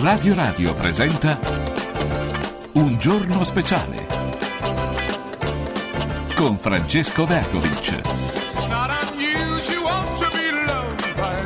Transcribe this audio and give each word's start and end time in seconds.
Radio 0.00 0.32
Radio 0.32 0.74
presenta 0.74 1.40
Un 2.74 2.98
giorno 3.00 3.42
speciale 3.42 4.06
con 6.36 6.56
Francesco 6.56 7.26
Vergovic. 7.26 8.00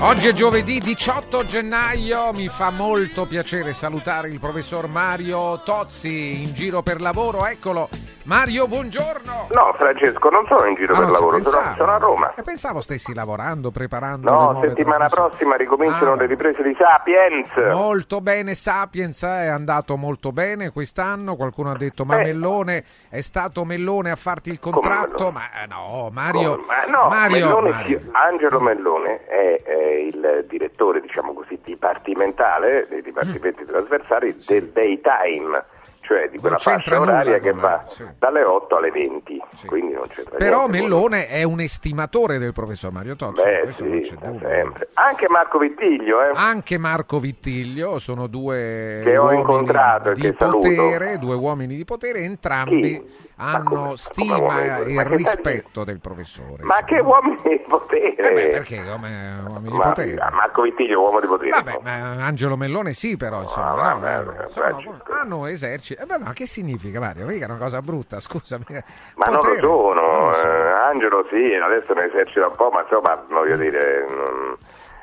Oggi 0.01 0.29
è 0.29 0.33
giovedì 0.35 0.81
18 0.81 1.45
gennaio, 1.45 2.35
mi 2.35 2.49
fa 2.49 2.69
molto 2.69 3.25
piacere 3.25 3.73
salutare 3.73 4.29
il 4.29 4.39
professor 4.39 4.87
Mario 4.87 5.63
Tozzi 5.65 6.43
in 6.43 6.53
giro 6.53 6.83
per 6.83 7.01
lavoro, 7.01 7.47
eccolo. 7.47 7.89
Mario, 8.25 8.69
buongiorno. 8.69 9.49
No, 9.53 9.75
Francesco, 9.77 10.29
non 10.31 10.47
sono 10.47 10.67
in 10.67 10.77
giro 10.77 10.95
Ah, 10.95 10.99
per 11.01 11.11
lavoro, 11.11 11.43
sono, 11.43 11.57
pensava. 11.57 11.75
sono 11.77 11.93
a 11.93 11.99
Roma. 11.99 12.35
E 12.37 12.43
pensavo 12.45 12.81
stessi 12.81 13.13
lavorando, 13.15 13.73
preparando 13.73 14.31
No, 14.31 14.61
settimana 14.63 15.09
prossima 15.09 15.57
ricominciano 15.57 16.13
Ah, 16.13 16.17
le 16.17 16.27
riprese 16.27 16.63
di 16.63 16.73
Sapiens. 16.79 17.51
Molto 17.75 18.21
bene, 18.21 18.55
Sapiens 18.55 19.21
eh, 19.25 19.27
è 19.27 19.47
andato 19.49 19.97
molto 19.97 20.31
bene 20.31 20.71
quest'anno. 20.71 21.35
Qualcuno 21.35 21.73
ha 21.73 21.77
detto: 21.77 22.05
Ma 22.05 22.21
Eh. 22.21 22.25
Mellone 22.27 22.85
è 23.09 23.21
stato 23.23 23.65
Mellone 23.65 24.13
a 24.13 24.17
farti 24.17 24.51
il 24.51 24.61
contratto? 24.61 25.33
Ma 25.33 25.61
eh, 25.61 25.67
no, 25.67 26.09
Mario. 26.13 26.51
Come- 26.61 26.65
ma 26.67 26.85
no, 26.97 27.09
Mario, 27.09 27.47
Mellone 27.47 27.71
Mario. 27.71 28.01
sì, 28.01 28.09
Angelo 28.13 28.61
Mellone 28.61 29.25
è, 29.27 29.63
eh, 29.67 30.07
il 30.07 30.47
direttore, 30.49 31.01
diciamo 31.01 31.33
così, 31.35 31.59
dipartimentale 31.65 32.87
dei 32.89 33.03
dipartimenti 33.03 33.65
trasversali 33.65 34.37
del 34.47 34.69
daytime, 34.69 35.65
cioè 36.03 36.29
di 36.29 36.39
quella 36.39 36.59
fascia 36.59 37.01
oraria 37.01 37.39
che 37.39 37.53
va 37.53 37.85
sì. 37.89 38.05
dalle 38.19 38.43
8 38.43 38.77
alle 38.77 38.91
20, 38.91 39.43
Sì. 39.55 39.67
quindi 39.67 39.95
non 39.95 40.07
c'entra 40.09 40.37
Però 40.37 40.67
niente 40.67 40.79
Mellone 40.79 41.29
è 41.29 41.43
un 41.45 41.61
estimatore 41.61 42.39
del 42.39 42.53
professor 42.53 42.93
Mario 42.93 43.17
Tozzi. 43.17 43.43
Beh, 43.43 43.73
sì. 43.73 44.15
Anche 44.95 45.29
Marco 45.29 45.59
Vittiglio, 45.59 46.21
eh. 46.23 46.31
Anche 46.35 46.79
Marco 46.79 47.19
Vittiglio 47.19 47.99
sono 47.99 48.27
due 48.27 49.01
Che 49.03 49.17
ho 49.17 49.23
uomini 49.25 49.41
incontrato 49.41 50.13
di 50.13 50.21
che 50.23 50.35
saluto. 50.39 50.59
potere, 50.69 51.19
due 51.19 51.35
uomini 51.37 51.77
di 51.77 51.85
potere, 51.85 52.21
entrambi 52.21 52.81
Chi? 52.81 53.31
Ma 53.43 53.53
hanno 53.55 53.97
stima 53.97 54.63
e 54.85 54.93
Ma 54.93 55.03
rispetto 55.03 55.83
del 55.85 55.99
professore. 56.01 56.63
Ma 56.63 56.79
insomma. 56.79 56.85
che 56.85 56.99
uomini 57.01 57.37
di 57.43 57.65
potere! 57.69 58.15
Eh 58.17 58.33
beh, 58.33 58.49
perché 58.51 58.85
come 58.89 59.43
uomini 59.47 59.71
di 59.73 59.77
Ma- 59.79 59.85
potere? 59.89 60.31
Marco 60.31 60.63
Vittiglio, 60.63 61.01
uomo 61.01 61.21
di 61.21 61.27
potere. 61.27 61.51
Vabbè, 61.51 61.79
ma 61.83 62.25
Angelo 62.25 62.57
Mellone 62.57 62.93
sì, 62.93 63.17
però 63.17 63.43
insomma, 63.43 63.71
Ah, 63.73 63.93
no, 63.95 63.99
vabbè, 64.01 64.19
eh, 64.45 64.47
sono- 64.49 64.67
Francesco. 64.67 65.03
hanno 65.13 65.47
eserciti. 65.47 66.01
Eh 66.01 66.07
beh, 66.07 66.19
ma 66.19 66.33
che 66.33 66.47
significa 66.47 67.01
Mario? 67.01 67.27
Mica 67.27 67.47
è 67.47 67.49
una 67.49 67.59
cosa 67.59 67.83
brutta, 67.83 68.21
scusami. 68.21 68.65
Ma 68.69 69.25
non 69.27 69.35
lo 69.35 69.39
Potere, 69.41 69.61
sono, 69.61 69.93
non 69.93 70.27
lo 70.29 70.35
so. 70.35 70.47
eh, 70.47 70.71
Angelo 70.91 71.27
sì, 71.31 71.55
adesso 71.55 71.93
ne 71.95 72.07
esercita 72.07 72.47
un 72.47 72.55
po', 72.57 72.71
ma 72.71 72.83
insomma, 72.83 73.25
voglio 73.29 73.57
dire... 73.57 74.05
non- 74.09 74.57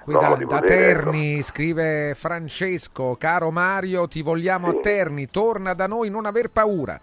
l'uomo 0.05 0.35
da, 0.37 0.43
da 0.45 0.45
potere. 0.61 0.75
Terni 0.93 1.41
scrive 1.43 2.13
Francesco, 2.15 3.15
caro 3.19 3.51
Mario, 3.51 4.07
ti 4.07 4.21
vogliamo 4.23 4.71
Sì. 4.71 4.77
a 4.77 4.79
Terni, 4.79 5.29
torna 5.29 5.73
da 5.73 5.85
noi, 5.87 6.09
non 6.09 6.25
aver 6.25 6.49
paura. 6.49 6.99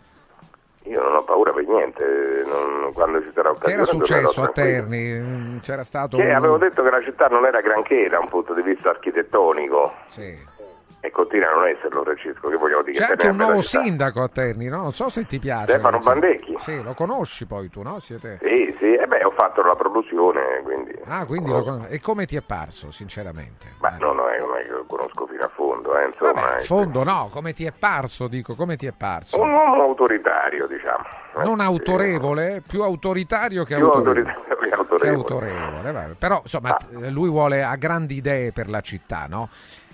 Io 0.89 1.03
non 1.03 1.17
ho 1.17 1.25
paura 1.25 1.53
per 1.53 1.65
niente, 1.67 2.45
non- 2.47 2.93
quando 2.93 3.21
ci 3.23 3.31
sarà 3.35 3.51
Che 3.51 3.57
occasione... 3.57 3.75
era 3.75 3.85
successo 3.85 4.43
a. 4.43 4.49
Terni? 4.51 5.59
C'era 5.61 5.83
stato 5.83 6.17
Che 6.17 6.23
un... 6.25 6.31
avevo 6.31 6.59
detto 6.59 6.83
che 6.83 6.91
la 6.91 7.03
città 7.03 7.27
non 7.27 7.45
era 7.45 7.61
granché 7.61 8.09
da 8.09 8.21
un 8.21 8.29
punto 8.29 8.55
di 8.55 8.63
vista 8.63 8.91
architettonico 8.91 9.93
Sì. 10.07 10.37
E 11.07 11.11
continua 11.11 11.51
a 11.51 11.55
non 11.55 11.67
esserlo, 11.69 12.03
Francesco, 12.03 12.49
che 12.49 12.57
vogliamo 12.57 12.83
dire? 12.83 12.99
C'è 12.99 13.05
che 13.07 13.13
anche 13.13 13.29
un 13.29 13.37
nuovo 13.37 13.63
sindaco 13.63 14.23
a 14.23 14.29
Terni, 14.29 14.69
no? 14.69 14.83
Non 14.83 14.93
so 14.93 15.09
se 15.09 15.25
ti 15.27 15.39
piace. 15.39 15.71
Stefano. 15.73 15.99
Bandecchi. 15.99 16.55
Sì, 16.59 16.83
lo 16.83 16.95
conosci 16.95 17.47
poi 17.47 17.69
tu, 17.71 17.83
no? 17.83 17.99
Siete... 17.99 18.39
Sì, 18.43 18.75
sì, 18.79 18.95
e 18.95 19.07
beh, 19.07 19.25
ho 19.25 19.31
fatto 19.37 19.63
la 19.63 19.75
produzione, 19.75 20.61
quindi... 20.63 20.95
Ah, 21.07 21.25
quindi 21.25 21.51
lo 21.51 21.63
con- 21.63 21.87
E 21.89 22.01
come 22.01 22.27
ti 22.27 22.37
è 22.37 22.43
parso, 22.43 22.91
sinceramente? 22.91 23.69
Ma 23.81 23.91
Mario? 23.91 24.07
no, 24.07 24.13
non 24.15 24.29
è, 24.31 24.63
che 24.65 24.69
lo 24.71 24.85
conosco 24.87 25.27
fino 25.27 25.43
a 25.45 25.51
fondo, 25.55 25.97
eh, 25.99 26.07
insomma... 26.07 26.33
Vabbè, 26.33 26.55
è- 26.55 26.59
in 26.61 26.65
fondo 26.65 27.03
no, 27.05 27.29
come 27.31 27.53
ti 27.53 27.65
è 27.65 27.73
parso, 27.73 28.27
dico, 28.29 28.55
come 28.55 28.77
ti 28.77 28.87
è 28.87 28.93
parso? 28.93 29.41
Un 29.41 29.53
uomo 29.53 29.83
autoritario, 29.83 30.67
diciamo. 30.67 31.05
eh. 31.37 31.43
Non 31.45 31.61
autorevole, 31.61 32.63
più 32.67 32.83
autoritario 32.83 33.65
che 33.65 33.77
Più 33.77 33.85
autorevole. 33.87 34.21
autoritario 34.21 34.57
che 34.57 34.69
Che 34.69 34.75
autorevole. 34.75 35.15
autorevole, 35.17 35.93
vabbè. 35.93 36.15
Però 36.19 36.41
insomma 36.43 36.71
Ah. 36.71 37.09
lui 37.11 37.29
vuole, 37.29 37.63
ha 37.63 37.77
grandi 37.77 38.17
idee 38.17 38.53
per 38.53 38.69
la 38.69 38.81
città, 38.81 39.27
no? 39.29 39.49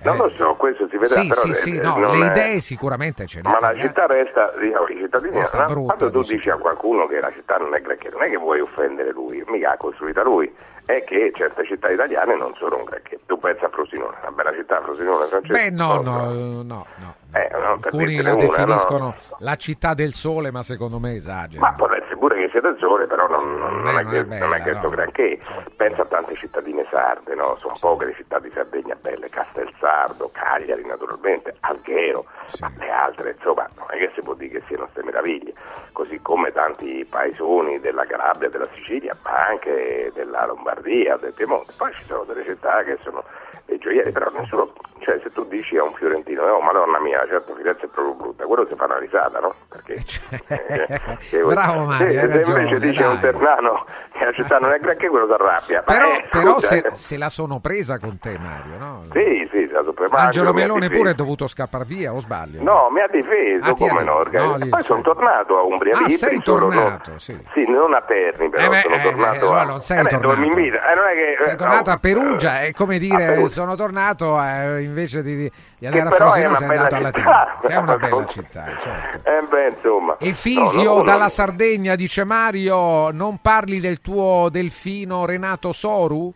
Non 0.04 0.14
Eh, 0.14 0.18
lo 0.18 0.30
so, 0.30 0.54
questo 0.54 0.88
si 0.88 0.96
vedrà, 0.96 1.20
Sì, 1.20 1.28
però... 1.28 1.40
sì, 1.42 1.50
eh, 1.50 1.54
sì, 1.54 1.76
eh, 1.76 1.80
no, 1.80 1.96
non 1.96 2.18
le 2.18 2.26
è- 2.26 2.30
idee 2.30 2.60
sicuramente 2.60 3.26
ce 3.26 3.40
le 3.42 3.48
Ma 3.48 3.56
ha. 3.56 3.72
la 3.72 3.76
città 3.78 4.06
resta, 4.06 4.52
diciamo, 4.58 4.86
i 4.88 4.96
cittadini, 4.96 5.36
Resta 5.36 5.58
no? 5.60 5.66
brutta, 5.66 5.94
quando 5.96 6.20
tu 6.22 6.28
dici. 6.32 6.50
a 6.50 6.56
qualcuno 6.56 7.06
che 7.06 7.20
la 7.20 7.30
città 7.32 7.56
non 7.58 7.74
è 7.74 7.80
granché, 7.80 8.08
non 8.10 8.22
è 8.22 8.28
che 8.30 8.36
vuoi 8.36 8.60
offendere 8.60 9.12
lui, 9.12 9.42
mica 9.46 9.68
l'ha 9.70 9.76
costruita 9.76 10.22
lui, 10.22 10.52
è 10.84 11.04
che 11.04 11.30
certe 11.34 11.64
città 11.64 11.88
italiane 11.91 12.36
non 12.36 12.54
sono 12.56 12.78
un 12.78 12.84
granché. 12.84 13.20
Tu 13.26 13.38
pensi 13.38 13.64
a 13.64 13.68
Frosinone, 13.68 14.16
una 14.20 14.32
bella 14.32 14.52
città 14.52 14.80
Frosinone, 14.82 15.26
Francesco? 15.26 15.52
Beh, 15.54 15.70
no, 15.70 16.00
Non 16.00 16.04
no, 16.04 16.62
no, 16.62 16.86
no. 16.96 17.14
Eh, 17.34 17.48
no, 17.53 17.78
Alcuni 17.82 18.20
la 18.20 18.34
una, 18.34 18.44
definiscono 18.44 19.04
no? 19.04 19.15
la 19.38 19.56
città 19.56 19.94
del 19.94 20.12
sole, 20.12 20.50
ma 20.50 20.62
secondo 20.62 20.98
me 20.98 21.15
esagerano. 21.15 21.66
Ma 21.66 21.72
può 21.76 21.88
essere 21.93 22.16
pure 22.16 22.37
che 22.37 22.48
sia 22.50 22.60
del 22.60 22.76
sole, 22.78 23.06
però 23.06 23.26
non, 23.26 23.56
non- 23.59 23.81
non 23.81 23.98
è, 23.98 24.03
non 24.03 24.12
che, 24.12 24.19
è 24.20 24.25
bella, 24.25 24.44
non 24.44 24.54
è 24.54 24.62
che 24.62 24.72
no. 24.72 24.78
sto 24.81 24.88
granché. 24.91 25.41
Pensa 25.76 26.03
a 26.03 26.04
tante 26.06 26.37
cittadine 26.37 26.87
sarde, 26.91 27.34
no? 27.34 27.56
Sono 27.59 27.75
poche 27.81 28.04
le 28.06 28.15
città 28.15 28.38
di 28.38 28.50
Sardegna 28.53 28.94
belle, 29.00 29.28
Castelsardo, 29.31 30.31
Cagliari 30.32 30.84
naturalmente, 30.84 31.56
Alghero, 31.60 32.26
Sì. 32.48 32.62
ma 32.62 32.71
le 32.78 32.91
altre, 32.91 33.31
insomma, 33.37 33.69
non 33.76 33.87
è 33.91 33.97
che 33.97 34.10
si 34.15 34.21
può 34.22 34.34
dire 34.34 34.59
che 34.60 34.65
siano 34.66 34.84
queste 34.84 35.03
meraviglie. 35.03 35.54
Così 35.92 36.21
come 36.21 36.53
tanti 36.53 37.06
paesoni 37.09 37.81
della 37.81 38.04
Calabria, 38.04 38.50
della 38.50 38.69
Sicilia, 38.75 39.16
ma 39.25 39.47
anche 39.47 40.10
della 40.15 40.44
Lombardia, 40.47 41.16
del 41.16 41.32
Piemonte. 41.32 41.72
Poi 41.76 41.92
ci 41.94 42.04
sono 42.04 42.25
delle 42.25 42.44
città 42.44 42.82
che 42.82 42.98
sono 43.03 43.25
dei 43.66 43.78
gioielli, 43.78 44.12
però 44.12 44.31
nessuno, 44.37 44.72
cioè 45.00 45.19
se 45.22 45.31
tu 45.32 45.44
dici 45.47 45.76
a 45.76 45.84
un 45.84 45.92
fiorentino, 45.94 46.42
oh 46.42 46.60
madonna 46.60 46.98
mia, 47.00 47.22
certo 47.27 47.55
Firenze 47.55 47.87
è 47.87 47.88
proprio 47.88 48.15
brutta, 48.15 48.44
quello 48.44 48.66
si 48.66 48.75
fa 48.75 48.84
una 48.84 48.99
risata, 48.99 49.38
no? 49.41 49.55
Perché... 49.69 50.03
Cioè, 50.05 51.43
Bravo 51.44 51.84
Mario, 51.87 52.21
se 52.21 52.27
ragione, 52.27 52.62
invece 52.62 52.81
dice 52.81 53.05
a 53.05 53.09
un 53.09 53.21
dai. 53.21 53.31
ternano 53.31 53.84
che 54.12 54.25
la 54.25 54.33
città 54.33 54.59
non 54.59 54.72
è 54.72 54.78
granché, 54.78 55.09
quello 55.09 55.27
si 55.27 55.33
arrabbia. 55.33 55.83
Però, 55.83 56.12
eh, 56.12 56.28
però 56.31 56.59
se, 56.59 56.77
eh. 56.78 56.94
se 56.94 57.16
la 57.16 57.28
sono 57.28 57.60
presa 57.60 57.99
con 57.99 58.19
te, 58.19 58.38
Mario, 58.38 58.78
no? 58.78 59.03
Sì, 59.10 59.49
sì, 59.50 59.69
la 59.72 59.83
Suprema 59.83 60.19
Angelo 60.19 60.53
Melone 60.53 60.88
pure 60.91 61.10
è 61.10 61.15
dovuto 61.15 61.47
scappare 61.49 61.84
via, 61.84 62.12
o 62.12 62.21
sbaglio? 62.21 62.62
No, 62.62 62.88
mi 62.91 63.00
ha 63.00 63.09
difeso, 63.10 63.71
Ah, 63.71 63.75
come 63.75 64.03
no? 64.05 64.22
No, 64.31 64.56
lì- 64.56 64.69
Poi 64.69 64.83
sono 64.83 65.00
tornato 65.03 65.59
a 65.59 65.62
Umbria 65.62 65.94
Ah, 65.97 66.00
Libri, 66.00 66.16
sei 66.16 66.37
no- 66.37 66.43
tornato, 66.43 67.19
sì. 67.19 67.37
non 67.69 67.94
a 67.94 68.03
Terni, 68.03 68.49
però 68.50 68.65
Eh 68.65 68.69
beh, 68.69 68.81
sono 68.83 68.94
eh, 68.94 69.03
tornato 69.03 69.44
allora 69.47 69.60
a... 69.60 69.65
non 69.65 69.81
sei 69.81 69.99
eh 69.99 70.03
beh, 70.03 70.09
tornato. 70.10 70.28
dove 70.34 70.41
mi 70.41 70.47
invita? 70.49 70.93
Eh, 70.93 70.94
non 70.94 71.05
è 71.06 71.12
che... 71.15 71.43
Sei 71.44 71.53
eh, 71.53 71.56
tornato 71.56 71.91
no, 71.91 71.97
a 71.97 71.99
Perugia, 71.99 72.60
eh, 72.62 72.66
è 72.69 72.72
come 72.72 72.99
dire 72.99 73.49
sono 73.49 73.75
tornato 73.75 74.41
eh, 74.43 74.83
invece 74.83 75.22
di, 75.22 75.50
di 75.78 75.87
andare 75.87 76.09
a 76.09 76.10
Frosinone 76.12 76.56
sei 76.56 76.69
andato 76.69 76.94
alla 76.94 77.10
che 77.10 77.22
è 77.69 77.77
una 77.77 77.97
bella 77.99 78.27
città, 78.27 78.65
certo. 78.78 79.28
Eh 79.28 79.43
beh, 79.49 79.69
insomma... 79.69 80.16
E 80.19 80.33
Fisio 80.34 80.83
No, 80.83 80.97
no, 80.99 81.03
dalla 81.03 81.22
no. 81.25 81.28
Sardegna 81.28 81.94
dice 81.97 82.25
Mario, 82.25 83.10
non 83.10 83.39
parli 83.41 83.81
del 83.81 84.00
tuo 84.00 84.49
delfino 84.50 85.25
Renato 85.25 85.72
Soru? 85.72 86.33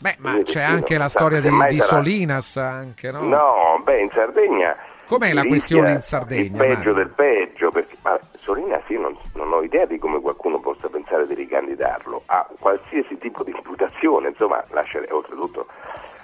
Beh, 0.00 0.16
ma 0.18 0.36
Io 0.36 0.42
c'è 0.44 0.54
delfino, 0.54 0.76
anche 0.76 0.96
la 0.98 1.08
storia 1.08 1.40
di, 1.40 1.50
di 1.68 1.78
Solinas, 1.78 2.56
anche, 2.56 3.10
no? 3.10 3.20
No, 3.20 3.80
beh, 3.84 4.00
in 4.00 4.10
Sardegna... 4.10 4.76
Com'è 5.04 5.32
la 5.32 5.42
questione 5.42 5.90
in 5.90 6.00
Sardegna, 6.00 6.42
Il 6.42 6.52
peggio 6.52 6.74
Mario? 6.74 6.92
del 6.92 7.08
peggio, 7.08 7.70
perché 7.72 7.96
ma 8.02 8.16
Solina 8.36 8.80
sì, 8.86 8.96
non, 8.96 9.18
non 9.34 9.52
ho 9.52 9.60
idea 9.60 9.84
di 9.84 9.98
come 9.98 10.20
qualcuno 10.20 10.60
possa 10.60 10.88
pensare 10.88 11.26
di 11.26 11.34
ricandidarlo 11.34 12.22
a 12.26 12.46
qualsiasi 12.60 13.18
tipo 13.18 13.42
di 13.42 13.50
imputazione, 13.50 14.28
insomma, 14.28 14.64
lascia, 14.70 15.00
oltretutto 15.10 15.66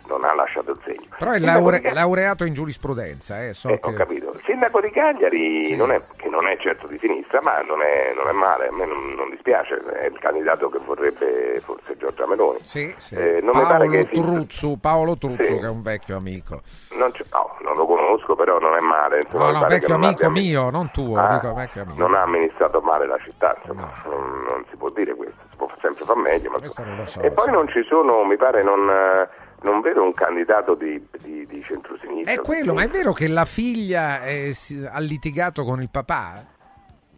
non 0.09 0.25
ha 0.25 0.35
lasciato 0.35 0.73
il 0.73 0.79
segno. 0.85 1.09
Però 1.19 1.31
è 1.33 1.39
laure- 1.39 1.79
di 1.79 1.85
Ca- 1.85 1.93
laureato 1.93 2.45
in 2.45 2.55
giurisprudenza, 2.55 3.45
eh, 3.45 3.55
so 3.55 3.69
eh, 3.69 3.79
che... 3.81 3.89
ho 3.89 3.93
capito. 3.93 4.31
Il 4.33 4.43
sindaco 4.45 4.81
di 4.81 4.91
Cagliari, 4.91 5.63
Sì. 5.63 5.77
non 5.77 5.91
è, 5.93 6.01
che 6.17 6.29
non 6.29 6.47
è 6.49 6.57
certo 6.59 6.87
di 6.87 6.99
sinistra, 6.99 7.41
ma 7.43 7.61
non 7.63 7.83
è, 7.83 8.13
non 8.15 8.29
è 8.29 8.33
male, 8.33 8.69
a 8.69 8.73
me 8.73 8.85
non, 8.87 9.15
non 9.15 9.31
dispiace, 9.31 9.83
è 10.01 10.07
il 10.07 10.19
candidato 10.19 10.69
che 10.69 10.79
vorrebbe 10.85 11.61
forse 11.65 11.97
Giorgia 11.97 12.27
Meloni. 12.27 12.59
Sì, 12.63 12.93
sì. 12.97 13.15
Eh, 13.15 13.43
Paolo 13.43 14.05
Truzzu, 14.05 14.79
Paolo 14.81 15.17
Truzzu 15.17 15.43
Sì. 15.43 15.59
che 15.59 15.67
è 15.67 15.71
un 15.71 15.83
vecchio 15.83 16.17
amico. 16.17 16.61
Non, 16.97 17.11
c'è- 17.13 17.25
no, 17.33 17.57
non 17.63 17.77
lo 17.77 17.87
conosco, 17.87 18.35
però 18.35 18.59
non 18.59 18.75
è 18.77 18.81
male. 18.81 19.21
insomma, 19.23 19.51
No, 19.51 19.61
no, 19.61 19.67
vecchio 19.67 19.95
amico 19.95 20.31
mio, 20.31 20.71
non 20.71 20.91
tuo, 20.91 21.19
Ah, 21.19 21.39
dico 21.41 21.55
vecchio 21.55 21.83
amico. 21.83 21.99
Non 21.99 22.15
ha 22.15 22.23
amministrato 22.23 22.81
male 22.81 23.07
la 23.07 23.19
città, 23.23 23.55
insomma, 23.61 23.91
No. 24.05 24.11
non, 24.11 24.43
non 24.49 24.65
si 24.71 24.77
può 24.77 24.91
dire 24.91 25.15
questo, 25.15 25.37
si 25.51 25.57
può 25.57 25.71
sempre 25.81 26.05
far 26.05 26.17
meglio. 26.17 26.51
Ma... 26.51 26.59
Questo 26.59 26.85
non 26.85 26.97
lo 26.97 27.07
so, 27.07 27.21
e 27.23 27.31
poi 27.31 27.45
sì. 27.47 27.51
non 27.51 27.69
ci 27.69 27.83
sono, 27.85 28.25
mi 28.25 28.37
pare, 28.37 28.63
non, 28.63 28.89
eh, 28.89 29.29
non 29.63 29.81
vedo 29.81 30.03
un 30.03 30.13
candidato 30.15 30.75
di, 30.75 31.05
di, 31.19 31.47
di 31.47 31.63
centrosinistra. 31.63 32.33
È 32.33 32.41
quello, 32.41 32.73
ma 32.75 32.83
è 32.83 32.89
vero 32.89 33.13
che 33.13 33.27
la 33.29 33.45
figlia 33.45 34.23
eh, 34.25 34.53
si- 34.55 34.87
ha 34.89 34.99
litigato 35.01 35.65
con 35.65 35.81
il 35.83 35.89
papà? 35.91 36.45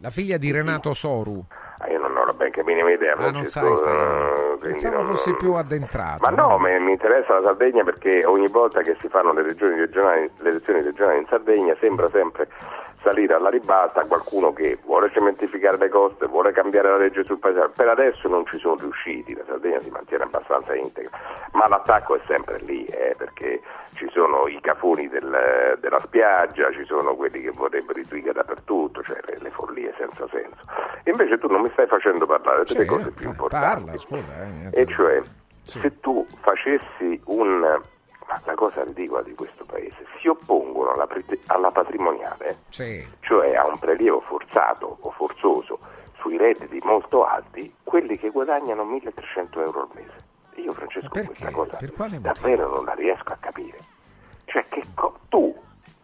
La 0.01 0.09
figlia 0.09 0.37
di 0.37 0.51
Renato 0.51 0.93
Soru? 0.93 1.43
Ah, 1.79 1.89
io 1.89 1.99
non 1.99 2.15
ho 2.15 2.25
la 2.25 2.33
benché 2.33 2.63
minima 2.63 2.91
idea. 2.91 3.15
Ah, 3.15 3.29
non 3.31 3.45
sai 3.45 3.45
sta 3.45 3.61
eh, 3.65 3.69
cosa. 3.69 4.29
quindi 4.59 4.67
Pensavo 4.81 4.95
non- 4.97 5.05
fossi 5.07 5.33
più 5.35 5.53
addentrato. 5.53 6.19
Ma 6.21 6.29
no, 6.29 6.57
mi, 6.57 6.77
mi 6.79 6.91
interessa 6.91 7.39
la 7.39 7.47
Sardegna 7.47 7.83
perché 7.83 8.25
ogni 8.25 8.47
volta 8.47 8.81
che 8.81 8.95
si 9.01 9.07
fanno 9.09 9.31
le, 9.33 9.41
regionali, 9.43 10.29
le 10.37 10.49
elezioni 10.49 10.81
regionali 10.81 11.19
in 11.19 11.25
Sardegna 11.29 11.75
sembra 11.79 12.09
sempre 12.11 12.47
salire 13.01 13.33
alla 13.33 13.49
ribalta 13.49 14.05
qualcuno 14.05 14.51
che 14.53 14.77
vuole 14.83 15.09
cementificare 15.11 15.77
le 15.77 15.89
coste, 15.89 16.27
vuole 16.27 16.51
cambiare 16.51 16.89
la 16.89 16.97
legge 16.97 17.23
sul 17.23 17.39
paesaggio. 17.39 17.71
Per 17.75 17.87
adesso 17.87 18.27
non 18.27 18.45
ci 18.45 18.57
sono 18.57 18.75
riusciti, 18.79 19.33
la 19.33 19.43
Sardegna 19.47 19.79
si 19.79 19.89
mantiene 19.89 20.23
abbastanza 20.23 20.75
integra, 20.75 21.17
ma 21.53 21.67
l'attacco 21.67 22.15
è 22.15 22.21
sempre 22.27 22.59
lì, 22.59 22.85
eh, 22.85 23.15
perché 23.17 23.61
ci 23.93 24.07
sono 24.11 24.47
i 24.47 24.59
cafoni 24.61 25.07
del, 25.07 25.77
della 25.79 25.99
spiaggia, 25.99 26.71
ci 26.71 26.83
sono 26.85 27.15
quelli 27.15 27.41
che 27.41 27.51
vorrebbero 27.51 27.99
i 27.99 28.07
twig 28.07 28.31
dappertutto, 28.31 29.01
cioè 29.03 29.19
le, 29.25 29.37
le, 29.39 29.49
follie 29.49 29.93
senza 29.97 30.27
senso. 30.29 30.63
Invece 31.05 31.37
tu 31.37 31.47
non 31.47 31.61
mi 31.61 31.69
stai 31.71 31.87
facendo 31.87 32.25
parlare 32.25 32.63
delle 32.65 32.81
Sì, 32.81 32.85
cose 32.87 33.11
più 33.11 33.27
eh, 33.27 33.29
importanti. 33.29 33.83
parla, 33.83 33.97
scusa, 33.97 34.33
eh, 34.43 34.81
e 34.81 34.85
cioè, 34.87 35.21
Sì. 35.63 35.79
se 35.79 35.99
tu 35.99 36.25
facessi 36.41 37.21
un... 37.25 37.81
ma 38.29 38.39
la 38.45 38.53
cosa 38.53 38.83
ridicola 38.83 39.23
di 39.23 39.33
questo 39.33 39.65
paese, 39.65 40.05
si 40.21 40.27
oppongono 40.27 40.91
alla, 40.91 41.07
alla 41.47 41.71
patrimoniale, 41.71 42.57
Sì. 42.69 43.05
cioè 43.21 43.55
a 43.55 43.65
un 43.67 43.77
prelievo 43.79 44.21
forzato 44.21 44.97
o 44.99 45.09
forzoso 45.11 45.79
sui 46.19 46.37
redditi 46.37 46.79
molto 46.83 47.25
alti, 47.25 47.73
quelli 47.83 48.19
che 48.19 48.29
guadagnano 48.29 48.85
1300 48.85 49.61
euro 49.61 49.81
al 49.81 49.87
mese. 49.93 50.27
Io 50.61 50.71
Francesco 50.73 51.09
questa 51.23 51.49
cosa 51.51 51.77
davvero 52.19 52.69
non 52.69 52.85
la 52.85 52.93
riesco 52.93 53.31
a 53.31 53.37
capire. 53.39 53.77
Cioè 54.45 54.65
che 54.67 54.83
co- 54.93 55.17
tu 55.29 55.55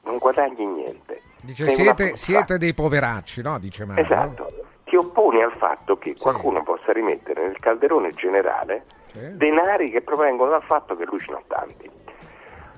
non 0.04 0.18
guadagni 0.18 0.66
niente. 0.66 1.22
Dice 1.42 1.70
siete, 1.70 2.16
siete 2.16 2.58
dei 2.58 2.74
poveracci, 2.74 3.42
no? 3.42 3.60
Dice 3.60 3.86
Mario. 3.86 4.04
Esatto, 4.04 4.52
ti 4.86 4.96
opponi 4.96 5.44
al 5.44 5.52
fatto 5.58 5.98
che 5.98 6.14
Sì. 6.16 6.24
qualcuno 6.24 6.64
possa 6.64 6.92
rimettere 6.94 7.46
nel 7.46 7.60
calderone 7.60 8.12
generale 8.12 8.86
Sì. 9.12 9.36
denari 9.36 9.92
che 9.92 10.02
provengono 10.02 10.52
dal 10.52 10.64
fatto 10.64 10.96
che 10.96 11.06
lui 11.06 11.20
ce 11.20 11.32
n'ha 11.32 11.42
tanti. 11.48 11.92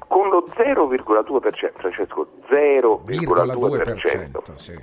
Con 0.07 0.30
lo 0.30 0.45
0,2%, 0.48 1.71
Francesco, 1.75 2.27
0,2% 2.50 3.04
0,2%, 3.06 4.54
sì. 4.56 4.80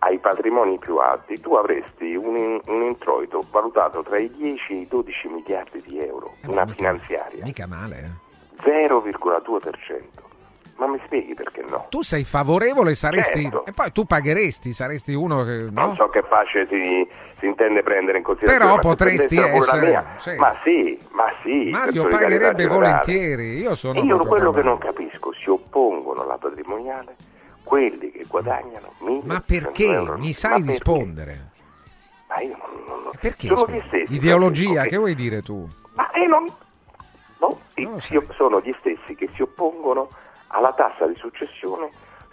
ai 0.00 0.18
patrimoni 0.18 0.78
più 0.78 0.98
alti, 0.98 1.40
tu 1.40 1.54
avresti 1.54 2.14
un, 2.14 2.60
un 2.66 2.82
introito 2.82 3.42
valutato 3.50 4.02
tra 4.02 4.18
i 4.18 4.30
10 4.30 4.72
e 4.72 4.76
i 4.82 4.86
12 4.86 5.28
miliardi 5.28 5.80
di 5.82 5.98
euro, 5.98 6.34
Eh, 6.42 6.48
una 6.48 6.62
mica- 6.62 6.74
finanziaria, 6.74 7.42
Mica 7.44 7.66
male, 7.66 7.98
eh. 7.98 8.24
0,2%. 8.62 10.24
Ma 10.76 10.86
mi 10.86 11.00
spieghi 11.06 11.32
perché 11.34 11.62
no? 11.68 11.86
Tu 11.88 12.02
sei 12.02 12.24
favorevole, 12.24 12.94
saresti... 12.94 13.42
Certo. 13.42 13.64
E 13.64 13.72
poi 13.72 13.92
tu 13.92 14.04
pagheresti, 14.04 14.72
saresti 14.74 15.14
uno 15.14 15.42
che... 15.44 15.68
No? 15.70 15.86
Non 15.86 15.94
so 15.94 16.08
che 16.10 16.22
fasce 16.28 16.66
si, 16.68 17.08
si 17.38 17.46
intende 17.46 17.82
prendere 17.82 18.18
in 18.18 18.24
considerazione. 18.24 18.68
Però 18.74 18.80
potresti 18.80 19.38
essere- 19.38 20.06
sì. 20.18 20.34
Ma 20.36 20.54
sì, 20.62 20.98
ma 21.12 21.24
sì. 21.42 21.70
Mario 21.70 22.08
pagherebbe 22.08 22.66
volentieri, 22.66 23.58
io 23.58 23.74
sono 23.74 24.02
Io 24.02 24.18
quello 24.18 24.50
che 24.52 24.62
non 24.62 24.76
capisco, 24.76 25.32
si 25.32 25.48
oppongono 25.48 26.22
alla 26.22 26.36
patrimoniale 26.36 27.16
quelli 27.64 28.10
che 28.12 28.24
guadagnano 28.28 28.92
1.100 29.02 29.20
Ma 29.26 29.42
perché? 29.44 29.86
euro 29.86 30.18
Mi 30.18 30.32
sai 30.34 30.50
Ma 30.50 30.56
perché? 30.58 30.70
rispondere? 30.72 31.50
Ma 32.28 32.40
io 32.40 32.48
non, 32.58 32.84
non, 32.86 33.02
non- 33.04 33.12
Perché? 33.18 33.46
Sono 33.48 33.66
gli 33.72 33.82
stessi. 33.86 34.14
Ideologia, 34.14 34.82
che 34.82 34.96
vuoi 34.98 35.14
dire 35.14 35.40
tu? 35.40 35.66
Ma 35.94 36.08
io 36.16 36.28
non... 36.28 36.44
No, 37.38 37.58
Non 37.76 38.00
si- 38.00 38.14
sai. 38.14 38.26
sono 38.36 38.60
gli 38.60 38.74
stessi 38.78 39.14
che 39.14 39.28
si 39.34 39.42
oppongono 39.42 40.10
alla 40.48 40.72
tassa 40.72 41.06
di 41.06 41.14
successione 41.16 41.90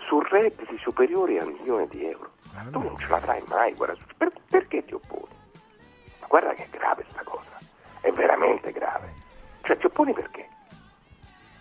su 0.08 0.20
redditi 0.22 0.78
superiori 0.80 1.38
a 1.40 1.44
un 1.46 1.52
milione 1.54 1.88
di 1.88 2.06
euro. 2.06 2.32
Ah, 2.56 2.64
tu 2.72 2.80
no. 2.80 2.86
non 2.90 3.00
ce 3.00 3.08
l'avrai 3.08 3.44
mai, 3.48 3.74
guarda, 3.74 3.96
per- 4.18 4.32
perché 4.50 4.84
ti 4.86 4.94
opponi? 4.94 5.32
Ma 6.22 6.28
guarda 6.28 6.54
che 6.54 6.64
è 6.64 6.70
grave 6.70 7.06
sta 7.12 7.22
cosa, 7.24 7.58
è 8.02 8.12
veramente 8.12 8.72
grave. 8.72 9.12
Cioè 9.62 9.78
ti 9.78 9.86
opponi 9.86 10.14
perché? 10.14 10.48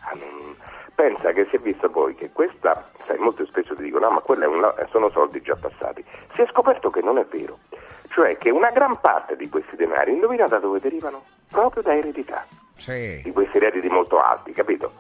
Ah, 0.01 0.15
non- 0.15 0.57
Pensa 0.95 1.33
che 1.33 1.47
si 1.49 1.57
è 1.57 1.59
visto 1.59 1.89
poi 1.89 2.15
che 2.15 2.31
questa, 2.33 2.85
sai, 3.07 3.17
molto 3.19 3.45
spesso 3.47 3.75
ti 3.75 3.83
dicono, 3.83 4.07
no, 4.07 4.13
ma 4.15 4.21
quella 4.21 4.47
la- 4.47 4.87
sono 4.91 5.09
soldi 5.11 5.41
già 5.41 5.57
passati. 5.57 6.05
Si 6.35 6.43
è 6.43 6.47
scoperto 6.49 6.91
che 6.91 7.01
non 7.01 7.17
è 7.19 7.25
vero, 7.25 7.61
cioè 8.11 8.37
che 8.37 8.51
una 8.51 8.71
gran 8.71 9.01
parte 9.01 9.35
di 9.35 9.49
questi 9.49 9.75
denari, 9.75 10.13
indovina 10.13 10.47
da 10.47 10.59
dove 10.59 10.81
derivano? 10.81 11.25
Proprio 11.51 11.83
da 11.83 11.97
eredità 11.97 12.47
Sì. 12.77 13.21
di 13.25 13.33
questi 13.33 13.59
redditi 13.59 13.89
molto 13.89 14.21
alti, 14.23 14.53
capito? 14.53 14.93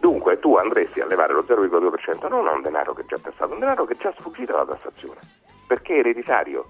Dunque 0.00 0.38
tu 0.38 0.56
andresti 0.56 1.00
a 1.00 1.06
levare 1.06 1.32
lo 1.32 1.42
0,2% 1.42 2.28
non 2.28 2.46
a 2.46 2.52
un 2.52 2.62
denaro 2.62 2.94
che 2.94 3.02
è 3.02 3.06
già 3.06 3.18
tassato, 3.18 3.52
un 3.52 3.58
denaro 3.58 3.84
che 3.84 3.94
è 3.94 3.96
già 3.96 4.12
sfuggito 4.18 4.54
alla 4.54 4.76
tassazione, 4.76 5.18
perché 5.66 5.94
è 5.96 5.98
ereditario. 5.98 6.66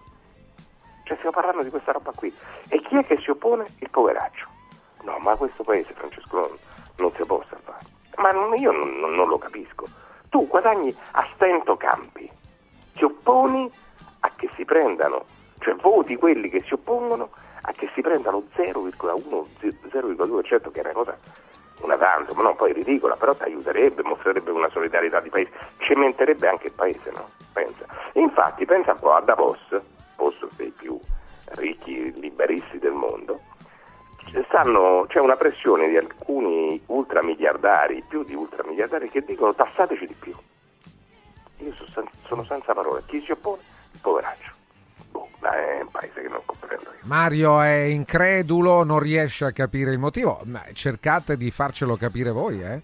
Cioè 1.05 1.17
stiamo 1.19 1.35
parlando 1.35 1.63
di 1.63 1.71
questa 1.71 1.93
roba 1.93 2.13
qui. 2.15 2.35
E 2.69 2.81
chi 2.83 2.97
è 2.97 3.05
che 3.05 3.19
si 3.19 3.31
oppone? 3.31 3.67
Il 3.81 3.91
poveraccio. 3.91 4.47
No, 5.03 5.19
ma 5.19 5.37
questo 5.37 5.63
paese, 5.63 5.93
Francesco, 5.95 6.39
non, 6.39 6.51
non 6.97 7.13
si 7.17 7.25
può 7.25 7.43
salvare. 7.49 7.85
Ma 8.17 8.31
non- 8.33 8.55
io 8.57 8.73
non, 8.73 8.99
non- 8.99 9.29
lo 9.29 9.39
capisco. 9.39 9.87
Tu 10.31 10.47
guadagni 10.47 10.95
a 11.13 11.27
stento 11.35 11.77
campi, 11.77 12.31
ti 12.95 13.05
opponi 13.05 13.71
a 14.21 14.31
che 14.37 14.51
si 14.57 14.65
prendano, 14.65 15.25
cioè 15.61 15.75
voti 15.75 16.17
quelli 16.17 16.49
che 16.49 16.63
si 16.63 16.75
oppongono 16.75 17.31
a 17.63 17.73
che 17.73 17.91
si 17.95 18.01
prendano 18.01 18.43
0,1 18.55 19.47
0,2% 19.61 20.71
che 20.71 20.81
è 20.81 20.85
una 20.85 20.93
cosa 20.93 21.17
una 21.81 21.97
ma 22.35 22.43
no, 22.43 22.55
poi 22.55 22.73
ridicola, 22.73 23.17
però 23.17 23.35
ti 23.35 23.45
aiuterebbe, 23.45 24.03
mostrerebbe 24.03 24.51
una 24.51 24.69
solidarietà 24.71 25.21
di 25.21 25.31
paese, 25.31 25.51
cementerebbe 25.79 26.49
anche 26.49 26.69
il 26.69 26.73
paese, 26.73 27.11
no? 27.15 27.31
Pensa. 27.53 27.87
Infatti, 28.15 28.65
pensa 28.65 28.93
un 28.93 28.99
po' 28.99 29.15
a 29.15 29.21
Davos, 29.21 29.81
posto 30.17 30.49
dei 30.57 30.71
più 30.71 30.99
ricchi 31.57 32.13
liberisti 32.21 32.79
del 32.79 32.93
mondo, 32.93 33.41
stanno- 34.47 35.07
c'è 35.09 35.21
una 35.21 35.37
pressione 35.37 35.89
di 35.89 35.97
alcuni 35.97 36.81
ultramiliardari, 36.87 38.05
più 38.09 38.25
di 38.25 38.35
ultramiliardari, 38.35 39.09
che 39.11 39.23
dicono 39.23 39.55
tassateci 39.55 40.07
di 40.07 40.15
più. 40.15 40.35
Io 41.59 41.73
sono 42.27 42.45
senza 42.45 42.75
parole. 42.75 43.03
Chi 43.07 43.21
si 43.23 43.33
oppone? 43.33 43.63
Il 43.93 44.01
poveraccio. 44.01 44.58
Boh, 45.11 45.29
è 45.41 45.81
un 45.83 45.91
paese 45.91 46.21
che 46.23 46.29
non 46.29 46.41
comprendo 46.45 46.85
io. 46.91 46.99
Mario 47.03 47.61
è 47.61 47.75
incredulo, 47.83 48.85
non 48.85 48.99
riesce 48.99 49.45
a 49.47 49.53
capire 49.53 49.93
il 49.93 49.99
motivo, 49.99 50.41
ma 50.45 50.63
cercate 50.73 51.37
di 51.37 51.51
farcelo 51.51 51.97
capire 51.97 52.31
voi, 52.31 52.63
eh? 52.63 52.83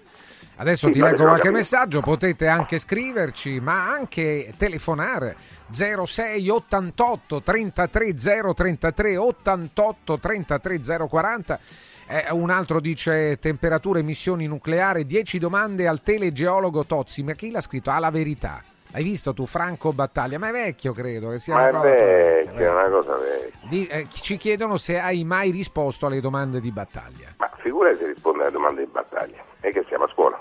Adesso 0.57 0.87
Sì, 0.87 0.93
ti 0.93 1.01
leggo 1.01 1.25
qualche 1.25 1.49
capisco. 1.51 1.53
messaggio, 1.53 2.01
potete 2.01 2.47
anche 2.47 2.79
scriverci, 2.79 3.59
ma 3.61 3.91
anche 3.91 4.55
telefonare 4.57 5.37
06 5.71 6.49
88 6.49 7.43
33 7.43 8.15
033 8.15 9.17
88 9.17 10.19
33 10.21 10.81
040. 11.09 11.59
Eh, 12.07 12.27
un 12.31 12.51
altro 12.51 12.79
dice 12.81 13.39
temperatura 13.41 13.99
emissioni 13.99 14.47
nucleari, 14.47 15.07
10 15.07 15.39
domande 15.39 15.89
al 15.89 16.03
telegeologo 16.03 16.85
Tozzi, 16.85 17.25
ma 17.25 17.33
chi 17.33 17.51
l'ha 17.51 17.61
scritto? 17.61 17.91
Ha 17.91 17.99
la 17.99 18.11
verità. 18.11 18.63
Hai 18.95 19.03
visto 19.03 19.35
tu 19.35 19.45
Franco 19.47 19.91
Battaglia? 19.93 20.39
Ma 20.39 20.51
è 20.51 20.53
vecchio 20.53 20.93
credo 20.93 21.31
che 21.31 21.41
sia 21.41 21.55
Ma 21.57 21.69
una 21.69 21.69
è 21.69 21.73
cosa 21.73 21.83
vecchia, 21.89 22.53
vecchio, 22.53 22.65
è 22.65 22.71
una 22.71 22.89
cosa 22.91 23.17
vecchia. 23.17 23.69
di- 23.69 23.87
eh, 23.89 24.07
ci 24.09 24.37
chiedono 24.37 24.77
se 24.77 25.01
hai 25.01 25.25
mai 25.25 25.51
risposto 25.51 26.07
alle 26.07 26.21
domande 26.21 26.61
di 26.61 26.71
battaglia. 26.71 27.35
Ma 27.39 27.51
figurati 27.57 27.99
se 27.99 28.07
risponde 28.07 28.43
alle 28.43 28.53
domande 28.53 28.85
di 28.85 28.91
battaglia. 28.93 29.43
E 29.61 29.73
che 29.73 29.85
siamo 29.89 30.05
a 30.05 30.09
scuola. 30.13 30.41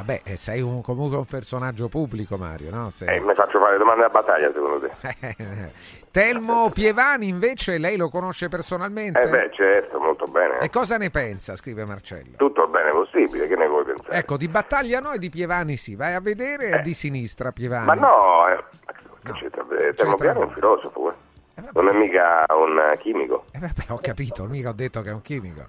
Vabbè, 0.00 0.20
eh, 0.24 0.36
sei 0.36 0.62
un- 0.62 0.80
comunque 0.80 1.18
un 1.18 1.26
personaggio 1.26 1.88
pubblico, 1.88 2.36
Mario, 2.38 2.70
no? 2.70 2.88
Sei- 2.90 3.08
E 3.16 3.20
mi 3.20 3.34
faccio 3.34 3.58
fare 3.60 3.76
domande 3.76 4.04
a 4.04 4.08
battaglia 4.08 4.50
secondo 4.52 4.80
te? 4.80 5.72
Telmo 6.10 6.70
Pievani, 6.70 7.28
invece, 7.28 7.78
lei 7.78 7.96
lo 7.96 8.08
conosce 8.08 8.48
personalmente? 8.48 9.20
Eh 9.20 9.28
beh, 9.28 9.50
certo, 9.52 10.00
molto 10.00 10.24
bene. 10.26 10.58
E 10.58 10.70
cosa 10.70 10.96
ne 10.96 11.10
pensa? 11.10 11.54
Scrive 11.54 11.84
Marcello. 11.84 12.36
Tutto 12.36 12.66
bene 12.66 12.90
possibile, 12.90 13.46
che 13.46 13.54
ne 13.56 13.68
vuoi 13.68 13.84
pensare? 13.84 14.16
Ecco, 14.18 14.36
di 14.36 14.48
battaglia 14.48 15.00
no 15.00 15.12
e 15.12 15.18
di 15.18 15.28
Pievani 15.30 15.76
sì. 15.76 15.94
Vai 15.94 16.14
a 16.14 16.20
vedere, 16.20 16.70
è 16.70 16.74
Eh. 16.78 16.80
di 16.80 16.94
sinistra 16.94 17.52
Pievani. 17.52 17.86
Ma 17.86 17.94
no, 17.94 18.48
eh, 18.48 18.64
No. 19.22 19.34
Eh, 19.34 19.38
C'entra 19.38 19.64
Termopiano 19.94 20.40
è 20.40 20.44
un 20.44 20.50
filosofo, 20.52 21.10
eh. 21.10 21.14
Eh, 21.56 21.62
non 21.74 21.88
è 21.88 21.92
mica 21.92 22.46
un 22.48 22.78
eh, 22.90 22.96
chimico. 22.98 23.44
Eh, 23.52 23.58
vabbè, 23.58 23.84
ho 23.88 23.98
capito, 24.00 24.44
mica 24.46 24.70
ho 24.70 24.72
detto 24.72 25.02
che 25.02 25.10
è 25.10 25.12
un 25.12 25.20
chimico. 25.20 25.66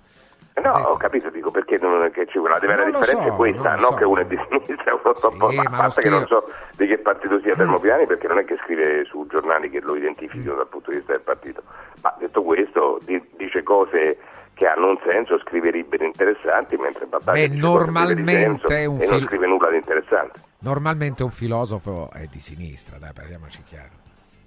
No, 0.56 0.74
detto- 0.74 0.88
ho 0.90 0.98
capito, 0.98 1.30
dico 1.30 1.50
perché 1.50 1.78
non 1.78 2.04
è 2.04 2.12
che 2.12 2.26
c'è 2.26 2.38
una 2.38 2.60
vera 2.60 2.76
Non 2.84 2.92
differenza 2.92 3.28
so, 3.28 3.34
è 3.34 3.36
questa, 3.36 3.70
non 3.72 3.80
non 3.80 3.92
so. 3.92 3.96
che 3.96 4.04
uno 4.04 4.20
è 4.22 4.26
di 4.26 4.38
sinistra 4.50 4.92
e 4.92 5.00
uno 5.04 5.14
Sì, 5.16 5.22
troppo 5.22 5.52
ma 5.52 5.62
a 5.62 5.64
lo 5.72 5.78
parte 5.78 6.02
che 6.02 6.10
non 6.10 6.28
so 6.28 6.50
di 6.76 6.88
che 6.88 6.98
partito 7.00 7.40
sia 7.40 7.56
Termopiani 7.56 8.06
perché 8.06 8.28
non 8.28 8.38
è 8.40 8.46
che 8.46 8.58
scrive 8.64 9.06
su 9.06 9.26
giornali 9.28 9.70
che 9.70 9.80
lo 9.82 9.96
identificano 9.96 10.58
dal 10.58 10.68
punto 10.68 10.92
di 10.92 10.98
vista 10.98 11.14
del 11.14 11.22
partito, 11.22 11.64
ma 12.04 12.14
detto 12.20 12.44
questo 12.44 13.00
di- 13.06 13.24
dice 13.38 13.64
cose 13.64 14.18
che 14.54 14.68
hanno 14.68 14.90
un 14.90 15.00
senso, 15.08 15.40
scrive 15.40 15.72
libri 15.72 16.06
interessanti 16.06 16.76
mentre 16.78 17.06
Battaglia 17.06 17.48
Beh, 17.48 17.56
normalmente 17.56 18.44
è 18.44 18.86
un 18.86 19.02
e 19.02 19.08
non 19.08 19.18
fil- 19.18 19.28
scrive 19.28 19.48
nulla 19.48 19.70
di 19.72 19.78
interessante. 19.78 20.40
Normalmente 20.60 21.24
un 21.24 21.32
filosofo 21.32 22.10
è 22.14 22.26
di 22.30 22.40
sinistra, 22.40 22.98
dai, 23.00 23.14
parliamoci 23.14 23.64
chiaro. 23.64 24.00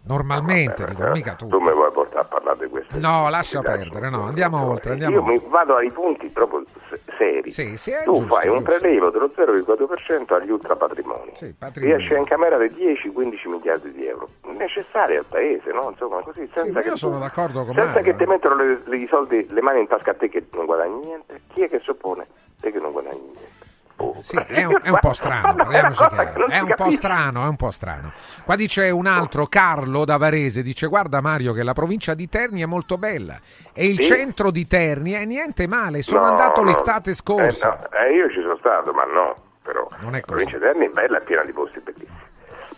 Normalmente, 0.06 0.84
dico, 0.84 1.06
eh, 1.06 1.10
mica 1.12 1.32
tu. 1.34 1.48
Tu 1.48 1.58
mi 1.60 1.72
vuoi 1.72 1.90
portare 1.90 2.20
a 2.20 2.24
parlare 2.28 2.58
di 2.64 2.68
questo? 2.70 2.98
No, 2.98 3.30
lascia 3.30 3.60
perdere, 3.62 4.10
no, 4.10 4.24
andiamo 4.24 4.68
oltre, 4.68 4.92
andiamo 4.92 5.14
Io 5.16 5.22
mi 5.24 5.40
vado 5.48 5.76
ai 5.76 5.90
punti 5.90 6.28
proprio 6.28 6.62
se- 6.90 7.00
seri. 7.16 7.50
Sì, 7.50 7.78
sì, 7.78 7.92
tu 8.04 8.12
giusto, 8.12 8.34
fai 8.34 8.48
un 8.48 8.62
prelievo 8.62 9.08
dello 9.08 9.30
0,2% 9.34 10.34
agli 10.34 10.50
ultrapatrimoni. 10.50 11.30
Sì, 11.34 11.54
patrimoni. 11.58 11.94
Riesci 11.96 12.12
a 12.14 12.18
incamerare 12.18 12.68
10-15 12.68 13.48
miliardi 13.48 13.92
di 13.92 14.06
euro. 14.06 14.28
Necessari 14.46 15.16
al 15.16 15.24
paese, 15.24 15.72
no? 15.72 15.88
Insomma, 15.90 16.20
così 16.20 16.46
senza 16.54 16.80
che 16.80 16.86
io 16.86 16.92
tu- 16.92 16.98
sono 16.98 17.18
d'accordo 17.18 17.64
con 17.64 17.74
Senza 17.74 17.94
Mario, 17.94 18.02
che 18.02 18.16
ti 18.16 18.22
eh. 18.24 18.26
mettono 18.26 18.56
le, 18.56 18.80
le- 18.84 18.96
i 18.98 19.06
soldi, 19.08 19.46
le 19.48 19.60
mani 19.62 19.80
in 19.80 19.86
tasca 19.88 20.10
a 20.10 20.14
te 20.14 20.28
che 20.28 20.44
non 20.52 20.66
guadagni 20.66 21.00
niente. 21.06 21.40
Chi 21.54 21.62
è 21.62 21.68
che 21.70 21.80
si 21.80 21.88
oppone? 21.88 22.26
Te 22.60 22.70
che 22.70 22.78
non 22.78 22.92
guadagni 22.92 23.20
niente. 23.20 23.52
Oh, 23.96 24.20
Sì, 24.22 24.36
è 24.36 24.64
un, 24.64 24.80
è 24.82 24.88
un 24.88 24.98
po' 25.00 25.12
strano, 25.12 25.54
chiaro. 25.68 26.46
È 26.48 26.58
un 26.60 26.74
po' 26.74 26.90
strano, 26.90 27.44
è 27.44 27.48
un 27.48 27.56
po' 27.56 27.70
strano. 27.70 28.12
Qua 28.44 28.56
dice 28.56 28.90
un 28.90 29.06
altro, 29.06 29.46
Carlo 29.46 30.04
da 30.04 30.16
Varese, 30.16 30.62
dice 30.62 30.88
guarda 30.88 31.20
Mario 31.20 31.52
che 31.52 31.62
la 31.62 31.74
provincia 31.74 32.14
di 32.14 32.28
Terni 32.28 32.62
è 32.62 32.66
molto 32.66 32.98
bella 32.98 33.38
e 33.72 33.86
il 33.86 34.00
Sì. 34.00 34.08
centro 34.08 34.50
di 34.50 34.66
Terni 34.66 35.12
è 35.12 35.24
niente 35.24 35.66
male, 35.68 36.02
sono 36.02 36.20
No, 36.20 36.26
andato 36.26 36.60
no. 36.62 36.66
l'estate 36.68 37.14
scorsa. 37.14 37.76
Eh, 37.76 37.88
no, 37.92 37.98
eh, 38.04 38.12
io 38.14 38.28
ci 38.30 38.40
sono 38.40 38.56
stato, 38.56 38.92
ma 38.92 39.04
no, 39.04 39.36
però. 39.62 39.86
Non 40.00 40.16
è 40.16 40.20
La 40.20 40.26
così. 40.26 40.44
provincia 40.44 40.56
di 40.58 40.62
Terni 40.64 40.86
è 40.86 40.90
bella, 40.90 41.18
è 41.18 41.22
piena 41.22 41.44
di 41.44 41.52
posti 41.52 41.78
bellissimi. 41.80 42.22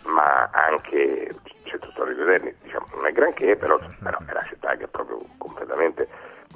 Ma 0.05 0.49
anche 0.51 0.95
il 0.95 1.39
centro 1.63 1.89
storico 1.91 2.19
di 2.23 2.25
Terni, 2.31 2.53
diciamo, 2.61 2.85
non 2.95 3.07
è 3.07 3.11
granché, 3.11 3.55
però, 3.55 3.77
però 4.01 4.17
è 4.19 4.31
una 4.31 4.43
città 4.47 4.75
che 4.75 4.83
è 4.83 4.87
proprio 4.87 5.19
completamente 5.37 6.07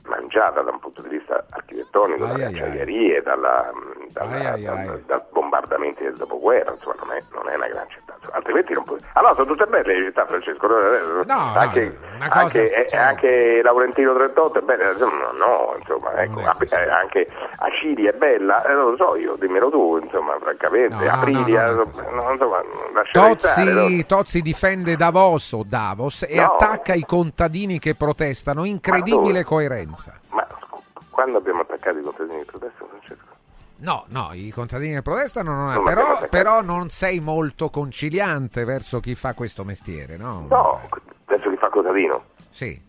mangiata 0.05 0.62
da 0.62 0.71
un 0.71 0.79
punto 0.79 1.01
di 1.01 1.10
vista 1.10 1.45
architettonico, 1.50 2.25
dalle 2.25 2.45
ai, 2.45 2.53
ai. 2.53 2.60
acciaierie, 2.60 3.21
dalla, 3.21 3.71
dalla, 4.10 4.31
Ai, 4.53 4.65
ai, 4.65 4.86
dal, 4.86 5.01
dal 5.01 5.25
bombardamenti 5.31 6.03
del 6.03 6.15
dopoguerra, 6.15 6.71
insomma, 6.71 6.95
non 7.00 7.12
è, 7.12 7.19
non 7.31 7.50
è 7.50 7.55
una 7.55 7.67
gran 7.67 7.89
città. 7.89 8.00
Altrimenti 8.31 8.73
non 8.73 8.83
puoi. 8.83 8.99
Ah 9.13 9.21
no, 9.21 9.33
sono 9.33 9.45
tutte 9.45 9.65
belle 9.65 9.99
le 9.99 10.05
città, 10.07 10.25
Francesco. 10.25 10.67
No, 10.67 11.23
no, 11.25 11.53
anche, 11.55 11.97
una 12.15 12.27
cosa- 12.29 12.39
anche, 12.39 12.73
eh, 12.73 12.87
cioè- 12.87 12.99
anche 12.99 13.61
Laurentino 13.63 14.13
38 14.13 14.59
è 14.59 14.61
bella, 14.61 14.91
insomma, 14.91 15.31
no, 15.31 15.75
insomma, 15.79 16.13
ecco, 16.21 16.39
è 16.41 16.51
così. 16.57 16.75
eh, 16.75 16.89
anche 16.89 17.27
Acili 17.57 18.05
è 18.05 18.13
bella, 18.13 18.63
eh, 18.65 18.73
non 18.73 18.91
lo 18.91 18.95
so 18.97 19.15
io, 19.15 19.35
dimmelo 19.35 19.69
tu, 19.69 19.97
insomma, 20.01 20.37
francamente, 20.39 20.95
No, 20.95 21.03
no, 21.03 21.11
Aprilia, 21.11 21.71
no, 21.71 21.91
no, 22.11 22.31
insomma, 22.31 22.61
lascerei 22.93 23.39
stare, 23.39 23.71
no? 23.73 23.81
Tozzi, 23.81 24.05
Tozzi 24.05 24.41
difende 24.41 24.95
Davos 24.95 25.51
o 25.53 25.63
Davos 25.65 26.23
e 26.27 26.35
No. 26.37 26.43
attacca 26.43 26.93
i 26.93 27.03
contadini 27.05 27.79
che 27.79 27.95
protestano, 27.95 28.63
incredibile 28.65 29.43
coerenza. 29.43 30.13
Ma 30.29 30.45
quando 31.09 31.37
abbiamo 31.39 31.61
attaccato 31.61 31.97
i 31.97 32.01
contadini 32.03 32.39
di 32.39 32.45
protesto, 32.45 32.87
Francesco? 32.87 33.30
No, 33.81 34.05
no, 34.09 34.29
i 34.33 34.51
contadini 34.51 34.93
che 34.93 35.01
protestano 35.01 35.53
non 35.55 35.73
è, 35.73 35.81
però, 35.81 36.27
però 36.29 36.61
non 36.61 36.89
sei 36.89 37.19
molto 37.19 37.69
conciliante 37.69 38.63
verso 38.63 39.00
chi 39.00 39.15
fa 39.15 39.33
questo 39.33 39.63
mestiere, 39.63 40.17
no? 40.17 40.45
No, 40.50 40.81
adesso 41.25 41.50
chi 41.50 41.57
fa 41.57 41.69
contadino? 41.69 42.25
Sì. 42.50 42.79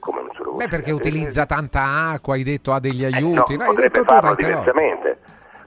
Come 0.00 0.20
non 0.22 0.30
sono 0.34 0.50
Beh, 0.52 0.66
perché 0.66 0.90
utilizza 0.90 1.46
tanta 1.46 2.10
acqua, 2.10 2.34
hai 2.34 2.42
detto 2.42 2.72
ha 2.72 2.80
degli 2.80 3.04
Eh, 3.04 3.10
no, 3.10 3.16
aiuti, 3.16 3.56
no, 3.56 3.62
hai 3.62 3.68
potrebbe 3.68 4.02
farlo 4.02 4.34
diversamente, 4.34 5.18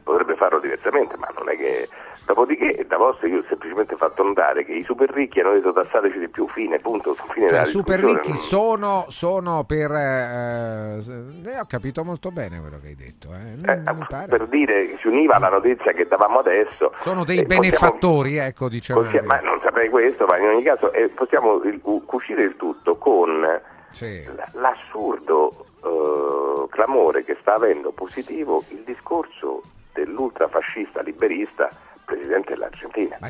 potrebbe 0.04 0.36
farlo 0.36 0.60
diversamente, 0.60 1.18
ma 1.18 1.28
non 1.38 1.50
è 1.50 1.56
che... 1.56 1.90
Dopodiché, 2.26 2.86
Davos 2.88 3.18
io 3.22 3.38
ho 3.40 3.44
semplicemente 3.48 3.96
fatto 3.98 4.24
notare 4.24 4.66
che 4.66 4.74
i 4.74 4.82
super 4.82 5.12
ricchi 5.12 5.42
hanno 5.42 5.54
detto 5.54 5.72
tassateci 5.74 6.18
di 6.18 6.28
più, 6.28 6.48
fine, 6.50 6.80
punto, 6.80 7.14
fine 7.32 7.48
Cioè, 7.50 7.62
i 7.62 7.66
super 7.66 8.00
ricchi 8.00 8.36
sono, 8.36 9.06
sono 9.10 9.64
per... 9.64 9.92
Eh, 9.92 10.98
eh, 11.46 11.60
ho 11.60 11.66
capito 11.68 12.04
molto 12.04 12.32
bene 12.32 12.60
quello 12.60 12.80
che 12.82 12.88
hai 12.88 12.96
detto. 12.96 13.30
eh. 13.32 13.72
Eh, 13.72 13.76
Non 13.76 14.06
pare. 14.10 14.26
per 14.28 14.48
dire 14.48 14.98
si 15.00 15.08
univa 15.08 15.36
alla 15.36 15.50
notizia 15.50 15.92
che 15.94 16.08
davamo 16.08 16.40
adesso. 16.40 16.94
Sono 17.02 17.24
dei 17.24 17.38
eh, 17.38 17.44
possiamo- 17.44 17.62
benefattori, 17.62 18.38
ecco, 18.38 18.70
diceva. 18.70 19.02
possiamo- 19.02 19.28
ma 19.28 19.40
non 19.42 19.60
saprei 19.62 19.90
questo, 19.90 20.26
ma 20.26 20.38
in 20.38 20.48
ogni 20.48 20.64
caso 20.64 20.92
eh, 20.94 21.10
possiamo 21.10 21.62
il- 21.62 21.80
cucire 22.06 22.42
il 22.44 22.56
tutto 22.56 22.96
con 22.96 23.46
Sì. 23.92 24.24
l'assurdo 24.54 25.52
eh, 25.84 26.68
clamore 26.70 27.24
che 27.24 27.38
sta 27.42 27.54
avendo 27.54 27.92
positivo 27.92 28.64
il 28.70 28.82
discorso 28.84 29.62
dell'ultrafascista 29.94 31.02
liberista 31.04 31.70
presidente 32.06 32.54
dell'Argentina. 32.54 33.18
Ma- 33.20 33.30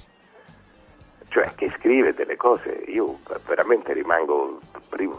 Cioè 1.27 1.49
che 1.55 1.69
scrive 1.71 2.13
delle 2.13 2.37
cose, 2.37 2.69
io 2.87 3.19
veramente 3.45 3.91
rimango, 3.93 4.59
pri- 4.87 5.09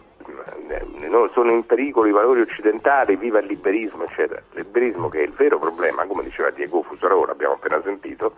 no, 1.09 1.29
sono 1.35 1.51
in 1.53 1.67
pericolo 1.67 2.07
i 2.09 2.13
valori 2.13 2.41
occidentali, 2.41 3.17
viva 3.17 3.39
il 3.41 3.47
liberismo, 3.47 4.05
eccetera. 4.05 4.41
Il 4.53 4.63
liberismo 4.63 5.09
che 5.09 5.21
è 5.21 5.23
il 5.25 5.33
vero 5.33 5.59
problema, 5.59 6.07
come 6.07 6.23
diceva 6.23 6.51
Diego 6.51 6.83
Fusaro, 6.83 7.27
l'abbiamo 7.27 7.55
appena 7.55 7.83
sentito, 7.83 8.35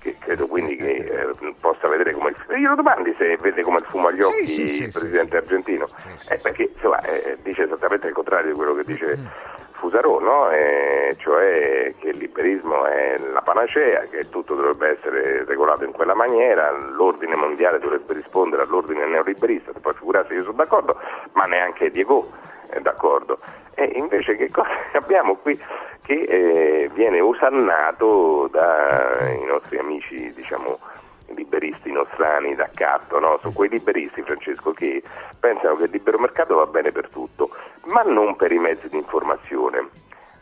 che 0.00 0.16
credo 0.18 0.48
quindi 0.48 0.74
che 0.74 0.96
eh, 0.96 1.54
possa 1.60 1.86
vedere 1.86 2.12
come 2.12 2.30
il 2.30 2.58
io 2.58 2.70
lo 2.70 2.74
domandi 2.74 3.14
se 3.16 3.36
vede 3.36 3.62
come 3.62 3.78
il 3.78 3.84
fumo 3.84 4.08
agli 4.08 4.20
occhi 4.20 4.48
sì, 4.48 4.68
sì, 4.68 4.82
il 4.82 4.92
sì, 4.92 4.98
presidente 4.98 5.36
argentino, 5.36 5.86
Eh, 6.28 6.38
perché 6.42 6.70
insomma, 6.74 6.98
eh, 7.02 7.38
dice 7.42 7.62
esattamente 7.62 8.08
il 8.08 8.12
contrario 8.12 8.50
di 8.50 8.56
quello 8.56 8.74
che 8.74 8.84
dice 8.84 9.16
Fusaro, 9.82 10.20
no? 10.20 10.48
Eh, 10.50 11.16
cioè 11.18 11.92
che 11.98 12.10
il 12.10 12.18
liberismo 12.18 12.86
è 12.86 13.18
la 13.18 13.42
panacea, 13.42 14.02
che 14.02 14.28
tutto 14.30 14.54
dovrebbe 14.54 14.96
essere 14.96 15.44
regolato 15.44 15.82
in 15.82 15.90
quella 15.90 16.14
maniera, 16.14 16.70
l'ordine 16.70 17.34
mondiale 17.34 17.80
dovrebbe 17.80 18.14
rispondere 18.14 18.62
all'ordine 18.62 19.04
neoliberista, 19.06 19.72
poi 19.80 19.92
figurarsi 19.94 20.34
io 20.34 20.42
sono 20.42 20.54
d'accordo, 20.54 20.96
ma 21.32 21.46
neanche 21.46 21.90
Diego 21.90 22.30
è 22.68 22.78
d'accordo. 22.78 23.40
E 23.74 23.90
invece 23.96 24.36
che 24.36 24.48
cosa 24.52 24.70
abbiamo 24.94 25.34
qui 25.34 25.60
che 26.02 26.12
eh, 26.12 26.90
viene 26.94 27.18
usannato 27.18 28.48
dai 28.52 29.44
nostri 29.44 29.78
amici, 29.78 30.32
diciamo, 30.32 30.78
liberisti 31.34 31.90
nostrani 31.92 32.54
d'accanto, 32.54 33.18
no? 33.18 33.38
Sono 33.40 33.52
quei 33.52 33.68
liberisti, 33.68 34.22
Francesco, 34.22 34.72
che 34.72 35.02
pensano 35.38 35.76
che 35.76 35.84
il 35.84 35.90
libero 35.90 36.18
mercato 36.18 36.56
va 36.56 36.66
bene 36.66 36.92
per 36.92 37.08
tutto, 37.08 37.50
ma 37.84 38.02
non 38.02 38.36
per 38.36 38.52
i 38.52 38.58
mezzi 38.58 38.88
di 38.88 38.96
informazione. 38.96 39.88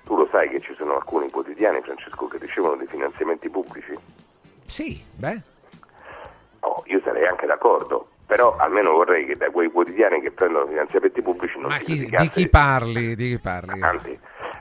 Tu 0.05 0.17
lo 0.17 0.29
sai 0.31 0.49
che 0.49 0.61
ci 0.61 0.75
sono 0.75 0.95
alcuni 0.97 1.31
quotidiani, 1.31 1.81
Francesco, 1.83 2.27
che 2.27 2.39
ricevono 2.39 2.77
dei 2.77 2.87
finanziamenti 2.89 3.49
pubblici? 3.49 3.97
Sì, 4.67 5.01
beh. 5.17 5.41
Oh, 6.61 6.83
io 6.87 7.01
sarei 7.05 7.27
anche 7.27 7.47
d'accordo, 7.47 8.09
però 8.27 8.57
almeno 8.57 8.91
vorrei 8.93 9.25
che 9.25 9.37
da 9.37 9.51
quei 9.51 9.71
quotidiani 9.71 10.21
che 10.21 10.31
prendono 10.31 10.67
finanziamenti 10.67 11.23
pubblici 11.23 11.59
non 11.59 11.71
Ma 11.71 11.79
si 11.79 11.85
chi- 11.85 12.07
di 12.17 12.29
chi 12.29 12.49
parli? 12.49 13.15
Di 13.15 13.29
chi 13.31 13.39
parli? 13.39 13.81
Anzi, 13.83 14.19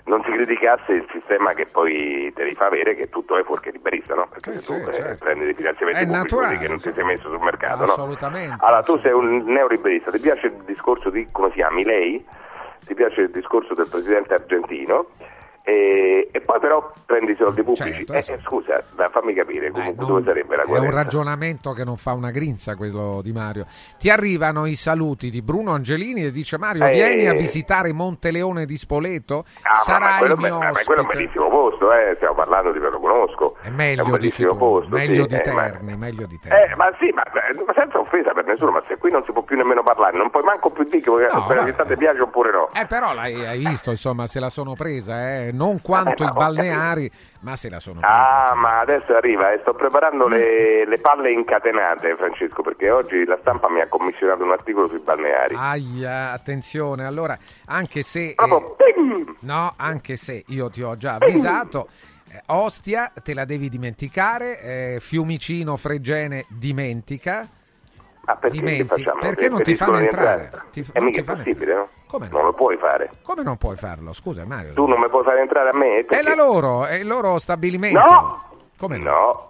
non 0.09 0.23
si 0.23 0.31
criticasse 0.31 0.91
il 0.91 1.07
sistema 1.11 1.53
che 1.53 1.67
poi 1.67 2.31
te 2.35 2.43
li 2.43 2.55
fa 2.55 2.65
avere, 2.65 2.95
che 2.95 3.09
tutto 3.09 3.37
è 3.37 3.43
fuorché 3.43 3.69
liberista, 3.69 4.15
no? 4.15 4.27
Perché 4.27 4.57
Sì, 4.57 4.65
tu 4.65 4.73
sì, 4.73 4.89
eh, 4.89 4.93
certo. 4.93 5.25
prendi 5.25 5.45
dei 5.45 5.53
finanziamenti 5.53 6.01
È 6.01 6.05
pubblici 6.05 6.23
naturale, 6.35 6.57
che 6.57 6.67
non 6.67 6.77
ti 6.77 6.91
sei 6.91 7.03
messo 7.03 7.29
sul 7.29 7.39
mercato, 7.39 7.85
no? 7.85 7.91
Assolutamente, 7.91 8.55
Allora, 8.59 8.81
tu 8.81 8.99
sei 8.99 9.11
un 9.11 9.43
neoliberista, 9.45 10.09
ti 10.09 10.19
piace 10.19 10.47
il 10.47 10.53
discorso 10.65 11.09
di, 11.11 11.27
come 11.31 11.49
si 11.49 11.55
chiami, 11.55 11.83
lei? 11.83 12.25
Ti 12.85 12.93
piace 12.95 13.21
il 13.21 13.29
discorso 13.29 13.75
del 13.75 13.87
presidente 13.87 14.33
argentino? 14.33 15.05
E, 15.61 16.29
e 16.31 16.41
poi 16.41 16.59
però 16.59 16.91
prendi 17.05 17.33
i 17.33 17.35
soldi 17.37 17.61
pubblici. 17.63 18.05
Certo, 18.05 18.13
Eh, 18.13 18.23
sì. 18.23 18.31
eh, 18.31 18.39
scusa, 18.43 18.81
fammi 19.11 19.33
capire, 19.33 19.69
comunque 19.71 19.95
non- 20.05 20.07
dove 20.13 20.23
sarebbe 20.25 20.55
la 20.55 20.63
è 20.63 20.77
un 20.79 20.89
ragionamento 20.91 21.73
che 21.73 21.83
non 21.83 21.97
fa 21.97 22.13
una 22.13 22.31
grinza 22.31 22.75
quello 22.75 23.21
di 23.21 23.31
Mario. 23.31 23.65
Ti 23.99 24.09
arrivano 24.09 24.65
i 24.65 24.75
saluti 24.75 25.29
di 25.29 25.41
Bruno 25.41 25.73
Angelini 25.73 26.23
e 26.25 26.31
dice 26.31 26.57
Mario 26.57 26.85
Eh. 26.85 26.91
vieni 26.91 27.27
a 27.27 27.33
visitare 27.33 27.91
Monteleone 27.93 28.65
di 28.65 28.77
Spoleto, 28.77 29.45
Ah, 29.61 29.69
ma- 29.69 29.69
ma, 29.69 29.81
sarai 29.83 30.17
quello, 30.19 30.33
il 30.33 30.39
mio 30.39 30.57
ma- 30.59 30.71
ma 30.71 30.79
quello 30.83 31.01
è 31.01 31.03
un 31.03 31.09
bellissimo 31.11 31.49
posto, 31.49 31.93
eh, 31.93 32.13
stiamo 32.15 32.35
parlando 32.35 32.71
di 32.71 32.79
me 32.79 32.89
lo 32.89 32.99
conosco. 32.99 33.55
È 33.61 33.69
meglio, 33.69 34.03
un 34.03 34.11
dici 34.11 34.17
bellissimo 34.19 34.51
tu, 34.53 34.57
posto. 34.57 34.95
meglio 34.95 35.21
sì, 35.23 35.27
di 35.27 35.35
eh, 35.35 35.51
ma- 35.53 35.63
Terni, 35.69 35.97
meglio 35.97 36.25
di 36.25 36.39
Terni. 36.39 36.71
Eh, 36.71 36.75
ma 36.75 36.89
sì, 36.99 37.11
ma, 37.13 37.23
ma 37.65 37.73
senza 37.73 37.99
offesa 37.99 38.31
per 38.33 38.45
nessuno, 38.45 38.71
ma 38.71 38.83
se 38.87 38.97
qui 38.97 39.11
non 39.11 39.23
si 39.25 39.31
può 39.31 39.41
più 39.43 39.55
nemmeno 39.57 39.83
parlare, 39.83 40.17
non 40.17 40.29
puoi 40.31 40.43
manco 40.43 40.69
più 40.71 40.83
dire 40.83 41.01
che 41.01 41.09
No, 41.09 41.65
città 41.65 41.83
ti 41.85 41.95
piace 41.95 42.21
oppure 42.21 42.51
no. 42.51 42.69
Eh, 42.73 42.85
però 42.85 43.13
l'hai 43.13 43.45
hai 43.45 43.59
visto, 43.59 43.89
insomma, 43.91 44.25
se 44.27 44.39
la 44.39 44.49
sono 44.49 44.73
presa, 44.75 45.27
eh? 45.35 45.48
Non 45.51 45.81
quanto 45.81 46.23
Vabbè, 46.23 46.23
i 46.23 46.25
ma 46.25 46.31
ho 46.31 46.33
balneari, 46.33 47.11
ma 47.41 47.55
se 47.55 47.69
la 47.69 47.79
sono 47.79 47.99
presa. 47.99 48.49
Ah, 48.51 48.55
ma 48.55 48.79
adesso 48.79 49.13
arriva 49.15 49.51
e 49.51 49.59
sto 49.61 49.73
preparando 49.73 50.27
le, 50.27 50.85
le 50.85 50.99
palle 50.99 51.31
incatenate, 51.31 52.15
Francesco, 52.15 52.61
perché 52.61 52.89
oggi 52.89 53.25
la 53.25 53.37
stampa 53.41 53.69
mi 53.69 53.81
ha 53.81 53.87
commissionato 53.87 54.43
un 54.43 54.51
articolo 54.51 54.87
sui 54.87 54.99
balneari. 54.99 55.55
Aia, 55.57 56.31
attenzione, 56.31 57.05
allora, 57.05 57.37
anche 57.65 58.01
se... 58.03 58.29
eh, 58.29 58.35
Proprio, 58.35 58.75
pim! 58.75 59.35
no, 59.41 59.73
anche 59.75 60.15
se 60.17 60.43
io 60.47 60.69
ti 60.69 60.81
ho 60.81 60.95
già 60.97 61.15
avvisato, 61.15 61.87
eh, 62.31 62.41
Ostia 62.47 63.11
te 63.23 63.33
la 63.33 63.45
devi 63.45 63.69
dimenticare, 63.69 64.61
eh, 64.61 64.97
Fiumicino, 65.01 65.77
Fregene, 65.77 66.45
dimentica. 66.49 67.47
Ma 68.25 68.35
perché 68.35 68.59
Dimenti- 68.59 69.03
perché 69.19 69.49
non 69.49 69.63
ti 69.63 69.73
fanno 69.75 69.97
di 69.97 70.03
entrare? 70.03 70.51
Ti- 70.71 70.85
non 70.93 71.05
mica 71.05 71.21
ti 71.23 71.27
è 71.31 71.35
possibile, 71.35 71.73
no? 71.73 71.89
Come 72.09 72.27
no? 72.27 72.37
Non 72.37 72.45
lo 72.45 72.53
puoi 72.53 72.75
fare. 72.77 73.11
Come 73.21 73.43
non 73.43 73.57
puoi 73.57 73.75
farlo? 73.75 74.13
Scusa 74.13 74.43
Mario. 74.45 74.73
Tu 74.73 74.85
non 74.87 74.99
mi 74.99 75.07
puoi 75.09 75.23
fare 75.23 75.41
entrare 75.41 75.69
a 75.69 75.77
me? 75.77 75.99
È 75.99 76.03
perché- 76.05 76.23
la 76.23 76.33
loro, 76.35 76.85
è 76.85 76.95
il 76.95 77.07
loro 77.07 77.37
stabilimento. 77.39 77.99
No! 77.99 78.43
Come 78.77 78.97
no? 78.97 79.03
No. 79.03 79.47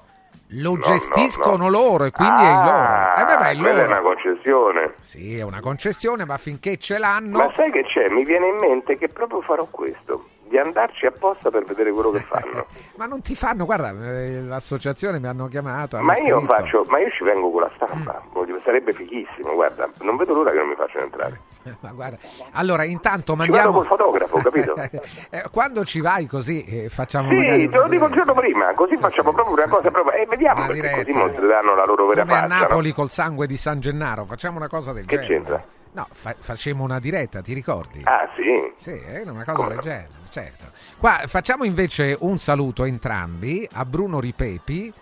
Lo 0.54 0.72
No, 0.74 0.80
gestiscono 0.80 1.66
no, 1.66 1.70
loro 1.70 2.06
e 2.06 2.12
quindi 2.12 2.42
è 2.42 2.48
il 2.50 2.56
loro. 2.64 2.72
Ah, 2.72 3.14
Eh 3.22 3.26
beh, 3.26 3.38
beh, 3.38 3.46
è 3.50 3.52
il 3.52 3.60
quella 3.62 3.84
è 3.84 3.86
loro. 3.88 3.92
una 3.92 4.02
concessione. 4.02 4.94
Sì, 5.00 5.38
è 5.38 5.44
una 5.44 5.60
concessione, 5.62 6.26
ma 6.26 6.38
finché 6.40 6.78
ce 6.78 6.98
l'hanno... 6.98 7.38
Ma 7.38 7.52
sai 7.54 7.70
che 7.72 7.84
c'è? 7.84 8.10
Mi 8.10 8.26
viene 8.26 8.48
in 8.48 8.56
mente 8.56 8.98
che 8.98 9.10
proprio 9.10 9.42
farò 9.42 9.68
questo, 9.70 10.26
di 10.48 10.58
andarci 10.58 11.06
apposta 11.06 11.52
per 11.52 11.66
vedere 11.66 11.92
quello 11.92 12.10
che 12.10 12.22
fanno. 12.22 12.66
Ma 12.98 13.06
non 13.06 13.22
ti 13.22 13.36
fanno, 13.36 13.66
guarda, 13.66 13.90
eh, 13.92 14.42
l'associazione 14.42 15.20
mi 15.20 15.28
hanno 15.28 15.48
chiamato. 15.48 16.02
ma 16.02 16.18
io 16.18 16.42
faccio, 16.42 16.84
ma 16.90 16.98
io 17.00 17.12
ci 17.12 17.24
vengo 17.24 17.52
con 17.52 17.62
la 17.62 17.72
stampa, 17.76 18.20
voglio- 18.34 18.60
sarebbe 18.64 18.92
fighissimo, 18.92 19.54
guarda, 19.54 19.88
non 20.02 20.18
vedo 20.18 20.34
l'ora 20.34 20.50
che 20.50 20.58
non 20.58 20.70
mi 20.70 20.76
facciano 20.76 21.04
entrare. 21.06 21.40
Eh, 21.64 21.76
Ma 21.82 21.92
guarda, 21.92 22.18
allora 22.52 22.84
intanto 22.84 23.34
Ci 23.34 23.38
mandiamo. 23.38 23.72
vado 23.72 23.78
col 23.80 23.88
fotografo, 23.88 24.38
capito? 24.42 24.74
Eh, 25.30 25.44
Quando 25.52 25.84
ci 25.86 26.00
vai 26.02 26.26
così 26.26 26.64
eh, 26.64 26.90
facciamo 26.90 27.30
Sì, 27.30 27.36
magari 27.36 27.70
te 27.70 27.78
lo 27.78 27.88
dico 27.88 28.06
il 28.06 28.14
giorno 28.14 28.34
prima, 28.34 28.74
così 28.74 28.96
Sì, 28.96 29.02
facciamo 29.02 29.30
sì, 29.30 29.36
proprio 29.36 29.54
una 29.56 29.68
cosa 29.68 29.92
proprio, 29.92 30.14
e 30.14 30.26
vediamo, 30.26 30.66
perché 30.68 30.92
così 30.92 31.12
mostreranno 31.12 31.76
la 31.76 31.86
loro 31.86 32.08
vera 32.08 32.22
Come 32.22 32.34
a 32.34 32.40
faccia. 32.42 32.54
no? 32.56 32.62
Napoli 32.62 32.92
col 32.94 33.10
sangue 33.12 33.48
di 33.48 33.58
San 33.58 33.80
Gennaro, 33.80 34.26
facciamo 34.26 34.58
una 34.58 34.68
cosa 34.68 34.92
del 34.94 35.06
Che 35.06 35.16
genere. 35.16 35.34
c'entra? 35.34 35.64
No, 35.92 36.08
fa- 36.12 36.36
facemmo 36.40 36.84
una 36.84 37.00
diretta, 37.00 37.42
ti 37.42 37.54
ricordi? 37.54 38.02
Ah 38.06 38.28
sì? 38.36 38.74
Sì, 38.78 38.92
è 38.92 39.24
una 39.26 39.44
cosa 39.44 39.68
del 39.68 39.80
genere, 39.80 40.10
certo. 40.30 40.66
Qua 40.98 41.22
facciamo 41.26 41.64
invece 41.66 42.16
un 42.22 42.38
saluto 42.38 42.84
a 42.84 42.88
entrambi, 42.88 43.68
a 43.74 43.86
Bruno 43.86 44.20
Ripepi, 44.20 44.94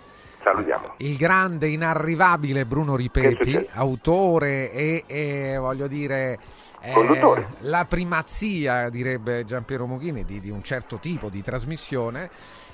Salutiamo. 0.48 0.94
il 0.98 1.18
grande, 1.18 1.68
inarrivabile 1.68 2.66
Bruno 2.66 2.96
succede? 3.36 3.68
autore 3.74 4.72
e, 4.72 5.04
e, 5.06 5.58
voglio 5.58 5.88
dire... 5.88 6.40
eh, 6.80 7.46
la 7.62 7.86
primazia, 7.86 8.90
direbbe 8.90 9.44
Giampiero 9.44 9.88
Mughini, 9.88 10.24
di, 10.24 10.40
di 10.40 10.50
un 10.50 10.64
certo 10.64 10.98
tipo 10.98 11.28
di 11.28 11.42
trasmissione 11.42 12.30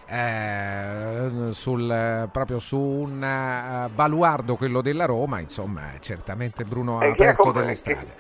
eh, 0.08 1.30
sul, 1.52 2.30
proprio 2.32 2.60
su 2.60 2.78
un 2.78 3.24
eh, 3.24 3.90
baluardo, 3.94 4.56
quello 4.56 4.82
della 4.82 5.06
Roma, 5.06 5.40
insomma, 5.40 5.82
certamente 6.00 6.64
Bruno 6.64 7.00
ha 7.00 7.06
E 7.06 7.10
ha 7.10 7.12
aperto 7.12 7.52
delle 7.52 7.68
che- 7.70 7.76
strade. 7.76 8.16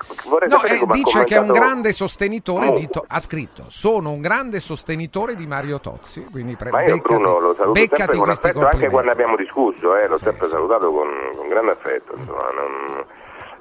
No, 0.47 0.63
eh, 0.63 0.79
dice 0.91 1.23
che 1.23 1.35
è 1.35 1.39
un 1.39 1.51
grande 1.51 1.91
sostenitore 1.91 2.71
di... 2.71 2.87
To- 2.89 3.03
ha 3.07 3.19
scritto, 3.19 3.65
sono 3.69 4.11
un 4.11 4.21
grande 4.21 4.59
sostenitore 4.59 5.35
di 5.35 5.45
Mario 5.47 5.79
Tozzi, 5.79 6.25
quindi 6.31 6.55
pre- 6.55 6.69
beccati, 6.69 6.99
Bruno 7.01 7.39
lo 7.39 7.53
saluto 7.55 7.71
beccati 7.79 8.17
questi 8.17 8.47
affetto, 8.47 8.59
anche 8.65 8.87
complimenti. 8.87 8.91
quando 8.93 9.11
abbiamo 9.11 9.35
discusso, 9.35 9.95
eh, 9.95 10.07
l'ho 10.07 10.17
Sì, 10.17 10.23
sempre 10.25 10.45
sì. 10.45 10.51
salutato 10.51 10.91
con, 10.91 11.07
con 11.37 11.47
grande 11.47 11.71
affetto. 11.71 12.13
insomma, 12.15 12.49
non- 12.51 13.05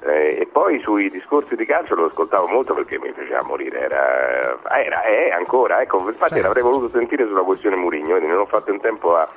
eh, 0.05 0.37
e 0.41 0.47
poi 0.51 0.79
sui 0.79 1.09
discorsi 1.09 1.55
di 1.55 1.65
calcio 1.65 1.95
lo 1.95 2.05
ascoltavo 2.05 2.47
molto 2.47 2.73
perché 2.73 2.99
mi 2.99 3.11
faceva 3.13 3.41
morire, 3.43 3.79
era, 3.79 4.57
era 4.83 5.01
è 5.03 5.29
ancora, 5.31 5.81
ecco, 5.81 5.99
infatti 5.99 6.33
Certo. 6.33 6.41
l'avrei 6.47 6.63
voluto 6.63 6.89
sentire 6.97 7.25
sulla 7.25 7.41
questione 7.43 7.75
Murigno, 7.75 8.17
non 8.19 8.37
ho 8.39 8.45
fatto 8.45 8.71
in 8.71 8.79
tempo 8.81 9.15
a, 9.15 9.27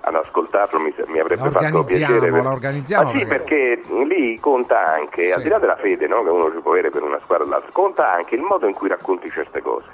ad 0.00 0.14
ascoltarlo, 0.14 0.78
mi, 0.78 0.94
mi 1.08 1.18
avrebbe 1.18 1.50
fatto 1.50 1.84
piacere. 1.84 2.30
la 2.30 2.50
organizziamo 2.50 3.12
Ma 3.12 3.18
sì, 3.18 3.24
perché- 3.26 3.80
perché 3.84 4.04
lì 4.04 4.38
conta 4.40 4.84
anche, 4.94 5.24
Sì. 5.26 5.32
al 5.32 5.42
di 5.42 5.48
là 5.48 5.58
della 5.58 5.76
fede 5.76 6.06
no, 6.06 6.22
che 6.22 6.30
uno 6.30 6.50
ci 6.52 6.60
può 6.60 6.70
avere 6.72 6.90
per 6.90 7.02
una 7.02 7.18
squadra 7.22 7.44
o 7.44 7.48
l'altra, 7.48 7.70
conta 7.72 8.12
anche 8.12 8.34
il 8.34 8.40
modo 8.42 8.66
in 8.66 8.74
cui 8.74 8.88
racconti 8.88 9.30
certe 9.30 9.60
cose. 9.60 9.88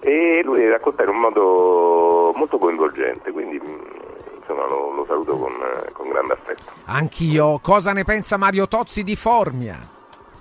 E 0.00 0.40
lui 0.42 0.68
racconta 0.68 1.04
in 1.04 1.10
un 1.10 1.20
modo 1.20 2.32
molto 2.34 2.58
coinvolgente, 2.58 3.30
quindi 3.30 3.60
mh, 3.60 4.01
insomma 4.42 4.66
lo, 4.66 4.92
lo 4.92 5.04
saluto 5.06 5.36
con, 5.36 5.52
con 5.92 6.08
grande 6.08 6.32
affetto. 6.34 6.62
Anch'io. 6.86 7.58
Cosa 7.62 7.92
ne 7.92 8.04
pensa 8.04 8.36
Mario 8.36 8.68
Tozzi 8.68 9.02
di 9.02 9.16
Formia? 9.16 9.78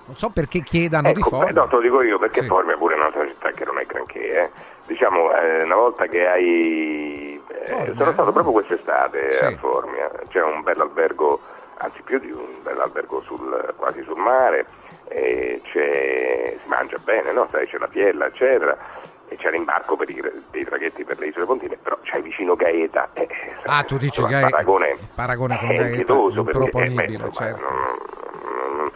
Non 0.06 0.16
so 0.16 0.30
perché 0.30 0.62
chiedano 0.62 1.14
di 1.14 1.20
Ecco, 1.20 1.30
Formia. 1.30 1.54
beh, 1.54 1.60
no, 1.60 1.68
te 1.68 1.76
lo 1.76 1.82
dico 1.82 2.02
io 2.02 2.20
perché 2.20 2.42
Sì. 2.42 2.48
Formia 2.48 2.76
pure 2.76 2.96
è 2.96 2.98
un'altra 2.98 3.26
città 3.28 3.52
che 3.52 3.64
non 3.66 3.78
è 3.80 3.86
granché. 3.86 4.44
eh. 4.44 4.50
Diciamo, 4.88 5.32
eh, 5.34 5.64
una 5.64 5.76
volta 5.76 6.08
che 6.08 6.28
hai... 6.28 7.42
eh, 7.48 7.68
Formia, 7.68 7.96
sono 7.96 8.12
stato 8.12 8.32
proprio 8.34 8.52
quest'estate 8.52 9.32
Sì. 9.32 9.46
a 9.46 9.56
Formia, 9.58 10.12
c'è 10.28 10.44
un 10.44 10.62
bel 10.64 10.82
albergo, 10.82 11.40
anzi 11.78 12.02
più 12.02 12.20
di 12.20 12.30
un 12.32 12.62
bel 12.62 12.78
albergo 12.80 13.22
sul- 13.22 13.74
quasi 13.78 14.02
sul 14.04 14.18
mare, 14.18 14.66
c'è- 15.72 16.58
si 16.62 16.68
mangia 16.68 16.98
bene, 17.04 17.32
no? 17.32 17.48
Sai, 17.52 17.68
c'è 17.68 17.78
la 17.78 17.88
piella, 17.88 18.26
eccetera. 18.26 18.78
E 19.32 19.38
c'è 19.38 19.50
l'imbarco 19.50 19.96
per 19.96 20.10
i, 20.10 20.22
dei 20.52 20.66
traghetti 20.66 21.06
per 21.06 21.18
le 21.18 21.28
isole 21.28 21.46
Pontine, 21.46 21.78
però 21.82 21.98
c'hai 22.04 22.22
vicino 22.22 22.54
Gaeta. 22.56 23.10
eh, 23.14 23.30
Ah, 23.64 23.82
tu 23.84 23.98
dici 23.98 24.22
Gaeta- 24.22 24.50
paragone, 24.50 24.90
il 24.92 25.08
paragone 25.16 25.58
con 25.58 25.68
Gaeta, 25.70 25.84
perché, 26.14 26.38
improponibile, 26.40 27.14
eh, 27.14 27.18
beh, 27.18 27.32
certo. 27.32 27.64
non- 27.64 27.98
non- 28.76 28.92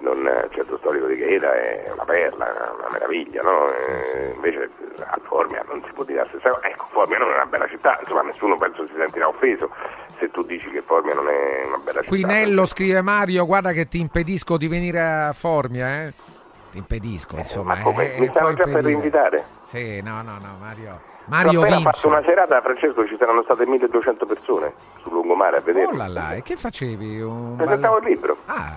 non, 0.00 0.26
eh, 0.26 0.48
centro 0.52 0.76
storico 0.78 1.06
di 1.06 1.16
Gaeta 1.16 1.54
è 1.54 1.90
una 1.94 2.04
perla, 2.04 2.74
una 2.78 2.88
meraviglia, 2.92 3.40
no? 3.40 3.72
Eh, 3.72 4.02
sì. 4.04 4.18
invece 4.34 4.68
a 4.98 5.18
Formia 5.22 5.64
non 5.66 5.82
si 5.86 5.92
può 5.94 6.04
dire 6.04 6.18
la 6.20 6.26
stessa 6.28 6.50
cosa. 6.50 6.66
Ecco, 6.68 6.86
Formia 6.90 7.16
non 7.16 7.30
è 7.30 7.34
una 7.36 7.46
bella 7.46 7.66
città, 7.68 7.98
insomma 8.02 8.20
nessuno 8.22 8.58
penso 8.58 8.86
si 8.86 8.92
sentirà 8.98 9.28
offeso 9.28 9.70
se 10.18 10.30
tu 10.30 10.42
dici 10.42 10.68
che 10.68 10.82
Formia 10.82 11.14
non 11.14 11.26
è 11.28 11.64
una 11.66 11.78
bella 11.78 12.00
città. 12.02 12.08
Quinello 12.08 12.66
scrive 12.66 13.00
Mario, 13.00 13.46
guarda 13.46 13.72
che 13.72 13.88
ti 13.88 13.98
impedisco 13.98 14.58
di 14.58 14.68
venire 14.68 15.00
a 15.00 15.32
Formia, 15.32 16.02
eh? 16.02 16.12
Ti 16.70 16.78
impedisco, 16.78 17.36
insomma. 17.36 17.74
ma 17.74 17.80
come? 17.82 18.14
eh, 18.14 18.20
Mi 18.20 18.26
stanno 18.28 18.54
già 18.54 18.64
per 18.64 18.86
invitare? 18.88 19.44
Sì, 19.64 20.00
no, 20.02 20.22
no, 20.22 20.38
no, 20.40 20.56
Mario. 20.60 21.00
Mario 21.26 21.60
appena 21.60 21.76
vince. 21.76 21.90
fatto 21.92 22.08
una 22.08 22.22
serata, 22.24 22.60
Francesco, 22.60 23.06
ci 23.06 23.16
saranno 23.18 23.42
state 23.42 23.66
1200 23.66 24.26
persone 24.26 24.72
sul 25.02 25.12
lungomare 25.12 25.58
a 25.58 25.60
vedere. 25.60 25.86
Oh 25.86 25.94
là 25.96 26.08
là, 26.08 26.32
e 26.34 26.42
che 26.42 26.56
facevi? 26.56 27.20
Un 27.20 27.56
Presentavo 27.56 27.94
ballo- 27.98 28.06
il 28.06 28.12
libro. 28.14 28.36
Ah, 28.46 28.76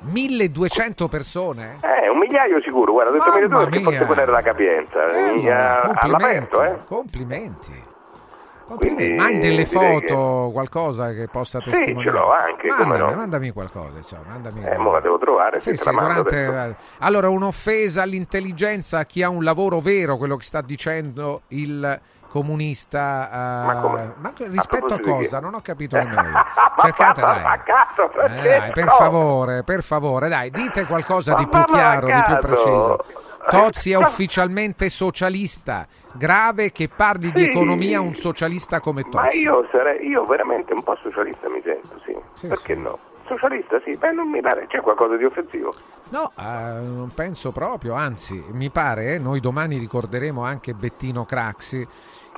1200 0.00 1.08
persone? 1.08 1.78
Eh, 1.82 2.08
un 2.08 2.18
migliaio 2.18 2.60
sicuro, 2.62 2.92
guarda, 2.92 3.10
ho 3.10 3.14
detto 3.14 3.24
Mamma 3.30 3.38
1200 3.40 3.70
perché 3.70 3.82
forse 3.84 4.06
quella 4.06 4.22
era 4.22 4.32
la 4.32 4.42
capienza. 4.42 5.10
Eh, 5.10 5.18
Eh, 5.44 5.50
allora, 5.50 6.00
all'aperto, 6.00 6.62
eh? 6.62 6.78
Complimenti. 6.86 7.83
Quindi, 8.66 8.86
Complimenti. 8.86 9.14
Ma 9.14 9.24
hai 9.24 9.38
delle 9.38 9.66
foto, 9.66 10.50
qualcosa 10.52 11.12
che 11.12 11.28
possa 11.28 11.60
Sì, 11.62 11.70
testimoniare? 11.70 12.16
ce 12.16 12.22
l'ho 12.22 12.32
anche, 12.32 12.68
Mandami, 12.68 12.98
no. 12.98 13.12
mandami 13.14 13.50
qualcosa, 13.50 13.96
insomma, 13.98 14.22
mandami 14.28 14.62
Eh, 14.64 14.76
la 14.78 15.00
devo 15.00 15.18
trovare, 15.18 15.60
Sì, 15.60 15.76
sì, 15.76 15.90
durante- 15.90 16.44
adesso. 16.46 16.76
Allora, 17.00 17.28
un'offesa 17.28 18.00
all'intelligenza 18.02 19.00
a 19.00 19.04
chi 19.04 19.22
ha 19.22 19.28
un 19.28 19.44
lavoro 19.44 19.80
vero, 19.80 20.16
quello 20.16 20.36
che 20.36 20.44
sta 20.44 20.62
dicendo 20.62 21.42
il 21.48 22.00
comunista. 22.34 23.28
eh, 23.30 23.66
Ma 23.66 23.80
come? 23.80 24.14
ma 24.18 24.28
A 24.30 24.32
rispetto 24.48 24.94
a 24.94 24.96
di 24.96 25.02
cosa? 25.02 25.38
Non 25.38 25.54
ho 25.54 25.60
capito 25.60 25.96
nemmeno 25.96 26.22
io. 26.26 26.32
Ma 26.34 26.74
Cercate, 26.76 27.20
mamma, 27.20 27.34
dai. 27.42 27.44
a 27.44 27.58
caso, 27.60 28.10
Eh, 28.20 28.70
per 28.72 28.88
favore, 28.88 29.62
per 29.62 29.82
favore, 29.84 30.28
dai, 30.28 30.50
dite 30.50 30.84
qualcosa 30.86 31.34
di 31.34 31.46
più 31.46 31.58
Ma 31.60 31.64
chiaro, 31.64 32.08
a 32.08 32.14
di 32.16 32.22
più 32.22 32.36
preciso. 32.38 33.04
Tozzi 33.48 33.92
è 33.92 33.98
Ma- 33.98 34.08
ufficialmente 34.08 34.88
socialista. 34.88 35.86
Grave 36.12 36.72
che 36.72 36.88
parli 36.88 37.30
di 37.30 37.42
Sì. 37.42 37.48
economia 37.50 37.98
a 37.98 38.00
un 38.00 38.14
socialista 38.14 38.80
come 38.80 39.02
Tozzi. 39.02 39.16
Ma 39.16 39.30
io 39.32 39.68
sarei, 39.70 40.06
io 40.08 40.26
veramente 40.26 40.72
un 40.72 40.82
po' 40.82 40.96
socialista 41.02 41.48
mi 41.48 41.60
sento, 41.62 42.00
sì. 42.04 42.16
Sì, 42.32 42.46
Perché 42.48 42.74
sì. 42.74 42.80
no? 42.80 42.98
Socialista 43.26 43.80
sì, 43.84 43.96
beh 43.96 44.12
non 44.12 44.28
mi 44.28 44.40
pare, 44.42 44.66
c'è 44.66 44.80
qualcosa 44.82 45.16
di 45.16 45.24
offensivo. 45.24 45.72
No, 46.10 46.30
eh, 46.38 46.42
non 46.42 47.10
penso 47.14 47.52
proprio, 47.52 47.94
anzi, 47.94 48.42
mi 48.52 48.68
pare, 48.70 49.14
eh, 49.14 49.18
noi 49.18 49.40
domani 49.40 49.78
ricorderemo 49.78 50.44
anche 50.44 50.74
Bettino 50.74 51.24
Craxi, 51.24 51.86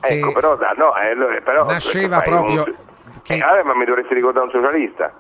Ecco, 0.01 0.33
però, 0.33 0.57
no, 0.77 0.97
eh, 0.97 1.09
allora, 1.11 1.41
però 1.41 1.65
nasceva 1.65 2.21
proprio... 2.21 2.65
un- 2.65 2.77
che- 3.23 3.35
Eh, 3.35 3.39
vabbè, 3.41 3.63
ma 3.63 3.75
mi 3.75 3.85
dovresti 3.85 4.15
ricordare 4.15 4.47
un 4.47 4.53
socialista. 4.53 5.13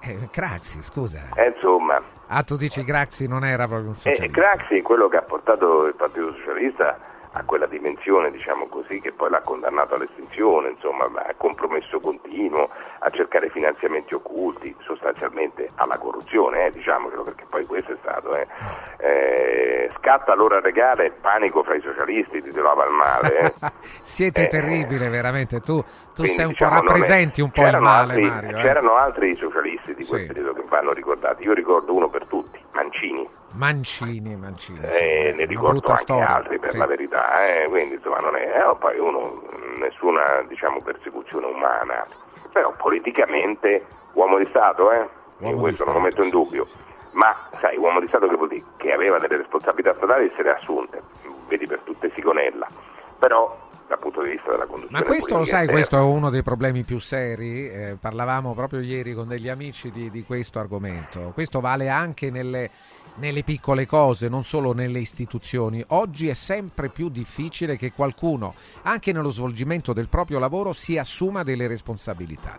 eh, 0.00 0.28
Craxi, 0.30 0.82
scusa. 0.82 1.20
Eh, 1.34 1.52
insomma, 1.54 2.00
Ah, 2.28 2.42
tu 2.42 2.56
dici 2.56 2.82
Craxi 2.84 3.28
non 3.28 3.44
era 3.44 3.66
proprio 3.66 3.88
un 3.88 3.94
eh, 3.94 3.98
socialista. 3.98 4.40
Craxi 4.40 4.76
è 4.78 4.82
quello 4.82 5.08
che 5.08 5.18
ha 5.18 5.22
portato 5.22 5.86
il 5.86 5.94
Partito 5.94 6.32
Socialista 6.34 6.98
a 7.36 7.42
quella 7.44 7.66
dimensione, 7.66 8.30
diciamo 8.30 8.66
così, 8.68 9.00
che 9.00 9.10
poi 9.12 9.28
l'ha 9.28 9.40
condannato 9.42 9.94
all'estinzione, 9.94 10.70
insomma, 10.70 11.04
a 11.04 11.34
compromesso 11.36 11.98
continuo, 11.98 12.68
a 13.00 13.10
cercare 13.10 13.48
finanziamenti 13.50 14.14
occulti, 14.14 14.74
sostanzialmente 14.80 15.70
alla 15.74 15.98
corruzione, 15.98 16.66
eh, 16.66 16.70
diciamocelo, 16.70 17.24
perché 17.24 17.44
poi 17.50 17.66
questo 17.66 17.92
è 17.92 17.96
stato. 18.00 18.34
eh. 18.36 18.46
Eh, 18.98 19.90
scatta 19.98 20.34
l'ora 20.34 20.60
regale, 20.60 21.10
panico 21.10 21.62
fra 21.64 21.74
i 21.74 21.80
socialisti, 21.80 22.40
ti 22.40 22.50
trova 22.50 22.84
al 22.84 22.92
male. 22.92 23.38
eh. 23.38 23.52
Siete 24.02 24.44
Eh, 24.44 24.46
terribile, 24.46 25.08
veramente. 25.08 25.60
Tu, 25.60 25.82
tu 25.82 26.22
Quindi, 26.22 26.32
sei 26.34 26.44
un 26.44 26.50
diciamo, 26.52 26.80
po' 26.80 26.86
rappresenti 26.86 27.40
un 27.40 27.50
po' 27.50 27.66
il 27.66 27.78
male, 27.80 28.12
altri, 28.14 28.28
Mario. 28.28 28.58
eh. 28.58 28.62
C'erano 28.62 28.94
altri 28.96 29.34
socialisti 29.36 29.94
di 29.94 30.04
quel 30.06 30.20
Sì. 30.20 30.26
periodo 30.28 30.52
che 30.52 30.62
vanno 30.68 30.92
ricordati. 30.92 31.42
Io 31.42 31.52
ricordo 31.52 31.92
uno 31.94 32.08
per 32.08 32.26
tutti, 32.26 32.58
Mancini. 32.72 33.28
Mancini, 33.54 34.36
Mancini. 34.36 34.80
sì, 34.90 34.98
Eh, 35.04 35.28
una 35.28 35.36
ne 35.36 35.44
ricordo 35.46 35.88
anche 35.88 36.02
storia. 36.02 36.28
altri 36.34 36.58
per 36.58 36.70
Sì. 36.70 36.78
la 36.78 36.86
verità, 36.86 37.46
eh, 37.46 37.66
quindi 37.68 37.94
insomma 37.94 38.18
non 38.18 38.36
è, 38.36 38.42
eh, 38.42 38.76
poi 38.78 38.98
uno 38.98 39.42
nessuna 39.78 40.42
diciamo 40.48 40.80
persecuzione 40.80 41.46
umana, 41.46 42.06
però 42.52 42.72
politicamente 42.76 43.84
uomo 44.14 44.38
di 44.38 44.44
Stato, 44.46 44.90
eh? 44.92 45.08
Uomo 45.38 45.60
questo 45.60 45.84
non 45.84 45.94
lo 45.94 46.00
Stato, 46.00 46.00
metto 46.00 46.22
in 46.22 46.30
sì, 46.30 46.30
dubbio, 46.30 46.64
sì, 46.66 46.72
sì. 46.76 46.78
ma 47.12 47.36
sai, 47.60 47.76
uomo 47.76 48.00
di 48.00 48.08
Stato 48.08 48.26
che 48.28 48.36
vuol 48.36 48.48
dire? 48.48 48.64
Che 48.76 48.92
aveva 48.92 49.18
delle 49.18 49.36
responsabilità 49.36 49.94
statali 49.94 50.26
e 50.26 50.32
se 50.36 50.42
le 50.42 50.50
ha 50.50 50.54
assunte, 50.56 51.02
vedi 51.48 51.66
per 51.66 51.78
tutte 51.84 52.10
Sigonella, 52.14 52.66
però 53.18 53.56
dal 53.88 53.98
punto 53.98 54.22
di 54.22 54.30
vista 54.30 54.50
della 54.50 54.66
conduzione 54.66 54.98
Ma 54.98 55.04
questo 55.04 55.36
lo 55.36 55.44
sai, 55.44 55.60
interna- 55.62 55.72
questo 55.72 55.96
è 55.96 56.00
uno 56.00 56.30
dei 56.30 56.42
problemi 56.42 56.82
più 56.82 56.98
seri. 56.98 57.68
eh, 57.68 57.96
parlavamo 58.00 58.54
proprio 58.54 58.80
ieri 58.80 59.14
con 59.14 59.28
degli 59.28 59.48
amici 59.48 59.90
di, 59.90 60.10
di 60.10 60.24
questo 60.24 60.58
argomento. 60.58 61.30
Questo 61.34 61.60
vale 61.60 61.88
anche 61.88 62.30
nelle, 62.30 62.70
nelle 63.16 63.42
piccole 63.42 63.86
cose, 63.86 64.28
non 64.28 64.44
solo 64.44 64.72
nelle 64.72 64.98
istituzioni. 64.98 65.84
Oggi 65.88 66.28
è 66.28 66.34
sempre 66.34 66.88
più 66.88 67.08
difficile 67.08 67.76
che 67.76 67.92
qualcuno, 67.92 68.54
anche 68.82 69.12
nello 69.12 69.30
svolgimento 69.30 69.92
del 69.92 70.08
proprio 70.08 70.38
lavoro, 70.38 70.72
si 70.72 70.96
assuma 70.98 71.42
delle 71.42 71.66
responsabilità. 71.66 72.58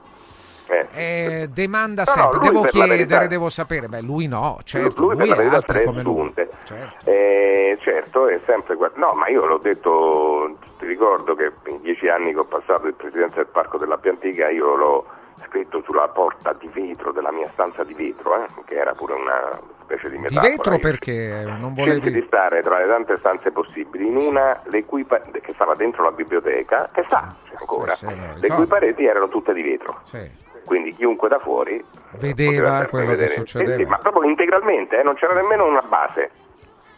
Eh, 0.67 0.87
Eh, 0.95 1.47
demanda 1.49 2.03
No, 2.05 2.11
sempre, 2.11 2.37
lui 2.39 2.47
devo 2.49 2.61
chiedere, 2.63 2.95
verità- 2.95 3.27
devo 3.27 3.49
sapere. 3.49 3.87
Beh, 3.87 4.01
lui 4.01 4.27
no, 4.27 4.59
certo, 4.63 5.01
lui, 5.01 5.09
per 5.15 5.17
lui 5.17 5.27
la 5.29 5.35
verità 5.35 5.55
lui. 6.01 6.19
assunte. 6.19 6.49
Certo. 6.63 7.09
Eh, 7.09 7.77
certo, 7.81 8.27
è 8.27 8.39
sempre 8.45 8.75
No, 8.95 9.11
ma 9.13 9.27
io 9.29 9.45
l'ho 9.45 9.57
detto, 9.57 10.57
ti 10.79 10.85
ricordo 10.85 11.35
che 11.35 11.51
in 11.67 11.81
dieci 11.81 12.07
anni 12.07 12.31
che 12.33 12.39
ho 12.39 12.45
passato 12.45 12.87
il 12.87 12.93
presidente 12.93 13.35
del 13.35 13.47
Parco 13.47 13.77
della 13.77 13.97
Piantica, 13.97 14.49
io 14.49 14.75
l'ho 14.75 15.05
scritto 15.47 15.81
sulla 15.83 16.07
porta 16.07 16.53
di 16.57 16.67
vetro 16.73 17.11
della 17.11 17.31
mia 17.31 17.47
stanza 17.53 17.83
di 17.83 17.93
vetro, 17.93 18.35
eh, 18.43 18.47
che 18.65 18.75
era 18.75 18.93
pure 18.93 19.13
una 19.13 19.59
specie 19.83 20.09
di 20.09 20.15
Di 20.15 20.21
metafora. 20.23 20.47
vetro 20.49 20.73
Io 20.73 20.79
perché 20.79 21.43
non 21.45 21.75
Cerchi 21.75 21.99
di 21.99 21.99
volevi... 22.09 22.23
stare 22.27 22.61
tra 22.61 22.79
le 22.79 22.87
tante 22.87 23.17
stanze 23.17 23.51
possibili 23.51 24.07
in 24.07 24.15
una 24.17 24.59
le 24.65 24.85
cui 24.85 25.03
pa- 25.03 25.21
che 25.21 25.51
stava 25.53 25.75
dentro 25.75 26.03
la 26.03 26.11
biblioteca, 26.11 26.89
che 26.93 27.03
sta 27.07 27.35
ancora, 27.59 27.93
sì, 27.95 28.05
lo 28.05 28.11
le 28.35 28.47
cui 28.49 28.65
pareti 28.65 29.05
erano 29.05 29.27
tutte 29.27 29.53
di 29.53 29.61
vetro. 29.61 29.99
Sì. 30.03 30.43
Quindi 30.65 30.93
chiunque 30.93 31.29
da 31.29 31.39
fuori 31.39 31.83
vedeva 32.17 32.85
quello 32.85 33.11
che 33.11 33.15
vedere. 33.15 33.33
succedeva. 33.33 33.77
Sì, 33.77 33.83
sì, 33.83 33.89
ma 33.89 33.97
proprio 33.97 34.23
integralmente, 34.29 34.99
eh, 34.99 35.03
non 35.03 35.13
c'era 35.15 35.33
nemmeno 35.33 35.65
una 35.65 35.81
base, 35.81 36.31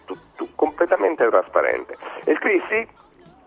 tutto 0.05 0.47
completamente 0.55 1.27
trasparente. 1.29 1.97
E 2.23 2.35
scrissi, 2.35 2.87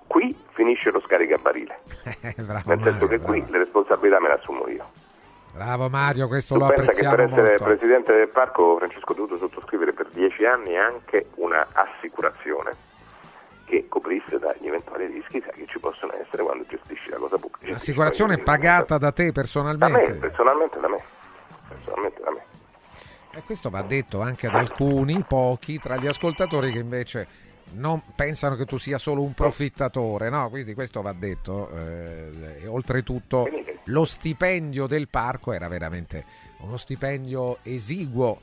qui 0.07 0.37
finisce 0.53 0.91
lo 0.91 1.01
scaricabarile, 1.01 1.79
Eh, 2.21 2.35
bravo 2.37 2.63
nel 2.67 2.81
senso 2.83 3.05
Mario, 3.05 3.09
che 3.09 3.19
qui 3.21 3.39
bravo. 3.41 3.53
le 3.53 3.59
responsabilità 3.59 4.21
me 4.21 4.29
le 4.29 4.35
assumo 4.35 4.69
io. 4.69 4.85
Bravo 5.53 5.89
Mario, 5.89 6.29
questo 6.29 6.55
Tu 6.55 6.61
lo 6.61 6.67
che 6.69 6.75
apprezziamo 6.75 7.17
per 7.17 7.25
essere 7.25 7.49
molto. 7.49 7.65
presidente 7.65 8.15
del 8.15 8.29
parco, 8.29 8.77
Francesco, 8.77 9.13
ho 9.13 9.15
dovuto 9.15 9.37
sottoscrivere 9.39 9.93
per 9.93 10.09
dieci 10.11 10.45
anni 10.45 10.77
anche 10.77 11.27
una 11.37 11.67
assicurazione 11.73 12.89
che 13.71 13.87
coprisse 13.89 14.39
dagli 14.39 14.67
eventuali 14.67 15.07
rischi 15.07 15.41
che 15.41 15.65
ci 15.69 15.79
possono 15.79 16.13
essere 16.21 16.43
quando 16.43 16.65
gestisci 16.69 17.09
la 17.11 17.19
cosa 17.19 17.37
pubblica. 17.39 17.77
Assicurazione 17.77 18.35
Gestisci 18.35 18.51
pagata 18.51 18.99
da 18.99 19.13
te 19.13 19.23
da 19.23 19.29
me, 19.29 19.33
personalmente. 19.33 20.13
personalmente 20.15 20.81
da 20.81 20.89
me. 20.89 21.05
Personalmente 21.69 22.21
da 22.21 22.31
me. 22.33 22.45
E 23.33 23.43
questo 23.43 23.71
va 23.71 23.83
detto 23.83 24.21
anche 24.21 24.49
ad 24.49 24.57
alcuni, 24.57 25.25
pochi, 25.27 25.79
tra 25.79 25.97
gli 25.97 26.09
ascoltatori 26.09 26.73
che 26.73 26.81
invece 26.81 27.29
non 27.75 28.03
pensano 28.17 28.57
che 28.57 28.65
tu 28.65 28.77
sia 28.77 28.99
solo 28.99 29.23
un 29.23 29.35
profittatore, 29.35 30.29
no? 30.29 30.51
Quindi 30.51 30.75
questo 30.75 31.01
va 31.01 31.13
detto. 31.13 31.71
eh, 31.71 32.63
e 32.63 32.67
oltretutto 32.67 33.49
lo 33.85 34.05
stipendio 34.05 34.89
del 34.89 35.09
parco 35.09 35.53
era 35.53 35.69
veramente 35.69 36.25
uno 36.59 36.77
stipendio 36.77 37.59
esiguo 37.63 38.41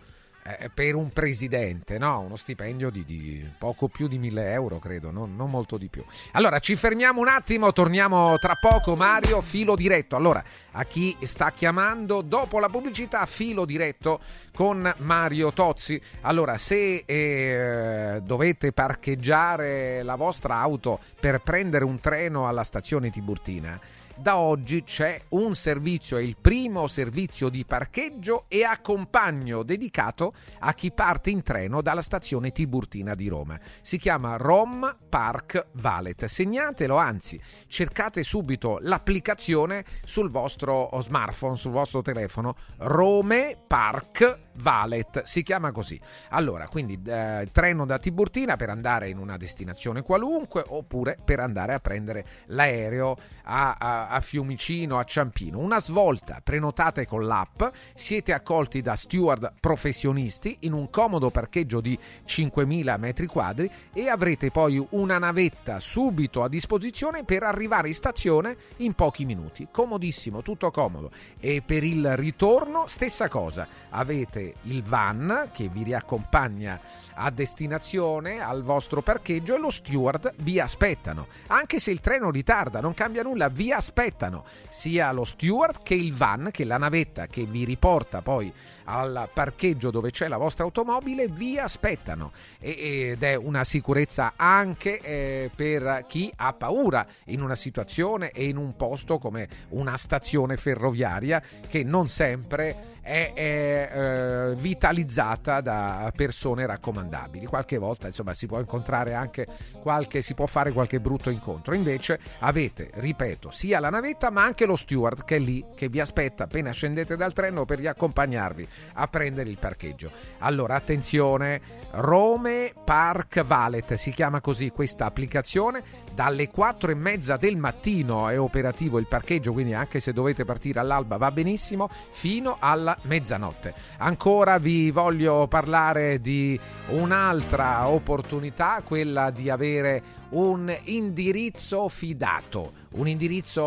eh, 0.47 0.69
per 0.73 0.95
un 0.95 1.09
presidente, 1.11 1.97
no? 1.97 2.21
Uno 2.21 2.37
stipendio 2.37 2.89
di, 2.89 3.03
di 3.03 3.45
poco 3.57 3.89
più 3.89 4.07
di 4.07 4.17
1000 4.17 4.51
euro, 4.51 4.79
credo, 4.79 5.11
non, 5.11 5.35
non 5.35 5.49
molto 5.49 5.77
di 5.77 5.89
più. 5.89 6.05
Allora, 6.31 6.59
ci 6.59 6.77
fermiamo 6.77 7.19
un 7.19 7.27
attimo, 7.27 7.73
torniamo 7.73 8.37
tra 8.37 8.55
poco, 8.55 8.95
Mario, 8.95 9.41
filo 9.41 9.75
diretto. 9.75 10.15
Allora, 10.15 10.41
a 10.71 10.85
chi 10.85 11.17
sta 11.23 11.51
chiamando, 11.51 12.21
dopo 12.21 12.59
la 12.59 12.69
pubblicità, 12.69 13.25
filo 13.25 13.65
diretto 13.65 14.21
con 14.53 14.93
Mario 14.99 15.51
Tozzi. 15.51 16.01
Allora, 16.21 16.57
se 16.57 17.03
eh, 17.05 18.21
dovete 18.23 18.71
parcheggiare 18.71 20.01
la 20.03 20.15
vostra 20.15 20.55
auto 20.55 20.99
per 21.19 21.41
prendere 21.41 21.83
un 21.83 21.99
treno 21.99 22.47
alla 22.47 22.63
stazione 22.63 23.09
Tiburtina, 23.09 23.77
da 24.19 24.37
oggi 24.37 24.83
c'è 24.83 25.21
un 25.29 25.53
servizio, 25.53 26.17
è 26.17 26.21
il 26.21 26.37
primo 26.39 26.87
servizio 26.87 27.49
di 27.49 27.63
parcheggio 27.65 28.45
e 28.47 28.63
accompagno 28.63 29.61
dedicato 29.61 30.33
a 30.59 30.73
chi 30.73 30.91
parte 30.91 31.29
in 31.29 31.43
treno 31.43 31.81
dalla 31.81 32.01
stazione 32.01 32.51
Tiburtina 32.51 33.15
di 33.15 33.27
Roma. 33.27 33.59
Si 33.81 33.97
chiama 33.97 34.37
Rom 34.37 34.97
Park 35.09 35.67
Valet. 35.73 36.25
Segnatelo, 36.25 36.95
anzi, 36.95 37.39
cercate 37.67 38.23
subito 38.23 38.79
l'applicazione 38.81 39.83
sul 40.05 40.29
vostro 40.29 40.89
smartphone, 41.01 41.55
sul 41.55 41.71
vostro 41.71 42.01
telefono. 42.01 42.55
Rome 42.77 43.57
Park 43.65 44.39
Valet 44.55 45.23
si 45.23 45.43
chiama 45.43 45.71
così. 45.71 45.99
Allora, 46.29 46.67
quindi 46.67 46.99
eh, 47.05 47.47
treno 47.51 47.85
da 47.85 47.99
Tiburtina 47.99 48.55
per 48.55 48.69
andare 48.69 49.09
in 49.09 49.17
una 49.17 49.37
destinazione 49.37 50.01
qualunque 50.01 50.63
oppure 50.67 51.17
per 51.23 51.39
andare 51.39 51.73
a 51.73 51.79
prendere 51.79 52.25
l'aereo 52.47 53.15
a, 53.43 53.75
a- 53.79 54.07
a 54.09 54.19
Fiumicino, 54.19 54.97
a 54.97 55.03
Ciampino. 55.03 55.59
Una 55.59 55.79
svolta, 55.79 56.41
prenotate 56.43 57.05
con 57.05 57.25
l'app, 57.25 57.63
siete 57.93 58.33
accolti 58.33 58.81
da 58.81 58.95
steward 58.95 59.53
professionisti 59.59 60.25
in 60.59 60.73
un 60.73 60.89
comodo 60.89 61.29
parcheggio 61.29 61.81
di 61.81 61.97
5.000 62.25 62.97
metri 62.99 63.25
quadri 63.27 63.69
e 63.93 64.09
avrete 64.09 64.51
poi 64.51 64.85
una 64.91 65.17
navetta 65.17 65.79
subito 65.79 66.43
a 66.43 66.49
disposizione 66.49 67.23
per 67.23 67.43
arrivare 67.43 67.87
in 67.87 67.93
stazione 67.93 68.55
in 68.77 68.93
pochi 68.93 69.25
minuti. 69.25 69.67
Comodissimo, 69.71 70.41
tutto 70.41 70.71
comodo. 70.71 71.11
E 71.39 71.61
per 71.65 71.83
il 71.83 72.15
ritorno, 72.15 72.87
stessa 72.87 73.27
cosa, 73.29 73.67
avete 73.89 74.55
il 74.63 74.83
van 74.83 75.49
che 75.53 75.67
vi 75.67 75.83
riaccompagna 75.83 76.79
a 77.19 77.29
destinazione 77.31 78.39
al 78.39 78.63
vostro 78.63 79.01
parcheggio 79.01 79.55
e 79.55 79.59
lo 79.59 79.69
steward 79.69 80.33
vi 80.37 80.59
aspettano. 80.59 81.27
Anche 81.47 81.79
se 81.79 81.91
il 81.91 81.99
treno 81.99 82.29
ritarda, 82.29 82.79
non 82.79 82.93
cambia 82.93 83.23
nulla, 83.23 83.49
vi 83.49 83.71
aspettano 83.71 84.45
sia 84.69 85.11
lo 85.11 85.23
steward 85.23 85.83
che 85.83 85.95
il 85.95 86.13
van, 86.13 86.49
che 86.51 86.63
la 86.63 86.77
navetta 86.77 87.27
che 87.27 87.43
vi 87.43 87.63
riporta 87.63 88.21
poi 88.21 88.51
al 88.89 89.29
parcheggio 89.33 89.91
dove 89.91 90.11
c'è 90.11 90.27
la 90.27 90.37
vostra 90.37 90.63
automobile, 90.63 91.27
vi 91.27 91.57
aspettano. 91.57 92.31
Ed 92.59 93.21
è 93.21 93.35
una 93.35 93.63
sicurezza 93.63 94.33
anche 94.35 94.99
eh, 94.99 95.51
per 95.53 96.05
chi 96.07 96.31
ha 96.35 96.53
paura 96.53 97.05
in 97.25 97.41
una 97.41 97.55
situazione 97.55 98.31
e 98.31 98.45
in 98.45 98.57
un 98.57 98.75
posto 98.75 99.17
come 99.17 99.47
una 99.69 99.97
stazione 99.97 100.57
ferroviaria 100.57 101.41
che 101.67 101.83
non 101.83 102.07
sempre 102.07 102.95
è, 103.07 103.31
è, 103.33 103.89
eh, 103.93 104.55
vitalizzata 104.55 105.61
da 105.61 106.11
persone 106.13 106.65
raccomandabili. 106.65 107.45
Qualche 107.45 107.77
volta, 107.77 108.07
insomma, 108.07 108.33
si 108.33 108.47
può 108.47 108.59
incontrare 108.59 109.13
anche 109.13 109.47
qualche, 109.81 110.21
si 110.21 110.33
può 110.33 110.45
fare 110.45 110.73
qualche 110.73 110.99
brutto 110.99 111.29
incontro. 111.29 111.73
Invece 111.73 112.19
avete, 112.39 112.89
ripeto, 112.95 113.49
sia 113.49 113.79
la 113.79 113.89
navetta 113.89 114.29
ma 114.29 114.43
anche 114.43 114.65
lo 114.65 114.75
steward 114.75 115.23
che 115.23 115.37
è 115.37 115.39
lì, 115.39 115.63
che 115.73 115.87
vi 115.87 116.01
aspetta 116.01 116.43
appena 116.43 116.71
scendete 116.71 117.15
dal 117.15 117.31
treno 117.31 117.63
per 117.63 117.79
riaccompagnarvi 117.79 118.67
a 118.95 119.07
prendere 119.07 119.49
il 119.49 119.57
parcheggio. 119.57 120.11
Allora, 120.39 120.75
attenzione, 120.75 121.61
Rome 121.91 122.73
Park 122.83 123.41
Valet 123.43 123.93
si 123.93 124.11
chiama 124.11 124.41
così 124.41 124.69
questa 124.69 125.05
applicazione. 125.05 125.81
Dalle 126.17 126.49
4 126.49 126.89
e 126.89 126.95
mezza 126.95 127.37
del 127.37 127.57
mattino 127.57 128.27
è 128.27 128.39
operativo 128.39 128.97
il 128.97 129.05
parcheggio, 129.05 129.53
quindi 129.53 129.75
anche 129.75 129.99
se 129.99 130.13
dovete 130.13 130.45
partire 130.45 130.79
all'alba 130.79 131.17
va 131.17 131.29
benissimo, 131.29 131.87
fino 132.09 132.57
alla 132.59 132.97
mezzanotte. 133.03 133.75
Ancora 133.99 134.57
vi 134.57 134.89
voglio 134.89 135.45
parlare 135.47 136.19
di 136.19 136.59
un'altra 136.87 137.87
opportunità, 137.87 138.81
quella 138.83 139.29
di 139.29 139.51
avere 139.51 140.01
un 140.29 140.75
indirizzo 140.85 141.87
fidato, 141.87 142.71
un 142.93 143.07
indirizzo 143.07 143.61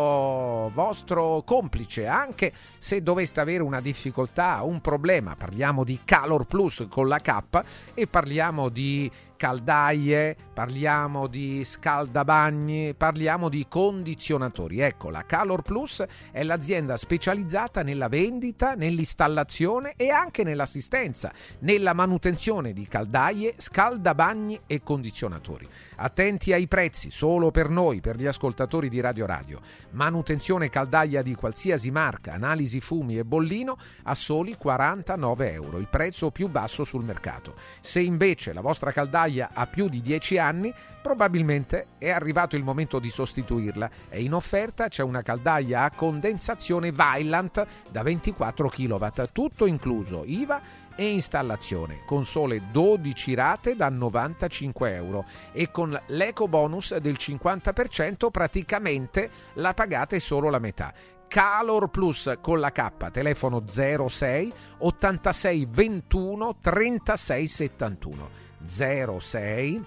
vostro 0.73 1.43
complice, 1.45 2.05
anche 2.05 2.51
se 2.79 3.01
doveste 3.01 3.39
avere 3.39 3.63
una 3.63 3.79
difficoltà, 3.79 4.61
un 4.63 4.81
problema. 4.81 5.37
Parliamo 5.37 5.85
di 5.85 5.99
Calor 6.03 6.43
Plus 6.43 6.85
con 6.89 7.07
la 7.07 7.19
K 7.19 7.63
e 7.93 8.07
parliamo 8.07 8.67
di 8.67 9.09
caldaie, 9.41 10.35
parliamo 10.53 11.25
di 11.25 11.63
scaldabagni, 11.63 12.93
parliamo 12.93 13.49
di 13.49 13.65
condizionatori. 13.67 14.81
Ecco, 14.81 15.09
la 15.09 15.25
Calor 15.25 15.63
Plus 15.63 16.03
è 16.29 16.43
l'azienda 16.43 16.95
specializzata 16.95 17.81
nella 17.81 18.07
vendita, 18.07 18.75
nell'installazione 18.75 19.93
e 19.97 20.09
anche 20.11 20.43
nell'assistenza, 20.43 21.33
nella 21.61 21.93
manutenzione 21.93 22.71
di 22.71 22.85
caldaie, 22.87 23.55
scaldabagni 23.57 24.61
e 24.67 24.83
condizionatori. 24.83 25.67
Attenti 26.03 26.51
ai 26.51 26.67
prezzi, 26.67 27.11
solo 27.11 27.51
per 27.51 27.69
noi, 27.69 27.99
per 27.99 28.15
gli 28.15 28.25
ascoltatori 28.25 28.89
di 28.89 28.99
Radio 28.99 29.27
Radio. 29.27 29.59
Manutenzione 29.91 30.67
caldaia 30.67 31.21
di 31.21 31.35
qualsiasi 31.35 31.91
marca, 31.91 32.33
analisi 32.33 32.81
fumi 32.81 33.19
e 33.19 33.23
bollino 33.23 33.77
a 34.05 34.15
soli 34.15 34.55
49 34.57 35.51
euro, 35.51 35.77
il 35.77 35.87
prezzo 35.87 36.31
più 36.31 36.49
basso 36.49 36.85
sul 36.85 37.03
mercato. 37.03 37.53
Se 37.81 37.99
invece 37.99 38.51
la 38.51 38.61
vostra 38.61 38.91
caldaia 38.91 39.49
ha 39.53 39.67
più 39.67 39.89
di 39.89 40.01
10 40.01 40.39
anni, 40.39 40.73
probabilmente 41.03 41.85
è 41.99 42.09
arrivato 42.09 42.55
il 42.55 42.63
momento 42.63 42.97
di 42.97 43.09
sostituirla 43.09 43.89
e 44.09 44.23
in 44.23 44.33
offerta 44.33 44.87
c'è 44.87 45.03
una 45.03 45.21
caldaia 45.21 45.83
a 45.83 45.91
condensazione 45.91 46.91
Vaillant 46.91 47.63
da 47.91 48.01
24 48.01 48.69
kW, 48.69 49.07
tutto 49.31 49.67
incluso 49.67 50.23
IVA 50.25 50.80
e 51.01 51.13
installazione 51.13 52.01
con 52.05 52.25
sole 52.25 52.61
12 52.71 53.33
rate 53.33 53.75
da 53.75 53.89
95 53.89 54.93
euro 54.93 55.25
e 55.51 55.71
con 55.71 55.99
l'eco 56.07 56.47
bonus 56.47 56.95
del 56.97 57.15
50% 57.19 58.29
praticamente 58.29 59.29
la 59.53 59.73
pagate 59.73 60.19
solo 60.19 60.51
la 60.51 60.59
metà. 60.59 60.93
Calor 61.27 61.89
Plus 61.89 62.37
con 62.39 62.59
la 62.59 62.71
K, 62.71 63.09
telefono 63.09 63.63
06 63.65 64.53
86 64.77 65.67
21 65.71 66.57
36 66.61 67.47
71 67.47 68.29
06 68.67 69.85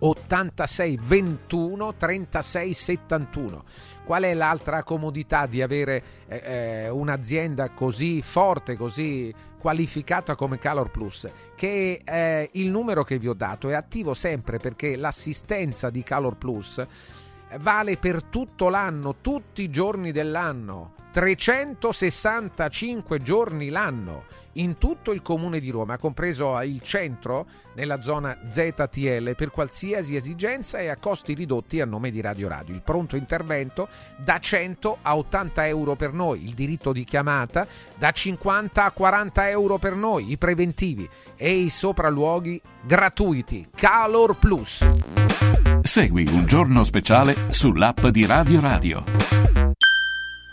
86 0.00 0.98
21 1.02 1.94
36 1.94 2.72
71. 2.72 3.64
Qual 4.04 4.22
è 4.22 4.34
l'altra 4.34 4.82
comodità 4.82 5.46
di 5.46 5.62
avere 5.62 6.02
eh, 6.26 6.36
eh, 6.38 6.88
un'azienda 6.88 7.70
così 7.70 8.22
forte, 8.22 8.76
così 8.76 9.32
qualificata 9.60 10.34
come 10.34 10.58
Calor 10.58 10.90
Plus? 10.90 11.28
Che 11.54 12.00
eh, 12.02 12.48
il 12.54 12.70
numero 12.70 13.04
che 13.04 13.18
vi 13.18 13.28
ho 13.28 13.34
dato 13.34 13.68
è 13.68 13.74
attivo 13.74 14.14
sempre 14.14 14.58
perché 14.58 14.96
l'assistenza 14.96 15.90
di 15.90 16.02
Calor 16.02 16.36
Plus 16.36 16.84
vale 17.58 17.96
per 17.96 18.22
tutto 18.24 18.68
l'anno, 18.68 19.16
tutti 19.20 19.62
i 19.62 19.70
giorni 19.70 20.12
dell'anno. 20.12 20.94
365 21.10 23.22
giorni 23.22 23.68
l'anno 23.68 24.38
in 24.54 24.78
tutto 24.78 25.12
il 25.12 25.22
comune 25.22 25.60
di 25.60 25.70
Roma, 25.70 25.98
compreso 25.98 26.60
il 26.62 26.80
centro 26.82 27.46
nella 27.74 28.00
zona 28.00 28.36
ZTL 28.48 29.34
per 29.36 29.50
qualsiasi 29.50 30.16
esigenza 30.16 30.78
e 30.78 30.88
a 30.88 30.96
costi 30.96 31.34
ridotti 31.34 31.80
a 31.80 31.84
nome 31.84 32.10
di 32.10 32.20
Radio 32.20 32.48
Radio. 32.48 32.74
Il 32.74 32.82
pronto 32.82 33.16
intervento 33.16 33.88
da 34.16 34.38
100 34.38 34.98
a 35.02 35.16
80 35.16 35.68
euro 35.68 35.94
per 35.94 36.12
noi, 36.12 36.44
il 36.44 36.54
diritto 36.54 36.92
di 36.92 37.04
chiamata 37.04 37.66
da 37.96 38.10
50 38.10 38.84
a 38.84 38.90
40 38.90 39.48
euro 39.48 39.78
per 39.78 39.94
noi, 39.94 40.32
i 40.32 40.36
preventivi 40.36 41.08
e 41.36 41.52
i 41.52 41.70
sopralluoghi 41.70 42.60
gratuiti. 42.82 43.68
Calor 43.74 44.36
Plus. 44.36 44.86
Segui 45.82 46.26
un 46.28 46.46
giorno 46.46 46.84
speciale 46.84 47.34
sull'app 47.48 48.06
di 48.06 48.26
Radio 48.26 48.60
Radio. 48.60 49.69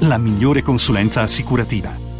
la 0.00 0.18
migliore 0.18 0.62
consulenza 0.62 1.22
assicurativa. 1.22 2.13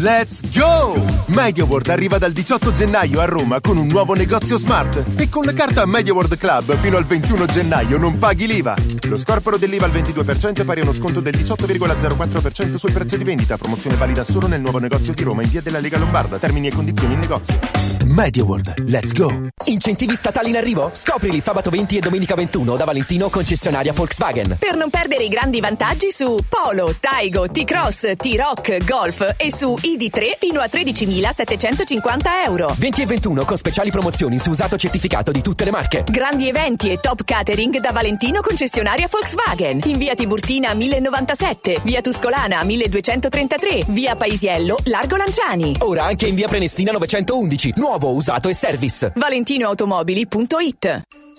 Let's 0.00 0.42
go! 0.56 0.94
MediaWorld 1.26 1.88
arriva 1.88 2.18
dal 2.18 2.30
18 2.30 2.70
gennaio 2.70 3.18
a 3.18 3.24
Roma 3.24 3.60
con 3.60 3.76
un 3.76 3.88
nuovo 3.88 4.14
negozio 4.14 4.56
smart 4.56 5.04
e 5.16 5.28
con 5.28 5.42
la 5.42 5.52
carta 5.52 5.84
MediaWorld 5.86 6.36
Club 6.36 6.76
fino 6.76 6.96
al 6.96 7.04
21 7.04 7.46
gennaio 7.46 7.98
non 7.98 8.16
paghi 8.16 8.46
l'IVA. 8.46 8.76
Lo 9.08 9.16
scorporo 9.16 9.56
dell'IVA 9.56 9.86
al 9.86 9.90
22% 9.90 10.60
è 10.60 10.64
pari 10.64 10.80
a 10.80 10.82
uno 10.84 10.92
sconto 10.92 11.18
del 11.18 11.34
18,04% 11.34 12.76
sul 12.76 12.92
prezzo 12.92 13.16
di 13.16 13.24
vendita. 13.24 13.56
Promozione 13.56 13.96
valida 13.96 14.22
solo 14.22 14.46
nel 14.46 14.60
nuovo 14.60 14.78
negozio 14.78 15.12
di 15.12 15.22
Roma 15.24 15.42
in 15.42 15.50
via 15.50 15.62
della 15.62 15.80
Lega 15.80 15.98
Lombarda. 15.98 16.38
Termini 16.38 16.68
e 16.68 16.72
condizioni 16.72 17.14
in 17.14 17.18
negozio. 17.18 17.58
MediaWorld, 18.04 18.84
let's 18.86 19.12
go! 19.12 19.48
Incentivi 19.64 20.14
statali 20.14 20.50
in 20.50 20.56
arrivo? 20.56 20.90
Scoprili 20.92 21.40
sabato 21.40 21.70
20 21.70 21.98
e 21.98 22.00
domenica 22.00 22.36
21 22.36 22.76
da 22.76 22.84
Valentino 22.84 23.28
concessionaria 23.28 23.92
Volkswagen. 23.92 24.56
Per 24.58 24.76
non 24.76 24.90
perdere 24.90 25.24
i 25.24 25.28
grandi 25.28 25.60
vantaggi 25.60 26.10
su 26.10 26.38
Polo, 26.48 26.94
Taigo, 26.98 27.48
T-Cross, 27.48 28.14
T-Rock, 28.16 28.84
Golf 28.84 29.34
e 29.36 29.52
su 29.52 29.76
ID3 29.96 30.36
fino 30.38 30.60
a 30.60 30.66
13.750 30.66 32.20
euro. 32.46 32.74
20 32.76 33.02
e 33.02 33.06
21 33.06 33.44
con 33.44 33.56
speciali 33.56 33.90
promozioni 33.90 34.38
su 34.38 34.50
usato 34.50 34.76
certificato 34.76 35.30
di 35.30 35.40
tutte 35.40 35.64
le 35.64 35.70
marche. 35.70 36.04
Grandi 36.08 36.48
eventi 36.48 36.90
e 36.90 36.98
top 36.98 37.24
catering 37.24 37.78
da 37.78 37.92
Valentino 37.92 38.40
concessionaria 38.40 39.08
Volkswagen. 39.10 39.80
In 39.84 39.98
via 39.98 40.14
Tiburtina 40.14 40.74
1097, 40.74 41.80
via 41.84 42.00
Tuscolana 42.00 42.62
1233, 42.62 43.84
via 43.88 44.16
Paisiello, 44.16 44.78
Largo 44.84 45.16
Lanciani. 45.16 45.76
Ora 45.80 46.04
anche 46.04 46.26
in 46.26 46.34
via 46.34 46.48
Prenestina 46.48 46.92
911. 46.92 47.74
Nuovo, 47.76 48.12
usato 48.12 48.48
e 48.48 48.54
service. 48.54 49.12
ValentinoAutomobili.it 49.14 51.27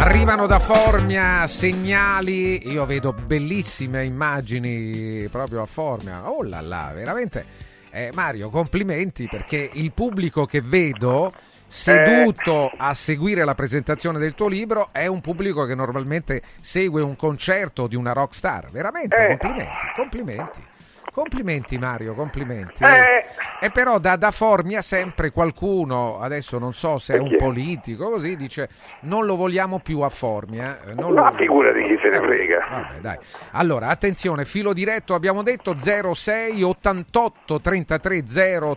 Arrivano 0.00 0.46
da 0.46 0.58
Formia 0.58 1.46
segnali, 1.46 2.66
io 2.72 2.86
vedo 2.86 3.12
bellissime 3.12 4.04
immagini 4.04 5.28
proprio 5.30 5.60
a 5.60 5.66
Formia. 5.66 6.30
Oh 6.30 6.42
là 6.42 6.62
là, 6.62 6.90
veramente. 6.94 7.44
Eh, 7.90 8.10
Mario, 8.14 8.48
complimenti 8.48 9.28
perché 9.28 9.68
il 9.74 9.92
pubblico 9.92 10.46
che 10.46 10.62
vedo 10.62 11.32
seduto 11.66 12.70
a 12.74 12.94
seguire 12.94 13.44
la 13.44 13.54
presentazione 13.54 14.18
del 14.18 14.34
tuo 14.34 14.48
libro 14.48 14.88
è 14.90 15.06
un 15.06 15.20
pubblico 15.20 15.66
che 15.66 15.74
normalmente 15.74 16.40
segue 16.62 17.02
un 17.02 17.14
concerto 17.14 17.86
di 17.86 17.94
una 17.94 18.12
rock 18.12 18.34
star. 18.34 18.70
Veramente, 18.70 19.14
Eh. 19.16 19.36
complimenti, 19.36 19.86
complimenti. 19.94 20.60
Complimenti 21.12 21.76
Mario, 21.76 22.14
complimenti. 22.14 22.84
Eh. 22.84 23.24
E 23.60 23.70
però 23.70 23.98
da, 23.98 24.14
da 24.16 24.30
Formia 24.30 24.80
sempre 24.80 25.30
qualcuno, 25.32 26.20
adesso 26.20 26.58
non 26.58 26.72
so 26.72 26.98
se 26.98 27.14
è 27.14 27.18
un 27.18 27.36
politico, 27.36 28.08
così 28.10 28.36
dice 28.36 28.68
non 29.00 29.26
lo 29.26 29.34
vogliamo 29.34 29.80
più 29.80 30.00
a 30.00 30.08
Formia. 30.08 30.78
eh, 30.86 30.94
Non 30.94 31.12
lo 31.12 31.22
Ma 31.22 31.32
figurati 31.32 31.82
chi 31.82 31.98
se 32.00 32.08
ne 32.10 32.16
Eh, 32.16 32.20
frega. 32.20 32.66
Vabbè, 32.70 32.98
dai. 33.00 33.18
Allora, 33.52 33.88
attenzione, 33.88 34.44
filo 34.44 34.72
diretto, 34.72 35.14
abbiamo 35.14 35.42
detto 35.42 35.76
06 35.76 36.62
88 36.62 37.60
33 37.60 38.22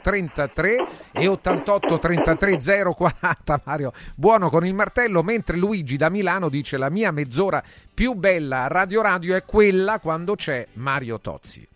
033 0.01 0.85
e 1.11 1.27
88 1.27 1.99
33 1.99 2.57
040. 2.95 3.61
Mario, 3.63 3.91
buono 4.15 4.49
con 4.49 4.65
il 4.65 4.73
martello, 4.73 5.21
mentre 5.21 5.55
Luigi 5.55 5.97
da 5.97 6.09
Milano 6.09 6.49
dice 6.49 6.77
la 6.77 6.89
mia 6.89 7.11
mezz'ora 7.11 7.61
più 7.93 8.13
bella 8.13 8.63
a 8.63 8.67
Radio 8.67 9.01
Radio 9.03 9.35
è 9.35 9.43
quella 9.45 9.99
quando 9.99 10.35
c'è 10.35 10.65
Mario 10.73 11.19
Tozzi. 11.19 11.67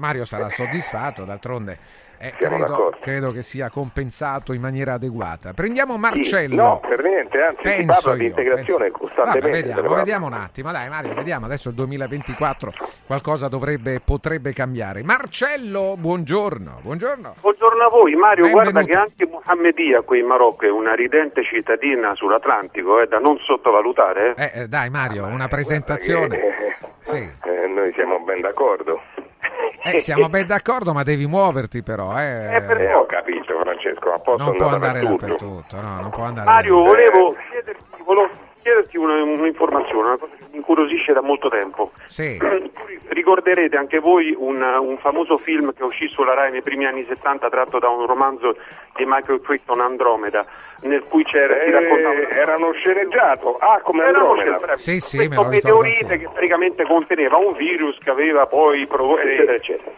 Mario 0.00 0.24
sarà 0.24 0.48
soddisfatto, 0.48 1.24
d'altronde 1.24 1.78
eh, 2.22 2.34
credo, 2.38 2.94
credo 3.00 3.32
che 3.32 3.40
sia 3.42 3.70
compensato 3.70 4.52
in 4.52 4.60
maniera 4.60 4.92
adeguata. 4.94 5.54
Prendiamo 5.54 5.94
Sì, 5.94 6.00
Marcello. 6.00 6.54
no, 6.62 6.80
per 6.80 7.02
niente, 7.02 7.40
anzi 7.40 7.62
si 7.62 7.76
Penso 7.76 8.00
parla 8.02 8.14
di 8.16 8.22
io, 8.24 8.28
integrazione 8.28 8.84
penso- 8.90 8.98
costantemente. 8.98 9.48
Vabbè, 9.50 9.62
vediamo, 9.62 9.94
vediamo 9.94 10.26
un 10.26 10.32
attimo, 10.34 10.70
dai 10.70 10.88
Mario, 10.90 11.14
vediamo, 11.14 11.46
adesso 11.46 11.70
il 11.70 11.74
2024, 11.76 12.72
qualcosa 13.06 13.48
dovrebbe, 13.48 14.00
potrebbe 14.00 14.52
cambiare. 14.52 15.02
Marcello, 15.02 15.94
buongiorno, 15.96 16.80
buongiorno. 16.82 17.36
Buongiorno 17.40 17.82
a 17.84 17.88
voi, 17.88 18.14
Mario. 18.16 18.44
Benvenuto. 18.44 18.70
Guarda 18.72 18.84
che 18.92 18.98
anche 18.98 19.26
Mohammedia 19.26 20.02
qui 20.02 20.18
in 20.18 20.26
Marocco 20.26 20.66
è 20.66 20.70
una 20.70 20.92
ridente 20.94 21.42
cittadina 21.42 22.14
sull'Atlantico, 22.14 23.00
è 23.00 23.06
da 23.06 23.18
non 23.18 23.38
sottovalutare. 23.38 24.34
eh. 24.36 24.44
Eh, 24.54 24.60
eh, 24.62 24.68
dai 24.68 24.90
Mario, 24.90 25.24
una 25.24 25.48
presentazione. 25.48 26.36
Eh, 26.36 26.58
Sì. 27.02 27.16
eh, 27.16 27.66
noi 27.66 27.90
siamo 27.94 28.20
ben 28.20 28.42
d'accordo. 28.42 29.00
Eh, 29.82 29.98
siamo 30.00 30.28
ben 30.28 30.46
d'accordo, 30.46 30.92
ma 30.92 31.02
devi 31.02 31.26
muoverti 31.26 31.82
però. 31.82 32.18
Eh. 32.18 32.54
Eh, 32.56 32.94
ho 32.94 33.06
capito 33.06 33.58
Francesco, 33.60 34.10
ma 34.10 34.18
posso 34.18 34.44
non 34.44 34.56
può 34.56 34.66
andare 34.68 35.00
dappertutto. 35.00 35.26
dappertutto, 35.26 35.80
no, 35.80 36.00
non 36.00 36.10
può 36.10 36.24
andare 36.24 36.46
Mario, 36.46 36.82
dappertutto. 36.84 37.12
volevo 37.18 37.36
chiederti, 37.50 38.02
volevo 38.04 38.26
chiederti 38.28 38.49
una- 39.00 39.22
un'informazione, 39.22 40.08
una 40.08 40.16
cosa 40.18 40.36
che 40.36 40.44
mi 40.50 40.56
incuriosisce 40.56 41.12
da 41.12 41.20
molto 41.22 41.48
tempo. 41.48 41.92
Sì. 42.06 42.38
Ricorderete 43.08 43.76
anche 43.76 43.98
voi 43.98 44.34
un, 44.36 44.62
un 44.62 44.98
famoso 44.98 45.38
film 45.38 45.72
che 45.72 45.82
uscì 45.82 46.06
sulla 46.08 46.34
Rai 46.34 46.50
nei 46.52 46.62
primi 46.62 46.86
anni 46.86 47.04
70 47.08 47.48
tratto 47.48 47.78
da 47.78 47.88
un 47.88 48.06
romanzo 48.06 48.56
di 48.94 49.04
Michael 49.06 49.40
Crichton, 49.40 49.80
Andromeda, 49.80 50.44
nel 50.82 51.02
cui 51.04 51.24
c'era, 51.24 51.60
Eh, 51.60 51.70
raccontava... 51.70 52.28
era 52.28 52.56
uno 52.56 52.72
sceneggiato, 52.72 53.56
ah 53.58 53.80
come 53.82 54.04
Era 54.04 54.18
Andromeda. 54.18 54.76
Sì, 54.76 55.00
sì, 55.00 55.18
me 55.18 55.26
questo 55.26 55.42
lo 55.44 55.50
ricordo 55.50 55.78
meteorite 55.80 56.18
che 56.18 56.28
praticamente 56.28 56.84
conteneva 56.84 57.36
un 57.36 57.52
virus 57.54 57.98
che 57.98 58.10
aveva 58.10 58.46
poi 58.46 58.86
provocato 58.86 59.26
eccetera 59.28 59.52
eccetera. 59.54 59.90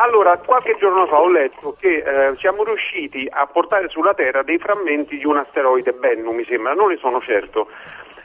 Allora, 0.00 0.36
qualche 0.38 0.76
giorno 0.78 1.06
fa 1.06 1.20
ho 1.20 1.28
letto 1.28 1.76
che 1.78 1.96
eh, 2.06 2.36
siamo 2.38 2.62
riusciti 2.62 3.26
a 3.28 3.46
portare 3.46 3.88
sulla 3.88 4.14
Terra 4.14 4.42
dei 4.44 4.58
frammenti 4.58 5.16
di 5.18 5.26
un 5.26 5.38
asteroide 5.38 5.92
Bennu, 5.92 6.30
mi 6.30 6.44
sembra, 6.44 6.72
non 6.74 6.88
ne 6.90 6.98
sono 6.98 7.20
certo. 7.20 7.68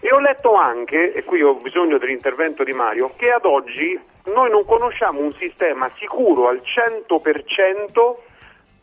E 0.06 0.12
ho 0.12 0.20
letto 0.20 0.54
anche, 0.54 1.14
e 1.14 1.24
qui 1.24 1.42
ho 1.42 1.54
bisogno 1.54 1.98
dell'intervento 1.98 2.66
di 2.66 2.74
Mario, 2.74 3.14
che 3.16 3.32
ad 3.32 3.46
oggi 3.46 3.98
noi 4.26 4.50
non 4.50 4.66
conosciamo 4.66 5.22
un 5.22 5.34
sistema 5.36 5.90
sicuro 5.98 6.50
al 6.50 6.62
100% 6.62 8.16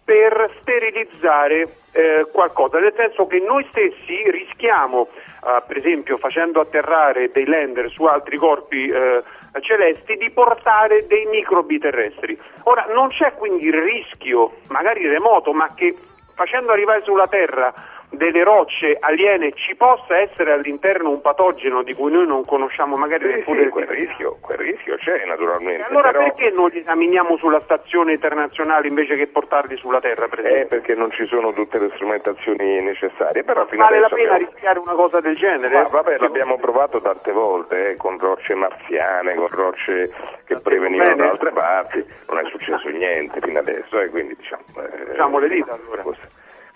per 0.02 0.50
sterilizzare 0.62 1.76
eh, 1.92 2.26
qualcosa, 2.32 2.78
nel 2.78 2.94
senso 2.96 3.26
che 3.26 3.38
noi 3.38 3.66
stessi 3.68 4.30
rischiamo, 4.30 5.08
eh, 5.12 5.62
per 5.66 5.76
esempio 5.76 6.16
facendo 6.16 6.58
atterrare 6.58 7.30
dei 7.30 7.44
lander 7.44 7.90
su 7.90 8.06
altri 8.06 8.38
corpi 8.38 8.88
eh, 8.88 9.22
celesti, 9.60 10.16
di 10.16 10.30
portare 10.30 11.06
dei 11.06 11.26
microbi 11.26 11.78
terrestri. 11.78 12.40
Ora 12.62 12.86
non 12.94 13.08
c'è 13.08 13.34
quindi 13.34 13.66
il 13.66 13.74
rischio, 13.74 14.52
magari 14.68 15.06
remoto, 15.06 15.52
ma 15.52 15.68
che 15.74 15.94
facendo 16.34 16.72
arrivare 16.72 17.02
sulla 17.02 17.28
Terra 17.28 17.74
delle 18.10 18.42
rocce 18.42 18.96
aliene 18.98 19.52
ci 19.52 19.76
possa 19.76 20.18
essere 20.18 20.52
all'interno 20.52 21.10
un 21.10 21.20
patogeno 21.20 21.82
di 21.82 21.94
cui 21.94 22.10
noi 22.10 22.26
non 22.26 22.44
conosciamo 22.44 22.96
magari 22.96 23.24
Sì, 23.28 23.34
neppure 23.36 23.62
sì, 23.64 23.68
quel 23.70 23.86
rischio, 23.86 24.36
quel 24.40 24.58
rischio 24.58 24.96
c'è 24.96 25.24
naturalmente. 25.26 25.82
E 25.82 25.86
allora 25.88 26.10
però... 26.10 26.24
perché 26.24 26.50
non 26.50 26.68
li 26.70 26.78
esaminiamo 26.80 27.36
sulla 27.36 27.60
stazione 27.60 28.12
internazionale 28.12 28.88
invece 28.88 29.14
che 29.14 29.28
portarli 29.28 29.76
sulla 29.76 30.00
Terra, 30.00 30.26
per 30.28 30.40
Eh, 30.40 30.48
esempio? 30.48 30.68
perché 30.78 30.94
non 30.94 31.10
ci 31.12 31.24
sono 31.26 31.52
tutte 31.52 31.78
le 31.78 31.90
strumentazioni 31.94 32.80
necessarie, 32.82 33.44
però 33.44 33.64
fino 33.66 33.84
Vale 33.84 34.00
la 34.00 34.08
pena 34.08 34.32
abbiamo- 34.34 34.50
rischiare 34.52 34.78
una 34.80 34.92
cosa 34.94 35.20
del 35.20 35.36
genere? 35.36 35.74
Ma 35.74 35.88
vabbè, 35.88 36.18
l'abbiamo 36.18 36.58
provato 36.58 37.00
tante 37.00 37.30
volte, 37.32 37.90
eh, 37.90 37.96
con 37.96 38.18
rocce 38.18 38.54
marziane, 38.54 39.34
con 39.36 39.48
rocce 39.48 40.12
che 40.44 40.58
prevenivano 40.60 41.10
bene. 41.10 41.22
da 41.24 41.30
altre 41.30 41.52
parti, 41.52 42.04
non 42.28 42.38
è 42.38 42.44
successo 42.50 42.88
niente 42.88 43.38
fino 43.40 43.58
adesso, 43.60 44.00
e 44.00 44.08
quindi 44.08 44.34
diciamo... 44.36 44.62
eh, 44.78 44.98
Incrociamo 44.98 45.38
le 45.38 45.48
dita 45.48 45.72
allora. 45.74 46.02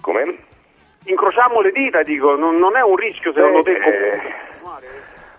Come? 0.00 0.36
Incrociamo 1.06 1.60
le 1.60 1.72
dita, 1.72 2.02
dico, 2.02 2.34
non, 2.36 2.56
non 2.56 2.76
è 2.76 2.82
un 2.82 2.96
rischio 2.96 3.32
secondo 3.32 3.62
te? 3.62 3.72
Eh, 3.76 4.20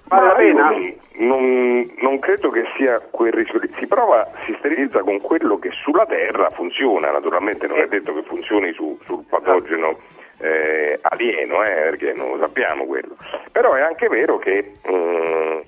Vale 0.08 0.28
la 0.28 0.34
pena? 0.36 0.71
Non, 1.17 1.89
non 2.01 2.19
credo 2.19 2.49
che 2.51 2.63
sia 2.78 2.99
quel 2.99 3.34
rischio. 3.34 3.60
lì. 3.60 3.73
Si 3.80 3.88
prova, 3.88 4.30
si 4.45 4.54
sterilizza 4.60 5.01
con 5.01 5.19
quello 5.21 5.58
che 5.58 5.71
sulla 5.71 6.06
Terra 6.06 6.49
funziona, 6.51 7.10
naturalmente 7.10 7.65
non 7.67 7.80
è 7.80 7.88
detto 7.88 8.13
che 8.13 8.21
funzioni 8.23 8.71
su- 8.73 8.99
sul 9.06 9.23
patogeno 9.28 9.97
eh, 10.39 10.99
alieno, 11.01 11.63
eh, 11.63 11.71
perché 11.89 12.13
non 12.13 12.32
lo 12.32 12.38
sappiamo 12.39 12.86
quello. 12.86 13.15
Però 13.51 13.73
è 13.73 13.82
anche 13.82 14.08
vero 14.08 14.38
che 14.38 14.73
mm, 14.88 15.60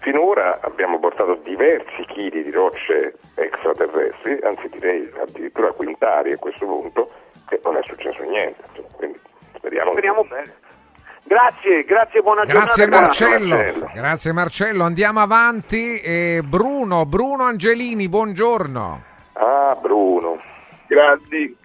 finora 0.00 0.60
abbiamo 0.60 1.00
portato 1.00 1.40
diversi 1.42 2.04
chili 2.08 2.44
di 2.44 2.50
rocce 2.50 3.14
extraterrestri, 3.36 4.38
anzi 4.42 4.68
direi 4.68 5.10
addirittura 5.20 5.72
quintali 5.72 6.32
a 6.32 6.38
questo 6.38 6.64
punto, 6.66 7.10
e 7.48 7.58
non 7.64 7.76
è 7.76 7.82
successo 7.82 8.22
niente. 8.22 8.62
Quindi 8.94 9.18
speriamo, 9.60 9.92
Speriamo 9.92 10.24
bene. 10.24 10.54
Grazie, 11.22 11.84
grazie, 11.84 12.22
buona 12.22 12.44
Grazie 12.44 12.84
giornata. 12.84 13.02
Marcello. 13.06 13.54
Marcello. 13.54 13.90
Grazie 13.94 14.32
Marcello, 14.32 14.84
andiamo 14.84 15.20
avanti. 15.20 16.00
E 16.00 16.40
Bruno, 16.44 17.06
Bruno 17.06 17.44
Angelini, 17.44 18.08
buongiorno. 18.08 19.02
Ah, 19.34 19.78
Bruno. 19.80 20.40
Grandi. 20.88 21.56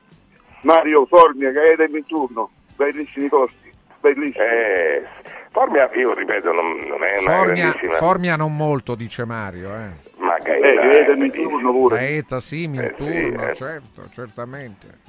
Mario 0.61 1.05
Formia, 1.05 1.51
Gaeta 1.51 1.83
e 1.83 1.87
21. 1.87 2.49
Bellissimi 2.75 3.27
costi. 3.29 3.71
Bellissimi. 4.01 4.43
Eh, 4.45 5.03
Formia, 5.51 5.89
io 5.95 6.13
ripeto, 6.13 6.51
non, 6.51 6.65
non 6.87 7.03
è 7.03 7.17
una 7.19 7.37
Formia, 7.37 7.63
grandissima... 7.71 7.93
Formia 7.93 8.35
non 8.35 8.55
molto, 8.55 8.93
dice 8.93 9.25
Mario. 9.25 9.69
Eh. 9.69 9.89
Ma 10.17 10.35
Eh, 10.35 10.43
Gaeta, 10.43 10.81
Gaeta 10.81 11.11
e 11.11 11.13
eh, 11.13 11.15
21 11.15 11.71
pure. 11.71 11.95
Gaeta 11.97 12.39
sì, 12.39 12.67
Minturno, 12.67 13.39
sì, 13.39 13.49
eh. 13.49 13.55
certo, 13.55 14.09
certamente. 14.13 15.03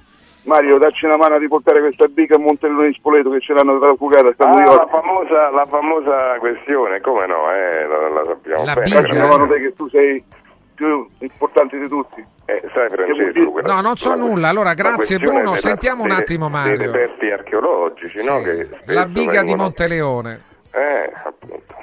Mario, 0.46 0.78
dacci 0.78 1.04
una 1.06 1.16
mano 1.16 1.35
a 1.35 1.38
riportare 1.38 1.80
questa 1.80 2.06
biga 2.06 2.37
a 2.37 2.38
Montellone 2.38 2.87
di 2.88 2.94
Spoleto 2.94 3.30
che 3.30 3.40
ce 3.40 3.52
l'hanno 3.52 3.78
tra 3.78 3.88
la 3.88 3.96
fugata. 3.96 4.32
Sta 4.32 4.44
Ah, 4.44 4.50
New 4.54 4.59
la 4.59 4.64
York. 4.72 4.90
famosa, 4.90 5.50
la 5.50 5.66
famosa 5.66 6.37
questione, 6.38 7.00
come 7.00 7.26
no, 7.26 7.50
eh, 7.52 7.87
la, 7.87 8.09
la 8.11 8.24
sappiamo 8.26 8.64
La 8.64 8.72
bene. 8.74 8.85
biga, 8.85 9.00
Dacci 9.00 9.14
una 9.16 9.26
mano 9.26 9.46
te 9.48 9.61
che 9.61 9.74
tu 9.74 9.88
sei 9.88 10.24
più 10.74 11.09
importante 11.18 11.78
di 11.78 11.88
tutti. 11.88 12.24
Eh, 12.44 12.62
sai 12.72 12.88
Francesco, 12.90 13.50
quella- 13.50 13.74
No, 13.74 13.80
non 13.80 13.96
so 13.96 14.11
la- 14.11 14.14
nulla. 14.14 14.48
Allora, 14.48 14.74
grazie 14.74 15.18
Bruno. 15.18 15.56
Sentiamo 15.56 16.04
un 16.04 16.12
attimo 16.12 16.48
Dei 16.48 16.52
Mario. 16.61 16.92
reperti 16.92 17.30
archeologici, 17.30 18.24
no? 18.24 18.38
Sì, 18.38 18.44
che 18.44 18.68
La 18.92 19.04
biga 19.06 19.30
di 19.30 19.37
vengono- 19.48 19.62
Monteleone. 19.62 20.40
Eh, 20.70 21.12
appunto. 21.24 21.74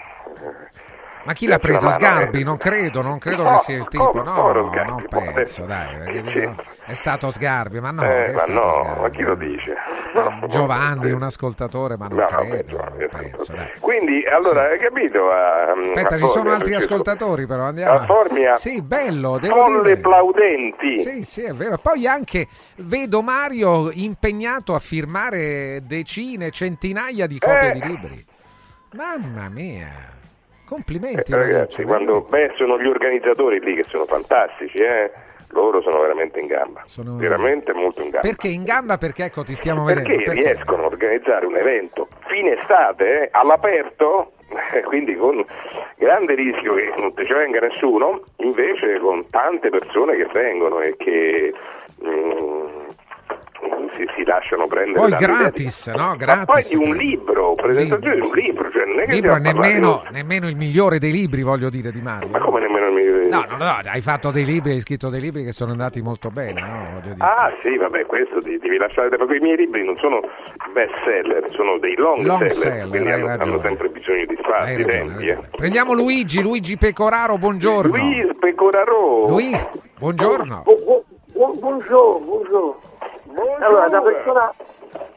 Eh, 1.24 1.26
Ma 1.26 1.32
chi 1.34 1.48
l'ha 1.48 1.58
presa? 1.58 1.90
Sgarbi? 1.92 2.42
eh. 2.42 2.44
Non 2.44 2.58
credo, 2.58 3.02
non 3.02 3.18
credo 3.18 3.44
No, 3.44 3.52
che 3.56 3.60
sia 3.60 3.78
il 3.78 3.88
tipo. 3.88 4.10
come- 4.10 4.24
No, 4.24 4.34
Sgarbi, 4.52 4.90
non 4.90 5.06
penso, 5.08 5.64
dai. 5.64 5.96
perché 5.96 6.24
Sì. 6.26 6.40
dicono, 6.40 6.56
È 6.86 6.94
stato 6.96 7.32
Sgarbi, 7.32 7.80
ma 7.80 7.92
no. 7.92 8.04
Eh, 8.04 8.34
ma 8.34 8.44
no, 8.54 8.74
Sgarbi? 8.74 9.00
ma 9.02 9.10
chi 9.10 9.22
lo 9.22 9.36
dice? 9.36 9.74
Giovanni, 10.50 11.12
un 11.12 11.24
ascoltatore, 11.24 11.96
ma 11.98 12.08
non 12.08 12.18
No, 12.18 12.26
credo. 12.26 12.78
non 12.78 13.08
penso, 13.10 13.54
dai. 13.54 13.72
Quindi, 13.80 14.26
allora, 14.26 14.64
hai 14.68 14.78
capito? 14.80 15.30
A, 15.32 15.72
Aspetta, 15.72 16.16
a 16.16 16.18
ci 16.20 16.28
sono 16.28 16.52
altri 16.52 16.76
ascoltatori, 16.76 17.48
però 17.48 17.64
andiamo. 17.64 18.00
A 18.00 18.06
Formia, 18.06 18.54
Sì, 18.56 18.82
bello, 18.82 19.40
devo 19.40 19.64
folle 19.66 19.82
dire. 19.82 19.98
plaudenti. 20.02 20.98
Sì, 21.00 21.24
sì, 21.24 21.42
è 21.44 21.54
vero. 21.54 21.78
Poi 21.78 22.06
anche 22.06 22.48
vedo 22.78 23.22
Mario 23.22 23.90
impegnato 23.92 24.76
a 24.76 24.80
firmare 24.80 25.82
decine, 25.86 26.52
centinaia 26.52 27.28
di 27.28 27.40
copie 27.40 27.70
Eh. 27.70 27.72
di 27.72 27.82
libri. 27.82 28.26
Mamma 28.96 29.48
mia. 29.48 30.12
Complimenti, 30.74 31.32
Eh, 31.32 31.36
ragazzi. 31.36 31.52
ragazzi, 31.54 31.84
quando 31.84 32.22
beh, 32.22 32.54
sono 32.56 32.80
gli 32.82 32.88
organizzatori 32.88 33.60
lì 33.60 33.76
che 33.76 33.84
sono 33.90 34.06
fantastici, 34.06 34.78
eh? 34.80 35.12
loro 35.50 35.84
sono 35.84 36.00
veramente 36.02 36.40
in 36.40 36.48
gamba, 36.48 36.82
Sono- 36.86 37.18
veramente 37.18 37.74
molto 37.74 38.02
in 38.02 38.10
gamba. 38.10 38.28
Perché 38.28 38.48
in 38.48 38.64
gamba? 38.64 38.98
Perché 38.98 39.26
ecco, 39.26 39.44
ti 39.44 39.54
stiamo 39.54 39.86
Perché 39.86 40.02
vedendo. 40.02 40.24
Perché? 40.32 40.48
riescono 40.48 40.82
a 40.82 40.86
organizzare 40.88 41.46
un 41.46 41.56
evento 41.58 42.08
fine 42.26 42.60
estate 42.60 43.26
eh, 43.26 43.30
all'aperto, 43.34 44.32
quindi 44.86 45.16
con 45.16 45.46
grande 45.98 46.34
rischio 46.34 46.74
che 46.74 46.92
non 46.98 47.14
ci 47.16 47.32
venga 47.32 47.60
nessuno, 47.60 48.22
invece 48.38 48.98
con 48.98 49.30
tante 49.30 49.70
persone 49.70 50.16
che 50.16 50.26
vengono 50.34 50.80
e 50.82 50.96
che 50.98 51.54
mm, 52.04 52.63
si, 53.96 54.06
si 54.16 54.24
lasciano 54.26 54.66
prendere. 54.68 55.00
Poi 55.00 55.10
di- 55.10 55.26
gratis, 55.26 55.88
no? 55.96 56.16
Gratis. 56.18 56.46
poi 56.46 56.64
di 56.80 56.86
un 56.90 56.96
libro, 56.96 57.56
presentazione 57.56 58.16
di 58.16 58.22
un 58.22 58.32
libro, 58.34 58.72
cioè 58.72 58.86
non 58.86 59.00
è 59.00 59.04
Il 59.04 59.08
che 59.10 59.14
libro 59.16 59.38
nemmeno, 59.38 60.04
di- 60.08 60.14
nemmeno 60.16 60.48
il 60.50 60.56
migliore 60.56 61.00
dei 61.00 61.12
libri, 61.12 61.42
voglio 61.44 61.70
dire, 61.70 61.92
di 61.92 62.02
Mario. 62.02 62.30
Ma 62.30 62.40
come 62.40 62.60
nemmeno 62.60 62.88
il 62.88 62.94
mio... 62.94 63.12
No, 63.30 63.46
no, 63.50 63.58
no, 63.58 63.80
hai 63.86 64.02
fatto 64.02 64.30
dei 64.32 64.46
libri, 64.46 64.72
hai 64.72 64.82
scritto 64.82 65.10
dei 65.10 65.20
libri 65.22 65.44
che 65.44 65.52
sono 65.54 65.72
andati 65.72 66.02
molto 66.02 66.30
bene, 66.30 66.62
no? 66.62 67.02
Ah 67.18 67.52
sì, 67.62 67.76
vabbè, 67.78 68.06
questo 68.06 68.40
di- 68.40 68.58
devi 68.60 68.78
lasciare, 68.78 69.10
perché 69.10 69.36
i 69.36 69.40
miei 69.40 69.58
libri 69.58 69.84
non 69.84 69.98
sono 69.98 70.20
best 70.74 70.94
seller, 71.04 71.46
sono 71.52 71.78
dei 71.80 71.96
long, 71.96 72.24
Long 72.24 72.46
seller, 72.46 72.52
seller, 72.74 72.90
quindi 72.90 73.10
hai 73.12 73.22
hanno, 73.22 73.42
hanno 73.44 73.58
sempre 73.60 73.90
bisogno 73.90 74.26
di 74.26 74.36
spazi, 74.40 74.64
Hai 74.70 74.84
ragione, 74.84 74.92
tempi. 75.16 75.26
eh. 75.28 75.38
Prendiamo 75.56 75.94
Luigi, 75.94 76.42
Luigi 76.42 76.78
Pecoraro, 76.78 77.38
buongiorno. 77.38 77.96
Luis 77.96 78.28
Pecoraro. 78.40 79.28
Luigi, 79.28 79.60
buongiorno. 79.98 80.62
Bu- 80.64 80.84
bu- 80.84 81.04
bu- 81.34 81.60
buongiorno, 81.60 82.20
buongiorno. 82.26 82.80
Allora, 83.60 83.88
da 83.88 84.02
persona, 84.02 84.54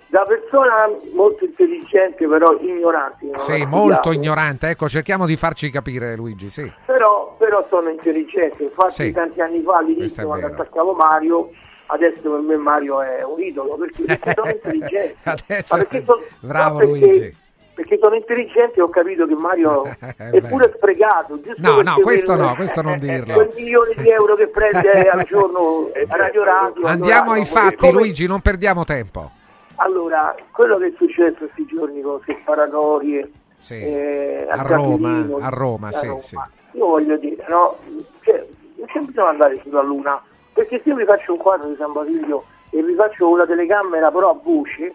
da 0.08 0.24
persona 0.24 0.88
molto 1.12 1.44
intelligente, 1.44 2.26
però 2.26 2.56
ignorante. 2.60 3.30
Sì, 3.36 3.64
molto 3.66 4.12
ignorante, 4.12 4.68
ecco, 4.70 4.88
cerchiamo 4.88 5.26
di 5.26 5.36
farci 5.36 5.70
capire 5.70 6.16
Luigi, 6.16 6.48
sì. 6.50 6.70
Però, 6.86 7.34
però 7.38 7.66
sono 7.68 7.90
intelligente. 7.90 8.62
Infatti, 8.64 8.92
Sì. 8.92 9.12
tanti 9.12 9.40
anni 9.40 9.62
fa 9.62 9.78
all'inizio, 9.78 10.24
quando 10.26 10.46
attaccavo 10.46 10.92
Mario, 10.94 11.50
adesso 11.86 12.22
per 12.30 12.40
me 12.40 12.56
Mario 12.56 13.02
è 13.02 13.22
un 13.24 13.40
idolo 13.40 13.76
perché, 13.76 14.02
perché 14.04 14.32
sono 14.34 14.50
intelligente. 14.50 15.16
Adesso- 15.24 15.76
Ma 15.76 15.82
perché 15.84 16.04
sono- 16.06 16.22
bravo 16.40 16.80
no, 16.80 16.90
perché- 16.90 17.06
Luigi. 17.06 17.36
Perché 17.76 17.98
sono 18.00 18.14
intelligente 18.14 18.78
e 18.78 18.82
ho 18.82 18.88
capito 18.88 19.26
che 19.26 19.34
Mario 19.34 19.82
è 20.16 20.40
pure 20.48 20.72
sprecato. 20.74 21.38
giusto 21.42 21.60
No, 21.60 21.82
no, 21.82 21.96
questo 22.00 22.32
quel- 22.34 22.46
no, 22.46 22.54
questo 22.54 22.80
non 22.80 22.98
dirlo. 22.98 23.34
Quel 23.34 23.50
milione 23.54 23.92
di 23.98 24.08
euro 24.08 24.34
che 24.34 24.46
prende 24.48 25.02
al 25.10 25.22
giorno 25.24 25.90
a 26.08 26.16
Radio 26.16 26.42
Radio. 26.42 26.86
Andiamo 26.86 27.32
ai 27.32 27.44
fatti, 27.44 27.76
come- 27.76 27.92
Luigi, 27.92 28.26
non 28.26 28.40
perdiamo 28.40 28.84
tempo. 28.84 29.30
Allora, 29.76 30.34
quello 30.52 30.78
che 30.78 30.86
è 30.86 30.92
successo 30.96 31.36
questi 31.36 31.66
giorni 31.66 32.00
con 32.00 32.14
queste 32.22 32.40
sparatorie 32.40 33.30
Sì. 33.58 33.74
eh, 33.74 34.46
A 34.48 34.62
Roma, 34.62 35.08
Camerino, 35.08 35.36
a 35.42 35.48
Roma, 35.50 35.92
sì, 35.92 36.10
sì. 36.20 36.34
Io 36.72 36.86
voglio 36.86 37.16
dire, 37.18 37.44
no? 37.48 37.76
Cioè, 38.20 38.46
non 38.76 38.86
c'è 38.86 39.00
bisogno 39.00 39.12
di 39.12 39.32
andare 39.32 39.60
sulla 39.62 39.82
Luna, 39.82 40.22
perché 40.54 40.80
se 40.82 40.88
io 40.88 40.94
vi 40.96 41.04
faccio 41.04 41.32
un 41.32 41.38
quadro 41.38 41.68
di 41.68 41.76
San 41.76 41.92
Basilio 41.92 42.44
e 42.70 42.82
vi 42.82 42.94
faccio 42.94 43.36
la 43.36 43.44
telecamera 43.44 44.10
però 44.10 44.30
a 44.30 44.38
voce 44.42 44.94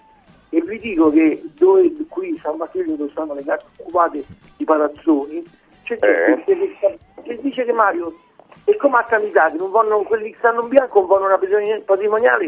e 0.53 0.61
vi 0.61 0.79
dico 0.79 1.09
che 1.09 1.41
dove 1.55 1.89
qui 2.09 2.37
San 2.37 2.57
Basilio 2.57 2.95
dove 2.95 3.09
stanno 3.11 3.33
le 3.33 3.43
case 3.43 3.65
occupate 3.77 4.25
i 4.57 4.63
palazzoni, 4.65 5.43
c'è 5.83 5.97
gente 5.97 6.43
che, 6.45 6.77
che- 6.79 6.99
che 7.23 7.39
dice 7.41 7.63
che 7.65 7.71
Mario 7.71 8.13
è 8.65 8.75
come 8.75 8.97
a 8.97 9.03
Cavità, 9.05 9.49
che 9.49 9.57
non 9.57 9.71
vanno, 9.71 10.01
quelli 10.03 10.31
che 10.31 10.37
stanno 10.39 10.61
in 10.63 10.67
bianco 10.69 10.99
non 10.99 11.07
vanno 11.07 11.25
una 11.25 11.37
patrimoniale- 11.37 11.81
patrimoniale 11.81 12.45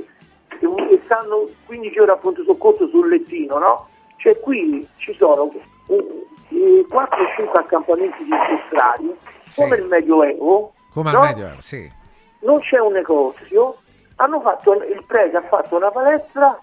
e, 0.59 0.65
e 0.91 1.01
stanno 1.05 1.47
15 1.65 1.99
ore 1.99 2.11
a 2.11 2.17
pronto 2.17 2.43
soccorso 2.43 2.87
sul 2.89 3.07
lettino, 3.09 3.57
no? 3.57 3.87
Cioè 4.17 4.37
qui 4.39 4.85
ci 4.97 5.13
sono 5.15 5.51
4 5.87 7.21
o 7.23 7.27
5 7.37 7.59
accampamenti 7.59 8.23
di 8.23 8.29
sequestrati, 8.31 9.15
come 9.55 9.75
il 9.77 9.85
Medioevo, 9.85 10.73
Come 10.93 11.11
no? 11.11 11.19
al 11.19 11.33
meglio, 11.35 11.49
sì. 11.59 11.89
non 12.41 12.59
c'è 12.59 12.79
un 12.79 12.91
negozio, 12.93 13.77
hanno 14.17 14.39
fatto, 14.41 14.73
il 14.73 15.03
prete 15.07 15.37
ha 15.37 15.41
fatto 15.43 15.75
una 15.77 15.89
palestra 15.91 16.59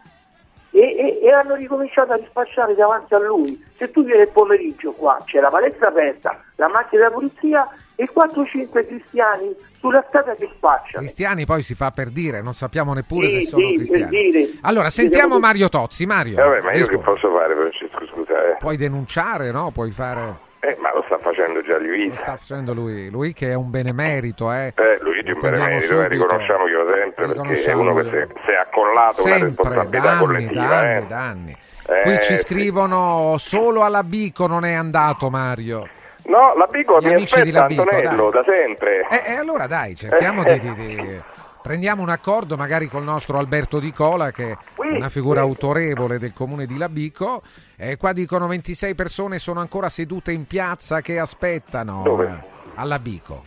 e, 0.70 0.78
e- 0.80 1.20
e 1.22 1.32
hanno 1.32 1.54
ricominciato 1.54 2.12
a 2.12 2.16
rispacciare 2.16 2.74
davanti 2.74 3.14
a 3.14 3.18
lui. 3.18 3.62
Se 3.76 3.90
tu 3.90 4.04
vieni 4.04 4.22
il 4.22 4.28
pomeriggio 4.28 4.92
qua, 4.92 5.18
c'è 5.24 5.40
la 5.40 5.48
palestra 5.48 5.88
aperta, 5.88 6.40
la 6.56 6.68
macchina 6.68 7.02
della 7.02 7.14
polizia 7.14 7.68
e 7.96 8.08
4-5 8.12 8.86
cristiani 8.86 9.54
sulla 9.78 10.04
strada 10.08 10.34
che 10.34 10.48
spacciano. 10.54 10.98
Cristiani 11.02 11.44
poi 11.46 11.62
si 11.62 11.74
fa 11.74 11.90
per 11.90 12.10
dire, 12.10 12.40
non 12.42 12.54
sappiamo 12.54 12.92
neppure 12.94 13.28
Sì, 13.28 13.40
se 13.42 13.48
sono 13.48 13.66
sì, 13.68 13.74
per 13.74 13.86
cristiani. 13.86 14.30
dire. 14.30 14.50
Allora, 14.62 14.90
sentiamo 14.90 15.38
Mario 15.38 15.68
Tozzi. 15.68 16.06
Mario, 16.06 16.38
Eh, 16.38 16.42
vabbè, 16.42 16.60
ma 16.62 16.72
io 16.72 16.86
che 16.86 16.98
posso 16.98 17.30
fare, 17.32 17.54
Francesco, 17.54 18.06
scusa? 18.06 18.50
Eh? 18.52 18.56
puoi 18.58 18.76
denunciare, 18.76 19.50
no? 19.50 19.70
Puoi 19.72 19.90
fare... 19.90 20.48
Eh, 20.62 20.76
ma 20.78 20.92
lo 20.92 21.02
sta 21.06 21.18
facendo 21.18 21.62
già 21.62 21.78
Lo 21.78 21.86
Luigi. 21.86 22.16
sta 22.18 22.36
facendo 22.36 22.74
lui, 22.74 23.08
lui 23.08 23.32
che 23.32 23.50
è 23.50 23.54
un 23.54 23.70
benemerito, 23.70 24.52
eh. 24.52 24.72
Eh, 24.76 24.98
Luigi 25.00 25.30
è 25.30 25.32
un 25.32 25.38
benemerito, 25.40 25.78
eh, 25.84 25.86
subito. 25.86 26.08
riconosciamoglielo 26.08 26.88
sempre, 26.90 27.14
perché 27.14 27.24
è 27.24 27.32
Riconosciamolo. 27.32 27.90
uno 27.92 28.02
che 28.02 28.10
si 28.44 28.50
è, 28.50 28.54
accollato 28.56 29.22
una 29.22 29.32
Sempre, 29.32 29.48
responsabilità 29.48 30.00
da 30.04 30.10
anni, 30.10 30.20
collettiva. 30.20 30.66
da 30.66 30.76
anni, 30.78 30.96
eh. 30.96 31.06
da 31.06 31.18
anni. 31.18 31.56
Eh, 31.88 32.02
Qui 32.02 32.18
ci 32.20 32.36
scrivono 32.36 33.34
solo 33.38 33.82
alla 33.84 34.02
Bico 34.04 34.46
non 34.46 34.64
è 34.66 34.74
andato 34.74 35.30
Mario. 35.30 35.88
No, 36.26 36.52
la 36.56 36.66
Bico 36.66 36.98
Gli 37.00 37.06
mi 37.06 37.12
amici 37.14 37.34
di 37.42 37.48
aspetta 37.48 37.60
Labico, 37.60 37.80
Antonello, 37.82 38.30
dai. 38.30 38.42
da 38.44 38.52
sempre. 38.52 39.06
E 39.26 39.34
allora 39.36 39.66
dai, 39.66 39.96
cerchiamo 39.96 40.44
di, 40.44 40.58
di- 40.60 40.74
di- 40.74 41.22
Prendiamo 41.62 42.02
un 42.02 42.08
accordo 42.08 42.56
magari 42.56 42.86
col 42.88 43.02
nostro 43.02 43.38
Alberto 43.38 43.78
Di 43.80 43.92
Cola 43.92 44.30
che 44.30 44.52
è 44.52 44.56
una 44.76 45.08
figura 45.10 45.40
autorevole 45.42 46.18
del 46.18 46.32
comune 46.32 46.66
di 46.66 46.76
Labico. 46.78 47.42
E 47.76 47.96
qua 47.96 48.12
dicono 48.12 48.46
26 48.46 48.94
persone 48.94 49.38
sono 49.38 49.60
ancora 49.60 49.88
sedute 49.88 50.32
in 50.32 50.46
piazza 50.46 51.00
che 51.00 51.18
aspettano. 51.18 52.02
Dove? 52.02 52.24
eh, 52.26 52.70
Alla 52.76 52.98
Bico. 52.98 53.42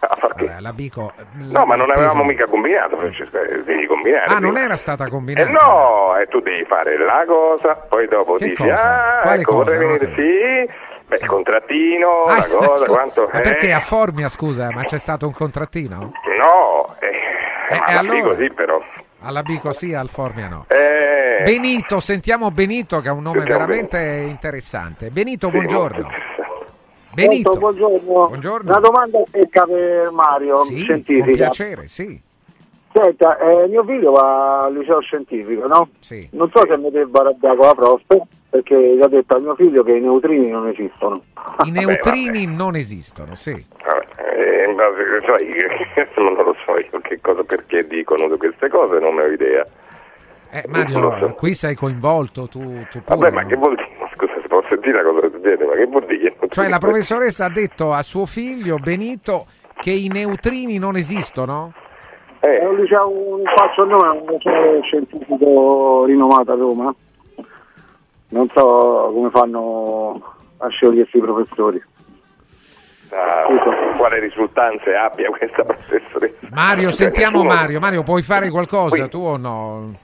Vabbè, 0.00 0.52
alla 0.54 0.72
Bico. 0.72 1.12
No, 1.34 1.66
ma 1.66 1.74
non 1.74 1.90
avevamo 1.90 2.22
mica 2.24 2.46
combinato, 2.46 2.96
Francesco, 2.96 3.36
eh, 3.42 3.62
devi 3.64 3.86
combinare. 3.86 4.32
Ah, 4.32 4.38
non 4.38 4.56
era 4.56 4.76
stata 4.76 5.04
Eh 5.04 5.10
combinata? 5.10 5.50
no, 5.50 6.16
e 6.16 6.26
tu 6.28 6.40
devi 6.40 6.64
fare 6.64 6.96
la 6.96 7.24
cosa, 7.26 7.74
poi 7.74 8.06
dopo 8.08 8.34
Che 8.34 8.48
dici, 8.48 8.62
cosa? 8.62 9.18
ah, 9.18 9.22
Quale 9.22 9.40
ecco, 9.42 9.52
cosa? 9.56 9.70
vorrei 9.76 9.98
venire, 9.98 10.14
sì, 10.14 10.72
beh, 11.08 11.16
il 11.20 11.26
contrattino, 11.26 12.24
Ah, 12.24 12.36
la 12.36 12.44
cosa, 12.46 12.82
ecco. 12.84 12.92
quanto... 12.92 13.28
Ma 13.32 13.40
perché 13.40 13.66
eh, 13.68 13.72
a 13.72 13.80
Formia, 13.80 14.28
scusa, 14.28 14.70
ma 14.70 14.84
c'è 14.84 14.98
stato 14.98 15.26
un 15.26 15.32
contrattino? 15.32 15.98
No, 15.98 16.96
eh, 17.00 17.74
Eh, 17.74 17.78
ma 17.78 17.86
e 17.86 17.92
la 17.94 17.98
allora? 18.00 18.14
dico 18.14 18.36
sì 18.36 18.50
però. 18.52 18.80
Alla 19.20 19.42
Bico 19.42 19.72
sì, 19.72 19.92
al 19.94 20.08
Formia 20.08 20.46
no. 20.48 20.64
Eh, 20.68 21.42
Benito, 21.42 21.98
sentiamo 21.98 22.50
Benito 22.52 23.00
che 23.00 23.08
ha 23.08 23.12
un 23.12 23.22
nome 23.22 23.38
Sentiamo 23.38 23.66
veramente 23.66 23.98
interessante. 24.28 25.10
Benito, 25.10 25.48
sì, 25.48 25.52
buongiorno. 25.54 26.08
Benito. 27.12 27.50
Buongiorno. 27.58 28.26
Buongiorno. 28.28 28.70
Una 28.70 28.78
domanda 28.80 29.18
secca 29.30 29.64
per 29.64 30.10
Mario, 30.12 30.58
Sì, 30.58 30.74
con 30.74 30.82
scientifica. 30.84 31.34
piacere, 31.34 31.88
sì. 31.88 32.20
Senta, 33.00 33.38
eh, 33.38 33.68
mio 33.68 33.84
figlio 33.84 34.10
va 34.10 34.64
al 34.64 34.74
liceo 34.74 35.00
scientifico, 35.00 35.68
no? 35.68 35.88
Sì. 36.00 36.28
Non 36.32 36.50
so 36.52 36.66
se 36.66 36.76
mi 36.76 36.90
debba 36.90 37.20
arrabbiare 37.20 37.56
con 37.56 37.66
la 37.66 37.74
prof, 37.74 38.02
perché 38.50 38.96
gli 38.96 39.00
ha 39.00 39.06
detto 39.06 39.36
al 39.36 39.42
mio 39.42 39.54
figlio 39.54 39.84
che 39.84 39.92
i 39.92 40.00
neutrini 40.00 40.48
non 40.50 40.66
esistono. 40.66 41.22
I 41.64 41.70
neutrini 41.72 42.46
non 42.46 42.74
esistono, 42.74 43.36
sì. 43.36 43.50
eh, 43.50 44.68
in 44.68 44.74
base- 44.74 45.22
sai, 45.24 45.46
non 46.16 46.34
lo 46.34 46.56
so 46.64 46.72
io 46.76 47.00
che 47.02 47.20
cosa, 47.20 47.44
perché 47.44 47.86
dicono 47.86 48.26
queste 48.36 48.68
cose, 48.68 48.98
non 48.98 49.14
ne 49.14 49.22
ho 49.22 49.26
idea. 49.28 49.64
Eh, 50.50 50.64
Mario, 50.66 51.16
so. 51.18 51.34
qui 51.34 51.54
sei 51.54 51.76
coinvolto 51.76 52.48
tu, 52.48 52.58
tu 52.90 53.02
pure, 53.02 53.16
Vabbè, 53.16 53.30
ma 53.30 53.42
no? 53.42 53.48
che 53.48 53.54
vuol 53.54 53.76
dire? 53.76 53.88
Scusa, 54.16 54.32
si 54.40 54.48
può 54.48 54.60
sentire 54.68 55.02
la 55.02 55.08
cosa 55.08 55.28
che 55.28 55.30
succede, 55.36 55.64
ma 55.64 55.72
che 55.74 55.86
vuol 55.86 56.06
dire? 56.06 56.34
Cioè 56.48 56.68
la 56.68 56.78
professoressa 56.78 57.44
ha 57.44 57.50
detto 57.50 57.92
a 57.92 58.02
suo 58.02 58.26
figlio 58.26 58.78
Benito 58.78 59.46
che 59.78 59.90
i 59.90 60.08
neutrini 60.08 60.78
non 60.78 60.96
esistono? 60.96 61.72
È 62.40 62.64
un 62.64 62.76
liceo, 62.76 63.08
un 63.08 63.42
faccio 63.56 63.82
il 63.82 63.88
nome, 63.88 64.06
è 64.06 64.20
un 64.20 64.26
liceo 64.32 64.82
scientifico 64.82 66.04
rinomato 66.04 66.52
a 66.52 66.54
Roma. 66.54 66.94
Non 68.28 68.48
so 68.54 69.10
come 69.14 69.30
fanno 69.30 70.22
a 70.58 70.68
sciogliersi 70.68 71.16
i 71.16 71.20
professori. 71.20 71.82
Ah, 73.10 73.94
quale 73.96 74.20
risultanze 74.20 74.94
abbia 74.94 75.30
questa 75.30 75.64
professoressa? 75.64 76.46
Mario, 76.50 76.90
Cioè, 76.90 76.92
sentiamo 76.92 77.42
Mario. 77.42 77.80
Mario, 77.80 78.02
puoi 78.02 78.22
fare 78.22 78.50
qualcosa 78.50 78.96
Qui. 78.96 79.08
tu 79.08 79.18
o 79.18 79.36
no? 79.38 79.94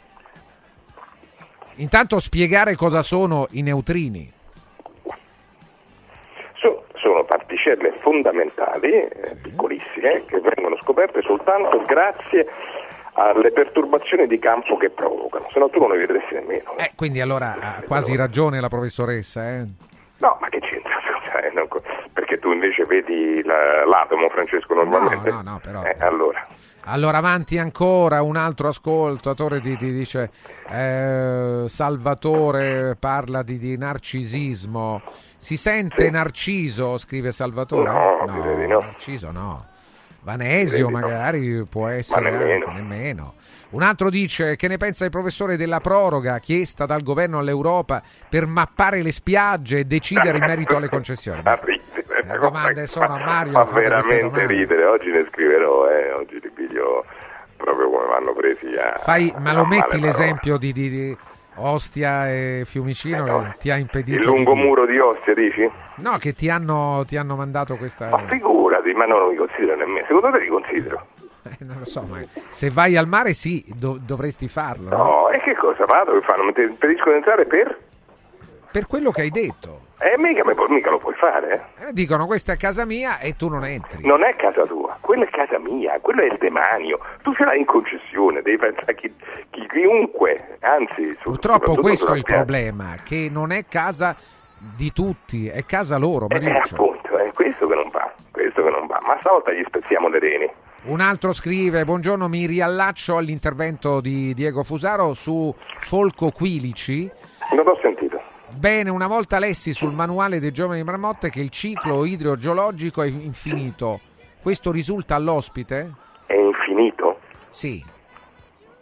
Intanto 1.76 2.18
spiegare 2.18 2.76
cosa 2.76 3.02
sono 3.02 3.46
i 3.50 3.62
neutrini. 3.62 4.32
So- 7.04 7.10
sono 7.10 7.24
particelle 7.24 7.92
fondamentali, 8.00 8.90
eh, 8.92 9.36
piccolissime, 9.42 10.24
che 10.26 10.40
vengono 10.40 10.76
scoperte 10.80 11.20
soltanto 11.22 11.82
grazie 11.86 12.46
alle 13.12 13.52
perturbazioni 13.52 14.26
di 14.26 14.38
campo 14.38 14.76
che 14.78 14.88
provocano, 14.90 15.46
se 15.52 15.58
no 15.58 15.68
tu 15.68 15.78
non 15.80 15.90
le 15.90 15.98
vedresti 15.98 16.34
nemmeno. 16.34 16.76
Eh, 16.78 16.92
quindi 16.96 17.20
allora 17.20 17.54
ha 17.60 17.82
quasi 17.86 18.16
ragione 18.16 18.58
la 18.60 18.68
professoressa, 18.68 19.48
eh? 19.50 19.64
No, 20.18 20.38
ma 20.40 20.48
che 20.48 20.60
c'entra? 20.60 20.92
Cioè, 21.34 21.50
perché 22.12 22.38
tu 22.38 22.52
invece 22.52 22.84
vedi 22.86 23.42
la- 23.44 23.84
l'atomo, 23.84 24.28
Francesco, 24.28 24.72
normalmente? 24.74 25.30
No, 25.30 25.42
no, 25.42 25.50
no, 25.52 25.60
però- 25.62 25.82
Eh, 25.82 25.96
allora, 26.00 26.46
Allora 26.86 27.16
avanti 27.18 27.58
ancora, 27.58 28.22
un 28.22 28.36
altro 28.36 28.68
ascoltatore 28.68 29.60
ti, 29.60 29.74
ti 29.76 29.90
dice 29.90 30.30
eh, 30.70 31.64
Salvatore 31.66 32.94
parla 32.98 33.42
di, 33.42 33.58
di 33.58 33.76
narcisismo. 33.78 35.00
Si 35.44 35.58
sente 35.58 36.08
Narciso, 36.08 36.96
scrive 36.96 37.30
Salvatore? 37.30 37.90
No, 37.90 38.24
direi 38.32 38.56
di 38.64 38.66
no. 38.66 38.80
Narciso 38.80 39.30
no. 39.30 39.66
Vanesio 40.22 40.64
Direi 40.70 40.76
di 40.86 40.90
no. 40.92 40.98
magari 41.00 41.64
può 41.68 41.88
essere 41.88 42.30
Ma 42.30 42.30
nemmeno. 42.38 42.64
anche, 42.68 42.80
nemmeno. 42.80 43.34
Un 43.72 43.82
altro 43.82 44.08
dice 44.08 44.56
che 44.56 44.68
ne 44.68 44.78
pensa 44.78 45.04
il 45.04 45.10
professore 45.10 45.58
della 45.58 45.80
proroga 45.80 46.38
chiesta 46.38 46.86
dal 46.86 47.02
governo 47.02 47.40
all'Europa 47.40 48.02
per 48.26 48.46
mappare 48.46 49.02
le 49.02 49.12
spiagge 49.12 49.80
e 49.80 49.84
decidere 49.84 50.38
in 50.38 50.44
merito 50.46 50.76
alle 50.76 50.88
concessioni. 50.88 51.42
Ma 51.44 51.60
ride, 51.62 51.82
Le 52.26 52.38
domande 52.38 52.86
sono 52.86 53.14
a 53.14 53.18
Mario. 53.22 53.52
fa 53.52 53.64
veramente 53.64 54.46
ridere, 54.46 54.86
oggi 54.86 55.10
ne 55.10 55.26
scriverò, 55.30 55.90
eh, 55.90 56.10
oggi 56.12 56.40
li 56.40 56.50
piglio 56.54 57.04
proprio 57.58 57.90
come 57.90 58.06
vanno 58.06 58.32
presi 58.32 58.74
a... 58.78 58.96
Fai, 58.96 59.30
ma 59.38 59.52
lo 59.52 59.66
metti 59.66 60.00
l'esempio 60.00 60.56
di, 60.56 60.72
di- 60.72 60.88
di 60.88 61.16
Ostia 61.56 62.30
e 62.30 62.62
Fiumicino 62.66 63.22
che 63.24 63.54
ti 63.58 63.70
ha 63.70 63.76
impedito 63.76 64.18
Il 64.18 64.24
lungo 64.26 64.54
di- 64.54 64.60
muro 64.60 64.86
di 64.86 64.98
Ostia, 64.98 65.34
dici? 65.34 65.70
No, 65.96 66.16
che 66.18 66.32
ti 66.34 66.48
hanno, 66.50 67.04
ti 67.06 67.16
hanno 67.16 67.36
mandato 67.36 67.76
questa... 67.76 68.08
Ma 68.08 68.18
figurati, 68.18 68.92
ma 68.92 69.04
no, 69.06 69.18
non 69.18 69.28
mi 69.30 69.36
considero 69.36 69.76
nemmeno. 69.76 70.06
Secondo 70.06 70.30
te 70.36 70.42
li 70.42 70.48
considero? 70.48 71.06
Eh, 71.46 71.62
non 71.62 71.76
lo 71.78 71.84
so, 71.84 72.06
ma 72.08 72.20
se 72.48 72.70
vai 72.70 72.96
al 72.96 73.06
mare 73.06 73.34
sì, 73.34 73.62
do- 73.76 73.98
dovresti 74.00 74.48
farlo. 74.48 74.88
no? 74.88 74.96
No, 74.96 75.28
e 75.28 75.40
che 75.40 75.54
cosa 75.54 75.84
vado? 75.84 76.12
Che 76.18 76.22
fanno? 76.24 76.42
Mi 76.44 76.52
impediscono 76.56 77.10
di 77.10 77.16
entrare 77.18 77.44
per? 77.44 77.78
Per 78.74 78.88
quello 78.88 79.12
che 79.12 79.20
hai 79.20 79.30
detto. 79.30 79.82
Eh, 80.00 80.18
mica, 80.18 80.42
mica 80.68 80.90
lo 80.90 80.98
puoi 80.98 81.14
fare, 81.14 81.74
eh? 81.78 81.90
Eh, 81.90 81.92
dicono 81.92 82.26
questa 82.26 82.54
è 82.54 82.56
casa 82.56 82.84
mia 82.84 83.20
e 83.20 83.36
tu 83.36 83.48
non 83.48 83.64
entri. 83.64 84.04
Non 84.04 84.24
è 84.24 84.34
casa 84.34 84.66
tua, 84.66 84.98
quella 85.00 85.22
è 85.22 85.28
casa 85.30 85.60
mia, 85.60 85.96
quello 86.00 86.22
è 86.22 86.24
il 86.24 86.36
demanio. 86.40 86.98
Tu 87.22 87.32
ce 87.34 87.44
l'hai 87.44 87.60
in 87.60 87.66
concessione, 87.66 88.42
devi 88.42 88.56
pensare 88.56 88.96
chi, 88.96 89.14
chi- 89.50 89.68
chiunque, 89.68 90.58
anzi... 90.58 91.16
Purtroppo 91.22 91.76
questo 91.76 92.14
è 92.14 92.16
il 92.16 92.24
problema, 92.24 92.96
che 93.04 93.28
non 93.30 93.52
è 93.52 93.64
casa 93.66 94.16
di 94.58 94.92
tutti, 94.92 95.46
è 95.46 95.64
casa 95.64 95.96
loro, 95.96 96.26
Eh, 96.28 96.50
appunto, 96.50 97.16
è 97.16 97.30
questo 97.32 97.68
che 97.68 97.74
non 97.76 97.90
va, 97.90 98.12
questo 98.32 98.60
che 98.60 98.70
non 98.70 98.88
va. 98.88 99.00
Ma 99.06 99.16
stavolta 99.20 99.52
gli 99.52 99.62
spezziamo 99.68 100.08
le 100.08 100.18
reni. 100.18 100.50
Un 100.86 101.00
altro 101.00 101.32
scrive, 101.32 101.84
buongiorno, 101.84 102.28
mi 102.28 102.44
riallaccio 102.46 103.18
all'intervento 103.18 104.00
di 104.00 104.34
Diego 104.34 104.64
Fusaro 104.64 105.14
su 105.14 105.54
Folco 105.78 106.32
Quilici. 106.32 107.08
Non 107.54 107.68
ho 107.68 107.78
sentito. 107.80 108.13
Bene, 108.52 108.90
una 108.90 109.06
volta 109.06 109.38
lessi 109.38 109.72
sul 109.72 109.92
manuale 109.92 110.38
dei 110.38 110.52
giovani 110.52 110.82
Marmotte 110.84 111.30
che 111.30 111.40
il 111.40 111.50
ciclo 111.50 112.04
idrogeologico 112.04 113.02
è 113.02 113.06
infinito. 113.06 114.00
Questo 114.40 114.70
risulta 114.70 115.14
all'ospite? 115.14 115.92
È 116.26 116.34
infinito? 116.34 117.18
Sì. 117.50 117.84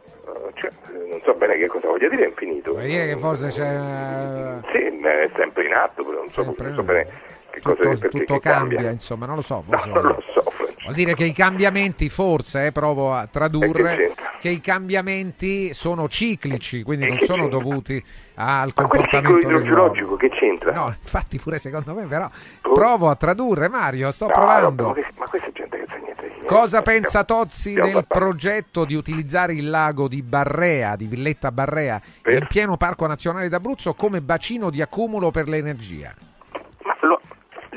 Eh, 0.04 0.52
Cioè, 0.54 0.70
eh, 0.70 1.08
non 1.10 1.20
so 1.24 1.34
bene 1.34 1.56
che 1.56 1.66
cosa 1.66 1.88
voglia 1.88 2.08
dire 2.08 2.26
infinito. 2.26 2.72
Vuol 2.72 2.84
dire 2.86 3.06
che 3.06 3.16
forse 3.16 3.48
c'è... 3.48 4.60
Sì, 4.72 4.78
è 4.78 5.30
sempre 5.36 5.66
in 5.66 5.72
atto, 5.72 6.02
non 6.02 6.28
so, 6.28 6.42
non 6.42 6.54
so 6.74 6.82
bene 6.82 7.06
che 7.52 7.60
cosa 7.60 7.74
Tutto, 7.76 7.88
perché 7.98 8.08
tutto 8.18 8.34
che 8.34 8.40
cambia, 8.40 8.90
insomma, 8.90 9.26
non 9.26 9.36
lo 9.36 9.42
so. 9.42 9.62
No, 9.66 9.78
non 9.86 10.02
lo 10.02 10.22
so. 10.34 10.40
Vuol 10.82 10.94
dire 10.94 11.14
che 11.14 11.24
i 11.24 11.32
cambiamenti, 11.32 12.08
forse, 12.08 12.66
eh, 12.66 12.72
provo 12.72 13.14
a 13.14 13.28
tradurre, 13.28 14.14
che 14.40 14.48
i 14.48 14.60
cambiamenti 14.60 15.72
sono 15.74 16.08
ciclici, 16.08 16.82
quindi 16.82 17.06
non 17.06 17.18
sono 17.20 17.42
c'entra? 17.42 17.58
dovuti 17.60 18.04
al 18.34 18.72
Ma 18.74 18.82
comportamento 18.82 19.38
idrogeologico 19.46 20.16
che 20.16 20.28
c'entra? 20.30 20.72
No, 20.72 20.88
infatti 21.00 21.38
pure 21.38 21.58
secondo 21.60 21.94
me, 21.94 22.06
però 22.06 22.28
provo 22.60 23.08
a 23.10 23.14
tradurre, 23.14 23.68
Mario, 23.68 24.10
sto 24.10 24.26
No, 24.26 24.32
provando. 24.32 24.92
che- 24.92 25.04
ma 25.18 25.26
questa 25.26 25.48
è 25.48 25.52
gente 25.52 25.78
che 25.78 25.84
sa 25.88 25.96
niente. 25.98 26.30
Cosa 26.46 26.82
pensa 26.82 27.22
Tozzi 27.22 27.74
del 27.74 28.04
progetto 28.08 28.84
di 28.84 28.94
utilizzare 28.96 29.52
il 29.52 29.70
lago 29.70 30.08
di 30.08 30.22
Barrea, 30.22 30.96
di 30.96 31.06
Villetta 31.06 31.52
Barrea, 31.52 32.00
Per? 32.20 32.32
in 32.34 32.46
pieno 32.48 32.76
Parco 32.76 33.06
Nazionale 33.06 33.48
d'Abruzzo 33.48 33.94
come 33.94 34.20
bacino 34.20 34.68
di 34.68 34.82
accumulo 34.82 35.30
per 35.30 35.46
l'energia? 35.48 36.12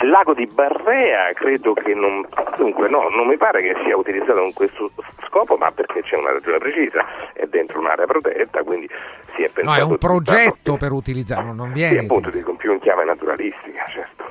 Il 0.02 0.10
lago 0.10 0.34
di 0.34 0.46
Barrea 0.46 1.32
credo 1.34 1.74
che 1.74 1.94
non... 1.94 2.28
Dunque 2.58 2.90
no, 2.90 3.08
non 3.10 3.28
mi 3.28 3.38
pare 3.38 3.62
che 3.62 3.74
sia 3.86 3.96
utilizzato 3.96 4.40
con 4.40 4.54
questo 4.54 4.92
scopo, 5.28 5.56
ma 5.56 5.72
perché 5.72 6.02
c'è 6.02 6.18
una 6.18 6.32
ragione 6.34 6.58
precisa, 6.58 7.32
è 7.34 7.46
dentro 7.46 7.80
un'area 7.80 8.06
protetta, 8.06 8.62
quindi 8.64 8.88
si 9.36 9.42
è 9.44 9.48
No, 9.48 9.52
pensato... 9.54 9.80
è 9.80 9.84
un 9.84 9.90
tutto- 9.92 10.08
progetto 10.08 10.78
per 10.78 10.92
utilizzarlo, 10.92 11.54
non 11.54 11.68
Sì, 11.68 11.74
viene. 11.74 12.00
appunto, 12.00 12.30
dico, 12.30 12.54
più 12.56 12.74
in 12.74 12.80
chiave 12.80 13.06
naturalistica, 13.06 13.86
certo. 13.88 14.24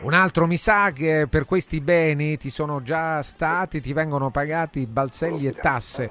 Un 0.00 0.14
altro 0.14 0.46
mi 0.46 0.56
sa 0.56 0.90
che 0.92 1.26
per 1.28 1.44
questi 1.44 1.82
beni 1.82 2.38
ti 2.38 2.48
sono 2.48 2.82
già 2.82 3.20
stati, 3.20 3.82
ti 3.82 3.92
vengono 3.92 4.30
pagati 4.30 4.86
balzelli 4.86 5.46
e 5.46 5.52
tasse. 5.52 6.10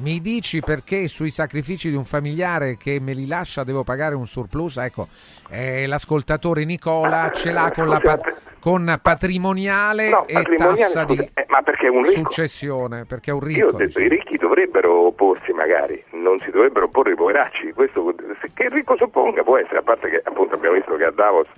Mi 0.00 0.20
dici 0.20 0.60
perché 0.60 1.08
sui 1.08 1.30
sacrifici 1.30 1.90
di 1.90 1.96
un 1.96 2.06
familiare 2.06 2.76
che 2.78 2.98
me 3.00 3.12
li 3.12 3.26
lascia 3.26 3.64
devo 3.64 3.84
pagare 3.84 4.14
un 4.14 4.26
surplus? 4.26 4.78
Ecco, 4.78 5.08
eh, 5.50 5.86
l'ascoltatore 5.86 6.64
Nicola 6.64 7.30
ce 7.34 7.50
l'ha 7.52 7.70
con, 7.74 7.86
la 7.86 8.00
pa- 8.00 8.18
con 8.60 8.98
patrimoniale 9.02 10.08
No, 10.08 10.26
e 10.26 10.32
patrimoniale, 10.32 10.78
tassa 10.80 11.04
di 11.04 11.18
eh, 11.18 11.44
ma 11.48 11.60
perché 11.60 11.86
è 11.86 11.90
un 11.90 12.02
ricco? 12.02 12.12
successione, 12.12 13.04
perché 13.04 13.30
è 13.30 13.34
un 13.34 13.40
Io 13.50 13.66
ho 13.66 13.68
ricco. 13.70 13.76
detto 13.76 14.00
i 14.00 14.08
ricchi 14.08 14.38
dovrebbero 14.38 15.06
opporsi 15.06 15.52
magari, 15.52 16.02
non 16.12 16.40
si 16.40 16.50
dovrebbero 16.50 16.86
opporre 16.86 17.12
i 17.12 17.16
poveracci, 17.16 17.72
questo 17.72 18.14
che 18.54 18.64
il 18.64 18.70
ricco 18.70 18.96
sopponga 18.96 19.42
può 19.42 19.58
essere, 19.58 19.78
a 19.78 19.82
parte 19.82 20.08
che 20.08 20.22
appunto 20.24 20.54
abbiamo 20.54 20.76
visto 20.76 20.96
che 20.96 21.04
a 21.04 21.10
Davos 21.10 21.48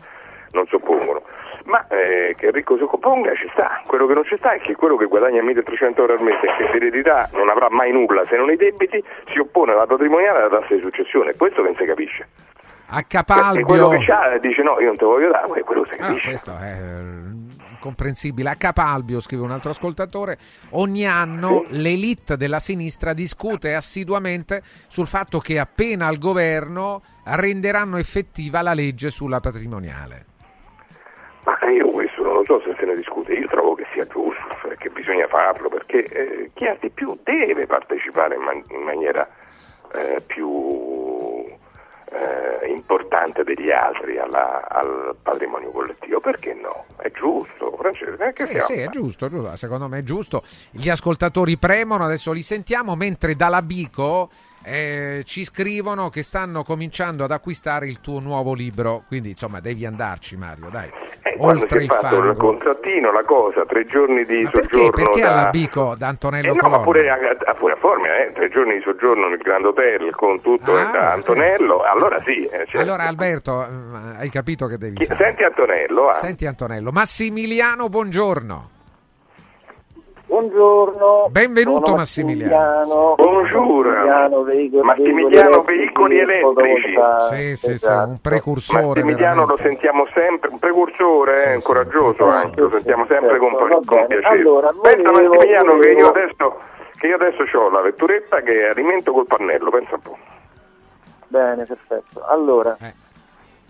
non 0.53 0.67
soppongono, 0.69 1.23
ma 1.65 1.87
eh, 1.89 2.35
che 2.37 2.47
il 2.47 2.53
ricco 2.53 2.77
sopponga 2.77 3.35
ci 3.35 3.49
sta, 3.53 3.83
quello 3.87 4.07
che 4.07 4.15
non 4.15 4.25
ci 4.25 4.37
sta 4.39 4.53
è 4.53 4.61
che 4.61 4.75
quello 4.75 4.97
che 4.97 5.07
guadagna 5.07 5.43
1300 5.43 6.01
euro 6.01 6.15
al 6.15 6.23
mese 6.23 6.47
e 6.47 6.57
che 6.57 6.77
eredità 6.77 7.29
non 7.33 7.49
avrà 7.49 7.69
mai 7.71 7.93
nulla 7.93 8.25
se 8.27 8.37
non 8.37 8.51
i 8.51 8.57
debiti 8.57 9.03
si 9.33 9.39
oppone 9.39 9.73
alla 9.73 9.87
patrimoniale 9.87 10.39
e 10.39 10.43
alla 10.43 10.61
tassa 10.61 10.75
di 10.75 10.81
successione, 10.81 11.35
questo 11.37 11.63
che 11.63 11.69
non 11.69 11.77
si 11.77 11.85
capisce. 11.85 12.29
A 12.95 12.99
E 12.99 13.05
quello 13.09 13.25
Capalbio. 13.25 13.89
che 13.89 14.05
c'ha 14.05 14.39
dice 14.39 14.63
no, 14.63 14.79
io 14.79 14.89
non 14.89 14.97
te 14.99 15.05
voglio 15.07 15.31
dare, 15.31 15.61
e 15.61 15.63
quello 15.63 15.85
si 15.87 15.95
Ah, 15.95 16.09
capisce. 16.09 16.29
questo 16.29 16.51
è 16.61 16.73
eh, 16.79 17.71
incomprensibile. 17.71 18.51
A 18.51 18.55
Capalbio, 18.57 19.19
scrive 19.21 19.43
un 19.45 19.51
altro 19.51 19.71
ascoltatore, 19.71 20.37
ogni 20.73 21.07
anno 21.07 21.65
l'elite 21.69 22.37
della 22.37 22.59
sinistra 22.61 23.15
discute 23.15 23.75
assiduamente 23.75 24.61
sul 24.89 25.07
fatto 25.07 25.39
che 25.39 25.59
appena 25.59 26.07
al 26.07 26.19
governo 26.19 27.01
renderanno 27.25 27.97
effettiva 27.97 28.61
la 28.61 28.75
legge 28.75 29.11
sulla 29.11 29.41
patrimoniale. 29.41 30.27
Ma 31.45 31.59
io 31.71 31.91
questo 31.91 32.23
non 32.23 32.35
lo 32.35 32.45
so 32.47 32.61
se 32.61 32.77
se 32.79 32.85
ne 32.87 32.95
discute, 32.95 33.33
io 33.33 33.49
trovo 33.49 33.75
che 33.75 33.85
sia 33.93 34.07
giusto, 34.07 34.41
cioè 34.61 34.77
che 34.77 34.91
bisogna 34.91 35.27
farlo, 35.27 35.69
perché 35.69 36.05
eh, 36.05 36.51
chi 36.55 36.67
ha 36.67 36.77
di 36.81 36.89
più 36.91 37.19
deve 37.25 37.67
partecipare 37.67 38.37
in, 38.37 38.43
man- 38.43 38.63
in 38.69 38.83
maniera 38.83 39.29
eh, 39.95 40.23
più 40.25 41.45
eh, 42.13 42.69
importante 42.69 43.43
degli 43.43 43.71
altri 43.71 44.19
alla- 44.19 44.69
al 44.69 45.17
patrimonio 45.21 45.71
collettivo, 45.71 46.21
perché 46.21 46.55
no? 46.55 46.85
È 46.97 47.11
giusto, 47.11 47.75
Francesco, 47.77 48.23
eh, 48.23 48.33
che 48.33 48.47
Sì, 48.47 48.61
sì, 48.61 48.73
è 48.81 48.89
giusto, 48.89 49.29
giusto, 49.29 49.57
secondo 49.57 49.89
me 49.89 49.99
è 49.99 50.03
giusto. 50.03 50.43
Gli 50.71 50.89
ascoltatori 50.89 51.57
premono, 51.57 52.05
adesso 52.05 52.31
li 52.33 52.43
sentiamo, 52.43 52.95
mentre 52.95 53.35
dalla 53.35 53.63
Bico 53.63 54.31
eh, 54.65 55.23
ci 55.25 55.45
scrivono 55.45 56.09
che 56.09 56.23
stanno 56.23 56.63
cominciando 56.63 57.25
ad 57.25 57.31
acquistare 57.33 57.87
il 57.87 58.01
tuo 58.01 58.21
nuovo 58.21 58.55
libro, 58.55 59.03
quindi 59.07 59.31
insomma 59.31 59.61
devi 59.61 59.85
andarci 59.87 60.37
Mario, 60.37 60.69
dai. 60.71 60.91
Eh, 61.23 61.37
Oltre 61.39 61.83
il 61.85 61.89
fatto 61.91 62.17
il 62.17 62.23
fango. 62.23 62.35
contrattino, 62.35 63.11
la 63.13 63.25
cosa, 63.25 63.65
tre 63.67 63.87
giorni 63.87 64.25
di 64.27 64.43
Ma 64.43 64.51
perché, 64.51 64.69
soggiorno 64.77 64.91
perché 64.91 65.21
da... 65.21 65.33
alla 65.33 65.51
Bico 65.51 65.95
da 65.97 66.09
Antonello 66.09 66.47
Eh 66.49 66.55
no, 66.55 66.55
ma 66.57 66.61
Colonna? 66.63 66.83
pure 66.85 67.09
a, 67.11 67.19
a- 67.47 67.55
pure 67.55 67.73
a 67.73 67.77
Formia, 67.77 68.17
eh, 68.27 68.33
tre 68.33 68.49
giorni 68.51 68.75
di 68.75 68.81
soggiorno 68.83 69.29
nel 69.29 69.39
Grand 69.39 69.65
Hotel 69.65 70.11
con 70.15 70.41
tutto 70.43 70.75
Ah, 70.75 70.81
eh, 70.89 70.93
da 70.93 71.13
Antonello, 71.13 71.81
allora 71.83 72.21
sì. 72.21 72.45
eh, 72.45 72.67
certo. 72.67 72.79
Allora 72.79 73.05
Alberto, 73.05 73.63
eh, 73.63 73.69
hai 74.19 74.29
capito 74.31 74.67
che 74.67 74.77
devi 74.79 74.97
Chi-. 74.97 75.07
Senti 75.17 75.43
Antonello, 75.43 76.09
ah. 76.09 76.13
Senti 76.15 76.47
Antonello. 76.47 76.91
Massimiliano, 76.93 77.89
buongiorno. 77.89 78.71
Buongiorno. 80.43 81.27
Benvenuto, 81.29 81.85
Sono 81.85 81.97
Massimiliano. 81.99 83.15
Buongiorno. 83.17 83.91
Massimiliano, 83.93 84.43
veicoli, 84.45 84.83
Massimiliano, 84.83 85.63
veicoli 85.63 86.19
elettrici. 86.21 86.95
Sì, 87.29 87.37
sì, 87.37 87.57
sì, 87.57 87.73
esatto. 87.73 88.09
un 88.09 88.19
precursore. 88.23 89.03
Massimiliano 89.03 89.41
lo 89.45 89.55
veramente. 89.55 89.63
sentiamo 89.69 90.07
sempre, 90.15 90.49
un 90.49 90.59
precursore, 90.59 91.53
eh, 91.57 91.61
Sì, 91.61 91.67
coraggioso 91.67 92.27
sì, 92.27 92.35
anche, 92.35 92.61
lo 92.63 92.69
sì, 92.71 92.75
sentiamo 92.77 93.03
sì, 93.05 93.09
sempre 93.13 93.39
certo, 93.39 93.45
con, 93.59 93.85
con 93.85 94.07
piacere. 94.07 94.27
Allora, 94.27 94.73
pensa 94.81 95.13
volevo- 95.13 95.35
Massimiliano 95.35 95.79
che 95.79 95.89
io 95.89 95.95
volevo- 95.95 96.09
adesso, 96.09 96.59
che 96.97 97.07
io 97.09 97.15
adesso 97.17 97.59
ho 97.59 97.69
la 97.71 97.81
vetturetta 97.83 98.41
che 98.41 98.67
alimento 98.69 99.13
col 99.13 99.27
pannello, 99.27 99.69
pensa 99.71 99.95
un 99.97 100.01
po'. 100.01 100.17
Bene, 101.29 101.65
perfetto. 101.67 102.25
Allora, 102.27 102.75
Eh. 102.81 102.95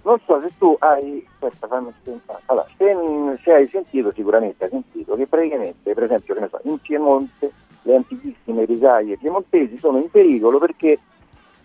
Non 0.02 0.18
so 0.26 0.40
se 0.40 0.50
tu 0.58 0.76
hai, 0.80 1.24
aspetta, 1.40 1.66
fammi 1.66 1.92
pensare. 2.02 2.40
Allora, 2.46 2.66
se, 2.76 2.94
se 3.42 3.52
hai 3.52 3.68
sentito, 3.68 4.12
sicuramente 4.12 4.64
hai 4.64 4.70
sentito 4.70 5.14
che 5.14 5.26
praticamente, 5.26 5.94
per 5.94 6.04
esempio, 6.04 6.34
che 6.34 6.40
ne 6.40 6.48
so, 6.48 6.60
in 6.64 6.78
Piemonte 6.78 7.52
le 7.82 7.96
antichissime 7.96 8.64
risaie 8.64 9.16
piemontesi 9.16 9.76
sono 9.78 9.98
in 9.98 10.10
pericolo 10.10 10.58
perché 10.58 10.98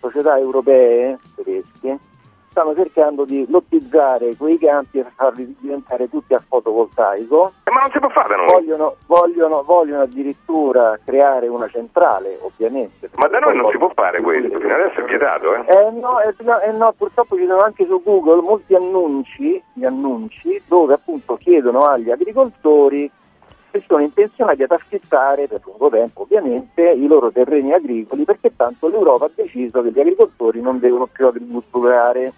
società 0.00 0.38
europee 0.38 1.18
tedesche 1.36 1.98
stanno 2.50 2.74
cercando 2.74 3.24
di 3.24 3.46
lottizzare 3.48 4.36
quei 4.36 4.58
campi 4.58 4.98
e 4.98 5.06
farli 5.14 5.56
diventare 5.58 6.08
tutti 6.08 6.34
a 6.34 6.40
fotovoltaico. 6.40 7.52
Eh, 7.64 7.70
ma 7.70 7.80
non 7.80 7.90
si 7.90 7.98
può 7.98 8.08
fare 8.08 8.28
da 8.28 8.36
noi. 8.36 8.46
Vogliono, 8.46 8.96
vogliono, 9.06 9.62
vogliono 9.62 10.02
addirittura 10.02 10.98
creare 11.04 11.48
una 11.48 11.68
centrale, 11.68 12.38
ovviamente. 12.40 13.10
Ma 13.16 13.28
da 13.28 13.38
noi 13.38 13.56
non 13.56 13.70
si 13.70 13.78
può 13.78 13.90
fare 13.94 14.20
questo, 14.20 14.58
fino 14.58 14.74
adesso 14.74 15.00
è 15.00 15.04
vietato, 15.04 15.54
eh? 15.54 15.64
Eh 15.68 15.90
no, 15.92 16.20
eh, 16.20 16.34
no, 16.40 16.60
eh 16.60 16.72
no, 16.72 16.92
purtroppo 16.96 17.36
ci 17.36 17.46
sono 17.46 17.60
anche 17.60 17.84
su 17.84 18.02
Google 18.02 18.42
molti 18.42 18.74
annunci, 18.74 19.62
gli 19.72 19.84
annunci 19.84 20.60
dove 20.66 20.94
appunto 20.94 21.36
chiedono 21.36 21.86
agli 21.86 22.10
agricoltori 22.10 23.10
che 23.78 23.84
sono 23.86 24.02
intenzionati 24.02 24.62
ad 24.62 24.70
affittare 24.72 25.46
per 25.46 25.60
lungo 25.64 25.88
tempo 25.88 26.22
ovviamente 26.22 26.82
i 26.90 27.06
loro 27.06 27.30
terreni 27.30 27.72
agricoli 27.72 28.24
perché 28.24 28.54
tanto 28.54 28.88
l'Europa 28.88 29.26
ha 29.26 29.30
deciso 29.34 29.82
che 29.82 29.90
gli 29.90 30.00
agricoltori 30.00 30.60
non 30.60 30.78
devono 30.78 31.06
più 31.06 31.26
agricolturare. 31.26 32.32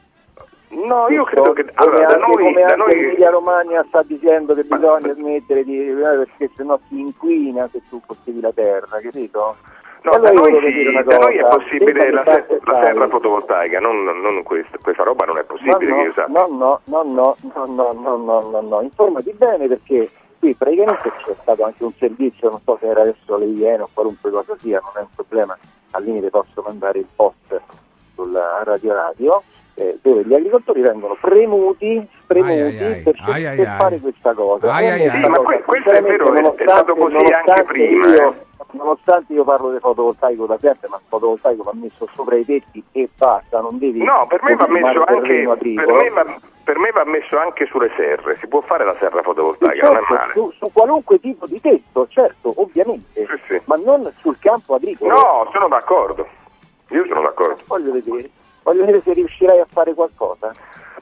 No, 0.71 1.09
io 1.09 1.25
credo 1.25 1.53
che 1.53 1.65
come 1.65 1.73
allora, 1.75 2.07
da 2.07 2.15
anche, 2.15 2.27
noi, 2.27 2.45
come 2.45 2.63
da 2.63 2.75
noi 2.77 2.93
Emilia 2.93 3.31
Romagna 3.31 3.85
sta 3.89 4.03
dicendo 4.03 4.55
che 4.55 4.63
bisogna 4.63 5.13
smettere 5.15 5.65
di 5.65 5.89
eh, 5.89 5.95
perché 5.95 6.51
sennò 6.55 6.79
si 6.89 7.01
inquina 7.01 7.69
se 7.73 7.83
tu 7.89 8.01
coltivi 8.07 8.41
la 8.41 8.53
terra, 8.53 9.01
capito? 9.01 9.57
No, 10.03 10.13
E 10.13 10.19
da 10.21 10.29
allora 10.29 10.49
io 10.49 10.61
noi, 10.61 10.73
sì, 10.73 11.03
da 11.05 11.19
noi 11.19 11.37
è 11.37 11.49
possibile 11.49 12.11
la, 12.13 12.23
che 12.23 12.45
se- 12.49 12.61
la 12.63 12.85
serra 12.85 13.09
fotovoltaica, 13.09 13.81
non, 13.81 14.05
non 14.05 14.43
questa, 14.45 14.79
questa 14.81 15.03
roba 15.03 15.25
non 15.25 15.39
è 15.39 15.43
possibile 15.43 15.77
che 15.77 15.85
io 15.85 16.13
sappia. 16.15 16.47
No, 16.47 16.47
no, 16.57 16.81
no, 16.85 17.03
no, 17.03 17.37
no, 17.53 17.67
no, 17.67 17.93
no, 17.93 18.17
no, 18.17 18.41
no, 18.51 18.61
no, 18.61 18.81
informati 18.81 19.35
bene 19.37 19.67
perché 19.67 20.09
qui 20.41 20.55
praticamente 20.55 21.13
c'è 21.25 21.35
stato 21.43 21.65
anche 21.65 21.85
un 21.85 21.93
servizio, 21.99 22.51
non 22.51 22.61
so 22.65 22.77
se 22.81 22.87
era 22.89 23.03
adesso 23.03 23.37
le 23.37 23.45
Iene 23.45 23.83
o 23.83 23.89
qualunque 23.93 24.31
cosa 24.31 24.57
sia, 24.61 24.81
non 24.83 24.93
è 24.97 25.01
un 25.01 25.15
problema, 25.15 25.57
al 25.93 26.03
limite 26.03 26.31
posso 26.31 26.63
mandare 26.67 26.99
il 26.99 27.07
post 27.15 27.61
sulla 28.15 28.63
radio 28.65 28.95
radio, 28.95 29.43
eh, 29.75 29.99
dove 30.03 30.25
gli 30.25 30.35
agricoltori 30.35 30.81
vengono 30.81 31.17
premuti, 31.21 32.07
premuti 32.27 32.53
Ai, 32.53 32.93
ai, 32.95 33.03
per, 33.03 33.15
Ai, 33.21 33.57
per 33.57 33.69
ai. 33.69 33.77
fare 33.79 33.99
questa 34.01 34.33
cosa. 34.33 34.73
Ai, 34.73 34.87
ai, 34.89 35.09
ai. 35.09 35.11
questa 35.11 35.29
Ma 35.29 35.39
questo 35.63 35.91
è 35.91 36.03
vero, 36.03 36.33
è 36.35 36.55
stato 36.63 36.95
così 36.95 37.17
anche 37.17 37.65
prima, 37.65 38.07
io- 38.07 38.33
eh. 38.33 38.49
Nonostante 38.73 39.33
io 39.33 39.45
parlo 39.45 39.73
di 39.73 39.79
fotovoltaico 39.79 40.47
da 40.47 40.59
sempre, 40.59 40.89
ma 40.89 40.97
il 40.97 41.03
fotovoltaico 41.09 41.63
va 41.63 41.73
messo 41.75 42.09
sopra 42.15 42.37
i 42.37 42.45
tetti 42.45 42.83
e 42.93 43.09
basta, 43.17 43.61
non 43.61 43.79
devi 43.79 44.03
No, 44.03 44.27
per 44.29 44.43
me 44.43 44.55
va 44.55 44.67
messo 44.69 45.05
anche 45.05 45.43
per 45.75 45.93
me 45.93 46.11
va, 46.11 46.39
per 46.63 46.79
me 46.79 46.91
va 46.91 47.05
messo 47.05 47.39
anche 47.39 47.67
sulle 47.67 47.91
serre, 47.97 48.37
si 48.37 48.47
può 48.47 48.61
fare 48.61 48.85
la 48.85 48.95
serra 48.99 49.23
fotovoltaica, 49.23 49.87
non 49.87 49.97
è 49.97 49.99
Certo, 49.99 50.15
male. 50.15 50.33
su, 50.35 50.53
su 50.53 50.71
qualunque 50.73 51.19
tipo 51.19 51.47
di 51.47 51.61
tetto, 51.61 52.07
certo, 52.09 52.53
ovviamente, 52.57 53.27
ma 53.65 53.77
non 53.77 54.13
sul 54.21 54.39
campo 54.39 54.75
agricolo. 54.75 55.13
No, 55.13 55.49
sono 55.53 55.69
d'accordo. 55.69 56.27
Io 56.91 57.05
sono 57.07 57.23
d'accordo. 57.23 57.63
Voglio 57.67 57.93
vedere, 57.93 58.31
voglio 58.63 58.81
vedere 58.85 59.03
se 59.05 59.13
riuscirai 59.15 59.59
a 59.61 59.67
fare 59.69 59.95
qualcosa. 59.95 60.53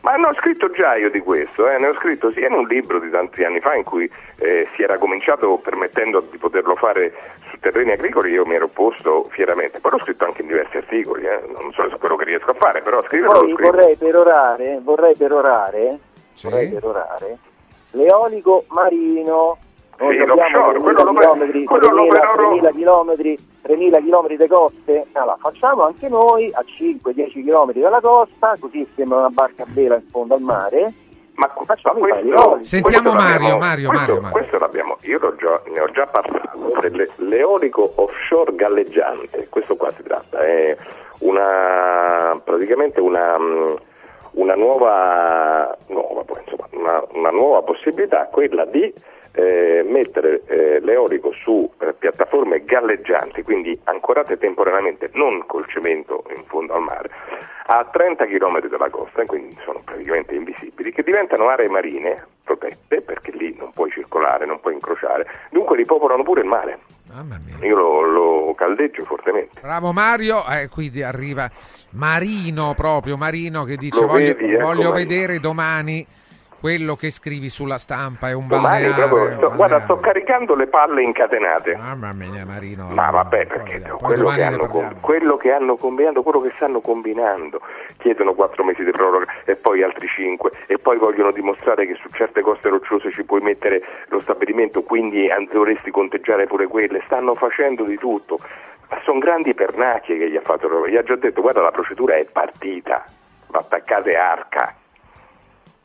Ma 0.01 0.15
ne 0.15 0.27
ho 0.27 0.35
scritto 0.35 0.71
già 0.71 0.97
io 0.97 1.11
di 1.11 1.21
questo, 1.21 1.69
eh, 1.69 1.79
ne 1.79 1.89
ho 1.89 1.95
scritto 1.95 2.31
sia 2.33 2.47
in 2.47 2.55
un 2.55 2.67
libro 2.67 3.01
di 3.01 3.11
tanti 3.11 3.43
anni 3.45 3.61
fa 3.61 3.75
in 3.75 3.85
cui 3.85 4.11
eh, 4.39 4.69
si 4.75 4.83
era 4.83 4.97
cominciato 4.99 5.59
permettendo 5.59 6.21
di 6.31 6.39
poterlo 6.39 6.77
fare 6.77 7.13
su 7.49 7.59
terreni 7.59 7.93
agricoli, 7.93 8.31
io 8.31 8.47
mi 8.47 8.55
ero 8.55 8.67
opposto 8.67 9.25
fieramente, 9.31 9.81
poi 9.81 9.93
l'ho 9.93 9.99
scritto 9.99 10.25
anche 10.25 10.43
in 10.43 10.49
diversi 10.49 10.77
articoli, 10.77 11.25
eh, 11.25 11.41
non 11.61 11.73
so 11.73 11.89
se 11.89 11.97
è 11.97 11.99
quello 11.99 12.17
che 12.17 12.25
riesco 12.25 12.51
a 12.51 12.55
fare, 12.55 12.81
però 12.83 13.03
scriverlo 13.05 13.41
Poi 13.41 13.53
vorrei 13.55 13.97
perorare, 13.97 14.79
vorrei 14.83 15.17
perorare, 15.17 15.99
vorrei 16.43 16.69
perorare 16.69 17.39
l'eolico 17.93 18.65
marino. 18.69 19.59
Noi 20.01 20.15
Sì, 20.15 20.21
abbiamo 20.23 20.41
l'offshore, 20.43 20.79
3.000 20.79 20.81
quello 20.83 21.03
lo- 21.03 21.13
chilometri, 21.19 21.65
quello 21.65 21.89
lo 21.89 22.03
3.000 22.07 22.21
peroro- 22.21 22.49
3.000 22.51 22.71
chilometri, 22.73 23.39
3.000 23.63 23.99
chilometri 24.01 24.37
di 24.37 24.47
coste, 24.47 25.07
allora 25.13 25.37
facciamo 25.41 25.83
anche 25.85 26.09
noi 26.09 26.51
a 26.55 26.63
5-10 26.65 27.43
chilometri 27.43 27.81
dalla 27.81 28.01
costa, 28.01 28.55
così 28.61 28.87
sembra 28.95 29.19
una 29.19 29.31
barca 29.31 29.65
a 29.65 29.67
vela 29.69 29.97
in 29.97 30.05
fondo 30.11 30.35
al 30.35 30.41
mare. 30.41 30.93
Ma 31.35 31.53
facciamo 31.65 31.99
questo- 32.01 32.17
palioli. 32.19 32.65
Sentiamo 32.65 33.11
questo 33.11 33.23
Mario, 33.29 33.59
Mario, 33.59 33.89
questo, 33.89 33.93
Mario, 34.07 34.21
Mario. 34.21 34.31
questo 34.39 34.59
l'abbiamo, 34.59 34.97
io 35.03 35.19
l'ho 35.21 35.35
già- 35.37 35.61
ne 35.67 35.81
ho 35.81 35.91
già 35.91 36.07
parlato, 36.07 36.49
dell'eolico 37.17 37.93
offshore 37.97 38.55
galleggiante, 38.57 39.47
questo 39.49 39.77
qua 39.77 39.91
si 39.93 40.03
tratta, 40.03 40.41
è 40.45 40.77
una, 41.21 42.41
praticamente 42.43 43.01
una, 43.01 43.39
mm, 43.39 43.75
una 44.33 44.55
nuova, 44.55 45.77
nuova, 45.89 46.23
poi, 46.25 46.39
insomma, 46.45 46.67
una, 46.73 47.03
una 47.13 47.31
nuova 47.31 47.63
possibilità, 47.63 48.27
quella 48.31 48.65
di 48.65 48.93
eh, 49.39 49.85
mettere 49.87 50.43
eh, 50.47 50.81
l'eolico 50.81 51.31
su 51.33 51.71
eh, 51.79 51.95
piattaforme 51.97 52.65
galleggianti, 52.65 53.43
quindi 53.43 53.79
ancorate 53.85 54.37
temporaneamente, 54.37 55.11
non 55.13 55.47
col 55.47 55.65
cemento 55.69 56.25
in 56.35 56.43
fondo 56.47 56.75
al 56.75 56.83
mare, 56.83 57.09
a 57.67 57.85
30 57.85 58.27
km 58.27 58.67
dalla 58.67 58.91
costa, 58.91 59.25
quindi 59.27 59.57
sono 59.65 59.81
praticamente 59.85 60.35
invisibili, 60.35 60.91
che 60.91 61.05
diventano 61.05 61.49
aree 61.49 61.69
marine 61.69 62.27
protette, 62.43 63.01
perché 63.01 63.31
lì 63.31 63.55
non 63.57 63.71
puoi 63.73 63.93
circolare, 63.93 64.45
non 64.45 64.59
puoi 64.59 64.75
incrociare, 64.75 65.25
dunque 65.53 65.77
ripopolano 65.77 66.25
pure 66.25 66.41
il 66.41 66.47
mare. 66.49 66.79
Io 67.61 67.77
lo, 67.77 68.01
lo 68.01 68.55
caldeggio 68.55 69.05
fortemente. 69.05 69.61
Bravo 69.61 69.93
Mario, 69.93 70.45
eh, 70.49 70.69
quindi 70.69 71.03
arriva 71.03 71.49
Marino 71.91 72.75
proprio, 72.75 73.17
Marino 73.17 73.63
che 73.63 73.77
dice 73.77 74.01
Lo 74.01 74.09
voglio, 74.09 74.35
vedi, 74.35 74.53
ecco, 74.53 74.65
voglio 74.65 74.91
Marino." 74.91 74.93
vedere 74.93 75.39
domani 75.39 76.07
quello 76.61 76.97
che 76.97 77.11
scrivi 77.11 77.49
sulla 77.49 77.79
stampa, 77.79 78.29
è 78.29 78.33
un 78.33 78.47
balneare. 78.47 78.91
proprio 78.91 79.37
sto, 79.37 79.55
guarda, 79.55 79.81
sto 79.83 79.99
caricando 80.01 80.57
le 80.57 80.67
palle 80.67 81.03
incatenate. 81.03 81.77
Mamma 81.77 82.13
mia 82.13 82.45
Marino. 82.45 82.89
Ma 82.89 83.11
vabbè, 83.11 83.47
perché 83.47 83.81
quello 83.81 84.31
domani 84.31 84.59
che, 84.59 84.67
com- 84.67 85.01
quello 85.01 85.37
che 85.37 85.53
hanno 85.53 85.77
combinato, 85.77 86.23
quello 86.23 86.41
che 86.41 86.53
stanno 86.57 86.81
combinando, 86.81 87.61
chiedono 87.99 88.35
quattro 88.35 88.65
mesi 88.65 88.83
di 88.83 88.91
proroga 88.91 89.27
e 89.45 89.55
poi 89.57 89.83
altri 89.83 90.09
cinque 90.09 90.51
e 90.67 90.79
poi 90.79 90.99
vogliono 90.99 91.31
dimostrare 91.31 91.87
che 91.87 91.95
su 91.95 92.09
certe 92.11 92.41
coste 92.41 92.69
rocciose 92.69 93.13
ci 93.13 93.25
puoi 93.25 93.41
mettere 93.41 93.83
lo 94.09 94.21
stabilimento, 94.21 94.83
quindi 94.83 95.29
dovresti 95.53 95.91
conteggiare 95.91 96.47
pure 96.47 96.67
quelle, 96.67 97.03
stanno 97.07 97.35
facendo 97.35 97.85
di 97.85 97.97
tutto. 97.97 98.39
Ma 98.91 99.01
sono 99.05 99.19
grandi 99.19 99.55
pernacchie 99.55 100.17
che 100.17 100.31
gli 100.31 100.37
ha 100.37 100.41
fatto, 100.41 100.89
gli 100.89 100.97
ha 100.97 101.03
già 101.03 101.15
detto 101.15 101.43
guarda 101.43 101.61
la 101.61 101.71
procedura 101.71 102.17
è 102.17 102.25
partita, 102.25 103.05
va 103.49 103.59
attaccate 103.59 104.17
arca. 104.17 104.75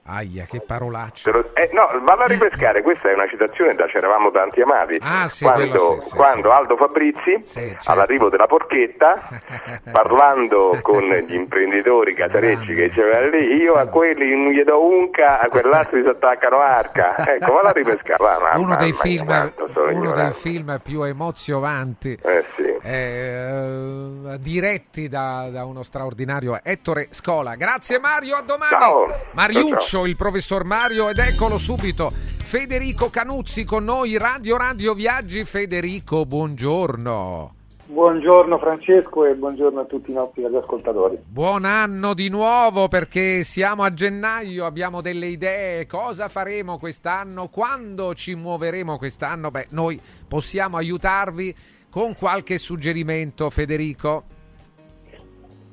Aia, 0.05 0.43
che 0.49 0.59
parolaccia. 0.59 1.31
Eh, 1.53 1.69
no, 1.71 1.87
vado 2.03 2.23
a 2.23 2.25
ripescare, 2.27 2.81
questa 2.81 3.09
è 3.09 3.13
una 3.13 3.25
citazione 3.27 3.73
da 3.73 3.85
C'eravamo 3.85 4.31
tanti 4.31 4.59
amati, 4.61 4.97
Ah, 5.01 5.29
sì, 5.29 5.45
quando, 5.45 5.97
sì, 6.01 6.09
sì, 6.09 6.15
quando 6.15 6.51
Aldo 6.51 6.75
Fabrizi, 6.75 7.41
certo. 7.45 7.89
all'arrivo 7.89 8.27
della 8.27 8.45
porchetta, 8.45 9.29
parlando 9.91 10.77
con 10.81 11.03
gli 11.03 11.33
imprenditori 11.33 12.13
casarecci 12.15 12.73
che 12.73 12.89
c'erano 12.89 13.29
lì, 13.29 13.53
io 13.55 13.75
a 13.75 13.87
quelli 13.87 14.35
non 14.35 14.51
gli 14.51 14.61
do 14.63 14.83
unca, 14.85 15.39
a 15.39 15.47
quell'altro 15.47 16.01
si 16.01 16.07
attaccano 16.07 16.57
arca. 16.57 17.15
Ecco, 17.35 17.53
vado 17.53 17.67
a 17.67 17.71
ripescare. 17.71 18.21
Ma- 18.21 18.57
uno 18.59 18.75
dei, 18.75 18.91
film, 18.93 19.25
quanto 19.25 19.69
uno 19.89 20.11
dei 20.11 20.31
film 20.33 20.79
più 20.83 21.03
emozionanti 21.03 22.17
Eh 22.21 22.43
sì. 22.57 22.77
eh, 22.81 24.37
diretti 24.39 25.07
da, 25.07 25.47
da 25.49 25.63
uno 25.65 25.81
straordinario 25.83 26.59
Ettore 26.61 27.07
Scola. 27.11 27.55
Grazie 27.55 27.99
Mario, 27.99 28.35
a 28.35 28.41
domani. 28.41 28.69
Ciao. 28.71 29.07
Mariuccio, 29.31 29.77
Ciao, 29.79 29.92
il 30.01 30.15
professor 30.15 30.63
Mario 30.63 31.09
ed 31.09 31.19
eccolo 31.19 31.57
subito. 31.57 32.09
Federico 32.09 33.09
Canuzzi 33.09 33.63
con 33.63 33.83
noi, 33.83 34.17
Radio 34.17 34.57
Radio 34.57 34.93
Viaggi. 34.93 35.43
Federico, 35.43 36.25
buongiorno. 36.25 37.53
Buongiorno 37.85 38.57
Francesco 38.57 39.25
e 39.25 39.35
buongiorno 39.35 39.81
a 39.81 39.85
tutti 39.85 40.09
i 40.09 40.13
nostri 40.13 40.43
ascoltatori. 40.45 41.19
Buon 41.27 41.63
anno 41.63 42.15
di 42.15 42.29
nuovo 42.29 42.87
perché 42.87 43.43
siamo 43.43 43.83
a 43.83 43.93
gennaio, 43.93 44.65
abbiamo 44.65 45.01
delle 45.01 45.27
idee, 45.27 45.85
cosa 45.85 46.27
faremo 46.27 46.79
quest'anno, 46.79 47.49
quando 47.49 48.15
ci 48.15 48.33
muoveremo 48.33 48.97
quest'anno? 48.97 49.51
Beh, 49.51 49.67
noi 49.69 50.01
possiamo 50.27 50.77
aiutarvi 50.77 51.55
con 51.89 52.15
qualche 52.15 52.57
suggerimento, 52.57 53.49
Federico. 53.51 54.23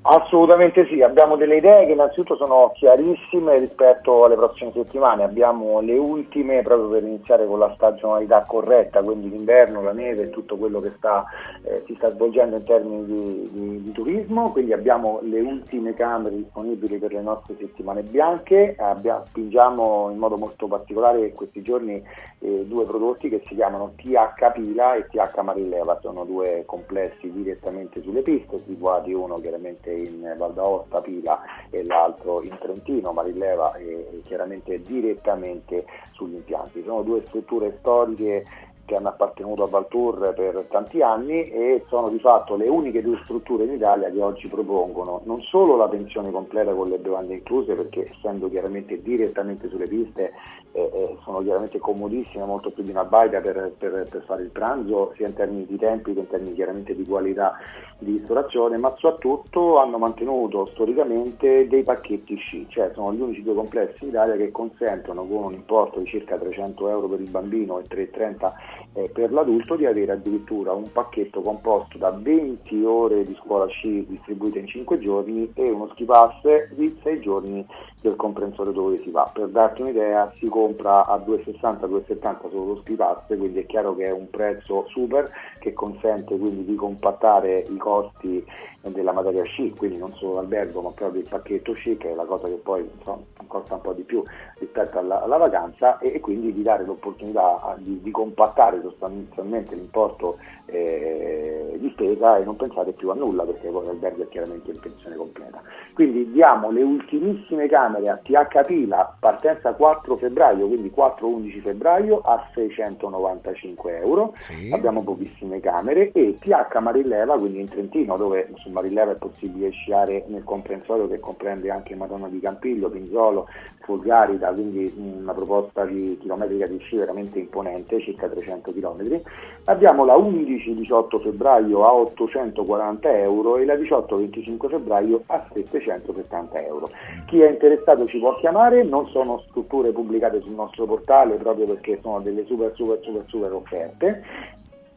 Assolutamente 0.03 0.86
sì, 0.86 1.03
abbiamo 1.03 1.36
delle 1.36 1.57
idee 1.59 1.84
che 1.84 1.92
innanzitutto 1.92 2.34
sono 2.34 2.72
chiarissime 2.74 3.59
rispetto 3.59 4.24
alle 4.24 4.34
prossime 4.34 4.72
settimane, 4.72 5.24
abbiamo 5.24 5.80
le 5.80 5.98
ultime 5.98 6.62
proprio 6.62 6.88
per 6.88 7.03
iniziare 7.03 7.46
con 7.46 7.59
la 7.59 7.70
stagionalità 7.74 8.44
corretta, 8.48 9.03
quindi 9.03 9.28
l'inverno, 9.28 9.82
la 9.82 9.92
neve 9.92 10.22
e 10.22 10.30
tutto 10.30 10.57
quello 10.57 10.80
che 10.80 10.92
sta, 10.96 11.26
eh, 11.64 11.82
si 11.84 11.94
sta 11.96 12.11
svolgendo 12.14 12.57
in 12.57 12.64
termini 12.64 13.05
di, 13.05 13.51
di- 13.53 13.82
di 13.82 13.92
turismo, 13.92 14.51
quindi 14.53 14.72
abbiamo 14.72 15.18
le 15.20 15.40
ultime 15.40 15.92
camere 15.92 16.34
disponibili 16.36 16.96
per 16.96 17.12
le 17.12 17.20
nostre 17.20 17.57
settimane 17.59 18.03
bianche, 18.03 18.76
Abbia- 18.78 19.22
spingiamo 19.26 20.09
in 20.11 20.16
modo 20.16 20.38
molto 20.38 20.66
particolare 20.66 21.26
in 21.26 21.34
questi 21.34 21.61
giorni 21.61 22.03
eh, 22.38 22.64
due 22.66 22.86
prodotti 22.86 23.28
che 23.28 23.42
si 23.46 23.55
chiamano 23.55 23.92
TH 23.96 24.53
Pila 24.55 24.94
e 24.94 25.07
TH 25.09 25.40
Marilleva, 25.42 25.98
sono 26.01 26.24
due 26.24 26.62
complessi 26.64 27.30
direttamente 27.30 28.01
sulle 28.01 28.22
piste, 28.22 28.59
situati 28.64 29.12
uno 29.12 29.38
chiaramente 29.40 29.88
parte 29.91 29.93
in 29.93 30.34
Val 30.36 30.53
d'Aosta, 30.53 31.01
Pila 31.01 31.41
e 31.70 31.84
l'altro 31.84 32.43
in 32.43 32.57
Trentino, 32.59 33.12
ma 33.12 33.22
rileva 33.22 33.74
eh, 33.74 34.22
chiaramente 34.24 34.82
direttamente 34.82 35.84
sugli 36.12 36.34
impianti. 36.34 36.82
Sono 36.84 37.03
due 37.03 37.22
strutture 37.26 37.76
storiche 37.78 38.45
che 38.84 38.97
hanno 38.97 39.09
appartenuto 39.09 39.62
a 39.62 39.68
Valtour 39.68 40.34
per 40.34 40.66
tanti 40.68 41.01
anni 41.01 41.49
e 41.49 41.84
sono 41.86 42.09
di 42.09 42.18
fatto 42.18 42.57
le 42.57 42.66
uniche 42.66 43.03
due 43.03 43.20
strutture 43.22 43.62
in 43.62 43.74
Italia 43.74 44.11
che 44.11 44.20
oggi 44.20 44.49
propongono 44.49 45.20
non 45.26 45.43
solo 45.43 45.76
la 45.76 45.86
pensione 45.86 46.32
completa 46.32 46.72
con 46.72 46.88
le 46.88 46.99
bevande 46.99 47.34
incluse, 47.34 47.74
perché 47.74 48.11
essendo 48.11 48.51
chiaramente 48.51 49.01
direttamente 49.01 49.68
sulle 49.68 49.86
piste 49.86 50.32
eh, 50.72 51.16
sono 51.24 51.42
chiaramente 51.42 51.78
comodissime, 51.78 52.44
molto 52.44 52.70
più 52.70 52.82
di 52.82 52.90
una 52.90 53.04
baita 53.04 53.40
per, 53.40 53.72
per, 53.76 54.06
per, 54.08 54.22
fare 54.24 54.42
il 54.42 54.50
pranzo, 54.50 55.12
sia 55.16 55.26
in 55.26 55.34
termini 55.34 55.66
di 55.66 55.76
tempi 55.76 56.14
che 56.14 56.20
in 56.20 56.28
termini 56.28 56.54
chiaramente 56.54 56.94
di 56.94 57.04
qualità 57.04 57.56
di 57.98 58.12
ristorazione, 58.12 58.76
ma 58.76 58.94
soprattutto 58.96 59.78
hanno 59.78 59.98
mantenuto 59.98 60.66
storicamente 60.66 61.66
dei 61.66 61.82
pacchetti 61.82 62.36
sci, 62.36 62.66
cioè 62.68 62.90
sono 62.94 63.12
gli 63.12 63.20
unici 63.20 63.42
due 63.42 63.54
complessi 63.54 64.04
in 64.04 64.10
Italia 64.10 64.36
che 64.36 64.50
consentono 64.50 65.24
con 65.24 65.44
un 65.44 65.52
importo 65.52 66.00
di 66.00 66.06
circa 66.06 66.38
300 66.38 66.88
euro 66.88 67.08
per 67.08 67.20
il 67.20 67.30
bambino 67.30 67.78
e 67.78 67.86
330 67.86 68.54
eh, 68.94 69.10
per 69.12 69.32
l'adulto 69.32 69.76
di 69.76 69.86
avere 69.86 70.12
addirittura 70.12 70.72
un 70.72 70.90
pacchetto 70.90 71.42
composto 71.42 71.98
da 71.98 72.10
20 72.10 72.84
ore 72.84 73.24
di 73.24 73.34
scuola 73.34 73.66
sci 73.66 74.06
distribuite 74.08 74.60
in 74.60 74.66
5 74.66 74.98
giorni 74.98 75.50
e 75.54 75.70
uno 75.70 75.88
ski 75.92 76.04
pass 76.04 76.42
di 76.70 76.98
6 77.02 77.20
giorni 77.20 77.66
del 78.01 78.16
comprensore 78.16 78.72
dove 78.72 79.01
si 79.03 79.11
va. 79.11 79.30
Per 79.32 79.48
darti 79.48 79.82
un'idea 79.82 80.32
si 80.38 80.48
compra 80.48 81.07
a 81.07 81.16
2,60-2,70 81.16 82.51
solo 82.51 82.64
lo 82.64 82.82
pass, 82.96 83.26
quindi 83.26 83.61
è 83.61 83.66
chiaro 83.66 83.94
che 83.94 84.07
è 84.07 84.11
un 84.11 84.28
prezzo 84.30 84.86
super 84.88 85.30
che 85.61 85.72
consente 85.72 86.36
quindi 86.36 86.64
di 86.64 86.74
compattare 86.74 87.58
i 87.68 87.76
costi 87.76 88.44
della 88.80 89.12
materia 89.12 89.44
sci, 89.44 89.74
quindi 89.76 89.98
non 89.98 90.14
solo 90.14 90.36
l'albergo 90.36 90.80
ma 90.80 90.90
proprio 90.90 91.20
il 91.20 91.28
pacchetto 91.28 91.74
sci 91.74 91.98
che 91.98 92.12
è 92.12 92.14
la 92.14 92.24
cosa 92.24 92.48
che 92.48 92.54
poi 92.54 92.88
insomma, 92.96 93.22
costa 93.46 93.74
un 93.74 93.80
po' 93.82 93.92
di 93.92 94.02
più 94.02 94.24
rispetto 94.58 94.98
alla, 94.98 95.22
alla 95.22 95.36
vacanza 95.36 95.98
e, 95.98 96.14
e, 96.14 96.20
quindi 96.20 96.52
di 96.52 96.62
dare 96.62 96.84
l'opportunità 96.84 97.76
di, 97.78 98.00
di 98.00 98.11
compattare 98.11 98.80
sostanzialmente 98.80 99.74
l'importo 99.74 100.38
eh, 100.66 101.76
di 101.78 101.90
spesa 101.90 102.36
e 102.36 102.44
non 102.44 102.56
pensate 102.56 102.92
più 102.92 103.11
a 103.11 103.14
nulla 103.14 103.42
perché 103.44 103.68
poi 103.68 103.84
l'albergo 103.84 104.22
è 104.22 104.28
chiaramente 104.28 104.70
in 104.70 104.80
pensione 104.80 105.16
completa. 105.16 105.61
Quindi 105.92 106.30
diamo 106.30 106.70
le 106.70 106.82
ultimissime 106.82 107.68
camere 107.68 108.08
a 108.08 108.16
TH 108.16 108.64
Pila, 108.64 109.16
partenza 109.18 109.74
4 109.74 110.16
febbraio, 110.16 110.66
quindi 110.66 110.92
4-11 110.94 111.61
febbraio 111.61 112.20
a 112.20 112.48
695 112.54 113.98
euro, 113.98 114.32
sì. 114.38 114.70
abbiamo 114.72 115.02
pochissime 115.51 115.61
camere 115.61 116.12
e 116.12 116.36
TH 116.38 116.78
Marilleva, 116.80 117.36
quindi 117.36 117.61
in 117.61 117.68
Trentino 117.68 118.16
dove 118.16 118.48
su 118.55 118.70
Marilleva 118.70 119.12
è 119.12 119.16
possibile 119.16 119.70
sciare 119.70 120.24
nel 120.28 120.44
comprensorio 120.44 121.09
che 121.09 121.18
comprende 121.18 121.70
anche 121.70 121.96
Madonna 121.96 122.28
di 122.28 122.38
Campiglio, 122.38 122.88
Pinzolo, 122.88 123.48
Fulgarida, 123.80 124.53
quindi 124.53 124.92
una 124.96 125.32
proposta 125.32 125.84
di 125.84 126.16
chilometrica 126.20 126.66
di 126.66 126.78
sci 126.78 126.96
veramente 126.96 127.40
imponente, 127.40 128.01
circa 128.01 128.28
300 128.28 128.72
km. 128.72 129.20
Abbiamo 129.64 130.05
la 130.05 130.14
11-18 130.14 131.20
febbraio 131.20 131.82
a 131.82 131.92
840 131.94 133.18
euro 133.18 133.57
e 133.57 133.64
la 133.64 133.74
18-25 133.74 134.68
febbraio 134.68 135.22
a 135.26 135.44
770 135.53 136.64
euro. 136.64 136.90
Chi 137.26 137.40
è 137.40 137.51
interessato 137.51 138.07
ci 138.07 138.18
può 138.18 138.34
chiamare, 138.36 138.84
non 138.84 139.09
sono 139.09 139.42
strutture 139.48 139.90
pubblicate 139.90 140.40
sul 140.40 140.53
nostro 140.53 140.86
portale 140.86 141.36
proprio 141.36 141.66
perché 141.66 141.98
sono 142.01 142.20
delle 142.20 142.44
super 142.46 142.72
super 142.74 142.98
super 143.03 143.24
super 143.26 143.53
offerte 143.53 144.22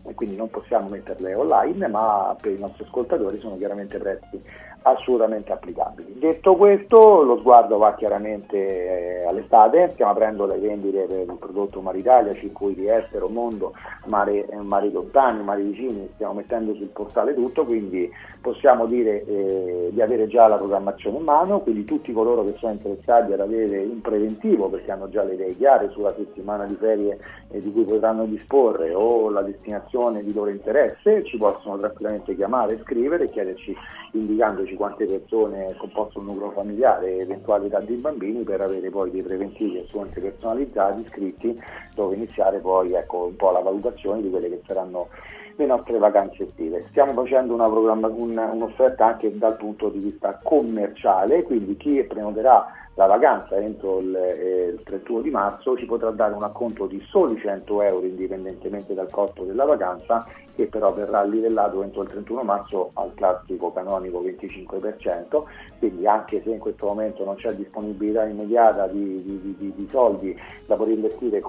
e 0.06 0.14
quindi 0.14 0.36
non 0.36 0.50
possiamo 0.50 0.90
metterle 0.90 1.34
online, 1.34 1.88
ma 1.88 2.36
per 2.40 2.52
i 2.52 2.60
nostri 2.60 2.84
ascoltatori 2.84 3.40
sono 3.40 3.58
chiaramente 3.58 3.98
prezzi 3.98 4.42
assolutamente 4.84 5.52
applicabili. 5.52 6.20
Detto 6.20 6.56
questo, 6.56 7.24
lo 7.24 7.38
sguardo 7.38 7.78
va 7.78 7.96
chiaramente 7.96 8.58
eh, 8.58 9.28
all'estate, 9.28 9.92
stiamo 9.94 10.12
aprendo 10.12 10.46
le 10.46 10.58
vendite 10.58 11.06
per 11.06 11.20
il 11.20 11.38
prodotto 11.40 11.82
Maritalia, 11.82 12.34
circuiti 12.36 12.88
estero, 12.88 13.28
mondo, 13.28 13.74
mare, 14.06 14.46
eh, 14.46 14.56
mari 14.58 14.92
lontani, 14.92 15.44
mari 15.44 15.64
vicini, 15.64 16.10
stiamo 16.14 16.34
mettendo 16.34 16.74
sul 16.76 16.88
portale 16.88 17.34
tutto, 17.34 17.66
quindi 17.66 18.10
possiamo 18.42 18.86
dire 18.86 19.24
eh, 19.26 19.90
di 19.92 20.02
avere 20.02 20.28
già 20.28 20.48
la 20.48 20.58
programmazione 20.58 21.18
in 21.18 21.24
mano, 21.24 21.60
quindi 21.60 21.86
tutti 21.86 22.12
coloro 22.12 22.44
che 22.46 22.56
sono 22.58 22.74
interessati 22.74 23.32
ad 23.32 23.40
avere 23.40 23.80
un 23.80 24.02
preventivo 24.02 24.70
perché 24.70 24.92
hanno 24.92 25.10
già 25.10 25.24
le 25.24 25.34
idee 25.34 25.56
chiare 25.56 25.90
sulla 25.90 26.14
settimana 26.16 26.66
di 26.66 26.76
ferie 26.76 27.18
eh, 27.50 27.62
di 27.62 27.72
cui 27.72 27.84
potranno 27.84 28.26
disporre 28.26 28.94
o 28.94 29.30
la 29.30 29.42
destinazione 29.42 30.24
di 30.24 30.34
loro 30.34 30.50
interesse, 30.50 31.24
ci 31.24 31.38
possono 31.38 31.78
tranquillamente 31.78 32.36
chiamare, 32.36 32.80
scrivere 32.84 33.26
e 33.26 33.30
chiederci 33.30 33.76
indicandoci 34.12 34.73
indicarci 34.74 34.76
quante 34.76 35.06
persone 35.06 35.76
composto 35.78 36.20
il 36.20 36.26
nucleo 36.26 36.52
familiare 36.52 37.20
eventuali 37.20 37.70
tanti 37.70 37.94
bambini 37.94 38.44
per 38.44 38.62
avere 38.62 38.90
poi 38.90 39.12
dei 39.12 39.22
preventivi 39.22 39.80
assolutamente 39.80 40.22
personalizzati, 40.22 41.06
scritti, 41.10 41.62
dove 41.96 42.16
iniziare 42.16 42.60
poi 42.60 42.94
ecco, 42.94 43.26
un 43.26 43.36
po' 43.36 43.52
la 43.52 43.60
valutazione 43.60 44.22
di 44.22 44.30
quelle 44.30 44.50
che 44.50 44.62
saranno 44.66 45.08
le 45.56 45.66
nostre 45.66 45.98
vacanze 45.98 46.44
estive. 46.44 46.86
Stiamo 46.90 47.14
facendo 47.14 47.54
una 47.54 47.68
un, 47.68 48.50
un'offerta 48.54 49.06
anche 49.06 49.38
dal 49.38 49.56
punto 49.56 49.90
di 49.90 50.00
vista 50.00 50.40
commerciale, 50.42 51.44
quindi 51.44 51.78
chi 51.78 52.04
prenoterà 52.04 52.66
la 52.96 53.08
vacanza 53.08 53.56
entro 53.56 54.00
il, 54.00 54.16
eh, 54.16 54.74
il 54.76 54.84
31 54.84 55.22
di 55.22 55.30
marzo 55.32 55.76
ci 55.76 55.86
potrà 55.86 56.12
dare 56.12 56.34
un 56.34 56.44
acconto 56.44 56.86
di 56.86 57.04
soli 57.10 57.40
100 57.40 57.82
euro 57.82 58.06
indipendentemente 58.06 58.94
dal 58.94 59.10
costo 59.10 59.44
della 59.44 59.66
vacanza 59.66 60.26
che 60.56 60.68
però 60.68 60.94
verrà 60.94 61.24
livellato 61.24 61.82
entro 61.82 62.04
il 62.04 62.10
31 62.10 62.44
marzo 62.44 62.92
al 62.94 63.12
classico 63.16 63.72
canonico 63.72 64.22
25%, 64.22 65.44
quindi 65.80 66.06
anche 66.06 66.42
se 66.44 66.52
in 66.52 66.60
questo 66.60 66.86
momento 66.86 67.26
non 67.26 67.36
c'è 67.36 67.54
disponibilità 67.54 68.26
immediata 68.26 68.88
di, 68.88 69.24
di, 69.24 69.56
di, 69.58 69.74
di 69.76 69.88
soldi 69.90 70.40
da 70.68 70.76
poter 70.76 70.94
investire 70.94 71.42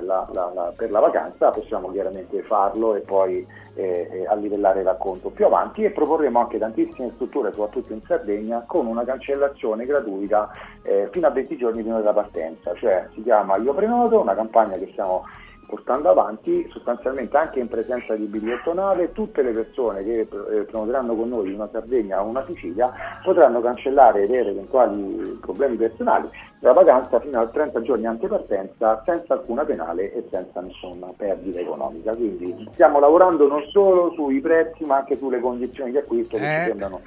la, 0.00 0.28
la, 0.32 0.50
la, 0.52 0.72
per 0.76 0.90
la 0.90 1.00
vacanza, 1.00 1.50
possiamo 1.50 1.90
chiaramente 1.92 2.42
farlo 2.42 2.96
e 2.96 3.00
poi 3.00 3.46
eh, 3.74 4.08
eh, 4.10 4.26
a 4.26 4.34
livellare 4.34 4.82
l'acconto 4.82 5.30
più 5.30 5.46
avanti. 5.46 5.84
E 5.84 5.90
proporremo 5.90 6.40
anche 6.40 6.58
tantissime 6.58 7.12
strutture, 7.14 7.52
soprattutto 7.52 7.92
in 7.92 8.00
Sardegna, 8.06 8.64
con 8.66 8.86
una 8.86 9.04
cancellazione 9.04 9.86
gratuita 9.86 10.50
eh, 10.88 11.08
fino 11.12 11.26
a 11.26 11.30
20 11.30 11.56
giorni 11.56 11.82
prima 11.82 11.98
della 11.98 12.14
partenza, 12.14 12.74
cioè 12.74 13.06
si 13.12 13.22
chiama 13.22 13.56
Io 13.56 13.74
Prenoto, 13.74 14.20
una 14.20 14.34
campagna 14.34 14.78
che 14.78 14.88
stiamo 14.92 15.24
portando 15.68 16.08
avanti 16.08 16.66
sostanzialmente 16.72 17.36
anche 17.36 17.60
in 17.60 17.68
presenza 17.68 18.14
di 18.14 18.24
biglietto 18.24 18.72
nave 18.72 19.12
tutte 19.12 19.42
le 19.42 19.52
persone 19.52 20.02
che 20.02 20.20
eh, 20.20 20.26
prenoteranno 20.62 21.14
con 21.14 21.28
noi 21.28 21.52
una 21.52 21.68
Sardegna 21.70 22.22
o 22.22 22.26
una 22.26 22.42
Sicilia 22.46 22.90
potranno 23.22 23.60
cancellare 23.60 24.26
per 24.26 24.48
eventuali 24.48 25.38
problemi 25.42 25.76
personali 25.76 26.30
la 26.60 26.72
vacanza 26.72 27.20
fino 27.20 27.38
a 27.38 27.46
30 27.46 27.82
giorni 27.82 28.06
antepartenza 28.06 29.02
senza 29.04 29.34
alcuna 29.34 29.64
penale 29.64 30.10
e 30.14 30.24
senza 30.30 30.62
nessuna 30.62 31.08
perdita 31.14 31.60
economica 31.60 32.14
quindi 32.14 32.66
stiamo 32.72 32.98
lavorando 32.98 33.46
non 33.46 33.62
solo 33.70 34.10
sui 34.12 34.40
prezzi 34.40 34.84
ma 34.84 34.96
anche 34.96 35.16
sulle 35.16 35.38
condizioni 35.38 35.90
di 35.90 35.98
acquisto 35.98 36.38
che 36.38 36.42
ci 36.42 36.48
eh. 36.48 36.64
sembrano 36.66 37.00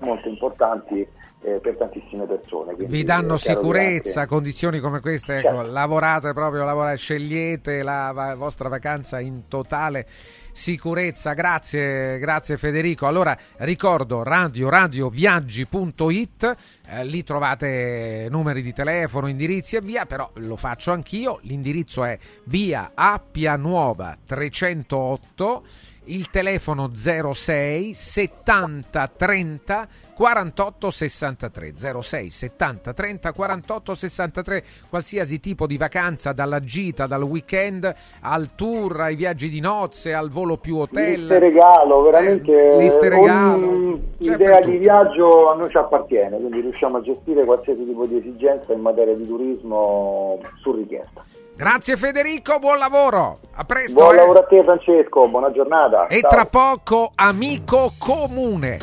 molto 0.00 0.28
importanti 0.28 1.06
eh, 1.40 1.60
per 1.60 1.76
tantissime 1.76 2.26
persone. 2.26 2.74
Vi 2.76 3.04
danno 3.04 3.36
sicurezza, 3.36 4.20
anche... 4.20 4.32
condizioni 4.32 4.80
come 4.80 5.00
queste, 5.00 5.38
ecco, 5.38 5.56
certo. 5.56 5.70
lavorate 5.70 6.32
proprio, 6.32 6.64
lavorate, 6.64 6.96
scegliete 6.96 7.82
la 7.82 8.10
va- 8.12 8.34
vostra 8.34 8.68
vacanza 8.68 9.20
in 9.20 9.46
totale 9.46 10.06
sicurezza. 10.52 11.34
Grazie, 11.34 12.18
grazie 12.18 12.56
Federico. 12.56 13.06
Allora 13.06 13.36
ricordo 13.58 14.24
radio 14.24 14.68
radioviaggi.it, 14.68 16.56
eh, 16.88 17.04
lì 17.04 17.22
trovate 17.22 18.26
numeri 18.28 18.60
di 18.60 18.72
telefono, 18.72 19.28
indirizzi 19.28 19.76
e 19.76 19.80
via, 19.80 20.06
però 20.06 20.28
lo 20.34 20.56
faccio 20.56 20.90
anch'io. 20.90 21.38
L'indirizzo 21.42 22.02
è 22.02 22.18
via 22.44 22.90
Appia 22.94 23.56
Nuova 23.56 24.16
308 24.26 25.62
il 26.08 26.30
telefono 26.30 26.90
06 26.94 27.94
70 27.94 29.10
30 29.16 29.88
48 30.14 30.90
63 30.90 31.72
06 32.00 32.30
70 32.30 32.92
30 32.92 33.32
48 33.32 33.94
63 33.94 34.64
qualsiasi 34.88 35.38
tipo 35.38 35.66
di 35.66 35.76
vacanza 35.76 36.32
dalla 36.32 36.60
gita 36.60 37.06
dal 37.06 37.22
weekend 37.22 37.94
al 38.20 38.50
tour 38.54 39.00
ai 39.00 39.16
viaggi 39.16 39.48
di 39.48 39.60
nozze 39.60 40.14
al 40.14 40.30
volo 40.30 40.56
più 40.56 40.78
hotel. 40.78 41.20
Liste 41.20 41.38
regalo 41.38 42.02
veramente 42.02 42.72
eh, 42.72 42.78
liste 42.78 43.08
regalo. 43.08 44.00
L'idea 44.18 44.60
di 44.60 44.76
viaggio 44.78 45.50
a 45.50 45.54
noi 45.54 45.70
ci 45.70 45.76
appartiene 45.76 46.36
quindi 46.36 46.60
riusciamo 46.60 46.96
a 46.96 47.00
gestire 47.00 47.44
qualsiasi 47.44 47.84
tipo 47.84 48.06
di 48.06 48.16
esigenza 48.16 48.72
in 48.72 48.80
materia 48.80 49.14
di 49.14 49.26
turismo 49.26 50.40
su 50.60 50.72
richiesta 50.72 51.24
Grazie 51.58 51.96
Federico, 51.96 52.60
buon 52.60 52.78
lavoro. 52.78 53.40
A 53.56 53.64
presto. 53.64 53.92
Buon 53.92 54.14
eh. 54.14 54.18
lavoro 54.18 54.38
a 54.38 54.44
te 54.44 54.62
Francesco, 54.62 55.26
buona 55.26 55.50
giornata. 55.50 56.06
E 56.06 56.20
Ciao. 56.20 56.30
tra 56.30 56.46
poco 56.46 57.10
amico 57.16 57.90
comune. 57.98 58.78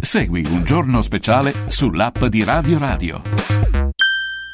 Segui 0.00 0.46
un 0.48 0.64
giorno 0.64 1.02
speciale 1.02 1.52
sull'app 1.66 2.24
di 2.24 2.44
Radio 2.44 2.78
Radio. 2.78 3.83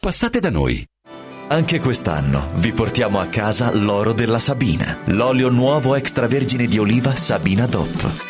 Passate 0.00 0.40
da 0.40 0.50
noi. 0.50 0.84
Anche 1.48 1.80
quest'anno 1.80 2.50
vi 2.54 2.72
portiamo 2.72 3.18
a 3.18 3.26
casa 3.26 3.74
l'oro 3.74 4.12
della 4.12 4.38
Sabina, 4.38 5.00
l'olio 5.06 5.50
nuovo 5.50 5.94
extravergine 5.94 6.66
di 6.66 6.78
oliva 6.78 7.14
Sabina 7.14 7.66
DOP. 7.66 8.29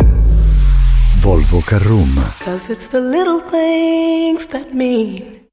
Volvo 1.21 1.61
Carrum. 1.61 2.15
Cause 2.39 2.67
it's 2.71 2.87
the 2.87 2.99
little 2.99 3.41
things 3.41 4.47
that 4.47 4.73
mean 4.73 5.40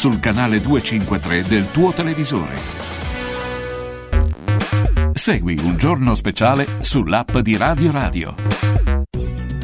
sul 0.00 0.18
canale 0.18 0.62
253 0.62 1.42
del 1.42 1.70
tuo 1.70 1.92
televisore. 1.92 2.56
Segui 5.12 5.58
un 5.62 5.76
giorno 5.76 6.14
speciale 6.14 6.66
sull'app 6.78 7.36
di 7.36 7.54
Radio 7.58 7.90
Radio. 7.90 8.34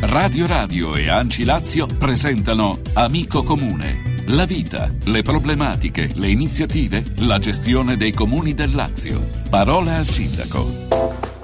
Radio 0.01 0.47
Radio 0.47 0.95
e 0.95 1.09
Anci 1.09 1.43
Lazio 1.45 1.87
presentano 1.87 2.77
Amico 2.93 3.45
Comune. 3.45 4.17
La 4.27 4.45
vita, 4.45 4.91
le 5.05 5.23
problematiche, 5.23 6.11
le 6.13 6.29
iniziative, 6.29 7.03
la 7.21 7.39
gestione 7.39 7.97
dei 7.97 8.13
comuni 8.13 8.53
del 8.53 8.75
Lazio. 8.75 9.27
Parola 9.49 9.97
al 9.97 10.07
sindaco. 10.07 11.36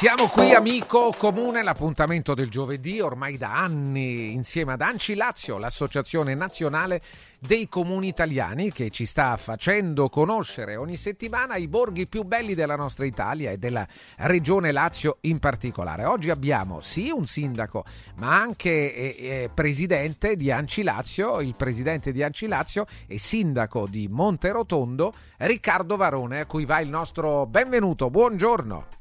Siamo 0.00 0.28
qui 0.28 0.54
amico 0.54 1.14
comune, 1.14 1.62
l'appuntamento 1.62 2.32
del 2.32 2.48
giovedì 2.48 3.00
ormai 3.00 3.36
da 3.36 3.54
anni 3.54 4.32
insieme 4.32 4.72
ad 4.72 4.80
Anci 4.80 5.14
Lazio, 5.14 5.58
l'associazione 5.58 6.34
nazionale 6.34 7.02
dei 7.38 7.68
comuni 7.68 8.08
italiani 8.08 8.72
che 8.72 8.88
ci 8.88 9.04
sta 9.04 9.36
facendo 9.36 10.08
conoscere 10.08 10.76
ogni 10.76 10.96
settimana 10.96 11.56
i 11.56 11.68
borghi 11.68 12.06
più 12.06 12.22
belli 12.22 12.54
della 12.54 12.76
nostra 12.76 13.04
Italia 13.04 13.50
e 13.50 13.58
della 13.58 13.86
regione 14.16 14.72
Lazio 14.72 15.18
in 15.20 15.38
particolare. 15.38 16.06
Oggi 16.06 16.30
abbiamo 16.30 16.80
sì 16.80 17.10
un 17.10 17.26
sindaco 17.26 17.84
ma 18.20 18.40
anche 18.40 18.94
eh, 18.94 19.16
eh, 19.18 19.50
presidente 19.52 20.34
di 20.34 20.50
Anci 20.50 20.82
Lazio, 20.82 21.42
il 21.42 21.56
presidente 21.56 22.10
di 22.10 22.22
Anci 22.22 22.46
Lazio 22.46 22.86
e 23.06 23.18
sindaco 23.18 23.86
di 23.86 24.08
Monterotondo 24.08 25.12
Riccardo 25.36 25.96
Varone 25.98 26.40
a 26.40 26.46
cui 26.46 26.64
va 26.64 26.80
il 26.80 26.88
nostro 26.88 27.44
benvenuto, 27.44 28.08
buongiorno. 28.08 28.99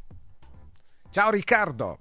Ciao 1.11 1.31
Riccardo. 1.31 1.97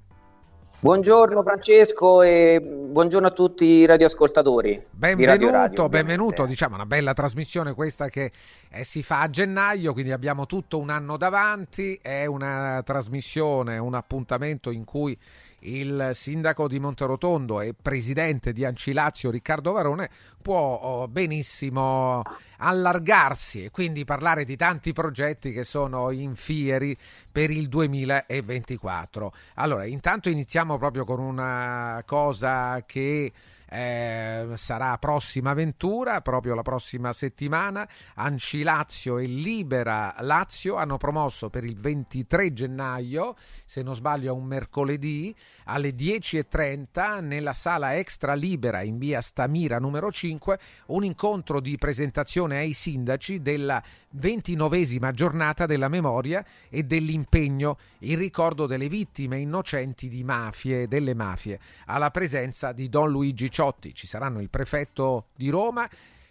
Buongiorno 0.80 1.42
Francesco 1.42 2.20
e 2.20 2.60
buongiorno 2.60 3.26
a 3.26 3.30
tutti 3.30 3.64
i 3.64 3.86
radioascoltatori. 3.86 4.84
Benvenuto, 4.90 5.50
Radio, 5.50 5.88
benvenuto, 5.88 6.44
diciamo 6.44 6.74
una 6.74 6.84
bella 6.84 7.14
trasmissione 7.14 7.72
questa 7.72 8.10
che 8.10 8.30
eh, 8.70 8.84
si 8.84 9.02
fa 9.02 9.22
a 9.22 9.30
gennaio, 9.30 9.94
quindi 9.94 10.12
abbiamo 10.12 10.44
tutto 10.44 10.78
un 10.78 10.90
anno 10.90 11.16
davanti, 11.16 11.98
è 12.02 12.26
una 12.26 12.82
trasmissione, 12.84 13.78
un 13.78 13.94
appuntamento 13.94 14.70
in 14.70 14.84
cui 14.84 15.18
il 15.60 16.10
sindaco 16.14 16.68
di 16.68 16.78
Monterotondo 16.78 17.60
e 17.60 17.74
presidente 17.80 18.52
di 18.52 18.64
Ancilazio 18.64 19.30
Riccardo 19.30 19.72
Varone 19.72 20.10
può 20.40 20.78
oh, 20.80 21.08
benissimo 21.08 22.22
allargarsi 22.58 23.64
e 23.64 23.70
quindi 23.70 24.04
parlare 24.04 24.44
di 24.44 24.56
tanti 24.56 24.92
progetti 24.92 25.52
che 25.52 25.64
sono 25.64 26.10
in 26.10 26.34
fieri 26.34 26.96
per 27.30 27.50
il 27.50 27.68
2024. 27.68 29.32
Allora, 29.54 29.84
intanto 29.84 30.28
iniziamo 30.28 30.78
proprio 30.78 31.04
con 31.04 31.20
una 31.20 32.02
cosa 32.06 32.82
che 32.86 33.32
eh, 33.70 34.46
sarà 34.54 34.96
prossima 34.98 35.50
avventura, 35.50 36.20
proprio 36.20 36.54
la 36.54 36.62
prossima 36.62 37.12
settimana. 37.12 37.88
Anci 38.14 38.62
Lazio 38.62 39.18
e 39.18 39.26
Libera 39.26 40.14
Lazio 40.20 40.76
hanno 40.76 40.96
promosso 40.96 41.50
per 41.50 41.64
il 41.64 41.78
23 41.78 42.52
gennaio, 42.52 43.34
se 43.66 43.82
non 43.82 43.94
sbaglio 43.94 44.32
è 44.32 44.36
un 44.36 44.44
mercoledì, 44.44 45.34
alle 45.64 45.90
10.30 45.90 47.22
nella 47.22 47.52
sala 47.52 47.96
extra 47.96 48.34
libera 48.34 48.82
in 48.82 48.98
via 48.98 49.20
Stamira 49.20 49.78
numero 49.78 50.10
5, 50.10 50.58
un 50.86 51.04
incontro 51.04 51.60
di 51.60 51.76
presentazione 51.76 52.58
ai 52.58 52.72
sindaci 52.72 53.40
della 53.40 53.82
ventinovesima 54.12 55.12
giornata 55.12 55.66
della 55.66 55.88
memoria 55.88 56.44
e 56.70 56.82
dell'impegno 56.84 57.76
in 58.00 58.18
ricordo 58.18 58.66
delle 58.66 58.88
vittime 58.88 59.38
innocenti 59.38 60.08
di 60.08 60.24
mafie, 60.24 60.88
delle 60.88 61.14
mafie, 61.14 61.58
alla 61.86 62.10
presenza 62.10 62.72
di 62.72 62.88
Don 62.88 63.10
Luigi 63.10 63.50
Ciotti. 63.58 63.92
Ci 63.92 64.06
saranno 64.06 64.40
il 64.40 64.50
prefetto 64.50 65.30
di 65.34 65.50
Roma 65.50 65.88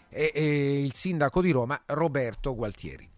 e, 0.07 0.31
e 0.33 0.81
il 0.81 0.93
sindaco 0.93 1.41
di 1.41 1.51
Roma 1.51 1.77
Roberto 1.87 2.55
Gualtieri. 2.55 3.09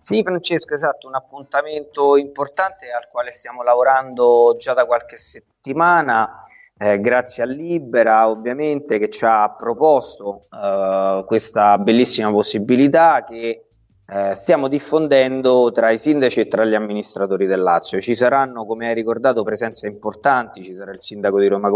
Sì, 0.00 0.22
Francesco, 0.22 0.72
esatto, 0.72 1.06
un 1.06 1.16
appuntamento 1.16 2.16
importante 2.16 2.90
al 2.90 3.08
quale 3.08 3.30
stiamo 3.30 3.62
lavorando 3.62 4.56
già 4.58 4.72
da 4.72 4.86
qualche 4.86 5.18
settimana, 5.18 6.38
eh, 6.78 6.98
grazie 6.98 7.42
a 7.42 7.46
Libera 7.46 8.26
ovviamente 8.26 8.98
che 8.98 9.10
ci 9.10 9.26
ha 9.26 9.50
proposto 9.50 10.46
eh, 10.50 11.24
questa 11.26 11.76
bellissima 11.76 12.30
possibilità 12.30 13.22
che 13.22 13.66
eh, 14.14 14.34
stiamo 14.34 14.68
diffondendo 14.68 15.70
tra 15.72 15.90
i 15.90 15.96
sindaci 15.96 16.40
e 16.40 16.48
tra 16.48 16.66
gli 16.66 16.74
amministratori 16.74 17.46
del 17.46 17.62
Lazio. 17.62 17.98
Ci 17.98 18.14
saranno, 18.14 18.66
come 18.66 18.88
hai 18.88 18.94
ricordato, 18.94 19.42
presenze 19.42 19.86
importanti, 19.86 20.62
ci 20.62 20.74
sarà 20.74 20.90
il 20.90 21.00
sindaco 21.00 21.40
di 21.40 21.48
Roma 21.48 21.70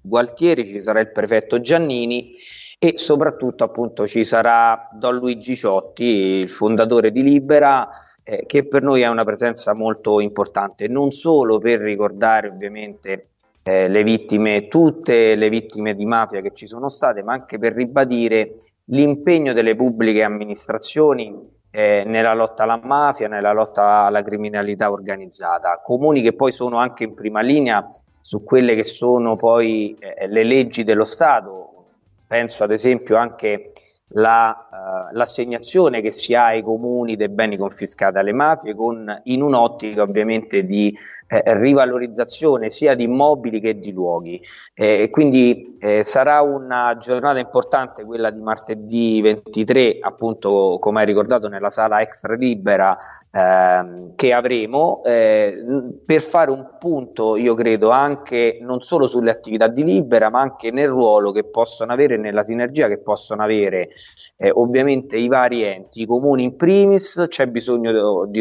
Gualtieri, 0.00 0.66
ci 0.66 0.80
sarà 0.80 0.98
il 0.98 1.12
prefetto 1.12 1.60
Giannini 1.60 2.32
e 2.76 2.94
soprattutto 2.96 3.62
appunto 3.62 4.04
ci 4.08 4.24
sarà 4.24 4.88
Don 4.94 5.14
Luigi 5.14 5.54
Ciotti, 5.54 6.04
il 6.04 6.48
fondatore 6.48 7.12
di 7.12 7.22
Libera, 7.22 7.88
eh, 8.24 8.46
che 8.46 8.66
per 8.66 8.82
noi 8.82 9.02
è 9.02 9.06
una 9.06 9.24
presenza 9.24 9.74
molto 9.74 10.18
importante, 10.18 10.88
non 10.88 11.12
solo 11.12 11.58
per 11.58 11.78
ricordare 11.78 12.48
ovviamente 12.48 13.28
eh, 13.62 13.86
le 13.86 14.02
vittime, 14.02 14.66
tutte 14.66 15.36
le 15.36 15.48
vittime 15.48 15.94
di 15.94 16.04
mafia 16.04 16.40
che 16.40 16.52
ci 16.52 16.66
sono 16.66 16.88
state, 16.88 17.22
ma 17.22 17.32
anche 17.32 17.58
per 17.58 17.74
ribadire 17.74 18.54
l'impegno 18.86 19.52
delle 19.52 19.74
pubbliche 19.74 20.22
amministrazioni 20.22 21.40
eh, 21.70 22.04
nella 22.06 22.34
lotta 22.34 22.64
alla 22.64 22.80
mafia, 22.82 23.28
nella 23.28 23.52
lotta 23.52 24.04
alla 24.04 24.22
criminalità 24.22 24.90
organizzata, 24.90 25.80
comuni 25.82 26.22
che 26.22 26.34
poi 26.34 26.52
sono 26.52 26.76
anche 26.78 27.04
in 27.04 27.14
prima 27.14 27.40
linea 27.40 27.88
su 28.20 28.44
quelle 28.44 28.74
che 28.74 28.84
sono 28.84 29.36
poi 29.36 29.96
eh, 29.98 30.26
le 30.28 30.44
leggi 30.44 30.82
dello 30.82 31.04
Stato, 31.04 31.84
penso 32.26 32.64
ad 32.64 32.70
esempio 32.70 33.16
anche 33.16 33.72
la, 34.14 34.68
uh, 34.70 35.14
l'assegnazione 35.16 36.00
che 36.00 36.10
si 36.10 36.34
ha 36.34 36.46
ai 36.46 36.62
comuni 36.62 37.16
dei 37.16 37.28
beni 37.28 37.56
confiscati 37.56 38.18
alle 38.18 38.32
mafie 38.32 38.74
con, 38.74 39.20
in 39.24 39.42
un'ottica 39.42 40.02
ovviamente 40.02 40.64
di 40.64 40.96
eh, 41.28 41.42
rivalorizzazione 41.58 42.70
sia 42.70 42.94
di 42.94 43.04
immobili 43.04 43.60
che 43.60 43.78
di 43.78 43.92
luoghi. 43.92 44.40
Eh, 44.74 45.08
quindi 45.10 45.76
eh, 45.80 46.04
sarà 46.04 46.40
una 46.42 46.96
giornata 46.98 47.38
importante 47.38 48.04
quella 48.04 48.30
di 48.30 48.40
martedì 48.40 49.20
23, 49.20 49.98
appunto 50.00 50.78
come 50.80 51.00
hai 51.00 51.06
ricordato 51.06 51.48
nella 51.48 51.70
sala 51.70 52.00
extra 52.00 52.34
libera 52.34 52.96
ehm, 53.30 54.14
che 54.14 54.32
avremo 54.32 55.02
eh, 55.04 55.56
per 56.04 56.20
fare 56.20 56.50
un 56.50 56.76
punto, 56.78 57.36
io 57.36 57.54
credo, 57.54 57.90
anche 57.90 58.58
non 58.60 58.80
solo 58.80 59.06
sulle 59.06 59.30
attività 59.30 59.66
di 59.68 59.82
libera, 59.82 60.30
ma 60.30 60.40
anche 60.40 60.70
nel 60.70 60.88
ruolo 60.88 61.32
che 61.32 61.44
possono 61.44 61.92
avere, 61.92 62.16
nella 62.16 62.44
sinergia 62.44 62.88
che 62.88 62.98
possono 62.98 63.42
avere 63.42 63.90
eh, 64.36 64.50
ovviamente 64.50 65.16
i 65.16 65.28
vari 65.28 65.62
enti, 65.62 66.02
i 66.02 66.06
comuni 66.06 66.44
in 66.44 66.56
primis, 66.56 67.24
c'è 67.28 67.46
bisogno 67.46 68.26
di, 68.26 68.40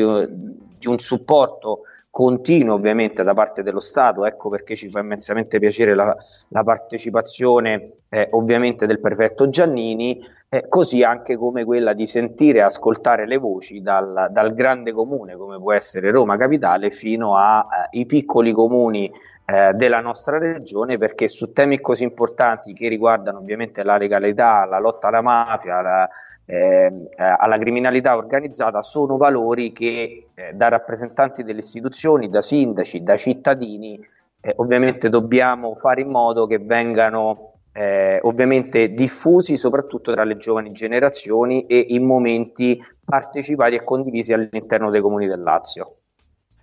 di 0.80 0.88
un 0.88 1.00
supporto 1.00 1.82
continuo 2.14 2.76
ovviamente 2.76 3.24
da 3.24 3.34
parte 3.34 3.64
dello 3.64 3.80
Stato, 3.80 4.24
ecco 4.28 4.50
perché 4.50 4.76
ci 4.76 4.88
fa 4.88 5.00
immensamente 5.00 5.58
piacere 5.58 5.96
la, 5.96 6.16
la 6.50 6.64
partecipazione 6.64 7.88
eh, 8.10 8.28
ovviamente 8.34 8.86
del 8.86 9.00
prefetto 9.00 9.50
Giannini, 9.50 10.24
eh, 10.54 10.68
così 10.70 11.02
anche 11.02 11.36
come 11.36 11.66
quella 11.66 11.94
di 11.94 12.06
sentire 12.06 12.60
e 12.60 12.62
ascoltare 12.62 13.26
le 13.26 13.38
voci 13.38 13.82
dal, 13.82 14.28
dal, 14.30 14.54
grande 14.54 14.92
comune 14.92 15.36
come 15.36 15.58
può 15.58 15.74
essere 15.74 16.12
Roma 16.12 16.38
Capitale 16.38 16.92
fino 16.92 17.36
ai 17.36 17.64
eh, 17.90 18.06
piccoli 18.06 18.52
comuni 18.52 19.12
eh, 19.46 19.74
della 19.74 20.00
nostra 20.00 20.38
regione 20.38 21.00
perché 21.00 21.28
su 21.28 21.52
temi 21.54 21.82
così 21.82 22.04
importanti 22.04 22.74
che 22.74 22.88
riguardano 22.88 23.40
ovviamente 23.40 23.84
la 23.84 23.98
legalità, 23.98 24.66
la 24.66 24.78
lotta 24.78 25.08
alla 25.08 25.22
mafia, 25.22 25.82
la, 25.82 26.10
eh, 26.46 27.10
alla 27.18 27.58
criminalità 27.58 28.16
organizzata 28.16 28.84
sono 28.84 29.18
valori 29.18 29.72
che 29.72 30.28
eh, 30.36 30.54
da 30.54 30.70
rappresentanti 30.70 31.44
delle 31.44 31.62
istituzioni, 31.62 32.30
da 32.30 32.44
sindaci, 32.44 33.02
da 33.02 33.18
cittadini 33.18 34.00
eh, 34.40 34.54
ovviamente 34.58 35.10
dobbiamo 35.10 35.74
fare 35.74 36.02
in 36.02 36.10
modo 36.10 36.46
che 36.46 36.60
vengano 36.60 37.54
eh, 37.74 38.20
ovviamente 38.22 38.94
diffusi 38.94 39.58
soprattutto 39.58 40.14
tra 40.14 40.24
le 40.24 40.38
giovani 40.38 40.72
generazioni 40.72 41.66
e 41.66 41.86
in 41.90 42.06
momenti 42.06 42.80
partecipati 43.04 43.76
e 43.76 43.84
condivisi 43.84 44.32
all'interno 44.32 44.90
dei 44.92 45.02
comuni 45.02 45.28
del 45.28 45.42
Lazio. 45.42 45.98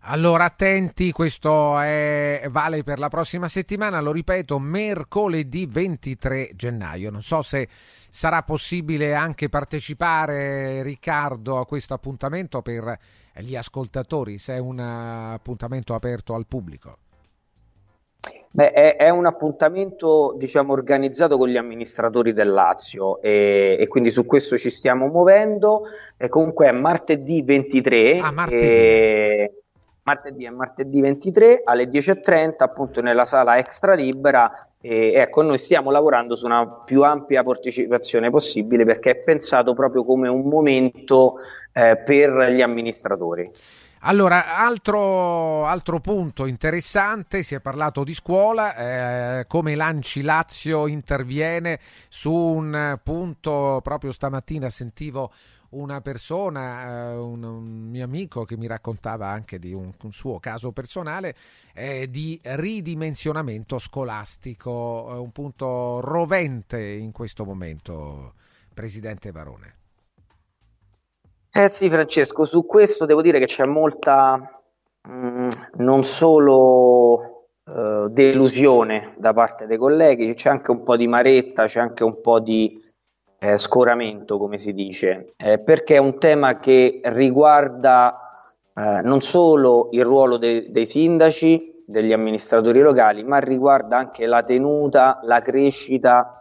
Allora 0.05 0.45
attenti, 0.45 1.13
questo 1.13 1.79
è, 1.79 2.47
vale 2.51 2.83
per 2.83 2.99
la 2.99 3.09
prossima 3.09 3.49
settimana, 3.49 4.01
lo 4.01 4.13
ripeto, 4.13 4.59
mercoledì 4.59 5.67
23 5.67 6.53
gennaio. 6.55 7.11
Non 7.11 7.23
so 7.23 7.43
se 7.43 7.69
sarà 8.09 8.43
possibile 8.43 9.15
anche 9.15 9.51
partecipare, 9.51 10.83
Riccardo, 10.83 11.59
a 11.59 11.67
questo 11.67 11.93
appuntamento 11.93 12.63
per 12.63 12.99
gli 13.37 13.55
ascoltatori, 13.55 14.39
se 14.39 14.55
è 14.55 14.59
un 14.59 14.79
appuntamento 14.79 15.95
aperto 15.95 16.35
al 16.35 16.47
pubblico. 16.47 16.97
Beh, 18.53 18.73
è, 18.73 18.97
è, 18.97 19.09
un 19.11 19.27
appuntamento 19.27 20.35
diciamo, 20.37 20.73
organizzato 20.73 21.39
con 21.39 21.49
gli 21.49 21.57
amministratori 21.57 22.33
del 22.33 22.51
Lazio 22.51 23.21
e, 23.21 23.77
e 23.79 23.87
quindi 23.87 24.11
su 24.11 24.27
questo 24.27 24.59
ci 24.59 24.71
stiamo 24.71 25.07
muovendo. 25.07 25.83
E 26.17 26.29
comunque 26.29 26.69
è 26.69 26.73
martedì 26.73 27.43
23. 27.43 28.19
Ah, 28.19 28.33
martedì. 28.33 28.65
E 28.65 29.55
martedì 30.03 30.45
e 30.45 30.51
martedì 30.51 31.01
23 31.01 31.61
alle 31.65 31.85
10.30 31.85 32.55
appunto 32.59 33.01
nella 33.01 33.25
sala 33.25 33.59
extra 33.59 33.95
libera 33.95 34.69
e 34.81 35.13
ecco 35.15 35.43
noi 35.43 35.59
stiamo 35.59 35.91
lavorando 35.91 36.35
su 36.35 36.47
una 36.47 36.67
più 36.69 37.03
ampia 37.03 37.43
partecipazione 37.43 38.31
possibile 38.31 38.85
perché 38.85 39.11
è 39.11 39.17
pensato 39.17 39.75
proprio 39.75 40.05
come 40.05 40.29
un 40.29 40.49
momento 40.49 41.37
eh, 41.73 41.97
per 41.99 42.51
gli 42.51 42.63
amministratori. 42.63 43.51
Allora, 44.03 44.57
altro, 44.57 45.67
altro, 45.67 46.01
punto 46.01 46.47
interessante, 46.47 47.43
si 47.43 47.55
è 47.55 47.61
parlato 47.61 48.03
di 48.03 48.15
scuola, 48.15 49.41
eh, 49.41 49.47
come 49.47 49.75
l'Anci 49.75 50.23
Lazio 50.23 50.87
interviene 50.87 51.79
su 52.09 52.33
un 52.33 52.99
punto, 53.03 53.81
proprio 53.83 54.13
stamattina 54.13 54.71
sentivo 54.71 55.31
una 55.71 56.01
persona, 56.01 57.11
eh, 57.11 57.17
un, 57.17 57.43
un, 57.43 57.89
mio 57.91 58.05
amico 58.05 58.47
che 58.47 58.57
mi 58.57 58.67
raccontava 58.67 59.29
anche 59.29 59.59
di 59.59 59.75
un, 59.75 59.93
un 60.01 60.13
suo 60.13 60.41
caso 60.41 60.73
personale 60.73 61.37
eh, 61.75 62.09
di 62.09 62.41
ridimensionamento 62.43 63.79
scolastico, 63.79 65.11
eh, 65.11 65.19
un 65.19 65.31
punto 65.31 66.01
rovente 66.01 66.81
in 66.81 67.13
questo 67.13 67.45
momento, 67.45 68.33
Presidente 68.73 69.31
Varone. 69.31 69.80
Eh 71.53 71.69
sì, 71.69 71.91
Francesco, 71.91 72.45
su 72.45 72.65
questo 72.65 73.07
devo 73.07 73.23
dire 73.23 73.41
che 73.41 73.47
c'è 73.47 73.67
molta 73.67 74.37
mh, 75.03 75.13
mm, 75.13 75.49
non 75.79 76.05
solo 76.05 77.47
uh, 77.65 78.09
delusione 78.09 79.15
da 79.19 79.33
parte 79.33 79.67
dei 79.67 79.77
colleghi, 79.77 80.35
c'è 80.35 80.49
anche 80.49 80.71
un 80.71 80.85
po' 80.85 80.97
di 80.97 81.09
maretta, 81.09 81.67
c'è 81.67 81.81
anche 81.81 82.05
un 82.05 82.21
po' 82.21 82.39
di 82.39 82.81
eh, 83.41 83.57
scoramento, 83.57 84.39
come 84.39 84.59
si 84.59 84.73
dice, 84.73 85.33
eh, 85.37 85.59
perché 85.59 85.97
è 85.97 85.99
un 85.99 86.19
tema 86.19 86.59
che 86.59 87.01
riguarda 87.05 88.31
eh, 88.75 89.01
non 89.03 89.21
solo 89.21 89.89
il 89.93 90.05
ruolo 90.05 90.37
de- 90.37 90.71
dei 90.71 90.87
sindaci, 90.87 91.83
degli 91.87 92.13
amministratori 92.13 92.81
locali, 92.81 93.25
ma 93.25 93.39
riguarda 93.39 93.97
anche 93.99 94.27
la 94.27 94.45
tenuta, 94.45 95.19
la 95.25 95.41
crescita 95.41 96.40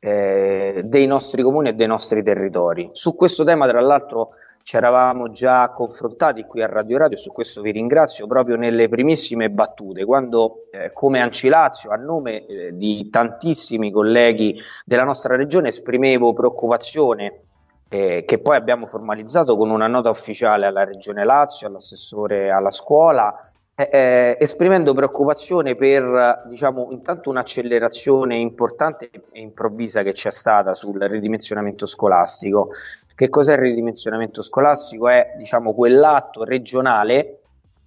eh, 0.00 0.82
dei 0.84 1.06
nostri 1.06 1.42
comuni 1.42 1.68
e 1.68 1.72
dei 1.74 1.86
nostri 1.86 2.22
territori. 2.22 2.88
Su 2.92 3.14
questo 3.14 3.44
tema, 3.44 3.68
tra 3.68 3.80
l'altro, 3.80 4.30
ci 4.62 4.76
eravamo 4.76 5.30
già 5.30 5.70
confrontati 5.70 6.44
qui 6.44 6.62
a 6.62 6.66
Radio 6.66 6.98
Radio, 6.98 7.16
su 7.16 7.30
questo 7.32 7.60
vi 7.60 7.70
ringrazio, 7.70 8.26
proprio 8.26 8.56
nelle 8.56 8.88
primissime 8.88 9.50
battute, 9.50 10.04
quando 10.04 10.64
eh, 10.70 10.92
come 10.92 11.20
Ancilazio, 11.20 11.90
a 11.90 11.96
nome 11.96 12.46
eh, 12.46 12.76
di 12.76 13.08
tantissimi 13.10 13.90
colleghi 13.90 14.58
della 14.84 15.04
nostra 15.04 15.36
regione, 15.36 15.68
esprimevo 15.68 16.32
preoccupazione 16.32 17.40
eh, 17.88 18.24
che 18.24 18.38
poi 18.38 18.56
abbiamo 18.56 18.86
formalizzato 18.86 19.56
con 19.56 19.68
una 19.70 19.88
nota 19.88 20.10
ufficiale 20.10 20.66
alla 20.66 20.84
Regione 20.84 21.24
Lazio, 21.24 21.66
all'assessore 21.66 22.50
alla 22.50 22.70
scuola, 22.70 23.34
eh, 23.80 23.88
eh, 23.90 24.36
esprimendo 24.38 24.92
preoccupazione 24.92 25.74
per 25.74 26.42
diciamo, 26.46 26.88
intanto 26.90 27.30
un'accelerazione 27.30 28.36
importante 28.36 29.08
e 29.32 29.40
improvvisa 29.40 30.02
che 30.02 30.12
c'è 30.12 30.30
stata 30.30 30.74
sul 30.74 31.00
ridimensionamento 31.00 31.86
scolastico. 31.86 32.72
Che 33.14 33.28
cos'è 33.30 33.52
il 33.52 33.60
ridimensionamento 33.60 34.42
scolastico? 34.42 35.08
È 35.08 35.34
diciamo, 35.38 35.72
quell'atto 35.72 36.44
regionale 36.44 37.38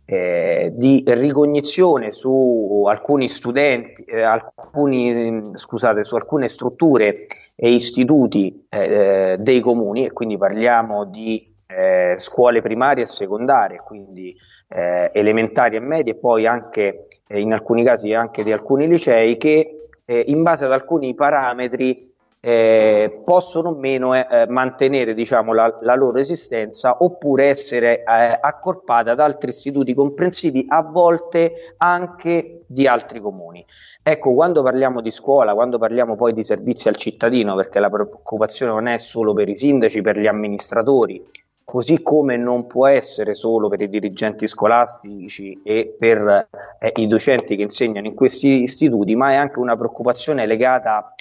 eh, 0.06 0.72
di 0.76 1.04
ricognizione 1.06 2.12
su 2.12 2.86
alcuni 2.88 3.30
studenti, 3.30 4.04
eh, 4.04 4.24
alcuni, 4.24 5.52
scusate, 5.54 6.04
su 6.04 6.16
alcune 6.16 6.48
strutture 6.48 7.26
e 7.56 7.72
istituti 7.72 8.66
eh, 8.68 8.80
eh 8.80 9.38
dei 9.38 9.60
comuni, 9.60 10.06
e 10.06 10.12
quindi 10.12 10.38
parliamo 10.38 11.06
di 11.06 11.53
eh, 11.76 12.16
scuole 12.18 12.62
primarie 12.62 13.04
e 13.04 13.08
secondarie, 13.08 13.82
quindi 13.86 14.36
eh, 14.70 15.12
elementari 15.14 15.76
e 15.76 15.80
medie, 15.80 16.14
e 16.14 16.18
poi 16.18 16.46
anche 16.46 17.08
in 17.28 17.52
alcuni 17.54 17.84
casi 17.84 18.14
anche 18.14 18.44
di 18.44 18.52
alcuni 18.52 18.88
licei 18.88 19.38
che 19.38 19.78
in 20.06 20.44
base 20.44 20.66
ad 20.66 20.72
alcuni 20.74 21.16
parametri 21.16 22.14
eh, 22.46 23.22
possono 23.24 23.70
o 23.70 23.76
meno 23.76 24.14
eh, 24.14 24.28
eh, 24.30 24.48
mantenere 24.50 25.14
diciamo, 25.14 25.54
la, 25.54 25.78
la, 25.80 25.96
loro 25.96 26.18
esistenza 26.18 26.98
oppure 27.00 27.46
essere 27.46 28.00
eh, 28.00 28.38
accorpate 28.42 29.12
ad 29.12 29.22
altri 29.22 29.52
istituti 29.52 29.94
comprensivi, 29.94 30.66
a 30.68 30.82
volte 30.82 31.76
anche 31.78 32.64
di 32.68 32.86
altri 32.86 33.22
comuni. 33.22 33.66
Ecco, 34.04 34.34
quando 34.34 34.62
parliamo 34.62 35.00
di 35.00 35.10
scuola, 35.10 35.54
quando 35.54 35.78
parliamo 35.78 36.18
poi 36.18 36.34
di 36.34 36.44
servizi 36.44 36.90
al 36.90 36.98
cittadino, 36.98 37.56
perché 37.56 37.80
la 37.80 37.90
preoccupazione 37.90 38.74
non 38.74 38.88
è 38.88 38.98
solo 38.98 39.32
per 39.34 39.48
i 39.48 39.56
sindaci, 39.56 40.02
per 40.02 40.20
gli 40.20 40.28
amministratori, 40.28 41.26
così 41.64 42.02
come 42.02 42.38
non 42.38 42.68
può 42.68 42.88
essere 42.88 43.34
solo 43.34 43.70
per 43.70 43.82
i 43.82 43.90
dirigenti 43.90 44.48
scolastici 44.48 45.62
e 45.64 45.96
per 45.98 46.48
eh, 46.80 46.92
i 46.96 47.08
docenti 47.08 47.56
che 47.56 47.62
insegnano 47.62 48.08
in 48.08 48.14
questi 48.14 48.62
istituti, 48.62 49.16
ma 49.16 49.32
è 49.32 49.36
anche 49.36 49.60
una 49.60 49.76
preoccupazione 49.76 50.46
legata 50.46 51.14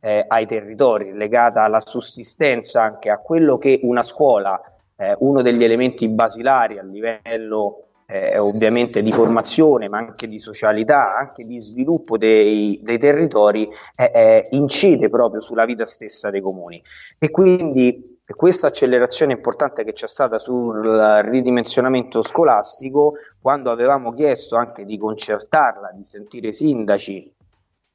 eh, 0.00 0.24
ai 0.26 0.46
territori, 0.46 1.12
legata 1.12 1.62
alla 1.62 1.80
sussistenza, 1.80 2.82
anche 2.82 3.10
a 3.10 3.18
quello 3.18 3.58
che 3.58 3.80
una 3.82 4.02
scuola, 4.02 4.60
eh, 4.96 5.14
uno 5.20 5.42
degli 5.42 5.62
elementi 5.62 6.08
basilari 6.08 6.78
a 6.78 6.82
livello 6.82 7.84
eh, 8.06 8.38
ovviamente 8.38 9.02
di 9.02 9.12
formazione, 9.12 9.88
ma 9.88 9.98
anche 9.98 10.26
di 10.26 10.38
socialità, 10.38 11.16
anche 11.16 11.44
di 11.44 11.60
sviluppo 11.60 12.18
dei, 12.18 12.80
dei 12.82 12.98
territori, 12.98 13.68
eh, 13.94 14.10
eh, 14.12 14.48
incide 14.50 15.08
proprio 15.08 15.40
sulla 15.40 15.64
vita 15.64 15.86
stessa 15.86 16.30
dei 16.30 16.40
comuni. 16.40 16.82
E 17.18 17.30
quindi 17.30 18.09
questa 18.34 18.68
accelerazione 18.68 19.32
importante 19.32 19.84
che 19.84 19.92
c'è 19.92 20.06
stata 20.06 20.38
sul 20.38 20.82
ridimensionamento 21.24 22.22
scolastico, 22.22 23.14
quando 23.40 23.70
avevamo 23.70 24.12
chiesto 24.12 24.56
anche 24.56 24.84
di 24.84 24.98
concertarla, 24.98 25.90
di 25.92 26.04
sentire 26.04 26.48
i 26.48 26.52
sindaci 26.52 27.34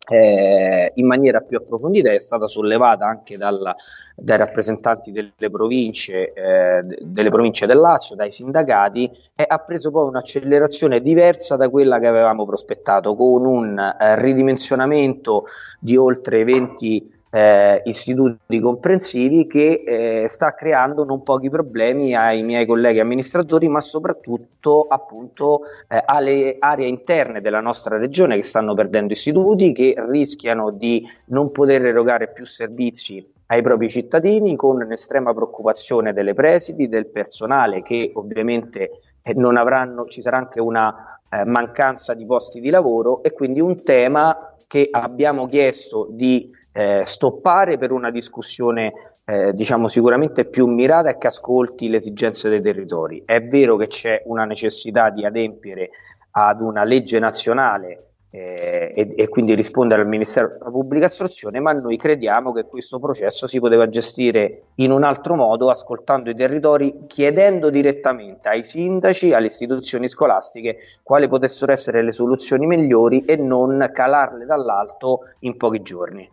eh, 0.08 0.92
in 0.96 1.08
maniera 1.08 1.42
più 1.42 1.58
approfondita 1.58 2.12
è 2.12 2.20
stata 2.20 2.48
sollevata 2.48 3.06
anche 3.06 3.38
dalla, 3.38 3.76
dai 4.16 4.38
rappresentanti 4.38 5.12
delle 5.12 5.50
province, 5.50 6.28
eh, 6.28 6.84
delle 7.00 7.30
province 7.30 7.66
del 7.66 7.78
Lazio, 7.78 8.16
dai 8.16 8.30
sindacati 8.30 9.10
e 9.36 9.44
ha 9.48 9.58
preso 9.60 9.92
poi 9.92 10.08
un'accelerazione 10.08 11.02
diversa 11.02 11.56
da 11.56 11.70
quella 11.70 12.00
che 12.00 12.08
avevamo 12.08 12.46
prospettato 12.46 13.16
con 13.16 13.46
un 13.46 13.78
eh, 13.78 14.16
ridimensionamento 14.22 15.46
di 15.80 15.98
oltre 15.98 16.44
20 16.44 17.24
eh, 17.36 17.82
istituti 17.84 18.62
comprensivi 18.62 19.46
che 19.46 19.84
eh, 19.86 20.28
sta 20.30 20.54
creando 20.54 21.04
non 21.04 21.22
pochi 21.22 21.50
problemi 21.50 22.16
ai 22.16 22.44
miei 22.44 22.66
colleghi 22.66 23.02
amministratori, 23.02 23.68
ma 23.68 23.82
soprattutto 23.82 24.86
appunto 24.88 25.64
eh, 25.90 26.02
alle 26.06 26.56
aree 26.58 26.88
interne 26.88 27.42
della 27.42 27.60
nostra 27.60 27.98
regione 27.98 28.38
che 28.38 28.44
stanno 28.44 28.74
perdendo 28.74 29.12
istituti, 29.12 29.74
che 29.74 29.96
rischiano 30.10 30.72
di 30.72 31.06
non 31.26 31.52
poter 31.52 31.86
erogare 31.86 32.32
più 32.32 32.46
servizi 32.46 33.34
ai 33.48 33.62
propri 33.62 33.90
cittadini 33.90 34.56
con 34.56 34.82
un'estrema 34.82 35.34
preoccupazione 35.34 36.14
delle 36.14 36.34
presidi, 36.34 36.88
del 36.88 37.08
personale 37.08 37.82
che 37.84 38.12
ovviamente 38.14 38.92
eh, 39.22 39.34
non 39.34 39.58
avranno, 39.58 40.06
ci 40.06 40.22
sarà 40.22 40.38
anche 40.38 40.62
una 40.62 41.20
eh, 41.30 41.44
mancanza 41.44 42.14
di 42.14 42.26
posti 42.26 42.62
di 42.62 42.70
lavoro 42.70 43.22
e 43.24 43.34
quindi 43.34 43.60
un 43.60 43.84
tema 43.84 44.56
che 44.68 44.88
abbiamo 44.90 45.48
chiesto 45.48 46.08
di 46.10 46.50
eh, 46.78 47.06
stoppare 47.06 47.78
per 47.78 47.94
una 47.94 48.12
discussione 48.12 48.92
eh, 49.24 49.54
diciamo 49.54 49.88
sicuramente 49.88 50.44
più 50.44 50.68
mirata 50.68 51.10
e 51.10 51.18
che 51.18 51.28
ascolti 51.28 51.88
le 51.88 51.98
esigenze 51.98 52.50
dei 52.50 52.62
territori. 52.62 53.24
È 53.26 53.42
vero 53.42 53.78
che 53.78 53.88
c'è 53.88 54.24
una 54.26 54.44
necessità 54.44 55.10
di 55.10 55.26
adempiere 55.26 55.92
ad 56.32 56.60
una 56.60 56.84
legge 56.84 57.18
nazionale 57.18 58.08
eh, 58.30 58.92
e, 58.94 59.14
e, 59.16 59.30
quindi 59.30 59.56
rispondere 59.56 60.02
al 60.02 60.10
Ministero 60.10 60.50
della 60.50 60.70
Pubblica 60.70 61.06
Istruzione, 61.06 61.62
ma 61.62 61.72
noi 61.72 61.96
crediamo 61.96 62.52
che 62.52 62.66
questo 62.66 63.00
processo 63.00 63.48
si 63.48 63.62
poteva 63.62 63.88
gestire 63.88 64.64
in 64.76 64.92
un 64.92 65.04
altro 65.04 65.36
modo, 65.36 65.70
ascoltando 65.70 66.30
i 66.30 66.36
territori, 66.36 67.06
chiedendo 67.08 67.70
direttamente 67.70 68.50
ai 68.50 68.64
sindaci, 68.64 69.32
alle 69.34 69.46
istituzioni 69.46 70.10
scolastiche 70.10 70.76
quali 71.04 71.30
potessero 71.30 71.72
essere 71.72 72.04
le 72.04 72.12
soluzioni 72.12 72.66
migliori 72.66 73.24
e 73.24 73.38
non 73.38 73.90
calarle 73.94 74.46
dall'alto 74.46 75.22
in 75.40 75.56
pochi 75.56 75.82
giorni. 75.82 76.30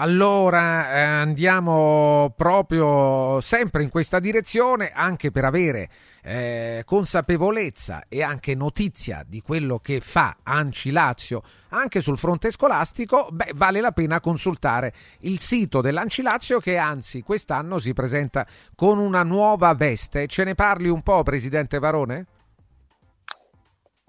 Allora 0.00 0.92
eh, 0.92 1.00
andiamo 1.00 2.32
proprio 2.36 3.40
sempre 3.40 3.82
in 3.82 3.88
questa 3.88 4.20
direzione 4.20 4.92
anche 4.94 5.32
per 5.32 5.44
avere 5.44 5.90
eh, 6.22 6.82
consapevolezza 6.86 8.04
e 8.06 8.22
anche 8.22 8.54
notizia 8.54 9.24
di 9.26 9.40
quello 9.40 9.80
che 9.80 10.00
fa 10.00 10.36
Anci 10.44 10.92
Lazio 10.92 11.42
anche 11.70 12.00
sul 12.00 12.16
fronte 12.16 12.52
scolastico, 12.52 13.26
beh, 13.32 13.50
vale 13.56 13.80
la 13.80 13.90
pena 13.90 14.20
consultare 14.20 14.94
il 15.22 15.40
sito 15.40 15.80
dell'Anci 15.80 16.22
Lazio 16.22 16.60
che 16.60 16.76
anzi 16.76 17.22
quest'anno 17.22 17.80
si 17.80 17.92
presenta 17.92 18.46
con 18.76 18.98
una 19.00 19.24
nuova 19.24 19.74
veste. 19.74 20.28
Ce 20.28 20.44
ne 20.44 20.54
parli 20.54 20.88
un 20.88 21.02
po', 21.02 21.24
Presidente 21.24 21.80
Varone? 21.80 22.26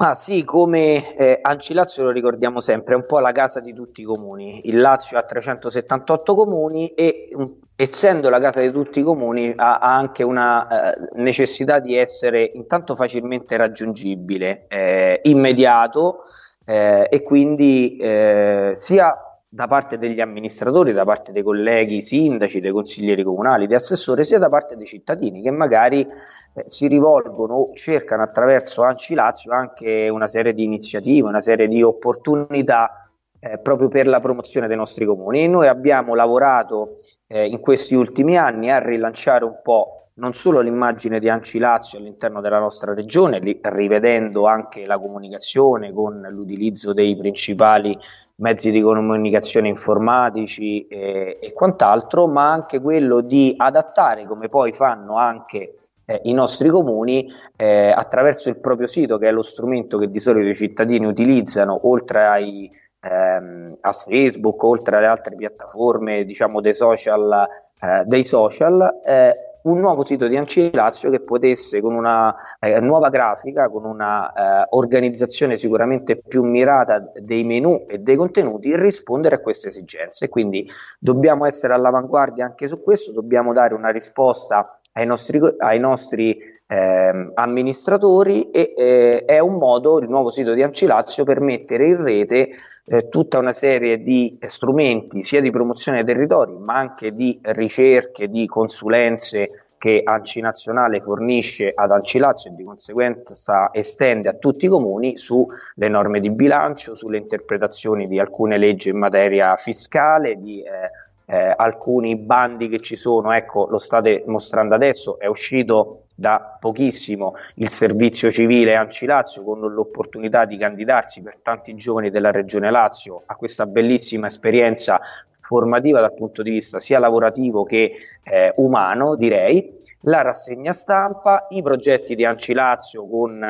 Ah 0.02 0.16
sì, 0.16 0.46
come 0.46 1.14
eh, 1.18 1.40
Anci 1.42 1.74
Lazio 1.74 2.06
lo 2.06 2.12
ricordiamo 2.12 2.62
sempre, 2.62 2.94
è 2.94 2.98
un 2.98 3.06
po' 3.06 3.20
la 3.20 3.34
casa 3.34 3.60
di 3.60 3.74
tutti 3.74 4.00
i 4.00 4.06
comuni. 4.06 4.62
Il 4.70 4.80
Lazio 4.80 5.18
ha 5.18 5.24
378 5.24 6.36
comuni 6.36 6.88
e 6.94 7.28
um, 7.34 7.60
essendo 7.76 8.30
la 8.30 8.40
casa 8.40 8.62
di 8.62 8.72
tutti 8.72 9.02
i 9.02 9.04
comuni 9.04 9.52
ha, 9.54 9.80
ha 9.80 9.94
anche 9.98 10.24
una 10.24 10.94
eh, 10.94 11.10
necessità 11.16 11.80
di 11.80 11.98
essere 11.98 12.50
intanto 12.54 12.96
facilmente 12.96 13.58
raggiungibile, 13.58 14.68
eh, 14.70 15.20
immediato 15.24 16.22
eh, 16.64 17.06
e 17.10 17.22
quindi 17.22 17.98
eh, 17.98 18.72
sia 18.76 19.29
da 19.52 19.66
parte 19.66 19.98
degli 19.98 20.22
amministratori, 20.22 20.94
da 20.94 21.04
parte 21.06 21.32
dei 21.32 21.42
colleghi 21.42 22.02
sindaci, 22.02 22.60
dei 22.60 22.72
consiglieri 22.72 23.24
comunali, 23.24 23.66
di 23.66 23.74
assessori, 23.74 24.24
sia 24.24 24.38
da 24.38 24.48
parte 24.48 24.76
dei 24.76 24.86
cittadini 24.86 25.42
che 25.42 25.50
magari 25.50 26.02
eh, 26.02 26.64
si 26.66 26.88
rivolgono 26.88 27.56
o 27.56 27.74
cercano 27.74 28.22
attraverso 28.22 28.84
Anci 28.84 29.16
Lazio 29.16 29.52
anche 29.52 30.08
una 30.08 30.28
serie 30.28 30.54
di 30.54 30.64
iniziative, 30.64 31.28
una 31.28 31.40
serie 31.40 31.68
di 31.68 31.82
opportunità 31.82 33.12
eh, 33.40 33.58
proprio 33.58 33.88
per 33.88 34.06
la 34.08 34.20
promozione 34.20 34.68
dei 34.68 34.78
nostri 34.78 35.06
comuni. 35.06 35.44
E 35.44 35.48
noi 35.48 35.68
abbiamo 35.68 36.14
lavorato 36.14 36.98
eh, 37.26 37.48
in 37.48 37.60
questi 37.60 37.96
ultimi 37.96 38.38
anni 38.38 38.70
a 38.70 38.78
rilanciare 38.78 39.46
un 39.46 39.60
po' 39.64 40.09
non 40.20 40.34
solo 40.34 40.60
l'immagine 40.60 41.20
di 41.20 41.30
Anci 41.30 41.58
Lazio 41.58 41.98
all'interno 41.98 42.42
della 42.42 42.60
nostra 42.60 42.94
regione, 42.94 43.40
li, 43.40 43.60
rivedendo 43.62 44.46
anche 44.46 44.86
la 44.86 45.00
comunicazione 45.00 45.92
con 45.92 46.28
l'utilizzo 46.30 46.94
dei 46.94 47.18
principali 47.18 47.98
mezzi 48.36 48.70
di 48.70 48.82
comunicazione 48.82 49.68
informatici 49.68 50.86
e, 50.88 51.40
e 51.42 51.54
quant'altro, 51.54 52.28
ma 52.28 52.52
anche 52.52 52.80
quello 52.80 53.22
di 53.22 53.54
adattare, 53.58 54.26
come 54.26 54.50
poi 54.50 54.74
fanno 54.74 55.16
anche 55.16 55.74
eh, 56.06 56.22
i 56.24 56.34
nostri 56.34 56.70
comuni 56.70 57.28
eh, 57.56 57.92
attraverso 57.96 58.50
il 58.50 58.60
proprio 58.60 58.88
sito, 58.88 59.18
che 59.18 59.28
è 59.28 59.32
lo 59.32 59.42
strumento 59.42 59.98
che 59.98 60.10
di 60.10 60.20
solito 60.20 60.48
i 60.48 60.54
cittadini 60.54 61.06
utilizzano, 61.06 61.88
oltre 61.88 62.26
ai, 62.26 62.72
ehm, 63.02 63.76
a 63.80 63.92
Facebook, 63.92 64.64
oltre 64.64 64.98
alle 64.98 65.08
altre 65.08 65.36
piattaforme 65.36 66.26
diciamo, 66.26 66.62
dei 66.62 66.74
social, 66.74 67.48
eh, 67.80 68.04
dei 68.06 68.24
social 68.24 69.02
eh, 69.06 69.49
un 69.64 69.80
nuovo 69.80 70.06
sito 70.06 70.28
di 70.28 70.38
Anci 70.38 70.70
Lazio 70.74 71.10
che 71.10 71.20
potesse 71.20 71.82
con 71.82 71.94
una 71.94 72.34
eh, 72.60 72.80
nuova 72.80 73.10
grafica, 73.10 73.70
con 73.70 73.86
una 73.86 74.32
eh, 74.32 74.68
organizzazione 74.70 75.58
sicuramente 75.58 76.18
più 76.18 76.44
mirata 76.44 77.12
dei 77.16 77.44
menu 77.44 77.86
e 77.88 78.00
dei 78.00 78.16
contenuti, 78.16 78.76
rispondere 78.76 79.36
a 79.36 79.40
queste 79.40 79.68
esigenze. 79.68 80.30
Quindi 80.30 80.70
dobbiamo 81.00 81.46
essere 81.46 81.74
all'avanguardia 81.74 82.46
anche 82.46 82.68
su 82.68 82.82
questo, 82.82 83.12
dobbiamo 83.12 83.54
dare 83.54 83.74
una 83.74 83.90
risposta 83.90 84.80
ai 84.94 85.06
nostri, 85.06 85.40
ai 85.58 85.80
nostri 85.80 86.38
eh, 86.72 87.32
amministratori 87.34 88.52
e 88.52 88.74
eh, 88.78 89.26
è 89.26 89.40
un 89.40 89.58
modo, 89.58 90.00
il 90.00 90.08
nuovo 90.08 90.30
sito 90.30 90.54
di 90.54 90.62
Ancilazio, 90.62 91.24
per 91.24 91.40
mettere 91.40 91.88
in 91.88 92.04
rete 92.04 92.50
eh, 92.86 93.10
tutta 93.10 93.40
una 93.40 93.54
serie 93.54 94.04
di 94.04 94.38
strumenti 94.40 95.24
sia 95.24 95.42
di 95.42 95.50
promozione 95.50 96.04
dei 96.04 96.14
territori 96.14 96.56
ma 96.60 96.76
anche 96.76 97.16
di 97.16 97.40
ricerche, 97.42 98.28
di 98.28 98.46
consulenze 98.46 99.70
che 99.80 100.02
Anci 100.04 100.42
Nazionale 100.42 101.02
fornisce 101.02 101.72
ad 101.74 101.90
Ancilazio 101.90 102.52
e 102.52 102.56
di 102.56 102.64
conseguenza 102.66 103.70
estende 103.72 104.30
a 104.30 104.34
tutti 104.34 104.66
i 104.66 104.68
comuni 104.68 105.18
sulle 105.18 105.88
norme 105.88 106.20
di 106.20 106.30
bilancio, 106.30 106.94
sulle 106.94 107.18
interpretazioni 107.18 108.08
di 108.08 108.20
alcune 108.20 108.58
leggi 108.58 108.90
in 108.90 108.98
materia 108.98 109.56
fiscale, 109.56 110.36
di 110.36 110.62
eh, 110.62 110.92
eh, 111.34 111.54
alcuni 111.56 112.18
bandi 112.18 112.68
che 112.68 112.82
ci 112.82 112.96
sono, 112.96 113.32
ecco, 113.32 113.68
lo 113.68 113.78
state 113.78 114.24
mostrando 114.28 114.76
adesso, 114.76 115.18
è 115.18 115.28
uscito 115.28 116.04
da 116.20 116.58
pochissimo 116.60 117.36
il 117.56 117.70
servizio 117.70 118.30
civile 118.30 118.76
Anci 118.76 119.06
Lazio 119.06 119.44
con 119.44 119.60
l'opportunità 119.62 120.44
di 120.44 120.58
candidarsi 120.58 121.22
per 121.22 121.38
tanti 121.38 121.74
giovani 121.76 122.10
della 122.10 122.32
regione 122.32 122.70
Lazio 122.70 123.24
a 123.26 123.36
questa 123.36 123.66
bellissima 123.66 124.28
esperienza 124.28 125.00
formativa 125.40 126.02
dal 126.02 126.14
punto 126.14 126.44
di 126.44 126.52
vista 126.52 126.80
sia 126.80 127.00
lavorativo 127.00 127.64
che 127.64 127.94
eh, 128.22 128.54
umano, 128.58 129.16
direi, 129.16 129.74
la 130.02 130.22
rassegna 130.22 130.74
stampa, 130.74 131.48
i 131.50 131.62
progetti 131.62 132.16
di 132.16 132.26
Anci 132.26 132.54
Lazio 132.54 133.08
con 133.08 133.42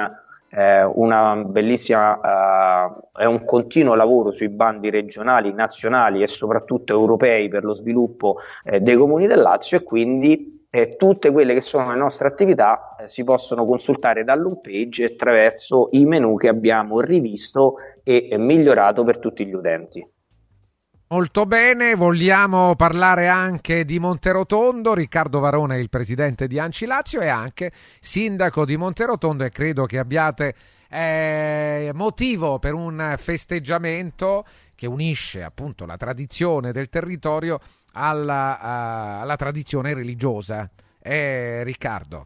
eh, 0.52 0.84
una 0.84 1.36
bellissima, 1.36 2.94
eh, 3.16 3.24
è 3.24 3.26
un 3.26 3.44
continuo 3.46 3.96
lavoro 3.96 4.32
sui 4.32 4.50
bandi 4.50 4.90
regionali, 4.90 5.54
nazionali 5.54 6.22
e 6.22 6.28
soprattutto 6.28 6.94
europei 6.94 7.50
per 7.50 7.64
lo 7.64 7.74
sviluppo 7.74 8.38
eh, 8.64 8.80
dei 8.80 8.96
comuni 8.96 9.28
del 9.28 9.40
Lazio 9.40 9.78
e 9.78 9.84
quindi 9.84 10.59
eh, 10.70 10.96
tutte 10.96 11.32
quelle 11.32 11.54
che 11.54 11.62
sono 11.62 11.91
le 11.91 11.98
nostre 11.98 12.28
attività 12.28 12.96
eh, 12.96 13.08
si 13.08 13.24
possono 13.24 13.66
consultare 13.66 14.24
dall'home 14.24 14.60
page 14.62 15.06
attraverso 15.06 15.90
i 15.91 16.06
menu 16.06 16.36
che 16.38 16.48
abbiamo 16.48 17.00
rivisto 17.02 17.76
e 18.04 18.36
migliorato 18.38 19.04
per 19.04 19.20
tutti 19.20 19.46
gli 19.46 19.54
utenti. 19.54 20.08
Molto 21.12 21.48
bene, 21.48 21.96
vogliamo 21.96 22.76
parlare 22.76 23.28
anche 23.28 23.84
di 23.84 23.98
Monterotondo. 23.98 24.94
Riccardo 24.94 25.40
Varone 25.40 25.76
è 25.76 25.80
il 25.80 25.90
presidente 25.90 26.46
di 26.46 26.60
Anci 26.60 26.86
Lazio 26.86 27.22
e 27.22 27.28
anche 27.28 27.72
sindaco 28.00 28.64
di 28.64 28.78
Monterotondo 28.78 29.44
e 29.44 29.50
credo 29.50 29.86
che 29.86 29.98
abbiate 29.98 30.54
eh, 30.88 31.90
motivo 31.96 32.60
per 32.60 32.76
un 32.76 33.16
festeggiamento 33.18 34.46
che 34.76 34.86
unisce 34.86 35.41
appunto 35.41 35.88
la 35.88 35.98
tradizione 35.98 36.72
del 36.72 36.90
territorio 36.90 37.60
alla, 38.00 38.58
uh, 38.60 39.22
alla 39.22 39.36
tradizione 39.36 39.94
religiosa. 39.94 40.70
Eh, 41.02 41.64
Riccardo. 41.64 42.26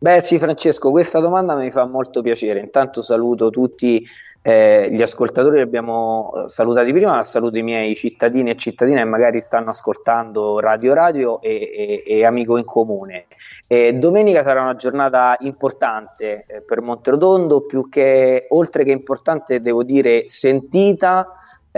Beh 0.00 0.20
sì 0.20 0.38
Francesco, 0.38 0.90
questa 0.90 1.18
domanda 1.18 1.56
mi 1.56 1.70
fa 1.72 1.84
molto 1.84 2.22
piacere. 2.22 2.60
Intanto 2.60 3.02
saluto 3.02 3.50
tutti 3.50 4.06
eh, 4.42 4.88
gli 4.92 5.02
ascoltatori 5.02 5.56
li 5.56 5.62
abbiamo 5.62 6.32
eh, 6.32 6.48
salutati 6.48 6.92
prima, 6.92 7.16
ma 7.16 7.24
saluto 7.24 7.58
i 7.58 7.62
miei 7.62 7.96
cittadini 7.96 8.50
e 8.50 8.56
cittadine 8.56 9.02
che 9.02 9.08
magari 9.08 9.40
stanno 9.40 9.70
ascoltando 9.70 10.60
Radio 10.60 10.94
Radio 10.94 11.40
e, 11.40 11.70
e, 11.74 12.02
e 12.06 12.24
Amico 12.24 12.56
in 12.56 12.64
Comune. 12.64 13.26
E 13.66 13.94
domenica 13.94 14.44
sarà 14.44 14.62
una 14.62 14.76
giornata 14.76 15.36
importante 15.40 16.44
eh, 16.46 16.62
per 16.62 16.80
Monterotondo, 16.80 17.62
più 17.62 17.88
che 17.88 18.46
oltre 18.50 18.84
che 18.84 18.92
importante, 18.92 19.60
devo 19.60 19.82
dire 19.82 20.28
sentita 20.28 21.26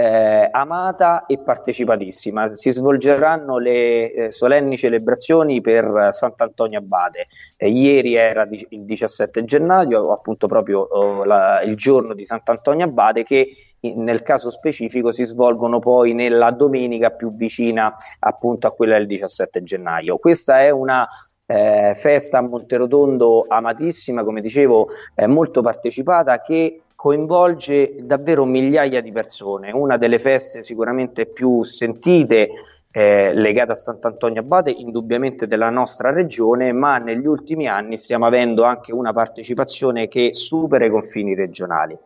eh, 0.00 0.48
amata 0.50 1.26
e 1.26 1.38
partecipatissima. 1.38 2.54
Si 2.54 2.70
svolgeranno 2.70 3.58
le 3.58 4.12
eh, 4.12 4.30
solenni 4.30 4.78
celebrazioni 4.78 5.60
per 5.60 6.08
Sant'Antonio 6.12 6.78
Abate. 6.78 7.26
Eh, 7.56 7.68
ieri 7.68 8.14
era 8.14 8.46
di- 8.46 8.66
il 8.70 8.84
17 8.84 9.44
gennaio, 9.44 10.10
appunto 10.10 10.46
proprio 10.46 10.80
oh, 10.80 11.24
la, 11.24 11.60
il 11.62 11.76
giorno 11.76 12.14
di 12.14 12.24
Sant'Antonio 12.24 12.86
Abate 12.86 13.24
che 13.24 13.48
nel 13.80 14.22
caso 14.22 14.50
specifico 14.50 15.12
si 15.12 15.24
svolgono 15.24 15.78
poi 15.78 16.12
nella 16.12 16.50
domenica 16.50 17.10
più 17.10 17.32
vicina 17.32 17.94
appunto 18.20 18.66
a 18.66 18.72
quella 18.72 18.96
del 18.96 19.06
17 19.06 19.62
gennaio. 19.62 20.18
Questa 20.18 20.60
è 20.60 20.70
una 20.70 21.06
eh, 21.44 21.94
festa 21.94 22.38
a 22.38 22.42
Monterotondo 22.42 23.44
amatissima, 23.48 24.22
come 24.22 24.40
dicevo, 24.40 24.88
eh, 25.14 25.26
molto 25.26 25.62
partecipata 25.62 26.40
che 26.40 26.82
coinvolge 27.00 27.94
davvero 28.02 28.44
migliaia 28.44 29.00
di 29.00 29.10
persone, 29.10 29.72
una 29.72 29.96
delle 29.96 30.18
feste 30.18 30.62
sicuramente 30.62 31.24
più 31.24 31.62
sentite 31.62 32.50
eh, 32.90 33.32
legate 33.32 33.72
a 33.72 33.74
Sant'Antonio 33.74 34.42
Abate, 34.42 34.70
indubbiamente 34.70 35.46
della 35.46 35.70
nostra 35.70 36.12
regione, 36.12 36.72
ma 36.72 36.98
negli 36.98 37.24
ultimi 37.24 37.66
anni 37.66 37.96
stiamo 37.96 38.26
avendo 38.26 38.64
anche 38.64 38.92
una 38.92 39.12
partecipazione 39.12 40.08
che 40.08 40.34
supera 40.34 40.84
i 40.84 40.90
confini 40.90 41.34
regionali. 41.34 41.96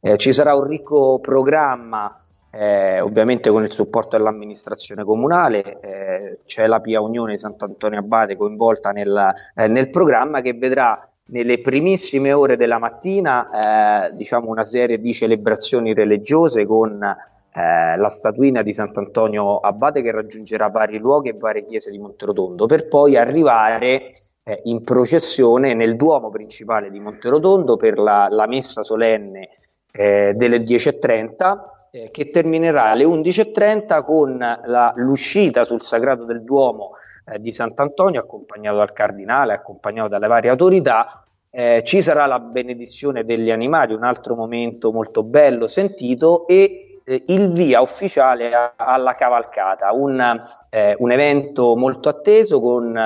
Eh, 0.00 0.18
ci 0.18 0.34
sarà 0.34 0.54
un 0.54 0.64
ricco 0.64 1.18
programma, 1.18 2.14
eh, 2.50 3.00
ovviamente 3.00 3.48
con 3.48 3.62
il 3.62 3.72
supporto 3.72 4.18
dell'amministrazione 4.18 5.02
comunale, 5.02 5.80
eh, 5.80 6.38
c'è 6.44 6.66
la 6.66 6.80
Pia 6.80 7.00
Unione 7.00 7.38
Sant'Antonio 7.38 8.00
Abate 8.00 8.36
coinvolta 8.36 8.90
nel, 8.90 9.32
eh, 9.54 9.66
nel 9.66 9.88
programma 9.88 10.42
che 10.42 10.52
vedrà 10.52 11.08
nelle 11.32 11.60
primissime 11.60 12.32
ore 12.32 12.56
della 12.56 12.78
mattina 12.78 14.08
eh, 14.08 14.14
diciamo 14.14 14.48
una 14.48 14.64
serie 14.64 15.00
di 15.00 15.12
celebrazioni 15.12 15.94
religiose 15.94 16.66
con 16.66 17.02
eh, 17.02 17.96
la 17.96 18.08
statuina 18.08 18.62
di 18.62 18.72
Sant'Antonio 18.72 19.58
Abate 19.58 20.02
che 20.02 20.12
raggiungerà 20.12 20.68
vari 20.68 20.98
luoghi 20.98 21.30
e 21.30 21.34
varie 21.34 21.64
chiese 21.64 21.90
di 21.90 21.98
Monterotondo 21.98 22.66
per 22.66 22.86
poi 22.86 23.16
arrivare 23.16 24.10
eh, 24.42 24.60
in 24.64 24.84
processione 24.84 25.74
nel 25.74 25.96
Duomo 25.96 26.30
principale 26.30 26.90
di 26.90 27.00
Monterotondo 27.00 27.76
per 27.76 27.98
la, 27.98 28.28
la 28.30 28.46
messa 28.46 28.82
solenne 28.82 29.50
eh, 29.90 30.34
delle 30.34 30.58
10.30 30.58 31.58
eh, 31.92 32.10
che 32.10 32.30
terminerà 32.30 32.90
alle 32.90 33.04
11.30 33.04 34.02
con 34.04 34.36
la, 34.38 34.92
l'uscita 34.96 35.64
sul 35.64 35.82
sagrato 35.82 36.24
del 36.24 36.42
Duomo 36.42 36.92
eh, 37.24 37.38
di 37.40 37.52
Sant'Antonio, 37.52 38.20
accompagnato 38.20 38.76
dal 38.76 38.92
cardinale, 38.92 39.52
accompagnato 39.52 40.08
dalle 40.08 40.26
varie 40.26 40.50
autorità. 40.50 41.24
Eh, 41.50 41.82
ci 41.84 42.00
sarà 42.00 42.26
la 42.26 42.40
benedizione 42.40 43.24
degli 43.24 43.50
animali, 43.50 43.92
un 43.92 44.04
altro 44.04 44.34
momento 44.34 44.90
molto 44.92 45.22
bello, 45.22 45.66
sentito, 45.66 46.46
e 46.46 47.00
eh, 47.04 47.24
il 47.28 47.50
via 47.50 47.80
ufficiale 47.80 48.52
a, 48.52 48.74
alla 48.76 49.14
cavalcata, 49.14 49.92
un, 49.92 50.40
eh, 50.70 50.94
un, 50.98 51.10
evento 51.10 51.76
molto 51.76 52.08
atteso 52.08 52.60
con 52.60 52.98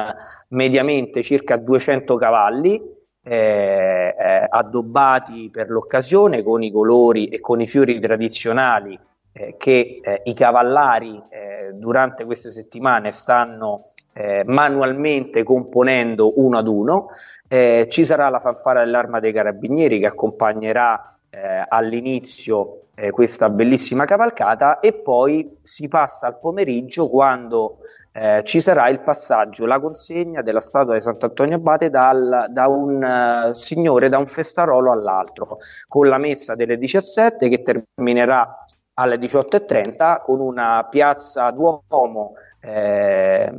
mediamente 0.49 1.23
circa 1.23 1.57
200 1.57 2.17
cavalli 2.17 2.95
eh, 3.23 4.15
eh, 4.17 4.47
addobbati 4.49 5.51
per 5.51 5.69
l'occasione 5.69 6.43
con 6.43 6.63
i 6.63 6.71
colori 6.71 7.27
e 7.27 7.41
con 7.41 7.61
i 7.61 7.67
fiori 7.67 7.99
tradizionali 7.99 8.99
eh, 9.33 9.57
che 9.59 10.01
eh, 10.03 10.21
i 10.25 10.35
cavallari 10.35 11.21
eh, 11.29 11.73
durante 11.75 12.25
queste 12.25 12.51
settimane 12.51 13.11
stanno 13.11 13.83
eh, 14.17 14.43
manualmente 14.47 15.43
componendo 15.43 16.41
uno 16.41 16.59
ad 16.59 16.69
uno. 16.69 17.09
ci 17.49 18.05
sarà 18.05 18.29
la 18.29 18.41
fanfara 18.41 18.81
dell'arma 18.83 19.21
dei 19.21 19.33
carabinieri 19.33 20.01
che 20.01 20.07
accompagnerà 20.07 21.17
all'inizio 21.69 22.87
questa 23.11 23.51
bellissima 23.51 24.07
cavalcata 24.07 24.81
e 24.81 24.95
poi 24.95 25.59
si 25.61 25.87
passa 25.87 26.27
al 26.27 26.39
pomeriggio 26.39 27.11
quando 27.11 27.79
eh, 28.19 28.43
ci 28.45 28.61
sarà 28.61 28.89
il 28.89 29.01
passaggio, 29.01 29.67
la 29.67 29.79
consegna 29.79 30.41
della 30.41 30.61
statua 30.61 30.95
di 30.95 31.03
Sant'Antonio 31.03 31.57
Abate 31.57 31.91
dal, 31.91 32.47
da 32.49 32.67
un 32.67 33.03
uh, 33.03 33.53
signore, 33.53 34.09
da 34.09 34.17
un 34.17 34.27
festarolo 34.27 34.91
all'altro, 34.91 35.59
con 35.87 36.09
la 36.09 36.17
messa 36.17 36.55
delle 36.55 36.79
17 36.79 37.47
che 37.51 37.63
terminerà 37.63 38.65
alle 38.95 39.17
18.30 39.17 40.23
con 40.23 40.41
una 40.41 40.87
piazza 40.89 41.51
Duomo 41.51 42.33
eh, 42.59 43.53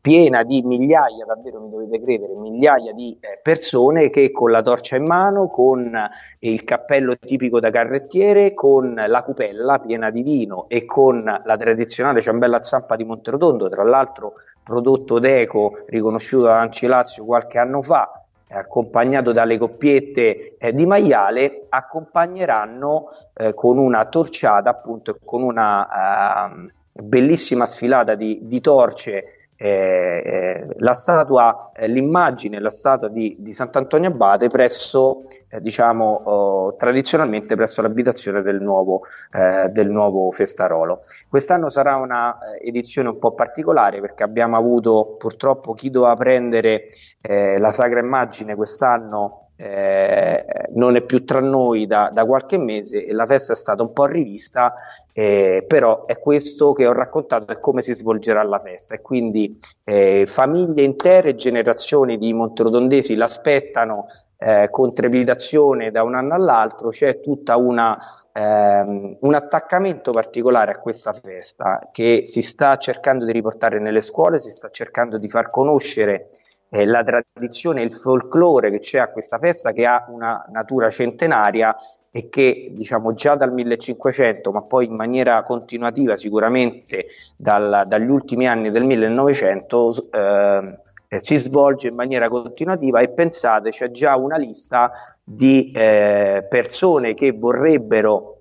piena 0.00 0.42
di 0.42 0.62
migliaia, 0.62 1.24
davvero 1.26 1.60
mi 1.60 1.70
dovete 1.70 2.00
credere, 2.00 2.34
migliaia 2.34 2.92
di 2.92 3.16
eh, 3.20 3.38
persone 3.42 4.10
che 4.10 4.30
con 4.30 4.50
la 4.50 4.62
torcia 4.62 4.96
in 4.96 5.04
mano, 5.06 5.48
con 5.48 5.94
eh, 5.94 6.08
il 6.38 6.64
cappello 6.64 7.16
tipico 7.16 7.60
da 7.60 7.70
carrettiere, 7.70 8.54
con 8.54 8.94
la 8.94 9.22
cupella 9.22 9.78
piena 9.78 10.10
di 10.10 10.22
vino 10.22 10.66
e 10.68 10.84
con 10.84 11.22
la 11.22 11.56
tradizionale 11.56 12.20
ciambella 12.20 12.62
zampa 12.62 12.96
di 12.96 13.04
Monterotondo, 13.04 13.68
tra 13.68 13.84
l'altro 13.84 14.34
prodotto 14.62 15.18
d'eco 15.18 15.84
riconosciuto 15.86 16.44
da 16.44 16.60
Anci 16.60 16.86
Lazio 16.86 17.24
qualche 17.24 17.58
anno 17.58 17.82
fa, 17.82 18.22
accompagnato 18.48 19.32
dalle 19.32 19.58
coppiette 19.58 20.56
eh, 20.58 20.72
di 20.72 20.86
maiale, 20.86 21.66
accompagneranno 21.68 23.08
eh, 23.34 23.54
con 23.54 23.78
una 23.78 24.06
torciata, 24.06 24.70
appunto, 24.70 25.18
con 25.24 25.42
una 25.42 26.48
uh, 26.50 27.02
bellissima 27.02 27.66
sfilata 27.66 28.14
di, 28.14 28.40
di 28.42 28.60
torce 28.60 29.39
eh, 29.62 30.22
eh, 30.24 30.66
la 30.78 30.94
statua, 30.94 31.70
eh, 31.76 31.86
l'immagine, 31.86 32.58
la 32.60 32.70
statua 32.70 33.08
di, 33.08 33.36
di 33.38 33.52
Sant'Antonio 33.52 34.08
Abate 34.08 34.48
presso, 34.48 35.26
eh, 35.48 35.60
diciamo, 35.60 36.22
oh, 36.24 36.76
tradizionalmente 36.76 37.56
presso 37.56 37.82
l'abitazione 37.82 38.40
del 38.40 38.62
nuovo, 38.62 39.02
eh, 39.30 39.68
del 39.68 39.90
nuovo 39.90 40.30
Festarolo. 40.30 41.00
Quest'anno 41.28 41.68
sarà 41.68 41.96
una 41.96 42.38
eh, 42.38 42.68
edizione 42.68 43.10
un 43.10 43.18
po' 43.18 43.34
particolare 43.34 44.00
perché 44.00 44.22
abbiamo 44.22 44.56
avuto 44.56 45.16
purtroppo 45.18 45.74
chi 45.74 45.90
doveva 45.90 46.14
prendere 46.14 46.86
la 47.22 47.70
Sacra 47.70 48.00
Immagine 48.00 48.54
quest'anno 48.54 49.49
eh, 49.62 50.42
non 50.70 50.96
è 50.96 51.02
più 51.02 51.22
tra 51.22 51.40
noi 51.40 51.86
da, 51.86 52.08
da, 52.10 52.24
qualche 52.24 52.56
mese 52.56 53.04
e 53.04 53.12
la 53.12 53.26
festa 53.26 53.52
è 53.52 53.56
stata 53.56 53.82
un 53.82 53.92
po' 53.92 54.06
rivista, 54.06 54.72
eh, 55.12 55.66
però 55.68 56.06
è 56.06 56.18
questo 56.18 56.72
che 56.72 56.86
ho 56.86 56.94
raccontato, 56.94 57.52
è 57.52 57.60
come 57.60 57.82
si 57.82 57.92
svolgerà 57.92 58.42
la 58.42 58.58
festa. 58.58 58.94
E 58.94 59.02
quindi 59.02 59.54
eh, 59.84 60.24
famiglie 60.26 60.82
intere, 60.82 61.34
generazioni 61.34 62.16
di 62.16 62.32
monterotondesi 62.32 63.14
l'aspettano 63.16 64.06
eh, 64.38 64.68
con 64.70 64.94
trepidazione 64.94 65.90
da 65.90 66.04
un 66.04 66.14
anno 66.14 66.32
all'altro, 66.32 66.88
c'è 66.88 67.20
tutta 67.20 67.56
una 67.56 67.98
ehm, 68.32 69.18
un 69.20 69.34
attaccamento 69.34 70.10
particolare 70.10 70.72
a 70.72 70.78
questa 70.78 71.12
festa 71.12 71.90
che 71.92 72.22
si 72.24 72.40
sta 72.40 72.78
cercando 72.78 73.26
di 73.26 73.32
riportare 73.32 73.78
nelle 73.78 74.00
scuole, 74.00 74.38
si 74.38 74.50
sta 74.50 74.70
cercando 74.70 75.18
di 75.18 75.28
far 75.28 75.50
conoscere 75.50 76.30
eh, 76.70 76.86
la 76.86 77.04
tradizione, 77.04 77.82
il 77.82 77.92
folklore 77.92 78.70
che 78.70 78.78
c'è 78.78 78.98
a 78.98 79.10
questa 79.10 79.38
festa 79.38 79.72
che 79.72 79.84
ha 79.84 80.06
una 80.08 80.44
natura 80.50 80.88
centenaria 80.88 81.74
e 82.12 82.28
che 82.28 82.70
diciamo 82.72 83.12
già 83.12 83.34
dal 83.36 83.52
1500 83.52 84.50
ma 84.50 84.62
poi 84.62 84.86
in 84.86 84.94
maniera 84.94 85.42
continuativa 85.42 86.16
sicuramente 86.16 87.06
dal, 87.36 87.84
dagli 87.86 88.08
ultimi 88.08 88.48
anni 88.48 88.70
del 88.70 88.84
1900 88.84 90.10
eh, 90.10 90.78
si 91.18 91.36
svolge 91.38 91.88
in 91.88 91.94
maniera 91.94 92.28
continuativa 92.28 93.00
e 93.00 93.10
pensate 93.10 93.70
c'è 93.70 93.90
già 93.90 94.16
una 94.16 94.36
lista 94.36 94.92
di 95.22 95.70
eh, 95.72 96.46
persone 96.48 97.14
che 97.14 97.32
vorrebbero 97.32 98.39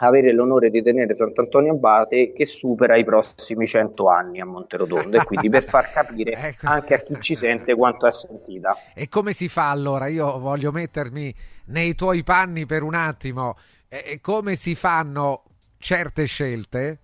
avere 0.00 0.32
l'onore 0.32 0.70
di 0.70 0.82
tenere 0.82 1.14
Sant'Antonio 1.14 1.72
Abate 1.72 2.32
che 2.32 2.44
supera 2.44 2.96
i 2.96 3.04
prossimi 3.04 3.66
100 3.66 4.08
anni 4.08 4.40
a 4.40 4.44
Monterotondo 4.44 5.16
e 5.16 5.24
quindi 5.24 5.48
per 5.48 5.64
far 5.64 5.90
capire 5.90 6.32
ecco. 6.36 6.66
anche 6.66 6.94
a 6.94 6.98
chi 6.98 7.16
ci 7.20 7.34
sente 7.34 7.74
quanto 7.74 8.06
è 8.06 8.10
sentita. 8.10 8.76
E 8.94 9.08
come 9.08 9.32
si 9.32 9.48
fa 9.48 9.70
allora? 9.70 10.06
Io 10.08 10.38
voglio 10.38 10.72
mettermi 10.72 11.34
nei 11.66 11.94
tuoi 11.94 12.22
panni 12.22 12.66
per 12.66 12.82
un 12.82 12.94
attimo. 12.94 13.56
E 13.88 14.18
come 14.20 14.56
si 14.56 14.74
fanno 14.74 15.44
certe 15.78 16.24
scelte? 16.24 17.00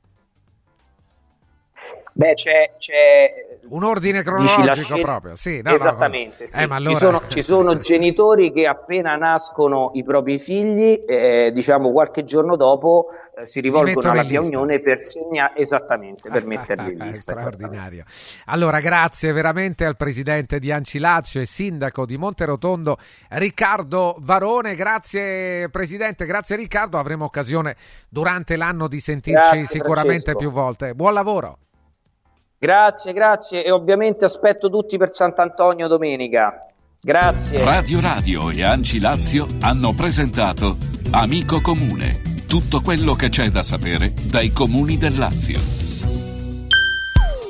Beh, 2.15 2.35
c'è, 2.35 2.73
c'è 2.77 3.59
un 3.69 3.85
ordine 3.85 4.23
cronologico 4.23 5.01
proprio, 5.01 5.35
sì, 5.35 5.63
no, 5.63 5.73
esattamente. 5.73 6.43
No, 6.43 6.49
sì. 6.49 6.61
eh, 6.61 6.67
allora... 6.69 6.91
ci, 6.91 6.95
sono, 6.97 7.23
ci, 7.27 7.43
sono, 7.43 7.79
genitori 7.79 8.53
che 8.53 8.67
appena 8.67 9.17
nascono 9.17 9.93
i 9.95 10.05
propri 10.05 10.39
figli, 10.39 11.05
eh, 11.07 11.51
diciamo 11.55 11.91
qualche 11.91 12.25
giorno 12.25 12.57
dopo, 12.57 13.07
eh, 13.35 13.47
si 13.47 13.61
rivolgono 13.61 14.11
alla 14.11 14.25
Pia 14.25 14.43
Unione 14.43 14.81
per 14.81 15.05
segnare 15.07 15.57
esattamente 15.57 16.29
per 16.29 16.45
metterli 16.45 16.93
in 16.93 16.99
lista. 17.07 17.33
Straordinario. 17.33 18.05
Allora, 18.47 18.81
grazie 18.81 19.33
veramente 19.33 19.87
al 19.87 19.97
presidente 19.97 20.59
di 20.59 20.71
Anci 20.71 20.99
Lazio 20.99 21.41
e 21.41 21.47
sindaco 21.47 22.05
di 22.05 22.19
Monterotondo, 22.19 22.99
Riccardo 23.31 24.17
Varone. 24.21 24.75
Grazie 24.75 25.71
presidente, 25.71 26.27
grazie 26.27 26.57
Riccardo. 26.57 26.99
Avremo 26.99 27.25
occasione 27.25 27.77
durante 28.09 28.57
l'anno 28.57 28.87
di 28.87 29.01
sentirci 29.01 29.57
grazie, 29.57 29.67
sicuramente 29.67 30.33
Francesco. 30.33 30.39
più 30.39 30.51
volte. 30.51 30.95
Buon 30.95 31.15
lavoro. 31.15 31.59
Grazie, 32.63 33.13
grazie 33.13 33.65
e 33.65 33.73
ovviamente 33.73 34.25
aspetto 34.25 34.71
tutti 34.71 34.97
per 34.97 35.11
Sant'Antonio 35.11 35.89
domenica. 35.89 36.65
Grazie. 37.01 37.65
Radio 37.65 38.01
Radio 38.01 38.51
e 38.51 38.63
Anci 38.63 39.01
Lazio 39.01 39.49
hanno 39.63 39.93
presentato 39.95 40.77
Amico 41.11 41.61
Comune. 41.61 42.23
Tutto 42.47 42.81
quello 42.81 43.15
che 43.15 43.31
c'è 43.31 43.49
da 43.49 43.65
sapere 43.65 44.15
dai 44.15 44.53
comuni 44.53 44.97
del 44.97 45.19
Lazio. 45.19 45.59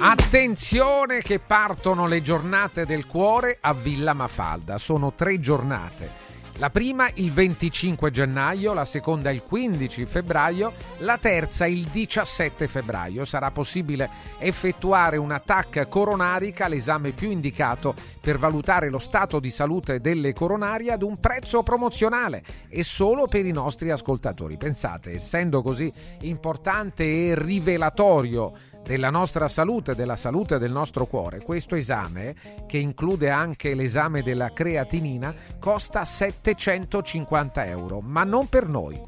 Attenzione 0.00 1.20
che 1.20 1.40
partono 1.40 2.06
le 2.06 2.22
giornate 2.22 2.86
del 2.86 3.04
cuore 3.06 3.58
a 3.60 3.74
Villa 3.74 4.14
Mafalda. 4.14 4.78
Sono 4.78 5.12
tre 5.12 5.38
giornate 5.38 6.31
la 6.58 6.70
prima 6.70 7.10
il 7.14 7.32
25 7.32 8.10
gennaio, 8.10 8.74
la 8.74 8.84
seconda 8.84 9.30
il 9.30 9.42
15 9.42 10.04
febbraio, 10.04 10.72
la 10.98 11.18
terza 11.18 11.66
il 11.66 11.84
17 11.84 12.68
febbraio. 12.68 13.24
Sarà 13.24 13.50
possibile 13.50 14.08
effettuare 14.38 15.16
una 15.16 15.40
TAC 15.40 15.88
coronarica, 15.88 16.68
l'esame 16.68 17.12
più 17.12 17.30
indicato 17.30 17.94
per 18.20 18.38
valutare 18.38 18.90
lo 18.90 18.98
stato 18.98 19.40
di 19.40 19.50
salute 19.50 20.00
delle 20.00 20.32
coronarie 20.32 20.92
ad 20.92 21.02
un 21.02 21.18
prezzo 21.18 21.62
promozionale 21.62 22.42
e 22.68 22.84
solo 22.84 23.26
per 23.26 23.46
i 23.46 23.52
nostri 23.52 23.90
ascoltatori. 23.90 24.56
Pensate, 24.56 25.14
essendo 25.14 25.62
così 25.62 25.92
importante 26.20 27.02
e 27.02 27.34
rivelatorio 27.34 28.52
della 28.82 29.10
nostra 29.10 29.48
salute, 29.48 29.94
della 29.94 30.16
salute 30.16 30.58
del 30.58 30.72
nostro 30.72 31.06
cuore. 31.06 31.40
Questo 31.40 31.74
esame, 31.74 32.34
che 32.66 32.78
include 32.78 33.30
anche 33.30 33.74
l'esame 33.74 34.22
della 34.22 34.52
creatinina, 34.52 35.34
costa 35.58 36.04
750 36.04 37.64
euro, 37.66 38.00
ma 38.00 38.24
non 38.24 38.48
per 38.48 38.68
noi. 38.68 39.00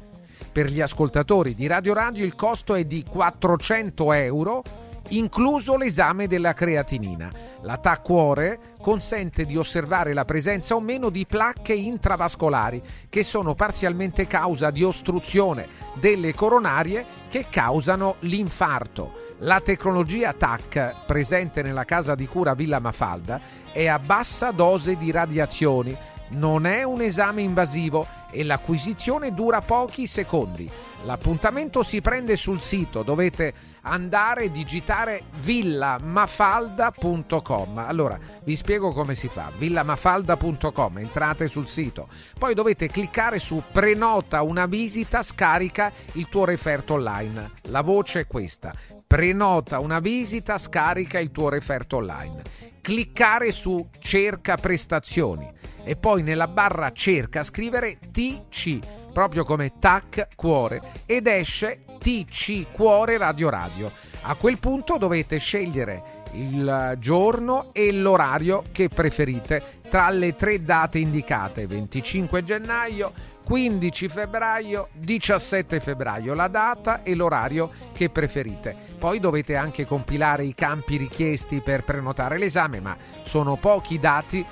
Per 0.51 0.67
gli 0.67 0.79
ascoltatori 0.79 1.53
di 1.53 1.67
Radio 1.67 1.93
Radio 1.93 2.23
il 2.23 2.35
costo 2.35 2.75
è 2.75 2.85
di 2.85 3.03
400 3.03 4.13
euro, 4.13 4.63
incluso 5.09 5.75
l'esame 5.75 6.27
della 6.27 6.53
creatinina. 6.53 7.29
La 7.63 7.77
TAC 7.77 8.01
cuore 8.01 8.59
consente 8.79 9.45
di 9.45 9.57
osservare 9.57 10.13
la 10.13 10.23
presenza 10.23 10.75
o 10.75 10.79
meno 10.79 11.09
di 11.09 11.25
placche 11.25 11.73
intravascolari 11.73 12.81
che 13.09 13.23
sono 13.23 13.53
parzialmente 13.53 14.27
causa 14.27 14.71
di 14.71 14.83
ostruzione 14.83 15.67
delle 15.95 16.33
coronarie 16.33 17.05
che 17.27 17.47
causano 17.49 18.15
l'infarto. 18.19 19.24
La 19.39 19.59
tecnologia 19.59 20.31
TAC 20.31 21.03
presente 21.05 21.61
nella 21.61 21.83
casa 21.83 22.15
di 22.15 22.25
cura 22.25 22.53
Villa 22.53 22.79
Mafalda 22.79 23.41
è 23.73 23.85
a 23.85 23.99
bassa 23.99 24.51
dose 24.51 24.95
di 24.95 25.11
radiazioni, 25.11 25.93
non 26.29 26.65
è 26.65 26.83
un 26.83 27.01
esame 27.01 27.41
invasivo 27.41 28.07
e 28.31 28.45
l'acquisizione 28.45 29.33
dura 29.33 29.59
pochi 29.59 30.07
secondi. 30.07 30.71
L'appuntamento 31.03 31.83
si 31.83 31.99
prende 31.99 32.37
sul 32.37 32.61
sito, 32.61 33.03
dovete 33.03 33.53
andare 33.81 34.43
e 34.43 34.51
digitare 34.51 35.23
villamafalda.com. 35.41 37.77
Allora, 37.77 38.17
vi 38.43 38.55
spiego 38.55 38.93
come 38.93 39.15
si 39.15 39.27
fa. 39.27 39.51
villamafalda.com, 39.55 40.97
entrate 40.97 41.49
sul 41.49 41.67
sito. 41.67 42.07
Poi 42.39 42.53
dovete 42.53 42.87
cliccare 42.87 43.39
su 43.39 43.61
prenota 43.69 44.43
una 44.43 44.65
visita, 44.65 45.21
scarica 45.21 45.91
il 46.13 46.29
tuo 46.29 46.45
referto 46.45 46.93
online. 46.93 47.51
La 47.63 47.81
voce 47.81 48.21
è 48.21 48.27
questa 48.27 48.71
Prenota 49.07 49.79
una 49.79 49.99
visita, 49.99 50.57
scarica 50.57 51.19
il 51.19 51.31
tuo 51.31 51.49
referto 51.49 51.97
online. 51.97 52.41
cliccare 52.81 53.51
su 53.51 53.89
cerca 53.99 54.57
prestazioni 54.57 55.51
e 55.83 55.95
poi 55.95 56.21
nella 56.21 56.47
barra 56.47 56.91
cerca 56.91 57.41
scrivere 57.41 57.97
TC, 58.11 58.79
proprio 59.11 59.43
come 59.43 59.73
TAC 59.79 60.27
cuore, 60.35 60.81
ed 61.07 61.25
esce 61.25 61.83
TC 61.97 62.71
cuore 62.71 63.17
radio 63.17 63.49
radio. 63.49 63.91
A 64.21 64.35
quel 64.35 64.59
punto 64.59 64.97
dovete 64.97 65.37
scegliere 65.37 66.23
il 66.33 66.95
giorno 66.99 67.69
e 67.73 67.91
l'orario 67.91 68.63
che 68.71 68.89
preferite 68.89 69.79
tra 69.89 70.09
le 70.09 70.35
tre 70.35 70.61
date 70.61 70.99
indicate 70.99 71.65
25 71.65 72.43
gennaio 72.43 73.13
15 73.45 74.07
febbraio 74.07 74.87
17 74.93 75.79
febbraio 75.79 76.33
la 76.33 76.47
data 76.47 77.03
e 77.03 77.13
l'orario 77.13 77.69
che 77.93 78.09
preferite 78.09 78.75
poi 78.97 79.19
dovete 79.19 79.55
anche 79.55 79.85
compilare 79.85 80.43
i 80.43 80.55
campi 80.55 80.97
richiesti 80.97 81.61
per 81.61 81.83
prenotare 81.83 82.39
l'esame 82.39 82.79
ma 82.79 82.97
sono 83.21 83.55
pochi 83.55 83.99
dati 83.99 84.43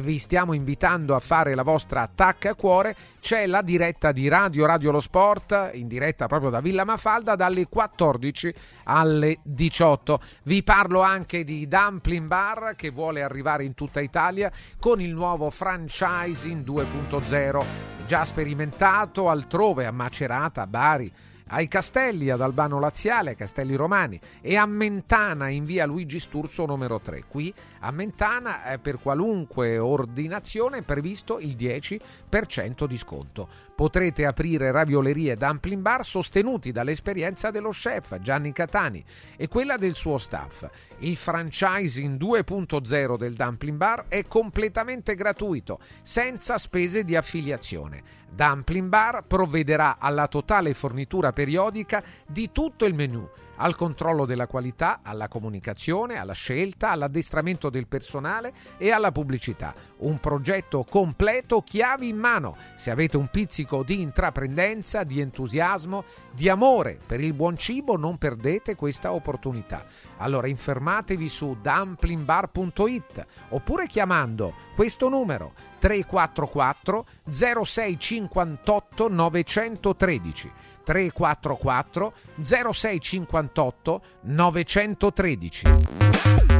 vi 0.00 0.18
stiamo 0.18 0.54
invitando 0.54 1.14
a 1.14 1.20
fare 1.20 1.54
la 1.54 1.62
vostra 1.62 2.02
attacca 2.02 2.50
a 2.50 2.54
cuore, 2.54 2.96
c'è 3.20 3.46
la 3.46 3.60
diretta 3.60 4.10
di 4.10 4.26
Radio 4.28 4.64
Radio 4.64 4.90
Lo 4.90 5.00
Sport, 5.00 5.70
in 5.74 5.86
diretta 5.86 6.26
proprio 6.26 6.50
da 6.50 6.60
Villa 6.60 6.84
Mafalda, 6.84 7.36
dalle 7.36 7.66
14 7.68 8.54
alle 8.84 9.38
18. 9.42 10.20
Vi 10.44 10.62
parlo 10.62 11.02
anche 11.02 11.44
di 11.44 11.68
Dumpling 11.68 12.26
Bar 12.26 12.74
che 12.74 12.90
vuole 12.90 13.22
arrivare 13.22 13.64
in 13.64 13.74
tutta 13.74 14.00
Italia 14.00 14.50
con 14.80 15.00
il 15.00 15.12
nuovo 15.12 15.50
franchising 15.50 16.64
2.0, 16.64 17.64
già 18.06 18.24
sperimentato 18.24 19.28
altrove 19.28 19.84
a 19.84 19.90
Macerata, 19.92 20.62
a 20.62 20.66
Bari 20.66 21.12
ai 21.52 21.68
Castelli, 21.68 22.30
ad 22.30 22.40
Albano 22.40 22.80
Laziale, 22.80 23.36
Castelli 23.36 23.74
Romani 23.74 24.18
e 24.40 24.56
a 24.56 24.66
Mentana 24.66 25.48
in 25.48 25.64
via 25.64 25.86
Luigi 25.86 26.18
Sturzo 26.18 26.64
numero 26.66 26.98
3. 26.98 27.24
Qui 27.28 27.52
a 27.82 27.90
Mentana 27.90 28.64
eh, 28.64 28.78
per 28.78 28.98
qualunque 28.98 29.78
ordinazione 29.78 30.78
è 30.78 30.82
previsto 30.82 31.38
il 31.40 31.56
10% 31.56 32.84
di 32.86 32.96
sconto. 32.96 33.48
Potrete 33.74 34.24
aprire 34.24 34.70
raviolerie 34.70 35.32
e 35.32 35.36
dumpling 35.36 35.82
bar 35.82 36.04
sostenuti 36.04 36.70
dall'esperienza 36.70 37.50
dello 37.50 37.70
chef 37.70 38.20
Gianni 38.20 38.52
Catani 38.52 39.04
e 39.36 39.48
quella 39.48 39.76
del 39.76 39.94
suo 39.94 40.18
staff. 40.18 40.68
Il 40.98 41.16
franchising 41.16 42.20
2.0 42.20 43.16
del 43.16 43.34
dumpling 43.34 43.76
bar 43.76 44.04
è 44.08 44.24
completamente 44.26 45.14
gratuito, 45.16 45.80
senza 46.02 46.58
spese 46.58 47.02
di 47.02 47.16
affiliazione. 47.16 48.20
Dumpling 48.32 48.88
Bar 48.88 49.24
provvederà 49.26 49.98
alla 49.98 50.26
totale 50.26 50.72
fornitura 50.72 51.32
periodica 51.32 52.02
di 52.26 52.50
tutto 52.50 52.86
il 52.86 52.94
menù 52.94 53.28
al 53.56 53.76
controllo 53.76 54.24
della 54.24 54.46
qualità, 54.46 55.00
alla 55.02 55.28
comunicazione, 55.28 56.16
alla 56.16 56.32
scelta, 56.32 56.90
all'addestramento 56.90 57.70
del 57.70 57.86
personale 57.86 58.52
e 58.78 58.90
alla 58.90 59.12
pubblicità. 59.12 59.74
Un 59.98 60.18
progetto 60.18 60.84
completo, 60.88 61.62
chiavi 61.62 62.08
in 62.08 62.16
mano. 62.16 62.56
Se 62.76 62.90
avete 62.90 63.16
un 63.16 63.28
pizzico 63.28 63.82
di 63.82 64.00
intraprendenza, 64.00 65.04
di 65.04 65.20
entusiasmo, 65.20 66.04
di 66.32 66.48
amore 66.48 66.98
per 67.04 67.20
il 67.20 67.34
buon 67.34 67.56
cibo, 67.56 67.96
non 67.96 68.18
perdete 68.18 68.74
questa 68.74 69.12
opportunità. 69.12 69.84
Allora 70.18 70.46
infermatevi 70.46 71.28
su 71.28 71.56
dumplingbar.it 71.60 73.26
oppure 73.50 73.86
chiamando 73.86 74.54
questo 74.74 75.08
numero 75.08 75.52
344 75.78 77.06
0658 77.28 79.08
913 79.08 80.52
344 80.82 82.12
0658 82.42 84.02
913. 84.22 85.62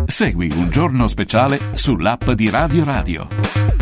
Segui 0.07 0.51
un 0.55 0.69
giorno 0.71 1.07
speciale 1.07 1.59
sull'app 1.73 2.31
di 2.31 2.51
Radio 2.51 2.85
Radio. 2.85 3.82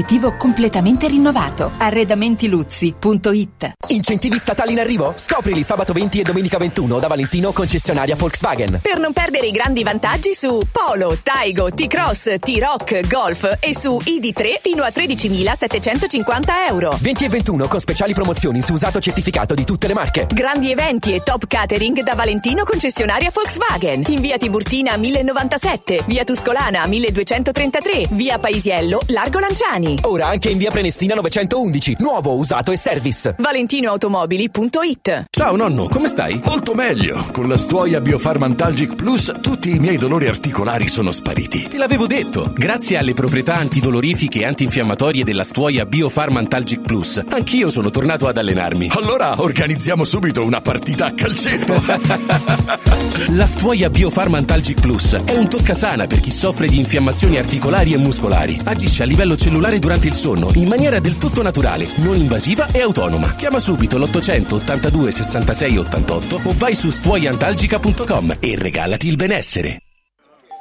completamente 0.37 1.07
rinnovato. 1.07 1.71
Arredamentiluzzi.it 1.77 3.73
Incentivi 3.87 4.37
statali 4.37 4.71
in 4.71 4.79
arrivo? 4.79 5.13
Scoprili 5.15 5.63
sabato 5.63 5.93
20 5.93 6.19
e 6.19 6.23
domenica 6.23 6.57
21 6.57 6.99
da 6.99 7.07
Valentino 7.07 7.51
concessionaria 7.51 8.15
Volkswagen. 8.15 8.79
Per 8.81 8.99
non 8.99 9.13
perdere 9.13 9.47
i 9.47 9.51
grandi 9.51 9.83
vantaggi 9.83 10.33
su 10.33 10.61
Polo, 10.71 11.17
Taigo, 11.21 11.71
T-Cross, 11.71 12.37
T-Rock, 12.39 13.07
Golf 13.07 13.57
e 13.59 13.75
su 13.75 13.97
ID3 13.97 14.59
fino 14.61 14.83
a 14.83 14.89
13.750 14.89 16.43
euro. 16.69 16.97
20 16.99 17.25
e 17.25 17.29
21 17.29 17.67
con 17.67 17.79
speciali 17.79 18.13
promozioni 18.13 18.61
su 18.61 18.73
usato 18.73 18.99
certificato 18.99 19.53
di 19.53 19.63
tutte 19.63 19.87
le 19.87 19.93
marche. 19.93 20.27
Grandi 20.31 20.71
eventi 20.71 21.13
e 21.13 21.21
top 21.23 21.47
catering 21.47 22.01
da 22.01 22.15
Valentino 22.15 22.63
concessionaria 22.63 23.31
Volkswagen. 23.33 24.03
In 24.07 24.21
via 24.21 24.37
Tiburtina 24.37 24.95
1097, 24.97 26.03
via 26.07 26.23
Tuscolana 26.23 26.85
1233, 26.85 28.07
via 28.11 28.39
Paisiello, 28.39 29.01
Largo 29.07 29.39
Lanciani. 29.39 29.90
Ora 30.03 30.27
anche 30.27 30.49
in 30.49 30.57
via 30.57 30.71
Prenestina 30.71 31.15
96 31.15 31.39
1911. 31.41 31.95
Nuovo, 31.99 32.35
usato 32.35 32.71
e 32.71 32.77
service. 32.77 33.35
ValentinoAutomobili.it 33.37 35.25
Ciao 35.29 35.55
nonno, 35.55 35.87
come 35.87 36.07
stai? 36.07 36.39
Molto 36.43 36.73
meglio. 36.73 37.25
Con 37.31 37.47
la 37.47 37.57
stuoia 37.57 37.99
Biofarmantalgic 38.01 38.95
Plus 38.95 39.33
tutti 39.41 39.75
i 39.75 39.79
miei 39.79 39.97
dolori 39.97 40.27
articolari 40.27 40.87
sono 40.87 41.11
spariti. 41.11 41.67
Te 41.67 41.77
l'avevo 41.77 42.07
detto. 42.07 42.51
Grazie 42.55 42.97
alle 42.97 43.13
proprietà 43.13 43.53
antidolorifiche 43.55 44.41
e 44.41 44.45
antinfiammatorie 44.45 45.23
della 45.23 45.43
stuoia 45.43 45.85
Biofarmantalgic 45.85 46.81
Plus, 46.81 47.21
anch'io 47.29 47.69
sono 47.69 47.89
tornato 47.89 48.27
ad 48.27 48.37
allenarmi. 48.37 48.89
Allora 48.95 49.41
organizziamo 49.41 50.03
subito 50.03 50.43
una 50.43 50.61
partita 50.61 51.07
a 51.07 51.13
calcetto. 51.13 51.81
la 53.29 53.47
stuoia 53.47 53.89
Biofarmantalgic 53.89 54.79
Plus 54.79 55.21
è 55.25 55.35
un 55.35 55.49
toccasana 55.49 56.07
per 56.07 56.19
chi 56.19 56.31
soffre 56.31 56.67
di 56.67 56.77
infiammazioni 56.77 57.37
articolari 57.37 57.93
e 57.93 57.97
muscolari. 57.97 58.59
Agisce 58.63 59.03
a 59.03 59.05
livello 59.05 59.35
cellulare 59.35 59.70
durante 59.79 60.07
il 60.07 60.13
sonno 60.13 60.51
in 60.55 60.67
maniera 60.67 60.99
del 60.99 61.17
tutto 61.17 61.41
naturale, 61.41 61.87
non 61.97 62.15
invasiva 62.15 62.67
e 62.71 62.81
autonoma. 62.81 63.35
Chiama 63.35 63.59
subito 63.59 63.97
l'800 63.97 64.53
82 64.53 65.11
66 65.11 65.77
88 65.77 66.41
o 66.43 66.53
vai 66.57 66.75
su 66.75 66.89
stuoiantalgica.com 66.89 68.37
e 68.39 68.55
regalati 68.57 69.07
il 69.07 69.15
benessere. 69.15 69.81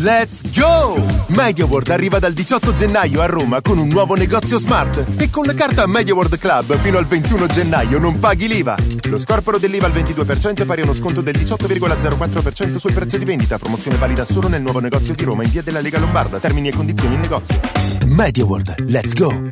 Let's 0.00 0.40
go! 0.58 0.98
MediaWorld 1.26 1.90
arriva 1.90 2.18
dal 2.18 2.32
18 2.32 2.72
gennaio 2.72 3.20
a 3.20 3.26
Roma 3.26 3.60
con 3.60 3.76
un 3.76 3.86
nuovo 3.86 4.14
negozio 4.14 4.58
smart 4.58 5.04
e 5.18 5.28
con 5.28 5.44
la 5.44 5.52
carta 5.52 5.86
MediaWorld 5.86 6.38
Club 6.38 6.74
fino 6.78 6.96
al 6.96 7.04
21 7.04 7.46
gennaio 7.48 7.98
non 7.98 8.18
paghi 8.18 8.48
l'IVA. 8.48 8.76
Lo 9.10 9.18
scorporo 9.18 9.58
dell'IVA 9.58 9.84
al 9.84 9.92
22% 9.92 10.62
è 10.62 10.64
pari 10.64 10.80
a 10.80 10.84
uno 10.84 10.94
sconto 10.94 11.20
del 11.20 11.36
18,04% 11.36 12.76
sul 12.76 12.94
prezzo 12.94 13.18
di 13.18 13.26
vendita. 13.26 13.58
Promozione 13.58 13.98
valida 13.98 14.24
solo 14.24 14.48
nel 14.48 14.62
nuovo 14.62 14.80
negozio 14.80 15.12
di 15.12 15.22
Roma 15.22 15.42
in 15.42 15.50
via 15.50 15.62
della 15.62 15.82
Lega 15.82 15.98
Lombarda. 15.98 16.38
Termini 16.38 16.68
e 16.68 16.72
condizioni 16.72 17.16
in 17.16 17.20
negozio. 17.20 17.60
MediaWorld, 18.06 18.88
let's 18.88 19.12
go! 19.12 19.50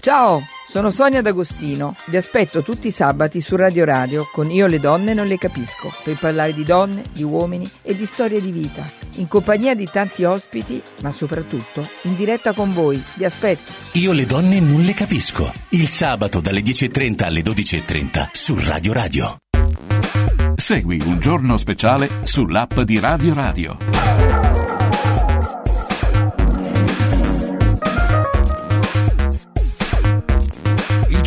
Ciao, 0.00 0.40
sono 0.70 0.92
Sonia 0.92 1.20
D'Agostino. 1.20 1.96
Vi 2.06 2.16
aspetto 2.16 2.62
tutti 2.62 2.86
i 2.86 2.92
sabati 2.92 3.40
su 3.40 3.56
Radio 3.56 3.84
Radio 3.84 4.28
con 4.30 4.52
Io 4.52 4.68
le 4.68 4.78
donne 4.78 5.14
non 5.14 5.26
le 5.26 5.36
capisco, 5.36 5.92
per 6.04 6.16
parlare 6.16 6.54
di 6.54 6.62
donne, 6.62 7.02
di 7.12 7.24
uomini 7.24 7.68
e 7.82 7.96
di 7.96 8.04
storie 8.04 8.40
di 8.40 8.52
vita, 8.52 8.88
in 9.16 9.26
compagnia 9.26 9.74
di 9.74 9.88
tanti 9.90 10.22
ospiti, 10.22 10.80
ma 11.02 11.10
soprattutto 11.10 11.84
in 12.02 12.14
diretta 12.14 12.52
con 12.52 12.72
voi. 12.72 13.02
Vi 13.14 13.24
aspetto. 13.24 13.72
Io 13.94 14.12
le 14.12 14.26
donne 14.26 14.60
non 14.60 14.82
le 14.82 14.92
capisco. 14.92 15.52
Il 15.70 15.88
sabato 15.88 16.40
dalle 16.40 16.60
10.30 16.60 17.24
alle 17.24 17.40
12.30 17.40 18.28
su 18.30 18.56
Radio 18.56 18.92
Radio. 18.92 19.36
Segui 20.54 21.02
un 21.04 21.18
giorno 21.18 21.56
speciale 21.56 22.20
sull'app 22.22 22.78
di 22.82 23.00
Radio 23.00 23.34
Radio. 23.34 24.69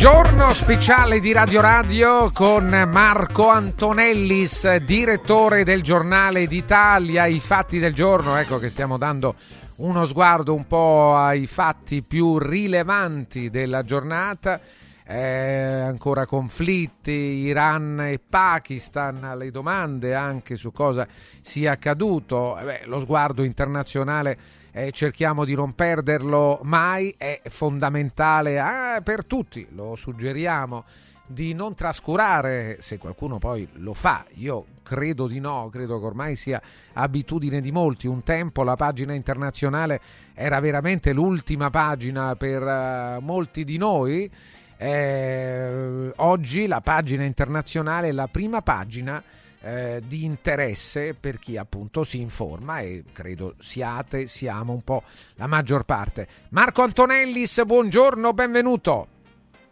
Il 0.04 0.10
giorno 0.10 0.52
speciale 0.52 1.18
di 1.18 1.32
Radio 1.32 1.62
Radio 1.62 2.30
con 2.30 2.66
Marco 2.92 3.48
Antonellis, 3.48 4.76
direttore 4.76 5.64
del 5.64 5.82
giornale 5.82 6.46
d'Italia, 6.46 7.24
i 7.24 7.40
fatti 7.40 7.78
del 7.78 7.94
giorno, 7.94 8.36
ecco 8.36 8.58
che 8.58 8.68
stiamo 8.68 8.98
dando 8.98 9.34
uno 9.76 10.04
sguardo 10.04 10.52
un 10.52 10.66
po' 10.66 11.16
ai 11.16 11.46
fatti 11.46 12.02
più 12.02 12.36
rilevanti 12.36 13.48
della 13.48 13.82
giornata. 13.82 14.60
Eh, 15.06 15.22
ancora 15.22 16.26
conflitti, 16.26 17.10
Iran 17.10 17.98
e 18.00 18.18
Pakistan, 18.18 19.32
le 19.38 19.50
domande 19.50 20.14
anche 20.14 20.56
su 20.56 20.70
cosa 20.70 21.06
sia 21.40 21.72
accaduto, 21.72 22.58
eh 22.58 22.64
beh, 22.64 22.82
lo 22.84 23.00
sguardo 23.00 23.42
internazionale 23.42 24.36
eh, 24.76 24.90
cerchiamo 24.90 25.44
di 25.44 25.54
non 25.54 25.74
perderlo 25.74 26.58
mai, 26.64 27.14
è 27.16 27.42
fondamentale 27.48 28.58
ah, 28.58 29.00
per 29.02 29.24
tutti, 29.24 29.64
lo 29.70 29.94
suggeriamo 29.94 30.84
di 31.26 31.54
non 31.54 31.74
trascurare, 31.74 32.78
se 32.80 32.98
qualcuno 32.98 33.38
poi 33.38 33.66
lo 33.74 33.94
fa, 33.94 34.26
io 34.34 34.66
credo 34.82 35.28
di 35.28 35.38
no, 35.38 35.68
credo 35.70 36.00
che 36.00 36.04
ormai 36.04 36.34
sia 36.34 36.60
abitudine 36.94 37.60
di 37.60 37.70
molti, 37.70 38.08
un 38.08 38.24
tempo 38.24 38.64
la 38.64 38.74
pagina 38.74 39.14
internazionale 39.14 40.00
era 40.34 40.58
veramente 40.58 41.12
l'ultima 41.12 41.70
pagina 41.70 42.34
per 42.34 42.62
uh, 42.62 43.20
molti 43.22 43.64
di 43.64 43.78
noi, 43.78 44.28
eh, 44.76 46.12
oggi 46.16 46.66
la 46.66 46.80
pagina 46.80 47.22
internazionale 47.22 48.08
è 48.08 48.12
la 48.12 48.26
prima 48.26 48.60
pagina 48.60 49.22
eh, 49.64 50.02
di 50.06 50.24
interesse 50.24 51.16
per 51.18 51.38
chi 51.38 51.56
appunto 51.56 52.04
si 52.04 52.20
informa 52.20 52.80
e 52.80 53.04
credo 53.12 53.54
siate, 53.58 54.26
siamo 54.26 54.72
un 54.72 54.82
po' 54.82 55.02
la 55.36 55.46
maggior 55.46 55.84
parte. 55.84 56.26
Marco 56.50 56.82
Antonellis, 56.82 57.64
buongiorno, 57.64 58.32
benvenuto. 58.32 59.06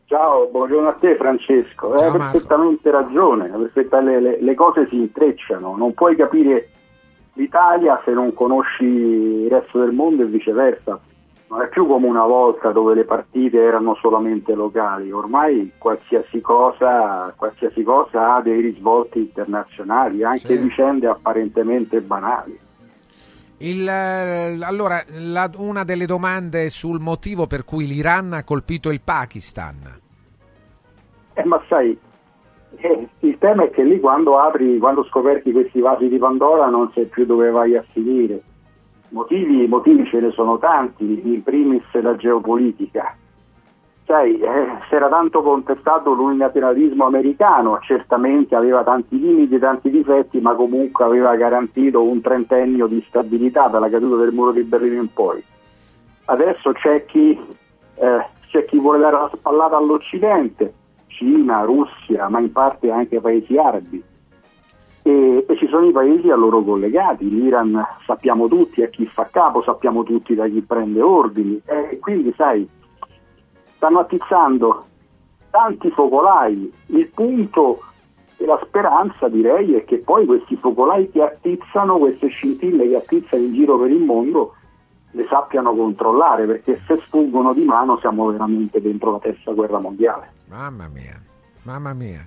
Ciao, 0.06 0.48
buongiorno 0.48 0.88
a 0.88 0.94
te 0.94 1.16
Francesco, 1.16 1.94
hai 1.94 2.10
perfettamente 2.10 2.90
ragione, 2.90 3.48
perfetta, 3.48 4.00
le, 4.00 4.20
le, 4.20 4.42
le 4.42 4.54
cose 4.54 4.86
si 4.88 4.96
intrecciano, 4.96 5.76
non 5.76 5.94
puoi 5.94 6.16
capire 6.16 6.68
l'Italia 7.34 8.00
se 8.04 8.12
non 8.12 8.34
conosci 8.34 8.84
il 8.84 9.50
resto 9.50 9.78
del 9.78 9.92
mondo 9.92 10.22
e 10.22 10.26
viceversa 10.26 11.00
non 11.52 11.60
è 11.60 11.68
più 11.68 11.86
come 11.86 12.06
una 12.06 12.24
volta 12.24 12.72
dove 12.72 12.94
le 12.94 13.04
partite 13.04 13.62
erano 13.62 13.94
solamente 13.96 14.54
locali, 14.54 15.12
ormai 15.12 15.72
qualsiasi 15.76 16.40
cosa, 16.40 17.30
qualsiasi 17.36 17.82
cosa 17.82 18.36
ha 18.36 18.40
dei 18.40 18.58
risvolti 18.62 19.18
internazionali, 19.18 20.24
anche 20.24 20.56
Sì. 20.56 20.56
vicende 20.56 21.08
apparentemente 21.08 22.00
banali. 22.00 22.58
Il, 23.58 23.86
eh, 23.86 24.58
allora, 24.62 25.04
la- 25.08 25.50
una 25.58 25.84
delle 25.84 26.06
domande 26.06 26.70
sul 26.70 27.00
motivo 27.00 27.46
per 27.46 27.66
cui 27.66 27.86
l'Iran 27.86 28.32
ha 28.32 28.44
colpito 28.44 28.88
il 28.88 29.02
Pakistan. 29.02 29.76
Eh, 31.34 31.44
ma 31.44 31.62
sai, 31.68 31.96
eh, 32.76 33.08
il 33.20 33.36
tema 33.36 33.64
è 33.64 33.70
che 33.70 33.84
lì 33.84 34.00
quando 34.00 34.38
apri, 34.38 34.78
quando 34.78 35.04
scoperti 35.04 35.52
questi 35.52 35.80
vasi 35.80 36.08
di 36.08 36.16
Pandora 36.16 36.68
non 36.70 36.90
sai 36.94 37.04
più 37.04 37.26
dove 37.26 37.50
vai 37.50 37.76
a 37.76 37.84
finire. 37.92 38.40
Motivi, 39.12 39.66
motivi 39.66 40.06
ce 40.06 40.20
ne 40.20 40.30
sono 40.30 40.56
tanti, 40.58 41.04
in 41.04 41.42
primis 41.42 41.84
la 42.00 42.16
geopolitica. 42.16 43.14
Sai, 44.06 44.38
eh, 44.40 44.66
si 44.88 44.94
era 44.94 45.08
tanto 45.10 45.42
contestato 45.42 46.14
l'unilateralismo 46.14 47.04
americano, 47.04 47.78
certamente 47.82 48.56
aveva 48.56 48.82
tanti 48.82 49.20
limiti, 49.20 49.58
tanti 49.58 49.90
difetti, 49.90 50.40
ma 50.40 50.54
comunque 50.54 51.04
aveva 51.04 51.36
garantito 51.36 52.02
un 52.02 52.22
trentennio 52.22 52.86
di 52.86 53.04
stabilità 53.06 53.68
dalla 53.68 53.90
caduta 53.90 54.16
del 54.16 54.32
muro 54.32 54.52
di 54.52 54.62
Berlino 54.62 55.02
in 55.02 55.12
poi. 55.12 55.44
Adesso 56.24 56.72
c'è 56.72 57.04
chi, 57.04 57.38
eh, 57.96 58.26
c'è 58.48 58.64
chi 58.64 58.78
vuole 58.78 58.98
dare 58.98 59.16
la 59.16 59.30
spallata 59.34 59.76
all'Occidente, 59.76 60.72
Cina, 61.08 61.64
Russia, 61.64 62.30
ma 62.30 62.40
in 62.40 62.50
parte 62.50 62.90
anche 62.90 63.20
paesi 63.20 63.58
arabi. 63.58 64.02
E, 65.02 65.44
e, 65.48 65.56
ci 65.56 65.66
sono 65.66 65.86
i 65.86 65.92
paesi 65.92 66.30
a 66.30 66.36
loro 66.36 66.62
collegati, 66.62 67.28
l'Iran 67.28 67.84
sappiamo 68.06 68.46
tutti 68.46 68.82
a 68.82 68.88
chi 68.88 69.04
fa 69.06 69.28
capo, 69.30 69.62
sappiamo 69.62 70.04
tutti 70.04 70.34
da 70.34 70.46
chi 70.46 70.60
prende 70.60 71.00
ordini 71.00 71.60
e 71.64 71.98
quindi 71.98 72.32
sai, 72.36 72.68
stanno 73.74 73.98
attizzando 73.98 74.86
tanti 75.50 75.90
focolai, 75.90 76.72
il 76.86 77.08
punto 77.08 77.82
e 78.36 78.46
la 78.46 78.60
speranza 78.64 79.28
direi 79.28 79.74
è 79.74 79.84
che 79.84 79.98
poi 79.98 80.26
questi 80.26 80.56
focolai 80.56 81.10
che 81.10 81.22
attizzano, 81.22 81.98
queste 81.98 82.28
scintille 82.28 82.88
che 82.88 82.96
attizzano 82.96 83.42
in 83.44 83.52
giro 83.52 83.78
per 83.78 83.90
il 83.90 84.02
mondo, 84.02 84.54
le 85.12 85.26
sappiano 85.28 85.74
controllare, 85.74 86.46
perché 86.46 86.80
se 86.86 87.00
sfuggono 87.06 87.52
di 87.52 87.64
mano 87.64 87.98
siamo 87.98 88.26
veramente 88.30 88.80
dentro 88.80 89.12
la 89.12 89.18
terza 89.18 89.52
guerra 89.52 89.78
mondiale. 89.78 90.32
Mamma 90.48 90.88
mia, 90.88 91.20
mamma 91.62 91.92
mia. 91.92 92.26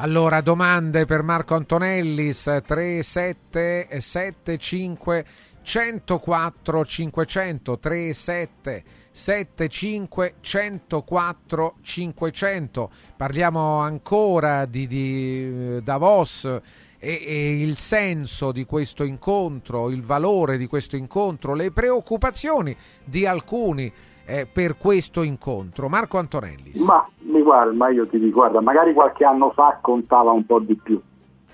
Allora, 0.00 0.40
domande 0.42 1.06
per 1.06 1.24
Marco 1.24 1.56
Antonellis 1.56 2.44
3775 2.64 5.24
104 5.60 6.84
500 6.84 7.78
37 7.80 8.84
75 9.10 10.34
104 10.38 11.74
500 11.82 12.90
parliamo 13.16 13.80
ancora 13.80 14.66
di, 14.66 14.86
di 14.86 15.74
eh, 15.76 15.82
Davos 15.82 16.44
e, 16.44 16.62
e, 17.00 17.60
il 17.60 17.76
senso 17.78 18.52
di 18.52 18.64
questo 18.64 19.02
incontro, 19.02 19.90
il 19.90 20.02
valore 20.02 20.58
di 20.58 20.68
questo 20.68 20.94
incontro, 20.94 21.54
le 21.54 21.72
preoccupazioni 21.72 22.76
di 23.04 23.26
alcuni 23.26 23.92
eh, 24.28 24.46
per 24.46 24.76
questo 24.76 25.22
incontro. 25.22 25.88
Marco 25.88 26.18
Antonelli. 26.18 26.72
Ma, 26.84 27.08
mi 27.20 27.40
guarda, 27.40 27.72
ma 27.72 27.88
io 27.88 28.06
ti 28.06 28.18
dico, 28.18 28.40
guarda, 28.40 28.60
magari 28.60 28.92
qualche 28.92 29.24
anno 29.24 29.50
fa 29.52 29.78
contava 29.80 30.32
un 30.32 30.44
po' 30.44 30.58
di 30.58 30.74
più. 30.76 31.00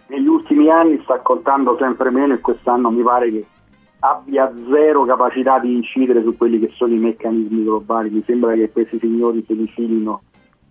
Negli 0.09 0.27
ultimi 0.27 0.69
anni 0.69 1.01
sta 1.05 1.21
contando 1.21 1.77
sempre 1.79 2.11
meno 2.11 2.35
e 2.35 2.41
quest'anno 2.41 2.91
mi 2.91 3.03
pare 3.03 3.31
che 3.31 3.47
abbia 4.01 4.53
zero 4.69 5.05
capacità 5.05 5.61
di 5.61 5.73
incidere 5.73 6.23
su 6.23 6.37
quelli 6.37 6.59
che 6.59 6.73
sono 6.75 6.93
i 6.93 6.99
meccanismi 6.99 7.63
globali. 7.63 8.11
Mi 8.11 8.25
sembra 8.27 8.55
che 8.55 8.71
questi 8.71 8.99
signori 8.99 9.45
se 9.47 9.55
li 9.55 9.69
filino 9.69 10.23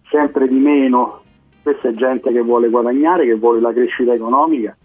sempre 0.10 0.48
di 0.50 0.60
meno. 0.60 1.22
Questa 1.64 1.88
è 1.88 1.94
gente 1.94 2.34
che 2.34 2.42
vuole 2.42 2.70
guadagnare, 2.70 3.24
che 3.24 3.36
vuole 3.36 3.62
la 3.62 3.72
crescita 3.72 4.14
economica 4.14 4.76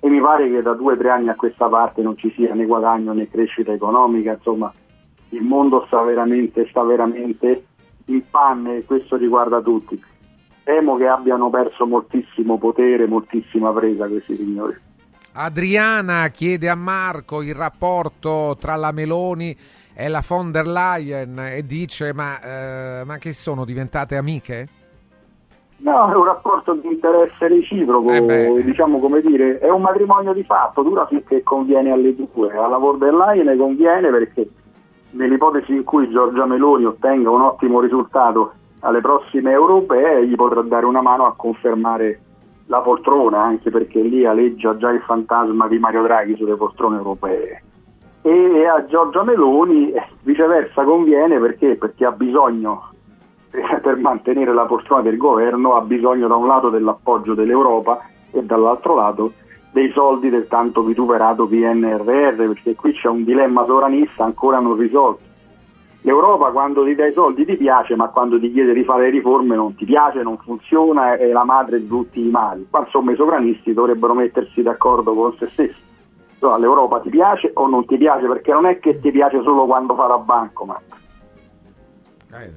e 0.00 0.08
mi 0.10 0.20
pare 0.20 0.50
che 0.50 0.60
da 0.60 0.74
due 0.74 0.92
o 0.92 0.96
tre 0.98 1.08
anni 1.08 1.30
a 1.30 1.34
questa 1.34 1.66
parte 1.68 2.02
non 2.02 2.16
ci 2.18 2.30
sia 2.36 2.52
né 2.52 2.66
guadagno 2.66 3.14
né 3.14 3.28
crescita 3.28 3.72
economica, 3.72 4.32
insomma 4.32 4.70
il 5.36 5.42
mondo 5.42 5.84
sta 5.86 6.02
veramente, 6.02 6.66
sta 6.68 6.82
veramente 6.82 7.64
in 8.06 8.22
panne 8.28 8.78
e 8.78 8.84
questo 8.84 9.16
riguarda 9.16 9.60
tutti. 9.60 10.02
Temo 10.64 10.96
che 10.96 11.06
abbiano 11.06 11.48
perso 11.50 11.86
moltissimo 11.86 12.58
potere, 12.58 13.06
moltissima 13.06 13.72
presa 13.72 14.08
questi 14.08 14.36
signori. 14.36 14.74
Adriana 15.32 16.28
chiede 16.28 16.68
a 16.68 16.74
Marco 16.74 17.42
il 17.42 17.54
rapporto 17.54 18.56
tra 18.58 18.74
la 18.74 18.90
Meloni 18.90 19.56
e 19.94 20.08
la 20.08 20.22
von 20.26 20.50
der 20.50 20.66
Leyen 20.66 21.38
e 21.38 21.64
dice 21.64 22.12
ma, 22.14 22.40
eh, 22.40 23.04
ma 23.04 23.18
che 23.18 23.32
sono 23.32 23.64
diventate 23.64 24.16
amiche? 24.16 24.68
No, 25.78 26.10
è 26.10 26.14
un 26.14 26.24
rapporto 26.24 26.72
di 26.72 26.88
interesse 26.88 27.48
reciproco, 27.48 28.10
eh 28.10 28.62
diciamo 28.64 28.98
come 28.98 29.20
dire, 29.20 29.58
è 29.58 29.68
un 29.68 29.82
matrimonio 29.82 30.32
di 30.32 30.42
fatto, 30.42 30.82
dura 30.82 31.06
finché 31.06 31.42
conviene 31.42 31.92
alle 31.92 32.14
due, 32.14 32.50
alla 32.56 32.78
von 32.78 32.98
der 32.98 33.12
Leyen 33.12 33.58
conviene 33.58 34.10
perché 34.10 34.48
nell'ipotesi 35.16 35.72
in 35.72 35.84
cui 35.84 36.10
Giorgia 36.10 36.46
Meloni 36.46 36.84
ottenga 36.84 37.30
un 37.30 37.40
ottimo 37.40 37.80
risultato 37.80 38.52
alle 38.80 39.00
prossime 39.00 39.50
europee, 39.50 40.26
gli 40.26 40.34
potrà 40.34 40.60
dare 40.62 40.86
una 40.86 41.00
mano 41.00 41.26
a 41.26 41.34
confermare 41.34 42.20
la 42.66 42.80
poltrona, 42.80 43.42
anche 43.42 43.70
perché 43.70 44.00
lì 44.00 44.24
aleggia 44.24 44.76
già 44.76 44.90
il 44.90 45.00
fantasma 45.00 45.66
di 45.68 45.78
Mario 45.78 46.02
Draghi 46.02 46.36
sulle 46.36 46.56
poltrone 46.56 46.96
europee. 46.96 47.62
E 48.22 48.66
a 48.66 48.84
Giorgia 48.86 49.22
Meloni 49.22 49.92
eh, 49.92 50.02
viceversa 50.22 50.82
conviene 50.84 51.38
perché? 51.38 51.76
perché 51.76 52.04
ha 52.04 52.10
bisogno, 52.10 52.90
eh, 53.52 53.80
per 53.80 53.96
mantenere 53.96 54.52
la 54.52 54.66
poltrona 54.66 55.02
del 55.02 55.16
governo, 55.16 55.76
ha 55.76 55.80
bisogno 55.80 56.26
da 56.26 56.34
un 56.34 56.46
lato 56.46 56.68
dell'appoggio 56.68 57.34
dell'Europa 57.34 58.00
e 58.32 58.42
dall'altro 58.42 58.96
lato 58.96 59.32
dei 59.76 59.92
soldi 59.92 60.30
del 60.30 60.48
tanto 60.48 60.82
vituperato 60.82 61.46
PNRR, 61.46 62.46
perché 62.46 62.74
qui 62.74 62.94
c'è 62.94 63.08
un 63.08 63.24
dilemma 63.24 63.66
sovranista 63.66 64.24
ancora 64.24 64.58
non 64.58 64.74
risolto. 64.74 65.20
L'Europa 66.00 66.50
quando 66.50 66.82
ti 66.82 66.94
dà 66.94 67.06
i 67.06 67.12
soldi 67.12 67.44
ti 67.44 67.58
piace, 67.58 67.94
ma 67.94 68.08
quando 68.08 68.40
ti 68.40 68.50
chiede 68.50 68.72
di 68.72 68.84
fare 68.84 69.02
le 69.02 69.10
riforme 69.10 69.54
non 69.54 69.74
ti 69.74 69.84
piace, 69.84 70.22
non 70.22 70.38
funziona, 70.38 71.18
è 71.18 71.26
la 71.26 71.44
madre 71.44 71.78
di 71.78 71.86
tutti 71.86 72.26
i 72.26 72.30
mali. 72.30 72.66
Qua 72.70 72.84
insomma 72.86 73.12
i 73.12 73.16
sovranisti 73.16 73.74
dovrebbero 73.74 74.14
mettersi 74.14 74.62
d'accordo 74.62 75.12
con 75.12 75.36
se 75.36 75.46
stessi. 75.48 75.84
Insomma, 76.32 76.56
L'Europa 76.56 77.00
ti 77.00 77.10
piace 77.10 77.50
o 77.52 77.66
non 77.66 77.84
ti 77.84 77.98
piace? 77.98 78.26
Perché 78.26 78.52
non 78.52 78.64
è 78.64 78.78
che 78.78 78.98
ti 78.98 79.10
piace 79.10 79.42
solo 79.42 79.66
quando 79.66 79.94
fa 79.94 80.06
la 80.06 80.16
bancomat. 80.18 80.82
Eh, 82.32 82.52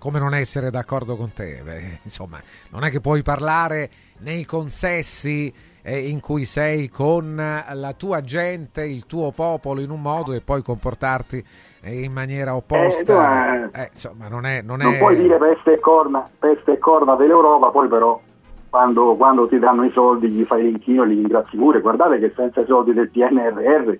come 0.00 0.18
non 0.18 0.34
essere 0.34 0.70
d'accordo 0.70 1.14
con 1.14 1.32
te? 1.32 1.60
Beh, 1.62 2.00
insomma, 2.02 2.40
non 2.70 2.82
è 2.82 2.90
che 2.90 3.00
puoi 3.00 3.22
parlare 3.22 3.88
nei 4.18 4.44
consessi 4.44 5.52
in 5.92 6.20
cui 6.20 6.44
sei 6.44 6.88
con 6.88 7.36
la 7.36 7.92
tua 7.96 8.20
gente, 8.20 8.84
il 8.84 9.06
tuo 9.06 9.30
popolo 9.30 9.80
in 9.80 9.90
un 9.90 10.00
modo 10.00 10.32
e 10.32 10.40
poi 10.40 10.62
comportarti 10.62 11.44
in 11.84 12.12
maniera 12.12 12.56
opposta. 12.56 13.70
Eh, 13.70 13.82
eh, 13.82 13.88
insomma, 13.92 14.28
non, 14.28 14.46
è, 14.46 14.62
non, 14.62 14.78
non 14.78 14.94
è... 14.94 14.98
puoi 14.98 15.16
dire 15.16 15.38
peste 15.38 15.74
e, 15.74 15.78
corna, 15.78 16.28
peste 16.38 16.72
e 16.72 16.78
corna 16.78 17.14
dell'Europa, 17.14 17.70
poi 17.70 17.86
però 17.88 18.20
quando, 18.68 19.14
quando, 19.14 19.46
ti 19.46 19.58
danno 19.58 19.84
i 19.84 19.90
soldi 19.92 20.28
gli 20.28 20.44
fai 20.44 20.62
l'inchino 20.62 21.04
e 21.04 21.06
li 21.06 21.14
ringrazi 21.14 21.56
pure. 21.56 21.80
Guardate 21.80 22.18
che 22.18 22.32
senza 22.34 22.60
i 22.60 22.66
soldi 22.66 22.92
del 22.92 23.10
PNRR 23.10 23.98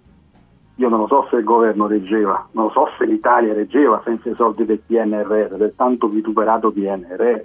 io 0.78 0.88
non 0.88 1.00
lo 1.00 1.06
so 1.06 1.26
se 1.30 1.36
il 1.36 1.44
governo 1.44 1.86
reggeva, 1.86 2.48
non 2.52 2.64
lo 2.64 2.70
so 2.70 2.88
se 2.98 3.06
l'Italia 3.06 3.54
reggeva 3.54 4.02
senza 4.04 4.28
i 4.28 4.34
soldi 4.34 4.66
del 4.66 4.80
PNRR, 4.84 5.56
del 5.56 5.72
tanto 5.74 6.08
vituperato 6.08 6.70
PNRR. 6.70 7.44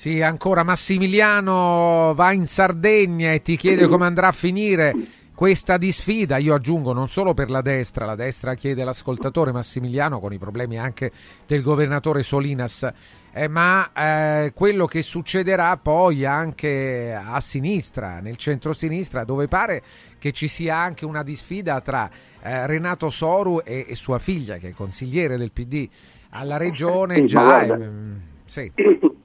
Sì, 0.00 0.22
ancora 0.22 0.62
Massimiliano 0.62 2.14
va 2.14 2.32
in 2.32 2.46
Sardegna 2.46 3.32
e 3.32 3.42
ti 3.42 3.58
chiede 3.58 3.86
come 3.86 4.06
andrà 4.06 4.28
a 4.28 4.32
finire 4.32 4.94
questa 5.34 5.76
disfida. 5.76 6.38
Io 6.38 6.54
aggiungo 6.54 6.94
non 6.94 7.06
solo 7.06 7.34
per 7.34 7.50
la 7.50 7.60
destra, 7.60 8.06
la 8.06 8.14
destra 8.14 8.54
chiede 8.54 8.82
l'ascoltatore 8.82 9.52
Massimiliano 9.52 10.18
con 10.18 10.32
i 10.32 10.38
problemi 10.38 10.78
anche 10.78 11.12
del 11.46 11.60
governatore 11.60 12.22
Solinas, 12.22 12.90
eh, 13.30 13.46
ma 13.48 13.92
eh, 13.92 14.52
quello 14.54 14.86
che 14.86 15.02
succederà 15.02 15.76
poi 15.76 16.24
anche 16.24 17.14
a 17.14 17.38
sinistra, 17.42 18.20
nel 18.20 18.38
centro-sinistra, 18.38 19.24
dove 19.24 19.48
pare 19.48 19.82
che 20.18 20.32
ci 20.32 20.48
sia 20.48 20.78
anche 20.78 21.04
una 21.04 21.22
disfida 21.22 21.78
tra 21.82 22.08
eh, 22.40 22.66
Renato 22.66 23.10
Soru 23.10 23.60
e, 23.62 23.84
e, 23.86 23.94
sua 23.94 24.18
figlia, 24.18 24.56
che 24.56 24.68
è 24.68 24.72
consigliere 24.72 25.36
del 25.36 25.52
PD 25.52 25.86
alla 26.30 26.56
regione. 26.56 27.16
Sì, 27.16 27.26
già, 27.26 27.64
ehm, 27.64 28.20
sì 28.46 28.72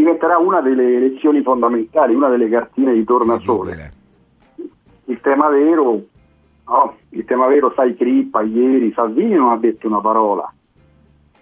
diventerà 0.00 0.38
una 0.38 0.60
delle 0.60 0.96
elezioni 0.96 1.42
fondamentali, 1.42 2.14
una 2.14 2.28
delle 2.28 2.48
cartine 2.48 2.94
di 2.94 3.04
tornasole. 3.04 3.92
Il 5.04 5.20
tema 5.20 5.48
vero, 5.48 6.02
no, 6.66 6.94
il 7.10 7.24
tema 7.24 7.46
vero, 7.46 7.72
sai, 7.74 7.94
Crippa 7.94 8.42
ieri, 8.42 8.92
Salvini 8.92 9.34
non 9.34 9.50
ha 9.50 9.56
detto 9.56 9.86
una 9.86 10.00
parola 10.00 10.52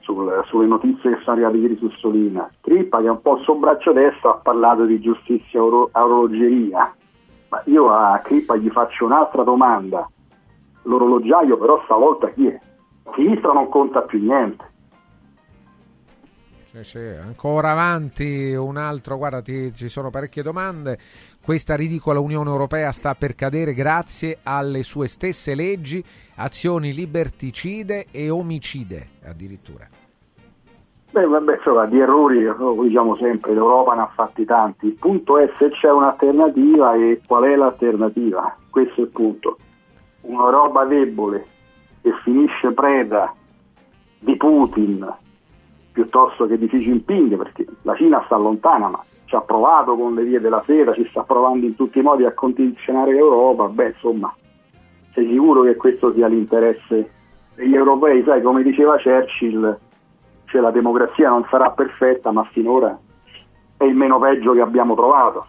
sul, 0.00 0.42
sulle 0.46 0.66
notizie 0.66 1.14
che 1.14 1.22
sono 1.22 1.36
arrivate 1.36 1.56
ieri 1.58 1.76
su 1.76 1.88
Solina. 1.90 2.50
Crippa 2.60 3.00
che 3.00 3.06
è 3.06 3.10
un 3.10 3.20
po' 3.20 3.36
il 3.36 3.44
suo 3.44 3.54
braccio 3.54 3.92
destro 3.92 4.30
ha 4.30 4.36
parlato 4.36 4.84
di 4.84 5.00
giustizia 5.00 5.62
oro, 5.62 5.90
orologeria, 5.92 6.92
ma 7.48 7.62
io 7.66 7.90
a 7.90 8.18
Crippa 8.18 8.56
gli 8.56 8.70
faccio 8.70 9.04
un'altra 9.04 9.42
domanda. 9.42 10.08
L'orologiaio 10.82 11.58
però 11.58 11.80
stavolta 11.84 12.28
chi 12.30 12.46
è? 12.46 12.60
Sinistra 13.14 13.52
non 13.52 13.68
conta 13.68 14.02
più 14.02 14.20
niente 14.20 14.67
sì, 16.72 16.84
sì. 16.84 16.98
Ancora 16.98 17.70
avanti 17.70 18.54
un 18.54 18.76
altro, 18.76 19.16
guarda, 19.16 19.40
ti, 19.42 19.72
ci 19.74 19.88
sono 19.88 20.10
parecchie 20.10 20.42
domande. 20.42 20.98
Questa 21.42 21.74
ridicola 21.74 22.20
Unione 22.20 22.50
Europea 22.50 22.92
sta 22.92 23.14
per 23.14 23.34
cadere 23.34 23.72
grazie 23.72 24.38
alle 24.42 24.82
sue 24.82 25.08
stesse 25.08 25.54
leggi, 25.54 26.04
azioni 26.36 26.92
liberticide 26.92 28.06
e 28.10 28.28
omicide 28.28 29.08
addirittura. 29.24 29.88
Beh, 31.10 31.24
vabbè, 31.24 31.56
insomma, 31.56 31.86
di 31.86 31.98
errori, 31.98 32.42
lo 32.42 32.82
diciamo 32.82 33.16
sempre, 33.16 33.54
l'Europa 33.54 33.94
ne 33.94 34.02
ha 34.02 34.10
fatti 34.14 34.44
tanti. 34.44 34.86
Il 34.88 34.92
punto 34.92 35.38
è 35.38 35.50
se 35.58 35.70
c'è 35.70 35.90
un'alternativa 35.90 36.94
e 36.94 37.22
qual 37.26 37.44
è 37.44 37.56
l'alternativa. 37.56 38.54
Questo 38.68 39.00
è 39.00 39.04
il 39.04 39.10
punto. 39.10 39.56
Un'Europa 40.20 40.84
debole 40.84 41.46
che 42.02 42.12
finisce 42.22 42.72
preda 42.72 43.34
di 44.18 44.36
Putin, 44.36 45.10
piuttosto 45.98 46.46
che 46.46 46.56
di 46.56 46.68
Xi 46.68 46.78
Jinping, 46.78 47.36
perché 47.36 47.66
la 47.82 47.96
Cina 47.96 48.22
sta 48.26 48.36
lontana, 48.36 48.88
ma 48.88 49.02
ci 49.24 49.34
ha 49.34 49.40
provato 49.40 49.96
con 49.96 50.14
le 50.14 50.22
vie 50.22 50.40
della 50.40 50.62
sera, 50.64 50.94
ci 50.94 51.04
sta 51.10 51.24
provando 51.24 51.66
in 51.66 51.74
tutti 51.74 51.98
i 51.98 52.02
modi 52.02 52.24
a 52.24 52.32
condizionare 52.32 53.12
l'Europa, 53.12 53.66
beh 53.66 53.88
insomma, 53.88 54.32
sei 55.12 55.28
sicuro 55.28 55.62
che 55.62 55.74
questo 55.74 56.12
sia 56.14 56.28
l'interesse 56.28 57.10
degli 57.56 57.74
europei? 57.74 58.22
Sai, 58.22 58.42
come 58.42 58.62
diceva 58.62 58.96
Churchill, 58.96 59.76
cioè 60.44 60.60
la 60.60 60.70
democrazia 60.70 61.30
non 61.30 61.44
sarà 61.50 61.70
perfetta, 61.70 62.30
ma 62.30 62.44
finora 62.52 62.96
è 63.76 63.82
il 63.82 63.96
meno 63.96 64.20
peggio 64.20 64.52
che 64.52 64.60
abbiamo 64.60 64.94
trovato. 64.94 65.46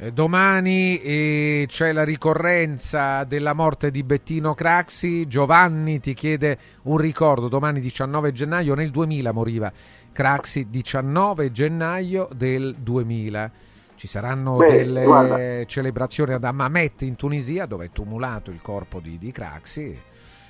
Eh, 0.00 0.12
domani 0.12 1.00
eh, 1.00 1.64
c'è 1.66 1.90
la 1.90 2.04
ricorrenza 2.04 3.24
della 3.24 3.52
morte 3.52 3.90
di 3.90 4.04
Bettino 4.04 4.54
Craxi. 4.54 5.26
Giovanni 5.26 5.98
ti 5.98 6.14
chiede 6.14 6.56
un 6.82 6.98
ricordo. 6.98 7.48
Domani 7.48 7.80
19 7.80 8.30
gennaio, 8.30 8.76
nel 8.76 8.92
2000 8.92 9.32
moriva 9.32 9.72
Craxi, 10.12 10.70
19 10.70 11.50
gennaio 11.50 12.28
del 12.32 12.76
2000. 12.76 13.50
Ci 13.96 14.06
saranno 14.06 14.58
Beh, 14.58 14.68
delle 14.68 15.02
guarda. 15.02 15.64
celebrazioni 15.64 16.32
ad 16.32 16.44
Hammamet 16.44 17.02
in 17.02 17.16
Tunisia, 17.16 17.66
dove 17.66 17.86
è 17.86 17.90
tumulato 17.90 18.52
il 18.52 18.62
corpo 18.62 19.00
di, 19.00 19.18
di 19.18 19.32
Craxi. 19.32 19.98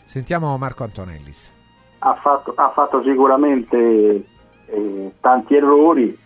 Sentiamo 0.04 0.58
Marco 0.58 0.84
Antonellis. 0.84 1.50
Ha 2.00 2.14
fatto, 2.16 2.52
ha 2.54 2.70
fatto 2.74 3.02
sicuramente 3.02 4.26
eh, 4.66 5.12
tanti 5.20 5.54
errori, 5.54 6.18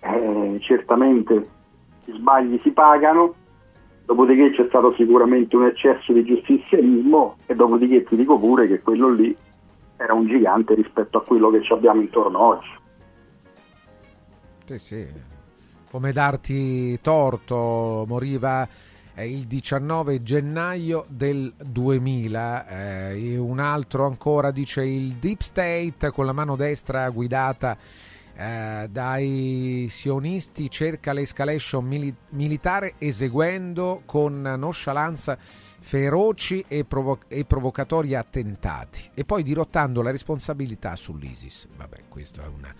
eh, 0.00 0.58
certamente 0.60 1.54
gli 2.06 2.16
sbagli 2.16 2.58
si 2.62 2.70
pagano, 2.70 3.34
dopodiché 4.04 4.52
c'è 4.52 4.66
stato 4.68 4.94
sicuramente 4.94 5.56
un 5.56 5.66
eccesso 5.66 6.12
di 6.12 6.24
giustizialismo 6.24 7.36
e 7.46 7.54
dopodiché 7.54 8.04
ti 8.04 8.16
dico 8.16 8.38
pure 8.38 8.68
che 8.68 8.80
quello 8.80 9.10
lì 9.10 9.36
era 9.96 10.14
un 10.14 10.26
gigante 10.26 10.74
rispetto 10.74 11.18
a 11.18 11.22
quello 11.22 11.50
che 11.50 11.62
ci 11.62 11.72
abbiamo 11.72 12.00
intorno 12.00 12.40
oggi. 12.40 12.68
Sì, 14.66 14.78
sì. 14.78 15.06
Come 15.90 16.12
darti 16.12 17.00
torto, 17.00 18.04
moriva 18.06 18.66
il 19.18 19.46
19 19.46 20.22
gennaio 20.22 21.04
del 21.08 21.52
2000. 21.56 22.68
eh, 23.10 23.38
un 23.38 23.58
altro 23.58 24.04
ancora 24.04 24.50
dice 24.50 24.84
il 24.84 25.14
Deep 25.14 25.40
State 25.40 26.10
con 26.12 26.26
la 26.26 26.32
mano 26.32 26.54
destra 26.54 27.08
guidata 27.08 27.76
eh, 28.36 28.86
dai 28.90 29.86
sionisti 29.88 30.70
cerca 30.70 31.12
l'escalation 31.12 31.84
mili- 31.84 32.14
militare 32.30 32.94
eseguendo 32.98 34.02
con 34.04 34.42
nonchalance 34.42 35.38
feroci 35.80 36.64
e, 36.68 36.84
provo- 36.84 37.20
e 37.28 37.44
provocatori 37.44 38.14
attentati 38.14 39.10
e 39.14 39.24
poi 39.24 39.42
dirottando 39.42 40.02
la 40.02 40.10
responsabilità 40.10 40.96
sull'ISIS. 40.96 41.68
Vabbè, 41.76 41.96
questo 42.08 42.40
è 42.42 42.46
una 42.46 42.74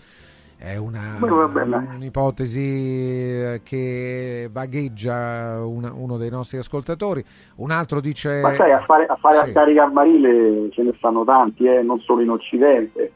è 0.59 0.77
una, 0.77 1.19
un'ipotesi 1.21 2.61
eh, 2.61 3.61
che 3.63 4.49
vagheggia 4.51 5.63
una- 5.63 5.93
uno 5.93 6.17
dei 6.17 6.31
nostri 6.31 6.57
ascoltatori. 6.57 7.23
Un 7.57 7.71
altro 7.71 8.01
dice... 8.01 8.41
Ma 8.41 8.55
sai, 8.55 8.73
a 8.73 8.83
fare, 8.87 9.05
a, 9.05 9.17
fare 9.17 9.37
Sì. 9.37 9.43
a 9.43 9.51
scaricabarile 9.51 10.71
ce 10.71 10.83
ne 10.83 10.95
stanno 10.97 11.25
tanti, 11.25 11.67
eh, 11.67 11.83
non 11.83 12.01
solo 12.01 12.23
in 12.23 12.31
Occidente. 12.31 13.13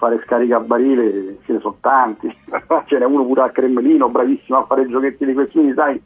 Fare 0.00 0.22
scaricabarile 0.24 1.40
ce 1.44 1.52
ne 1.52 1.60
sono 1.60 1.76
tanti. 1.78 2.26
ce 2.86 2.98
n'è 2.98 3.04
uno 3.04 3.26
pure 3.26 3.42
al 3.42 3.52
Cremlino, 3.52 4.08
bravissimo 4.08 4.56
a 4.56 4.64
fare 4.64 4.88
giochetti 4.88 5.26
di 5.26 5.34
questioni, 5.34 5.74
sai, 5.74 6.00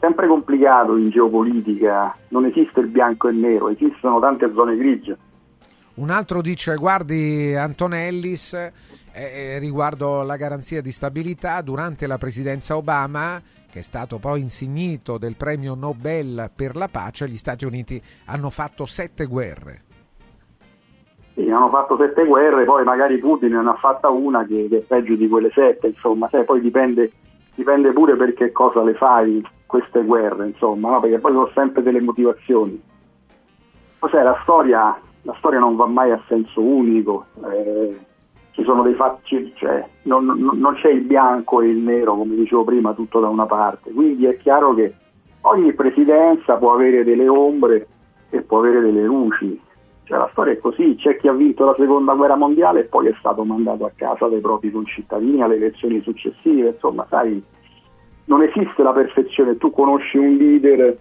sempre 0.00 0.26
complicato 0.26 0.96
in 0.96 1.08
geopolitica. 1.08 2.16
Non 2.30 2.46
esiste 2.46 2.80
il 2.80 2.88
bianco 2.88 3.28
e 3.28 3.30
il 3.30 3.38
nero, 3.38 3.68
esistono 3.68 4.18
tante 4.18 4.50
zone 4.52 4.76
grigie. 4.76 5.16
Un 5.94 6.10
altro 6.10 6.42
dice, 6.42 6.74
guardi 6.74 7.54
Antonellis, 7.54 8.54
eh, 8.54 8.72
eh, 9.12 9.58
riguardo 9.60 10.22
la 10.22 10.36
garanzia 10.36 10.80
di 10.80 10.90
stabilità, 10.90 11.60
durante 11.60 12.08
la 12.08 12.18
presidenza 12.18 12.76
Obama, 12.76 13.40
che 13.70 13.78
è 13.78 13.82
stato 13.82 14.18
poi 14.18 14.40
insignito 14.40 15.16
del 15.16 15.36
premio 15.36 15.76
Nobel 15.76 16.50
per 16.52 16.74
la 16.74 16.88
pace, 16.88 17.28
gli 17.28 17.36
Stati 17.36 17.64
Uniti 17.64 18.02
hanno 18.24 18.50
fatto 18.50 18.84
sette 18.84 19.26
guerre. 19.26 19.82
Hanno 21.34 21.70
fatto 21.70 21.96
sette 21.96 22.24
guerre, 22.24 22.64
poi 22.64 22.84
magari 22.84 23.18
Putin 23.18 23.52
ne 23.52 23.68
ha 23.68 23.74
fatta 23.74 24.08
una 24.08 24.44
che, 24.44 24.66
che 24.68 24.78
è 24.78 24.80
peggio 24.80 25.14
di 25.14 25.28
quelle 25.28 25.50
sette, 25.50 25.88
insomma, 25.88 26.28
sai, 26.30 26.44
poi 26.44 26.60
dipende, 26.60 27.10
dipende 27.54 27.92
pure 27.92 28.16
per 28.16 28.34
che 28.34 28.52
cosa 28.52 28.82
le 28.82 28.94
fai 28.94 29.42
queste 29.66 30.02
guerre, 30.02 30.46
insomma, 30.46 30.90
no? 30.90 31.00
perché 31.00 31.18
poi 31.18 31.32
sono 31.32 31.50
sempre 31.54 31.82
delle 31.82 32.00
motivazioni. 32.00 32.80
Cos'è 33.98 34.22
la 34.22 34.38
storia? 34.42 34.98
La 35.22 35.34
storia 35.38 35.60
non 35.60 35.76
va 35.76 35.86
mai 35.86 36.10
a 36.10 36.20
senso 36.26 36.60
unico, 36.60 37.26
eh, 37.50 37.96
ci 38.50 38.64
sono 38.64 38.82
dei 38.82 38.94
fatti, 38.94 39.52
cioè, 39.56 39.86
non- 40.02 40.50
non 40.52 40.74
c'è 40.74 40.90
il 40.90 41.02
bianco 41.02 41.60
e 41.62 41.68
il 41.68 41.78
nero, 41.78 42.14
come 42.14 42.34
dicevo 42.34 42.64
prima, 42.64 42.92
tutto 42.92 43.20
da 43.20 43.28
una 43.28 43.46
parte, 43.46 43.92
quindi 43.92 44.26
è 44.26 44.36
chiaro 44.36 44.74
che 44.74 44.94
ogni 45.42 45.72
presidenza 45.72 46.56
può 46.56 46.74
avere 46.74 47.04
delle 47.04 47.28
ombre 47.28 47.86
e 48.30 48.42
può 48.42 48.58
avere 48.58 48.80
delle 48.80 49.04
luci, 49.04 49.58
cioè, 50.12 50.20
la 50.20 50.28
storia 50.32 50.52
è 50.52 50.58
così, 50.58 50.94
c'è 50.96 51.16
chi 51.16 51.26
ha 51.26 51.32
vinto 51.32 51.64
la 51.64 51.74
seconda 51.78 52.12
guerra 52.12 52.36
mondiale 52.36 52.80
e 52.80 52.84
poi 52.84 53.06
è 53.06 53.14
stato 53.18 53.44
mandato 53.44 53.86
a 53.86 53.92
casa 53.96 54.26
dai 54.26 54.40
propri 54.40 54.70
concittadini 54.70 55.40
alle 55.40 55.54
elezioni 55.54 56.02
successive, 56.02 56.68
insomma, 56.68 57.06
sai, 57.08 57.42
non 58.26 58.42
esiste 58.42 58.82
la 58.82 58.92
perfezione, 58.92 59.56
tu 59.56 59.70
conosci 59.70 60.18
un 60.18 60.36
leader 60.36 60.94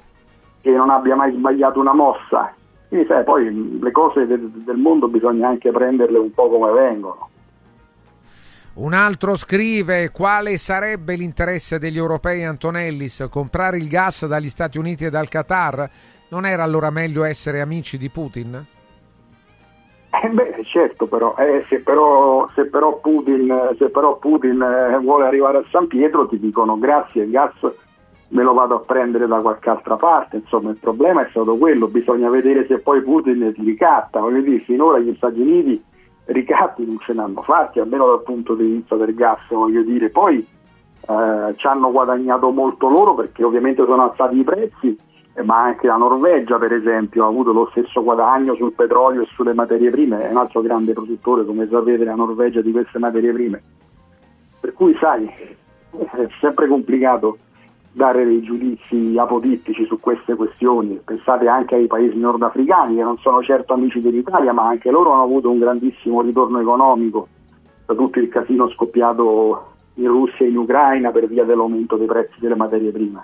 che 0.61 0.71
non 0.71 0.89
abbia 0.89 1.15
mai 1.15 1.33
sbagliato 1.33 1.81
una 1.81 1.93
mossa, 1.93 2.53
quindi 2.87 3.05
sai, 3.07 3.25
poi 3.25 3.79
le 3.81 3.91
cose 3.91 4.25
del, 4.25 4.49
del 4.49 4.77
mondo 4.77 5.09
bisogna 5.09 5.49
anche 5.49 5.71
prenderle 5.71 6.17
un 6.17 6.31
po' 6.31 6.47
come 6.47 6.71
vengono. 6.71 7.29
Un 8.75 8.93
altro 8.93 9.35
scrive 9.35 10.11
quale 10.11 10.57
sarebbe 10.57 11.15
l'interesse 11.15 11.79
degli 11.79 11.97
europei 11.97 12.45
Antonellis 12.45 13.27
comprare 13.29 13.75
il 13.75 13.89
gas 13.89 14.25
dagli 14.25 14.47
Stati 14.47 14.77
Uniti 14.77 15.03
e 15.03 15.09
dal 15.09 15.27
Qatar? 15.27 15.89
Non 16.29 16.45
era 16.45 16.63
allora 16.63 16.89
meglio 16.89 17.25
essere 17.25 17.59
amici 17.59 17.97
di 17.97 18.09
Putin? 18.09 18.79
Eh 20.13 20.27
beh, 20.29 20.63
certo, 20.65 21.07
però, 21.07 21.35
eh, 21.37 21.65
se 21.69 21.79
però, 21.79 22.49
se 22.53 22.65
però 22.65 22.99
Putin, 22.99 23.75
se 23.77 23.89
però 23.89 24.17
Putin 24.17 24.61
eh, 24.61 24.97
vuole 24.99 25.25
arrivare 25.25 25.59
a 25.59 25.63
San 25.71 25.87
Pietro 25.87 26.27
ti 26.27 26.37
dicono 26.37 26.77
grazie, 26.77 27.23
il 27.23 27.31
gas 27.31 27.53
me 28.27 28.43
lo 28.43 28.53
vado 28.53 28.75
a 28.75 28.79
prendere 28.79 29.25
da 29.27 29.39
qualche 29.39 29.69
altra 29.69 29.95
parte, 29.95 30.37
insomma 30.37 30.69
il 30.69 30.77
problema 30.77 31.25
è 31.25 31.29
stato 31.29 31.55
quello, 31.57 31.87
bisogna 31.87 32.29
vedere 32.29 32.65
se 32.67 32.79
poi 32.79 33.01
Putin 33.01 33.51
ti 33.53 33.63
ricatta, 33.63 34.19
voglio 34.19 34.41
dire, 34.41 34.63
finora 34.63 34.99
gli 34.99 35.13
Stati 35.15 35.39
Uniti 35.39 35.81
ricatti 36.25 36.85
non 36.85 36.99
ce 36.99 37.13
ne 37.13 37.21
hanno 37.21 37.41
fatti, 37.41 37.79
almeno 37.79 38.07
dal 38.07 38.23
punto 38.23 38.53
di 38.53 38.65
vista 38.65 38.95
del 38.95 39.13
gas, 39.13 39.39
voglio 39.49 39.81
dire, 39.81 40.09
poi 40.09 40.37
eh, 40.37 41.53
ci 41.55 41.67
hanno 41.67 41.91
guadagnato 41.91 42.51
molto 42.51 42.89
loro 42.89 43.15
perché 43.15 43.43
ovviamente 43.43 43.83
sono 43.85 44.03
alzati 44.03 44.37
i 44.37 44.43
prezzi, 44.43 44.97
ma 45.43 45.63
anche 45.63 45.87
la 45.87 45.95
Norvegia 45.95 46.57
per 46.57 46.73
esempio 46.73 47.23
ha 47.23 47.27
avuto 47.27 47.53
lo 47.53 47.69
stesso 47.71 48.03
guadagno 48.03 48.55
sul 48.55 48.73
petrolio 48.73 49.21
e 49.21 49.27
sulle 49.33 49.53
materie 49.53 49.89
prime, 49.89 50.27
è 50.27 50.29
un 50.29 50.37
altro 50.37 50.61
grande 50.61 50.93
produttore 50.93 51.45
come 51.45 51.67
sapete 51.69 52.03
la 52.03 52.15
Norvegia 52.15 52.61
di 52.61 52.71
queste 52.71 52.99
materie 52.99 53.31
prime. 53.31 53.61
Per 54.59 54.73
cui 54.73 54.95
sai, 54.99 55.25
è 55.27 56.27
sempre 56.39 56.67
complicato 56.67 57.37
dare 57.93 58.23
dei 58.23 58.41
giudizi 58.41 59.15
apodittici 59.17 59.85
su 59.85 59.99
queste 59.99 60.35
questioni. 60.35 61.01
Pensate 61.03 61.47
anche 61.47 61.75
ai 61.75 61.87
paesi 61.87 62.17
nordafricani 62.17 62.95
che 62.95 63.03
non 63.03 63.17
sono 63.17 63.41
certo 63.41 63.73
amici 63.73 64.01
dell'Italia, 64.01 64.53
ma 64.53 64.67
anche 64.67 64.91
loro 64.91 65.11
hanno 65.11 65.23
avuto 65.23 65.49
un 65.49 65.59
grandissimo 65.59 66.21
ritorno 66.21 66.59
economico 66.59 67.27
da 67.85 67.93
tutto 67.95 68.19
il 68.19 68.29
casino 68.29 68.69
scoppiato 68.69 69.65
in 69.95 70.07
Russia 70.07 70.45
e 70.45 70.49
in 70.49 70.57
Ucraina 70.57 71.11
per 71.11 71.27
via 71.27 71.43
dell'aumento 71.43 71.97
dei 71.97 72.07
prezzi 72.07 72.39
delle 72.39 72.55
materie 72.55 72.91
prime. 72.91 73.23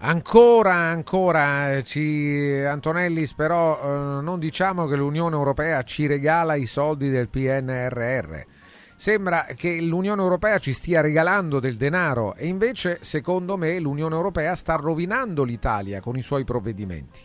Ancora, 0.00 0.74
ancora, 0.74 1.72
eh, 1.72 1.82
ci, 1.82 2.62
Antonellis, 2.64 3.34
però 3.34 3.78
eh, 3.82 4.22
non 4.22 4.38
diciamo 4.38 4.86
che 4.86 4.94
l'Unione 4.94 5.34
Europea 5.34 5.82
ci 5.82 6.06
regala 6.06 6.54
i 6.54 6.66
soldi 6.66 7.10
del 7.10 7.28
PNRR. 7.28 8.42
Sembra 8.94 9.46
che 9.56 9.80
l'Unione 9.80 10.22
Europea 10.22 10.58
ci 10.58 10.72
stia 10.72 11.00
regalando 11.00 11.58
del 11.58 11.76
denaro 11.76 12.34
e 12.36 12.46
invece, 12.46 12.98
secondo 13.00 13.56
me, 13.56 13.80
l'Unione 13.80 14.14
Europea 14.14 14.54
sta 14.54 14.76
rovinando 14.76 15.42
l'Italia 15.42 16.00
con 16.00 16.16
i 16.16 16.22
suoi 16.22 16.44
provvedimenti. 16.44 17.20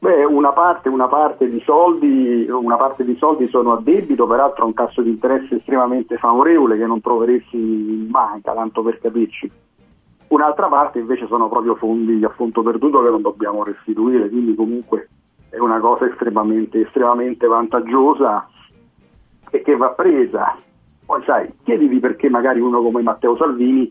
Beh, 0.00 0.24
una 0.24 0.52
parte, 0.52 0.88
una 0.88 1.08
parte 1.08 1.48
di 1.48 1.60
soldi, 1.64 2.46
una 2.48 2.76
parte 2.76 3.04
di 3.04 3.16
soldi 3.18 3.48
sono 3.48 3.74
a 3.74 3.80
debito, 3.80 4.26
peraltro 4.26 4.64
a 4.64 4.66
un 4.66 4.74
tasso 4.74 5.00
di 5.00 5.10
interesse 5.10 5.56
estremamente 5.56 6.16
favorevole 6.16 6.76
che 6.76 6.86
non 6.86 7.00
troveresti 7.00 7.56
in 7.56 8.10
banca, 8.10 8.52
tanto 8.52 8.82
per 8.82 8.98
capirci. 9.00 9.50
Un'altra 10.28 10.66
parte 10.66 10.98
invece 10.98 11.26
sono 11.26 11.48
proprio 11.48 11.74
fondi 11.76 12.22
a 12.22 12.28
fondo 12.28 12.62
perduto 12.62 13.02
che 13.02 13.10
non 13.10 13.22
dobbiamo 13.22 13.64
restituire, 13.64 14.28
quindi 14.28 14.54
comunque 14.54 15.08
è 15.48 15.58
una 15.58 15.80
cosa 15.80 16.06
estremamente, 16.06 16.80
estremamente 16.82 17.46
vantaggiosa 17.46 18.46
e 19.50 19.62
che 19.62 19.76
va 19.76 19.88
presa. 19.90 20.56
Poi 21.06 21.22
sai, 21.24 21.50
chiediti 21.64 21.98
perché 21.98 22.28
magari 22.28 22.60
uno 22.60 22.82
come 22.82 23.00
Matteo 23.00 23.36
Salvini 23.36 23.90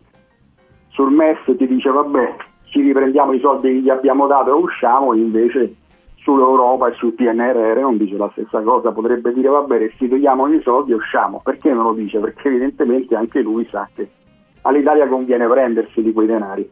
sul 0.90 1.12
MES 1.12 1.40
ti 1.58 1.66
dice 1.66 1.90
vabbè, 1.90 2.36
ci 2.66 2.82
riprendiamo 2.82 3.34
i 3.34 3.40
soldi 3.40 3.70
che 3.70 3.80
gli 3.80 3.90
abbiamo 3.90 4.28
dato 4.28 4.52
e 4.52 4.62
usciamo, 4.62 5.16
invece 5.16 5.76
sull'Europa 6.18 6.90
e 6.90 6.94
sul 6.94 7.14
PNRR 7.14 7.80
non 7.80 7.98
dice 7.98 8.18
la 8.18 8.30
stessa 8.34 8.62
cosa, 8.62 8.92
potrebbe 8.92 9.34
dire 9.34 9.48
vabbè 9.48 9.78
restituiamo 9.80 10.48
i 10.54 10.62
soldi 10.62 10.92
e 10.92 10.96
usciamo. 10.96 11.42
Perché 11.44 11.74
non 11.74 11.84
lo 11.84 11.94
dice? 11.94 12.20
Perché 12.20 12.50
evidentemente 12.50 13.16
anche 13.16 13.42
lui 13.42 13.68
sa 13.72 13.90
che 13.96 14.08
all'Italia 14.68 15.08
conviene 15.08 15.48
prendersi 15.48 16.02
di 16.02 16.12
quei 16.14 16.28
denari. 16.28 16.70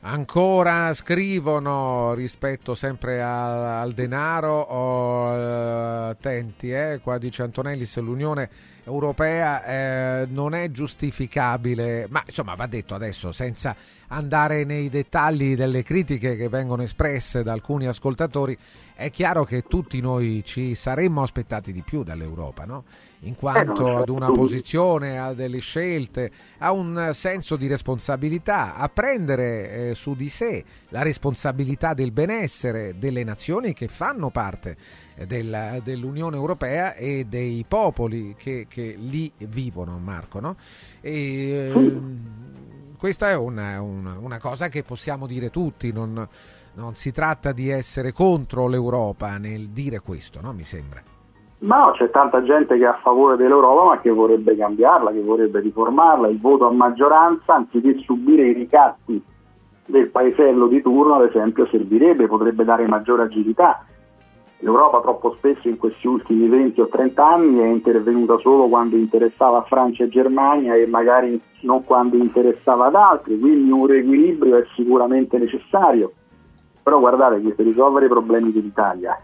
Ancora 0.00 0.92
scrivono 0.94 2.14
rispetto 2.14 2.76
sempre 2.76 3.20
al, 3.20 3.82
al 3.82 3.92
denaro, 3.92 4.60
oh, 4.60 6.08
attenti, 6.10 6.70
eh, 6.70 7.00
qua 7.02 7.18
dice 7.18 7.42
Antonellis, 7.42 7.98
l'Unione 7.98 8.48
europea 8.84 9.64
eh, 9.64 10.26
non 10.30 10.54
è 10.54 10.70
giustificabile, 10.70 12.06
ma 12.10 12.22
insomma 12.24 12.54
va 12.54 12.66
detto 12.66 12.94
adesso 12.94 13.32
senza 13.32 13.74
andare 14.08 14.64
nei 14.64 14.88
dettagli 14.88 15.54
delle 15.54 15.82
critiche 15.82 16.36
che 16.36 16.48
vengono 16.48 16.82
espresse 16.82 17.42
da 17.42 17.52
alcuni 17.52 17.86
ascoltatori, 17.86 18.56
è 18.94 19.10
chiaro 19.10 19.44
che 19.44 19.62
tutti 19.62 20.00
noi 20.00 20.42
ci 20.44 20.74
saremmo 20.74 21.22
aspettati 21.22 21.72
di 21.72 21.82
più 21.82 22.02
dall'Europa, 22.02 22.64
no? 22.64 22.84
in 23.20 23.36
quanto 23.36 23.96
ad 23.96 24.08
una 24.08 24.30
posizione, 24.30 25.18
a 25.18 25.34
delle 25.34 25.58
scelte, 25.58 26.30
a 26.58 26.72
un 26.72 27.10
senso 27.12 27.56
di 27.56 27.66
responsabilità, 27.66 28.74
a 28.74 28.88
prendere 28.88 29.90
eh, 29.90 29.94
su 29.94 30.14
di 30.14 30.28
sé 30.28 30.64
la 30.88 31.02
responsabilità 31.02 31.94
del 31.94 32.12
benessere 32.12 32.94
delle 32.98 33.24
nazioni 33.24 33.72
che 33.72 33.88
fanno 33.88 34.30
parte 34.30 34.76
del, 35.26 35.80
dell'Unione 35.82 36.36
Europea 36.36 36.94
e 36.94 37.26
dei 37.28 37.64
popoli 37.66 38.34
che, 38.36 38.66
che 38.68 38.96
lì 38.98 39.30
vivono, 39.38 39.98
Marco. 39.98 40.40
No? 40.40 40.56
E, 41.00 41.70
eh, 41.72 42.00
questa 42.98 43.30
è 43.30 43.36
una, 43.36 43.80
una, 43.80 44.16
una, 44.20 44.38
cosa 44.38 44.68
che 44.68 44.82
possiamo 44.82 45.26
dire 45.26 45.50
tutti, 45.50 45.92
non, 45.92 46.26
non, 46.74 46.94
si 46.94 47.12
tratta 47.12 47.52
di 47.52 47.70
essere 47.70 48.12
contro 48.12 48.66
l'Europa 48.66 49.38
nel 49.38 49.68
dire 49.68 50.00
questo, 50.00 50.40
no? 50.40 50.52
mi 50.52 50.64
sembra. 50.64 51.00
Ma 51.60 51.80
no, 51.80 51.92
c'è 51.92 52.10
tanta 52.10 52.42
gente 52.42 52.76
che 52.76 52.84
è 52.84 52.88
a 52.88 52.98
favore 53.02 53.36
dell'Europa 53.36 53.84
ma 53.84 54.00
che 54.00 54.10
vorrebbe 54.10 54.56
cambiarla, 54.56 55.12
che 55.12 55.22
vorrebbe 55.22 55.60
riformarla, 55.60 56.28
il 56.28 56.40
voto 56.40 56.66
a 56.66 56.72
maggioranza 56.72 57.54
anziché 57.54 57.98
subire 58.04 58.48
i 58.48 58.52
ricatti 58.52 59.22
del 59.86 60.08
paesello 60.08 60.66
di 60.66 60.82
turno 60.82 61.14
ad 61.14 61.28
esempio 61.28 61.66
servirebbe, 61.66 62.26
potrebbe 62.26 62.64
dare 62.64 62.86
maggiore 62.86 63.22
agilità 63.22 63.84
L'Europa 64.60 65.00
troppo 65.00 65.34
spesso 65.36 65.68
in 65.68 65.76
questi 65.76 66.08
ultimi 66.08 66.48
20 66.48 66.80
o 66.80 66.88
30 66.88 67.24
anni 67.24 67.60
è 67.60 67.66
intervenuta 67.66 68.38
solo 68.38 68.66
quando 68.66 68.96
interessava 68.96 69.62
Francia 69.62 70.02
e 70.02 70.08
Germania 70.08 70.74
e 70.74 70.86
magari 70.86 71.40
non 71.60 71.84
quando 71.84 72.16
interessava 72.16 72.86
ad 72.86 72.96
altri, 72.96 73.38
quindi 73.38 73.70
un 73.70 73.86
riequilibrio 73.86 74.56
è 74.56 74.64
sicuramente 74.74 75.38
necessario. 75.38 76.12
Però 76.82 76.98
guardate 76.98 77.40
che 77.40 77.54
per 77.54 77.66
risolvere 77.66 78.06
i 78.06 78.08
problemi 78.08 78.50
dell'Italia, 78.50 79.16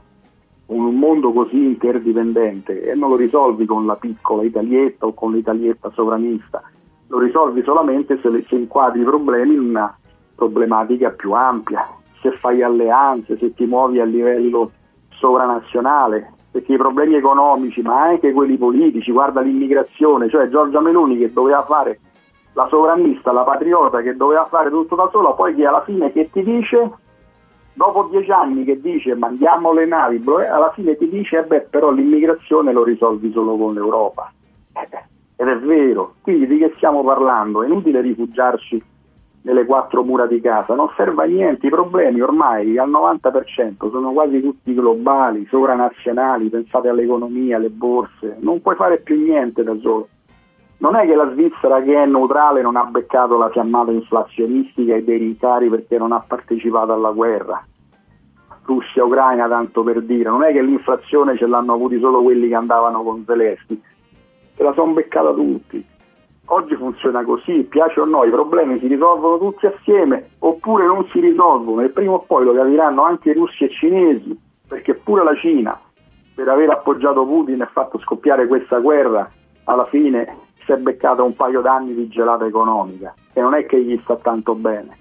in 0.66 0.81
un 0.81 0.94
mondo 0.97 1.32
così 1.32 1.65
interdipendente, 1.65 2.82
e 2.82 2.94
non 2.94 3.11
lo 3.11 3.16
risolvi 3.16 3.66
con 3.66 3.86
la 3.86 3.97
piccola 3.97 4.44
italietta 4.44 5.06
o 5.06 5.15
con 5.15 5.32
l'italietta 5.32 5.90
sovranista, 5.94 6.62
lo 7.09 7.19
risolvi 7.19 7.62
solamente 7.65 8.20
se, 8.23 8.44
se 8.48 8.55
inquadri 8.55 9.01
i 9.01 9.05
problemi 9.05 9.55
in 9.55 9.61
una 9.70 9.98
problematica 10.36 11.11
più 11.11 11.32
ampia, 11.32 11.89
se 12.23 12.31
fai 12.39 12.62
alleanze, 12.62 13.36
se 13.36 13.52
ti 13.52 13.66
muovi 13.66 13.98
a 13.98 14.05
livello 14.05 14.70
sovranazionale, 15.19 16.32
perché 16.51 16.74
i 16.74 16.77
problemi 16.77 17.16
economici, 17.16 17.82
ma 17.82 18.03
anche 18.03 18.32
quelli 18.32 18.57
politici, 18.57 19.11
guarda 19.11 19.41
l'immigrazione, 19.41 20.28
cioè 20.28 20.49
Giorgia 20.49 20.81
Meloni 20.81 21.19
che 21.19 21.32
doveva 21.32 21.65
fare 21.65 22.01
la 22.53 22.66
sovranista, 22.69 23.32
la 23.32 23.43
patriota, 23.43 24.01
che 24.01 24.16
doveva 24.16 24.47
fare 24.47 24.70
tutto 24.70 24.95
da 24.95 25.09
sola, 25.11 25.32
poi 25.32 25.55
che 25.55 25.66
alla 25.66 25.82
fine 25.82 26.12
che 26.12 26.31
ti 26.31 26.43
dice, 26.43 26.93
dopo 27.73 28.09
dieci 28.11 28.31
anni 28.31 28.65
che 28.65 28.81
dice 28.81 29.16
mandiamo 29.16 29.73
le 29.73 29.86
navi, 29.86 30.23
alla 30.49 30.70
fine 30.73 30.97
ti 30.97 31.09
dice, 31.09 31.39
eh 31.39 31.45
beh 31.45 31.62
però 31.62 31.91
l'immigrazione 31.91 32.73
lo 32.73 32.85
risolvi 32.85 33.32
solo 33.32 33.57
con 33.57 33.74
l'Europa. 33.74 34.32
Eh, 34.74 34.89
ed 35.36 35.49
è 35.49 35.59
vero, 35.59 36.15
quindi 36.23 36.47
di 36.47 36.59
che 36.59 36.73
stiamo 36.77 37.03
parlando? 37.03 37.62
È 37.62 37.66
inutile 37.66 38.01
rifugiarci 38.01 38.82
nelle 39.45 39.66
quattro 39.66 40.03
mura 40.03 40.27
di 40.27 40.41
casa, 40.41 40.75
non 40.75 40.89
serve 40.97 41.25
a 41.25 41.27
niente, 41.27 41.66
i 41.66 41.71
problemi 41.71 42.21
ormai 42.21 42.79
al 42.79 42.89
90% 42.89 43.91
sono 43.91 44.12
quasi 44.12 44.41
tutti 44.41 44.73
globali, 44.73 45.47
sovranazionali, 45.51 46.49
pensate 46.49 46.89
all'economia, 46.89 47.57
alle 47.57 47.69
borse, 47.69 48.37
non 48.41 48.62
puoi 48.62 48.75
fare 48.75 49.01
più 49.01 49.23
niente 49.23 49.62
da 49.62 49.77
solo. 49.81 50.09
Non 50.79 50.97
è 50.97 51.07
che 51.07 51.15
la 51.15 51.31
Svizzera 51.33 51.83
che 51.83 51.95
è 51.95 52.07
neutrale 52.07 52.62
non 52.62 52.77
ha 52.77 52.85
beccato 52.85 53.37
la 53.37 53.51
fiammata 53.51 53.91
inflazionistica 53.91 54.95
e 54.95 55.05
dei 55.05 55.19
rincari 55.19 55.69
perché 55.69 55.99
non 55.99 56.12
ha 56.12 56.25
partecipato 56.27 56.93
alla 56.93 57.11
guerra. 57.11 57.62
Russia-Ucraina 58.65 59.47
tanto 59.47 59.83
per 59.83 60.01
dire, 60.03 60.31
non 60.31 60.43
è 60.43 60.53
che 60.53 60.62
l'inflazione 60.62 61.37
ce 61.37 61.47
l'hanno 61.47 61.75
avuti 61.75 61.99
solo 62.01 62.23
quelli 62.23 62.49
che 62.49 62.55
andavano 62.55 63.03
con 63.03 63.25
Zelensky, 63.27 63.79
se 64.57 64.62
la 64.62 64.73
sono 64.73 64.93
beccata 64.93 65.35
tutti 65.35 65.93
Oggi 66.47 66.77
funziona 66.77 67.25
così, 67.25 67.62
piace 67.62 68.01
o 68.01 68.05
no, 68.05 68.25
i 68.25 68.31
problemi 68.31 68.79
si 68.79 68.87
risolvono 68.87 69.39
tutti 69.39 69.66
assieme 69.66 70.31
oppure 70.41 70.85
non 70.85 71.07
si 71.11 71.21
risolvono 71.21 71.81
e 71.81 71.89
prima 71.89 72.12
o 72.12 72.21
poi 72.21 72.45
lo 72.45 72.53
capiranno 72.53 73.03
anche 73.03 73.31
i 73.31 73.35
russi 73.35 73.65
e 73.65 73.66
i 73.66 73.71
cinesi, 73.71 74.39
perché 74.69 74.95
pure 74.95 75.25
la 75.25 75.35
Cina, 75.37 75.81
per 76.35 76.49
aver 76.49 76.69
appoggiato 76.69 77.25
Putin 77.25 77.62
e 77.62 77.69
fatto 77.73 77.99
scoppiare 77.99 78.47
questa 78.47 78.79
guerra, 78.79 79.31
alla 79.65 79.87
fine 79.87 80.37
si 80.65 80.73
è 80.73 80.77
beccata 80.77 81.23
un 81.23 81.35
paio 81.35 81.62
d'anni 81.62 81.95
di 81.95 82.09
gelata 82.09 82.45
economica 82.45 83.15
e 83.33 83.41
non 83.41 83.55
è 83.55 83.65
che 83.65 83.83
gli 83.83 83.99
sta 84.03 84.16
tanto 84.16 84.55
bene. 84.55 84.99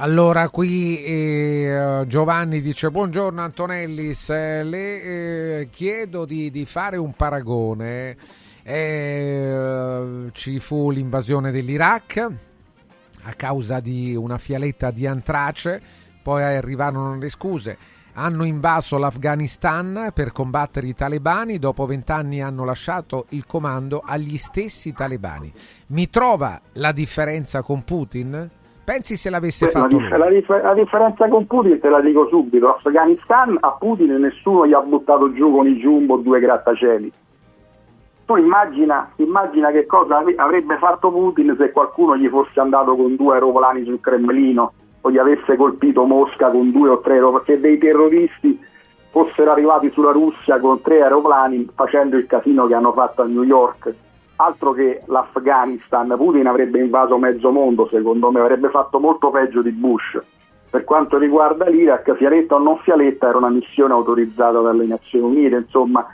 Allora, 0.00 0.48
qui 0.48 1.02
eh, 1.02 2.04
Giovanni 2.06 2.60
dice: 2.60 2.88
Buongiorno 2.88 3.40
Antonellis, 3.40 4.28
le 4.28 5.02
eh, 5.02 5.68
chiedo 5.72 6.24
di, 6.24 6.50
di, 6.50 6.64
fare 6.64 6.96
un 6.98 7.14
paragone 7.14 8.16
eh, 8.68 10.28
ci 10.32 10.58
fu 10.58 10.90
l'invasione 10.90 11.50
dell'Iraq 11.50 12.32
a 13.22 13.32
causa 13.32 13.80
di 13.80 14.14
una 14.14 14.36
fialetta 14.36 14.90
di 14.90 15.06
antrace, 15.06 15.80
poi 16.22 16.42
arrivarono 16.42 17.16
le 17.16 17.30
scuse. 17.30 17.78
Hanno 18.12 18.44
invaso 18.44 18.98
l'Afghanistan 18.98 20.10
per 20.12 20.32
combattere 20.32 20.88
i 20.88 20.94
talebani, 20.94 21.58
dopo 21.58 21.86
vent'anni 21.86 22.42
hanno 22.42 22.64
lasciato 22.64 23.26
il 23.30 23.46
comando 23.46 24.02
agli 24.04 24.36
stessi 24.36 24.92
talebani. 24.92 25.50
Mi 25.88 26.10
trova 26.10 26.60
la 26.74 26.92
differenza 26.92 27.62
con 27.62 27.84
Putin? 27.84 28.50
Pensi 28.84 29.16
se 29.16 29.30
l'avesse 29.30 29.66
Beh, 29.66 29.70
fatto 29.70 29.98
la, 29.98 30.16
la, 30.16 30.28
dif- 30.28 30.62
la, 30.62 30.74
differenza 30.74 31.28
con 31.28 31.46
Putin 31.46 31.78
te 31.80 31.88
la 31.88 32.00
dico 32.00 32.26
subito. 32.28 32.74
Afghanistan 32.74 33.56
a 33.60 33.76
Putin 33.78 34.14
nessuno 34.16 34.66
gli 34.66 34.72
ha 34.72 34.80
buttato 34.80 35.32
giù 35.32 35.52
con 35.52 35.66
i 35.66 35.76
jumbo 35.76 36.16
due 36.16 36.40
grattacieli 36.40 37.12
tu 38.28 38.36
immagina, 38.36 39.10
immagina, 39.16 39.70
che 39.70 39.86
cosa 39.86 40.22
avrebbe 40.36 40.76
fatto 40.76 41.10
Putin 41.10 41.56
se 41.58 41.72
qualcuno 41.72 42.14
gli 42.14 42.28
fosse 42.28 42.60
andato 42.60 42.94
con 42.94 43.16
due 43.16 43.32
aeroplani 43.32 43.84
sul 43.84 44.00
Cremlino 44.00 44.72
o 45.00 45.10
gli 45.10 45.16
avesse 45.16 45.56
colpito 45.56 46.04
Mosca 46.04 46.50
con 46.50 46.70
due 46.70 46.90
o 46.90 47.00
tre 47.00 47.14
aeroplani, 47.14 47.46
se 47.46 47.58
dei 47.58 47.78
terroristi 47.78 48.60
fossero 49.08 49.50
arrivati 49.50 49.90
sulla 49.92 50.12
Russia 50.12 50.60
con 50.60 50.82
tre 50.82 51.00
aeroplani 51.00 51.70
facendo 51.74 52.18
il 52.18 52.26
casino 52.26 52.66
che 52.66 52.74
hanno 52.74 52.92
fatto 52.92 53.22
a 53.22 53.24
New 53.24 53.44
York. 53.44 53.94
Altro 54.36 54.72
che 54.72 55.04
l'Afghanistan, 55.06 56.14
Putin 56.18 56.48
avrebbe 56.48 56.80
invaso 56.80 57.16
mezzo 57.16 57.50
mondo, 57.50 57.88
secondo 57.90 58.30
me, 58.30 58.40
avrebbe 58.40 58.68
fatto 58.68 59.00
molto 59.00 59.30
peggio 59.30 59.62
di 59.62 59.70
Bush. 59.70 60.20
Per 60.68 60.84
quanto 60.84 61.16
riguarda 61.16 61.64
l'Iraq, 61.64 62.14
sia 62.18 62.28
letta 62.28 62.56
o 62.56 62.58
non 62.58 62.78
sia 62.84 62.94
letta, 62.94 63.30
era 63.30 63.38
una 63.38 63.48
missione 63.48 63.94
autorizzata 63.94 64.60
dalle 64.60 64.84
Nazioni 64.84 65.24
Unite, 65.24 65.56
insomma 65.56 66.06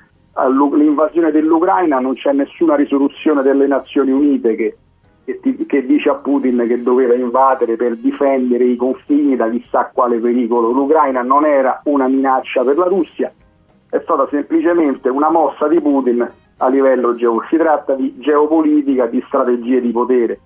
l'invasione 0.42 1.30
dell'Ucraina 1.30 2.00
non 2.00 2.14
c'è 2.14 2.32
nessuna 2.32 2.74
risoluzione 2.74 3.42
delle 3.42 3.66
Nazioni 3.66 4.10
Unite 4.10 4.56
che, 4.56 4.76
che, 5.24 5.38
ti, 5.40 5.64
che, 5.66 5.86
dice 5.86 6.08
a 6.08 6.14
Putin 6.14 6.64
che 6.66 6.82
doveva 6.82 7.14
invadere 7.14 7.76
per 7.76 7.96
difendere 7.96 8.64
i 8.64 8.76
confini 8.76 9.36
da 9.36 9.48
chissà 9.48 9.90
quale 9.92 10.18
pericolo. 10.18 10.72
L'Ucraina 10.72 11.22
non 11.22 11.44
era 11.44 11.80
una 11.84 12.08
minaccia 12.08 12.64
per 12.64 12.76
la 12.76 12.86
Russia, 12.86 13.32
è 13.88 14.00
stata 14.02 14.26
semplicemente 14.28 15.08
una 15.08 15.30
mossa 15.30 15.68
di 15.68 15.80
Putin 15.80 16.28
a 16.56 16.68
livello 16.68 17.14
geopolitico. 17.14 17.56
Si 17.56 17.62
tratta 17.62 17.94
di 17.94 18.18
geopolitica, 18.18 19.06
di 19.06 19.22
strategie 19.28 19.80
di 19.80 19.92
potere, 19.92 20.40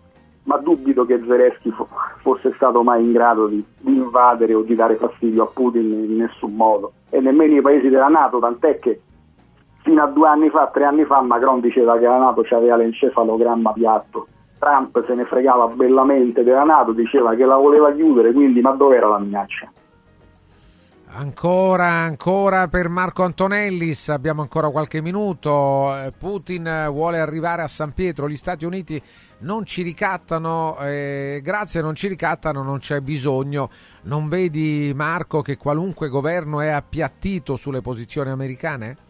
ma 0.45 0.59
dubito 0.59 1.07
che 1.07 1.23
Zelensky 1.27 1.73
fosse 2.21 2.53
stato 2.57 2.83
mai 2.83 3.05
in 3.05 3.13
grado 3.13 3.47
di, 3.47 3.65
di 3.81 3.97
invadere 3.97 4.53
o 4.53 4.61
di 4.63 4.75
dare 4.75 4.97
fastidio 4.97 5.45
a 5.45 5.47
Putin 5.47 6.05
in 6.09 6.17
nessun 6.17 6.55
modo, 6.55 6.93
e 7.09 7.21
nemmeno 7.21 7.57
i 7.57 7.63
paesi 7.63 7.89
della 7.89 8.09
Nato, 8.09 8.39
tant'è 8.39 8.79
che 8.79 9.01
fino 9.89 10.03
a 10.03 10.07
due 10.07 10.29
anni 10.29 10.51
fa, 10.51 10.69
tre 10.71 10.85
anni 10.85 11.07
fa, 11.07 11.23
Macron 11.23 11.61
diceva 11.61 11.97
che 11.97 12.05
la 12.05 12.19
Nato 12.19 12.45
aveva 12.51 12.77
l'encefalogramma 12.77 13.73
piatto. 13.73 14.27
Trump 14.59 15.03
se 15.07 15.15
ne 15.15 15.25
fregava 15.25 15.67
bellamente 15.69 16.43
della 16.43 16.65
Nato, 16.65 16.93
diceva 16.93 17.35
che 17.35 17.47
la 17.47 17.57
voleva 17.57 17.91
chiudere, 17.93 18.35
quindi 18.35 18.61
ma 18.61 18.73
dove 18.73 18.97
era 18.97 19.09
la 19.09 19.19
minaccia? 19.19 19.73
Ancora, 21.11 21.87
ancora 21.87 22.69
per 22.69 22.91
Marco 22.91 23.23
Antonellis, 23.23 24.11
abbiamo 24.11 24.43
ancora 24.43 24.69
qualche 24.69 25.01
minuto. 25.01 25.97
Eh, 25.97 26.13
Putin 26.17 26.89
vuole 26.91 27.19
arrivare 27.19 27.63
a 27.63 27.67
San 27.67 27.95
Pietro, 27.95 28.29
gli 28.29 28.37
Stati 28.37 28.67
Uniti 28.67 29.03
non 29.39 29.65
ci 29.65 29.81
ricattano, 29.81 30.77
eh, 30.81 31.41
grazie 31.43 31.81
non 31.81 31.95
ci 31.95 32.09
ricattano, 32.09 32.63
non 32.63 32.79
c'è 32.79 33.01
bisogno. 33.01 33.71
Non 34.03 34.29
vedi 34.29 34.93
Marco 34.95 35.41
che 35.41 35.57
qualunque 35.57 36.11
governo 36.11 36.61
è 36.61 36.69
appiattito 36.69 37.57
sulle 37.57 37.81
posizioni 37.81 38.29
americane? 38.29 39.07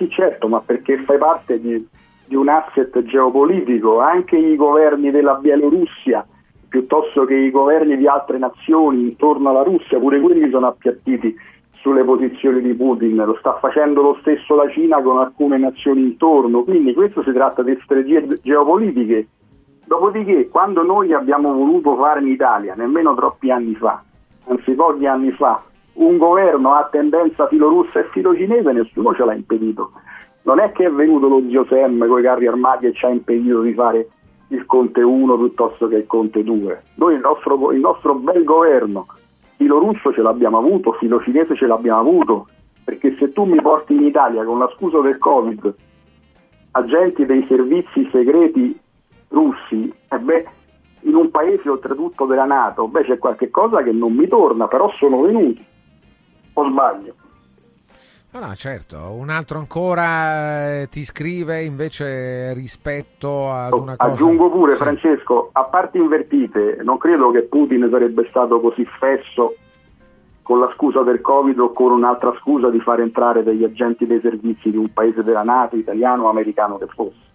Sì, 0.00 0.08
certo, 0.08 0.48
ma 0.48 0.62
perché 0.62 0.96
fai 1.02 1.18
parte 1.18 1.60
di, 1.60 1.86
di 2.24 2.34
un 2.34 2.48
asset 2.48 3.02
geopolitico. 3.02 4.00
Anche 4.00 4.38
i 4.38 4.56
governi 4.56 5.10
della 5.10 5.34
Bielorussia, 5.34 6.26
piuttosto 6.70 7.26
che 7.26 7.34
i 7.34 7.50
governi 7.50 7.98
di 7.98 8.08
altre 8.08 8.38
nazioni 8.38 9.02
intorno 9.02 9.50
alla 9.50 9.62
Russia, 9.62 9.98
pure 9.98 10.18
quelli 10.18 10.48
sono 10.48 10.68
appiattiti 10.68 11.36
sulle 11.82 12.02
posizioni 12.02 12.62
di 12.62 12.72
Putin, 12.72 13.16
lo 13.16 13.36
sta 13.40 13.58
facendo 13.58 14.00
lo 14.00 14.16
stesso 14.20 14.54
la 14.54 14.70
Cina 14.70 15.02
con 15.02 15.18
alcune 15.18 15.58
nazioni 15.58 16.00
intorno, 16.00 16.64
quindi 16.64 16.94
questo 16.94 17.22
si 17.22 17.32
tratta 17.32 17.62
di 17.62 17.78
strategie 17.82 18.26
geopolitiche. 18.42 19.28
Dopodiché, 19.84 20.48
quando 20.48 20.82
noi 20.82 21.12
abbiamo 21.12 21.52
voluto 21.52 21.94
fare 21.96 22.20
in 22.20 22.28
Italia, 22.28 22.74
nemmeno 22.74 23.14
troppi 23.14 23.50
anni 23.50 23.74
fa, 23.74 24.02
anzi 24.46 24.72
pochi 24.72 25.04
anni 25.04 25.30
fa, 25.32 25.62
un 25.94 26.16
governo 26.16 26.74
a 26.74 26.88
tendenza 26.90 27.46
filorussa 27.48 28.00
e 28.00 28.08
filocinese, 28.10 28.72
nessuno 28.72 29.14
ce 29.14 29.24
l'ha 29.24 29.34
impedito. 29.34 29.92
Non 30.42 30.58
è 30.58 30.72
che 30.72 30.86
è 30.86 30.90
venuto 30.90 31.28
lo 31.28 31.42
zio 31.48 31.66
Sam 31.66 32.06
con 32.06 32.18
i 32.18 32.22
carri 32.22 32.46
armati 32.46 32.86
e 32.86 32.92
ci 32.92 33.04
ha 33.04 33.10
impedito 33.10 33.60
di 33.60 33.74
fare 33.74 34.08
il 34.48 34.64
Conte 34.66 35.02
1 35.02 35.36
piuttosto 35.36 35.88
che 35.88 35.96
il 35.96 36.06
Conte 36.06 36.42
2. 36.42 36.82
Noi 36.94 37.14
il 37.14 37.20
nostro, 37.20 37.72
il 37.72 37.80
nostro 37.80 38.14
bel 38.14 38.44
governo 38.44 39.06
filo 39.56 39.78
russo 39.78 40.10
ce 40.14 40.22
l'abbiamo 40.22 40.56
avuto, 40.56 40.92
filo 40.92 41.20
cinese 41.20 41.54
ce 41.54 41.66
l'abbiamo 41.66 42.00
avuto, 42.00 42.48
perché 42.82 43.14
se 43.18 43.30
tu 43.32 43.44
mi 43.44 43.60
porti 43.60 43.94
in 43.94 44.04
Italia 44.04 44.42
con 44.42 44.58
la 44.58 44.70
scusa 44.74 45.00
del 45.00 45.18
Covid 45.18 45.74
agenti 46.72 47.26
dei 47.26 47.44
servizi 47.46 48.08
segreti 48.10 48.78
russi, 49.28 49.92
e 50.08 50.18
beh, 50.18 50.46
in 51.02 51.14
un 51.14 51.30
paese 51.30 51.68
oltretutto 51.68 52.24
della 52.24 52.44
Nato, 52.44 52.88
beh 52.88 53.04
c'è 53.04 53.18
qualche 53.18 53.50
cosa 53.50 53.82
che 53.82 53.92
non 53.92 54.14
mi 54.14 54.26
torna, 54.28 54.66
però 54.66 54.90
sono 54.96 55.20
venuti. 55.20 55.64
O 56.60 56.70
sbaglio? 56.70 57.14
No, 58.32 58.46
no, 58.46 58.54
certo. 58.54 58.96
Un 59.12 59.28
altro 59.28 59.58
ancora 59.58 60.80
eh, 60.82 60.88
ti 60.88 61.02
scrive 61.02 61.64
invece 61.64 62.52
rispetto 62.52 63.50
ad 63.50 63.72
una 63.72 63.96
cosa... 63.96 64.12
Aggiungo 64.12 64.50
pure, 64.50 64.72
Sì. 64.72 64.78
Francesco, 64.78 65.48
a 65.52 65.64
parti 65.64 65.98
invertite, 65.98 66.78
non 66.82 66.98
credo 66.98 67.30
che 67.32 67.42
Putin 67.42 67.88
sarebbe 67.90 68.26
stato 68.28 68.60
così 68.60 68.86
fesso 69.00 69.56
con 70.42 70.60
la 70.60 70.70
scusa 70.76 71.02
del 71.02 71.20
Covid 71.20 71.58
o 71.58 71.72
con 71.72 71.90
un'altra 71.90 72.32
scusa 72.40 72.70
di 72.70 72.80
far 72.80 73.00
entrare 73.00 73.42
degli 73.42 73.64
agenti 73.64 74.06
dei 74.06 74.20
servizi 74.20 74.70
di 74.70 74.76
un 74.76 74.92
paese 74.92 75.24
della 75.24 75.42
Nato, 75.42 75.76
italiano 75.76 76.24
o 76.24 76.28
americano 76.28 76.78
che 76.78 76.86
fosse. 76.86 77.28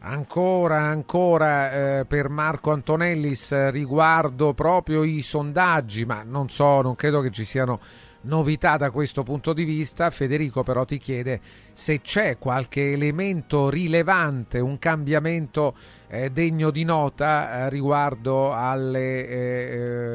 Ancora, 0.00 0.76
ancora 0.78 1.72
eh, 1.72 2.04
per 2.06 2.28
Marco 2.28 2.70
Antonellis 2.70 3.52
eh, 3.52 3.70
riguardo 3.70 4.54
proprio 4.54 5.02
i 5.02 5.22
sondaggi, 5.22 6.04
ma 6.04 6.22
non 6.24 6.48
so, 6.48 6.82
non 6.82 6.94
credo 6.94 7.20
che 7.20 7.30
ci 7.30 7.44
siano 7.44 7.80
novità 8.22 8.76
da 8.76 8.90
questo 8.90 9.22
punto 9.22 9.52
di 9.52 9.64
vista. 9.64 10.10
Federico 10.10 10.62
però 10.62 10.84
ti 10.84 10.98
chiede 10.98 11.40
se 11.72 12.00
c'è 12.00 12.38
qualche 12.38 12.92
elemento 12.92 13.68
rilevante, 13.68 14.60
un 14.60 14.78
cambiamento 14.78 15.74
eh, 16.08 16.30
degno 16.30 16.70
di 16.70 16.84
nota 16.84 17.66
eh, 17.66 17.70
riguardo 17.70 18.52
alle 18.52 19.28
eh, 19.28 19.38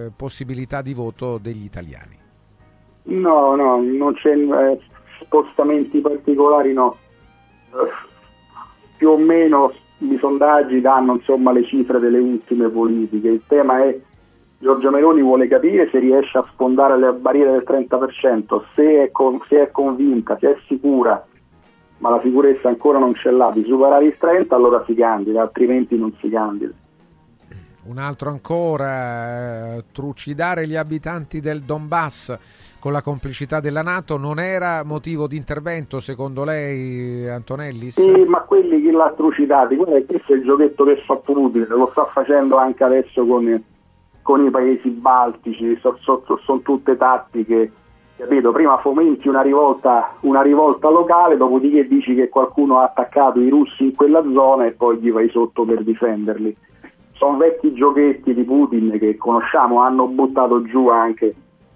eh, 0.05 0.11
possibilità 0.15 0.81
di 0.81 0.93
voto 0.93 1.37
degli 1.37 1.63
italiani. 1.63 2.17
No, 3.03 3.55
no, 3.55 3.81
non 3.81 4.13
c'è 4.13 4.35
eh, 4.35 4.79
spostamenti 5.21 5.99
particolari, 5.99 6.73
no. 6.73 6.97
Più 8.97 9.09
o 9.09 9.17
meno 9.17 9.73
i 9.97 10.17
sondaggi 10.19 10.81
danno 10.81 11.13
insomma 11.13 11.51
le 11.51 11.65
cifre 11.65 11.99
delle 11.99 12.19
ultime 12.19 12.69
politiche. 12.69 13.29
Il 13.29 13.41
tema 13.47 13.83
è 13.83 13.99
Giorgia 14.63 14.89
Meloni 14.89 15.21
vuole 15.21 15.49
capire 15.49 15.89
se 15.91 15.99
riesce 15.99 16.37
a 16.37 16.45
sfondare 16.53 16.97
le 16.97 17.11
barriere 17.11 17.51
del 17.51 17.65
30%, 17.67 18.63
se 18.73 19.03
è, 19.03 19.11
con- 19.11 19.41
se 19.49 19.61
è 19.61 19.71
convinta, 19.71 20.37
se 20.39 20.51
è 20.51 20.57
sicura, 20.67 21.21
ma 21.97 22.09
la 22.09 22.21
sicurezza 22.23 22.69
ancora 22.69 22.97
non 22.97 23.13
ce 23.13 23.29
l'ha, 23.29 23.51
di 23.53 23.65
superare 23.67 24.05
il 24.05 24.15
30 24.17 24.55
allora 24.55 24.81
si 24.87 24.95
candida, 24.95 25.41
altrimenti 25.41 25.97
non 25.97 26.15
si 26.17 26.29
candida. 26.29 26.71
Un 27.83 27.97
altro 27.97 28.29
ancora, 28.29 29.75
eh, 29.75 29.83
trucidare 29.91 30.65
gli 30.65 30.77
abitanti 30.77 31.41
del 31.41 31.63
Donbass 31.63 32.37
con 32.79 32.93
la 32.93 33.01
complicità 33.01 33.59
della 33.59 33.81
Nato 33.81 34.15
non 34.15 34.39
era 34.39 34.83
motivo 34.85 35.27
di 35.27 35.35
intervento 35.35 35.99
secondo 35.99 36.45
lei 36.45 37.27
Antonellis? 37.27 37.99
Sì, 37.99 38.23
ma 38.25 38.39
quelli 38.43 38.81
che 38.81 38.91
l'ha 38.91 39.13
trucidato, 39.13 39.75
questo 39.75 40.31
è 40.31 40.35
il 40.35 40.43
giochetto 40.43 40.85
che 40.85 41.03
fa 41.05 41.17
Putin, 41.17 41.65
lo 41.67 41.89
sta 41.91 42.05
facendo 42.05 42.55
anche 42.55 42.85
adesso 42.85 43.25
con, 43.25 43.61
con 44.23 44.43
i 44.43 44.49
paesi 44.49 44.89
baltici, 44.89 45.77
so- 45.79 45.97
so- 45.99 46.23
so- 46.25 46.39
sono 46.43 46.61
tutte 46.61 46.97
tattiche, 46.97 47.71
capito? 48.15 48.51
Prima 48.51 48.77
fomenti 48.77 49.27
una 49.27 49.41
rivolta, 49.41 50.15
una 50.21 50.41
rivolta 50.41 50.89
locale, 50.89 51.37
dopodiché 51.37 51.87
dici 51.87 52.15
che 52.15 52.29
qualcuno 52.29 52.79
ha 52.79 52.85
attaccato 52.85 53.39
i 53.39 53.49
russi 53.49 53.83
in 53.83 53.95
quella 53.95 54.23
zona 54.33 54.65
e 54.65 54.71
poi 54.71 54.97
gli 54.97 55.11
vai 55.11 55.29
sotto 55.29 55.65
per 55.65 55.83
difenderli. 55.83 56.55
Sono 57.11 57.37
vecchi 57.37 57.73
giochetti 57.73 58.33
di 58.33 58.43
Putin 58.43 58.97
che 58.97 59.17
conosciamo, 59.17 59.81
hanno 59.81 60.07
buttato 60.07 60.63
giù 60.63 60.87
anche, 60.87 61.35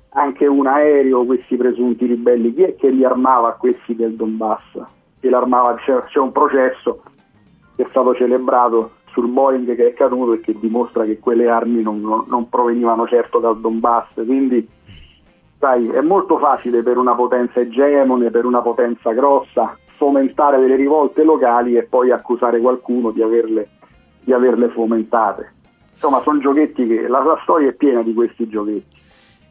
anche 0.09 0.47
un 0.47 0.65
aereo 0.65 1.25
questi 1.25 1.57
presunti 1.57 2.05
ribelli. 2.05 2.53
Chi 2.53 2.63
è 2.63 2.75
che 2.75 2.89
li 2.89 3.03
armava 3.03 3.53
questi 3.53 3.95
del 3.95 4.15
Donbass? 4.15 4.79
Che 5.19 5.29
l'armava? 5.29 5.75
C'è, 5.75 6.03
c'è 6.05 6.19
un 6.19 6.31
processo 6.31 7.01
che 7.75 7.83
è 7.83 7.87
stato 7.89 8.15
celebrato 8.15 8.91
sul 9.18 9.30
Boeing 9.30 9.76
che 9.76 9.88
è 9.88 9.94
caduto 9.94 10.34
e 10.34 10.41
che 10.41 10.56
dimostra 10.60 11.03
che 11.03 11.18
quelle 11.18 11.49
armi 11.49 11.81
non, 11.81 12.02
non- 12.27 12.49
provenivano 12.49 13.07
certo 13.07 13.39
dal 13.39 13.60
Donbass. 13.60 14.14
Quindi, 14.14 14.68
sai, 15.57 15.89
è 15.89 16.02
molto 16.02 16.38
facile 16.38 16.84
per 16.84 16.98
una 16.98 17.15
potenza 17.15 17.60
egemone, 17.60 18.30
per 18.30 18.45
una 18.45 18.61
potenza 18.61 19.11
grossa, 19.14 19.76
fomentare 19.98 20.60
delle 20.60 20.76
rivolte 20.76 21.23
locali 21.23 21.76
e 21.76 21.84
poi 21.84 22.11
accusare 22.11 22.60
qualcuno 22.60 23.10
di 23.10 23.23
averle, 23.23 23.69
di 24.23 24.34
averle 24.34 24.69
fomentate. 24.69 25.53
Insomma, 25.94 26.22
sono 26.22 26.38
giochetti 26.38 26.85
che 26.85 27.07
la, 27.07 27.23
la 27.23 27.39
storia 27.41 27.69
è 27.69 27.73
piena 27.73 28.03
di 28.03 28.14
questi 28.14 28.48
giochetti. 28.48 28.96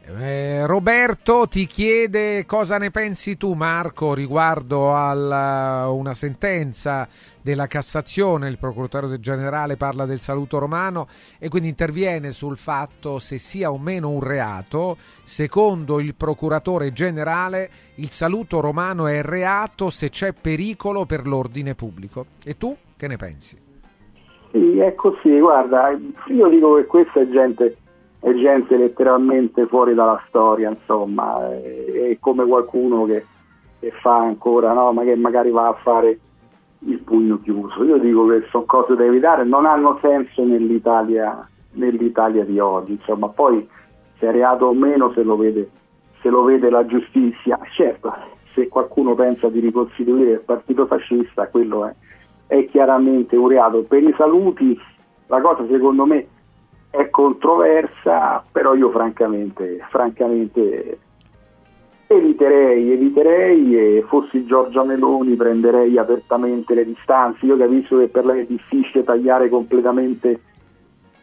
Eh, 0.09 0.65
Roberto 0.65 1.47
ti 1.49 1.65
chiede 1.65 2.45
cosa 2.45 2.77
ne 2.77 2.91
pensi 2.91 3.35
tu 3.35 3.51
Marco 3.51 4.13
riguardo 4.13 4.93
a 4.93 5.91
una 5.91 6.13
sentenza 6.13 7.09
della 7.41 7.67
Cassazione, 7.67 8.47
il 8.47 8.57
procuratore 8.57 9.19
generale 9.19 9.75
parla 9.75 10.05
del 10.05 10.21
saluto 10.21 10.59
romano 10.59 11.07
e 11.37 11.49
quindi 11.49 11.67
interviene 11.67 12.31
sul 12.31 12.55
fatto 12.55 13.19
se 13.19 13.37
sia 13.37 13.69
o 13.69 13.77
meno 13.77 14.09
un 14.09 14.21
reato. 14.21 14.95
Secondo 15.25 15.99
il 15.99 16.15
procuratore 16.15 16.93
generale 16.93 17.69
il 17.95 18.09
saluto 18.09 18.61
romano 18.61 19.07
è 19.07 19.21
reato 19.21 19.89
se 19.89 20.09
c'è 20.09 20.31
pericolo 20.31 21.05
per 21.05 21.27
l'ordine 21.27 21.75
pubblico. 21.75 22.27
E 22.45 22.57
tu 22.57 22.73
che 22.95 23.07
ne 23.07 23.17
pensi? 23.17 23.57
Sì, 24.51 24.79
è 24.79 24.95
così, 24.95 25.37
guarda, 25.37 25.89
io 26.29 26.47
dico 26.47 26.75
che 26.75 26.85
questa 26.85 27.19
è 27.19 27.27
gente, 27.27 27.75
è 28.19 28.33
gente 28.33 28.75
letteralmente 28.77 29.65
fuori 29.67 29.93
dalla 29.93 30.21
storia, 30.27 30.69
insomma, 30.69 31.51
è, 31.51 32.09
è 32.09 32.17
come 32.19 32.45
qualcuno 32.45 33.05
che, 33.05 33.25
che 33.79 33.91
fa 34.01 34.17
ancora, 34.17 34.73
no? 34.73 34.91
ma 34.93 35.03
che 35.03 35.15
magari 35.15 35.51
va 35.51 35.67
a 35.67 35.73
fare 35.73 36.19
il 36.79 36.99
pugno 36.99 37.39
chiuso. 37.41 37.83
Io 37.83 37.97
dico 37.97 38.27
che 38.27 38.45
sono 38.49 38.65
cose 38.65 38.95
da 38.95 39.05
evitare, 39.05 39.43
non 39.43 39.65
hanno 39.65 39.97
senso 40.01 40.43
nell'Italia, 40.43 41.47
nell'Italia 41.73 42.43
di 42.43 42.59
oggi, 42.59 42.93
insomma, 42.93 43.27
poi 43.29 43.67
se 44.19 44.27
è 44.27 44.31
reato 44.31 44.65
o 44.65 44.73
meno 44.73 45.11
se 45.13 45.23
lo 45.23 45.37
vede, 45.37 45.69
se 46.21 46.29
lo 46.29 46.43
vede 46.43 46.69
la 46.69 46.85
giustizia. 46.85 47.59
Certo, 47.75 48.13
se 48.53 48.67
qualcuno 48.67 49.15
pensa 49.15 49.49
di 49.49 49.59
ricostituire 49.59 50.31
il 50.31 50.41
partito 50.41 50.85
fascista, 50.85 51.47
quello 51.47 51.85
è 51.85 51.93
è 52.47 52.65
chiaramente 52.65 53.35
un 53.35 53.49
reato. 53.49 53.83
Per 53.83 54.01
i 54.01 54.13
saluti 54.17 54.79
la 55.27 55.41
cosa 55.41 55.67
secondo 55.67 56.05
me 56.05 56.27
è 56.89 57.09
controversa, 57.09 58.43
però 58.51 58.73
io 58.73 58.89
francamente, 58.91 59.85
francamente 59.89 60.99
eviterei, 62.07 62.91
eviterei 62.91 63.97
e 63.97 64.05
fossi 64.07 64.45
Giorgia 64.45 64.83
Meloni 64.83 65.35
prenderei 65.35 65.97
apertamente 65.97 66.73
le 66.73 66.85
distanze. 66.85 67.45
Io 67.45 67.57
capisco 67.57 67.97
che 67.99 68.07
per 68.07 68.25
lei 68.25 68.41
è 68.41 68.45
difficile 68.45 69.03
tagliare 69.03 69.49
completamente 69.49 70.41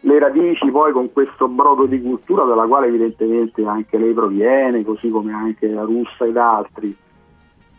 le 0.01 0.19
radici 0.19 0.71
poi 0.71 0.93
con 0.93 1.11
questo 1.13 1.49
brodo 1.49 1.87
di 1.87 2.01
cultura 2.03 2.45
dalla 2.45 2.67
quale 2.67 2.89
evidentemente 2.89 3.65
anche 3.65 3.97
lei 3.97 4.13
proviene, 4.13 4.85
così 4.85 5.09
come 5.09 5.33
anche 5.33 5.67
la 5.69 5.83
russa 5.83 6.27
ed 6.27 6.37
altri. 6.37 6.95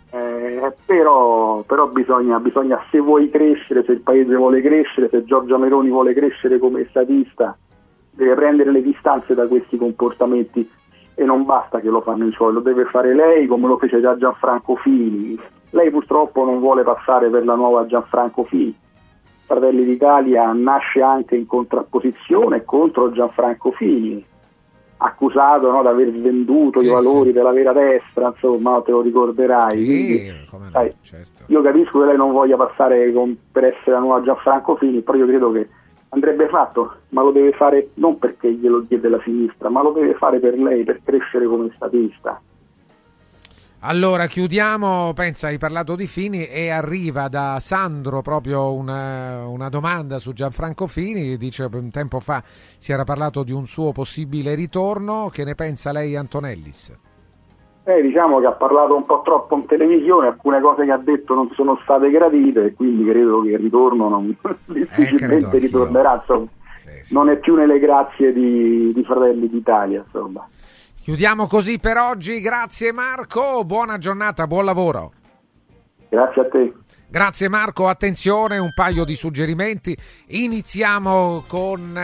Eh, 0.10 0.74
però, 0.86 1.62
però 1.68 1.88
bisogna, 1.88 2.40
bisogna, 2.40 2.82
se 2.90 2.99
vuoi 2.99 3.30
crescere, 3.30 3.84
se 3.84 3.91
il 3.91 4.02
paese 4.02 4.36
vuole 4.36 4.62
crescere, 4.62 5.10
se 5.10 5.24
Giorgia 5.24 5.57
Meloni 5.57 5.90
vuole 5.90 6.14
crescere 6.14 6.57
come 6.57 6.88
statista, 6.90 7.56
deve 8.16 8.34
prendere 8.36 8.72
le 8.72 8.82
distanze 8.82 9.34
da 9.34 9.48
questi 9.48 9.78
comportamenti 9.78 10.68
e 11.14 11.24
non 11.24 11.46
basta 11.46 11.80
che 11.80 11.90
lo 11.90 12.02
fanno 12.02 12.26
i 12.28 12.32
suoi, 12.32 12.54
lo 12.54 12.60
deve 12.60 12.86
fare 12.86 13.14
lei 13.14 13.46
come 13.48 13.68
lo 13.68 13.78
fece 13.78 14.02
già 14.02 14.18
Gianfranco 14.18 14.76
Fini. 14.76 15.40
Lei 15.72 15.90
purtroppo 15.90 16.44
non 16.46 16.60
vuole 16.60 16.84
passare 16.84 17.30
per 17.30 17.46
la 17.46 17.56
nuova 17.56 17.86
Gianfranco 17.86 18.44
Fini. 18.46 18.76
Fratelli 19.46 19.86
d'Italia 19.86 20.52
nasce 20.54 21.02
anche 21.02 21.36
in 21.36 21.46
contrapposizione 21.46 22.64
contro 22.66 23.12
Gianfranco 23.12 23.72
Fini, 23.72 24.26
accusato 24.98 25.70
no, 25.72 25.82
di 25.82 25.88
aver 25.88 26.12
svenduto 26.12 26.80
Sì, 26.80 26.88
i 26.88 26.90
valori 26.90 27.28
sì. 27.28 27.34
della 27.34 27.52
vera 27.52 27.72
destra, 27.74 28.28
insomma, 28.34 28.82
te 28.82 28.92
lo 28.92 29.02
ricorderai. 29.02 29.74
Quindi, 29.74 30.34
sai, 30.72 30.94
Io 31.48 31.62
capisco 31.62 32.00
che 32.00 32.06
lei 32.06 32.18
non 32.18 32.32
voglia 32.32 32.56
passare 32.58 33.12
con- 33.14 33.38
per 33.52 33.66
essere 33.66 33.92
la 33.92 34.00
nuova 34.00 34.22
Gianfranco 34.22 34.76
Fini, 34.78 35.02
però 35.02 35.18
io 35.18 35.28
credo 35.28 35.52
che 35.52 35.68
andrebbe 36.16 36.48
fatto, 36.48 36.96
ma 37.10 37.22
lo 37.22 37.32
deve 37.32 37.52
fare 37.52 37.90
non 37.96 38.18
perché 38.18 38.52
glielo 38.52 38.86
chiede 38.88 39.10
la 39.10 39.22
sinistra, 39.24 39.70
ma 39.70 39.84
lo 39.84 39.92
deve 39.92 40.16
fare 40.16 40.40
per 40.40 40.58
lei, 40.58 40.84
per 40.84 41.02
crescere 41.04 41.46
come 41.46 41.72
statista. 41.76 42.42
Allora 43.80 44.26
chiudiamo, 44.26 45.14
pensa, 45.14 45.48
hai 45.48 45.60
parlato 45.60 45.96
di 45.96 46.08
Fini 46.08 46.48
e 46.48 46.70
arriva 46.70 47.28
da 47.28 47.58
Sandro 47.60 48.24
proprio 48.24 48.74
una, 48.74 49.46
una, 49.46 49.70
domanda 49.70 50.18
su 50.18 50.34
Gianfranco 50.34 50.88
Fini, 50.88 51.38
dice 51.38 51.70
un 51.72 51.92
tempo 51.92 52.20
fa 52.20 52.42
si 52.80 52.92
era 52.92 53.04
parlato 53.04 53.44
di 53.44 53.52
un 53.52 53.68
suo 53.68 53.92
possibile 53.92 54.56
ritorno, 54.56 55.30
che 55.32 55.44
ne 55.44 55.54
pensa 55.54 55.92
lei 55.92 56.16
Antonellis? 56.16 56.98
Eh, 57.88 58.02
diciamo 58.02 58.40
che 58.40 58.48
ha 58.48 58.52
parlato 58.52 58.95
un 58.95 59.06
po' 59.06 59.22
troppo 59.24 59.56
in 59.56 59.68
televisione, 59.68 60.28
alcune 60.28 60.60
cose 60.60 60.86
che 60.86 60.91
ha 60.91 60.98
detto 60.98 61.36
non 61.36 61.52
sono 61.53 61.80
state 61.84 62.10
gradite, 62.10 62.74
quindi 62.74 63.07
credo 63.07 63.44
che 63.44 63.49
il 63.49 63.60
ritorno 63.60 64.10
non, 64.10 64.36
difficilmente 64.66 65.56
eh, 65.56 65.60
ritornerà, 65.60 66.16
insomma, 66.16 66.48
sì, 66.80 66.90
sì. 67.03 67.14
non 67.14 67.30
è 67.30 67.38
più 67.38 67.53
nelle 67.53 67.78
grazie 67.78 68.34
di, 68.34 68.91
di 68.91 69.03
Fratelli 69.03 69.48
d'Italia. 69.48 70.03
Insomma. 70.03 70.49
Chiudiamo 70.99 71.45
così 71.45 71.78
per 71.78 71.98
oggi, 71.98 72.40
grazie 72.40 72.91
Marco, 72.91 73.64
buona 73.64 73.99
giornata, 73.99 74.48
buon 74.48 74.66
lavoro. 74.66 75.12
Grazie 76.10 76.41
a 76.41 76.49
te. 76.49 76.74
Grazie 77.07 77.49
Marco, 77.49 77.88
attenzione, 77.88 78.57
un 78.57 78.74
paio 78.74 79.06
di 79.06 79.16
suggerimenti. 79.16 79.95
Iniziamo 80.30 81.44
con 81.48 81.95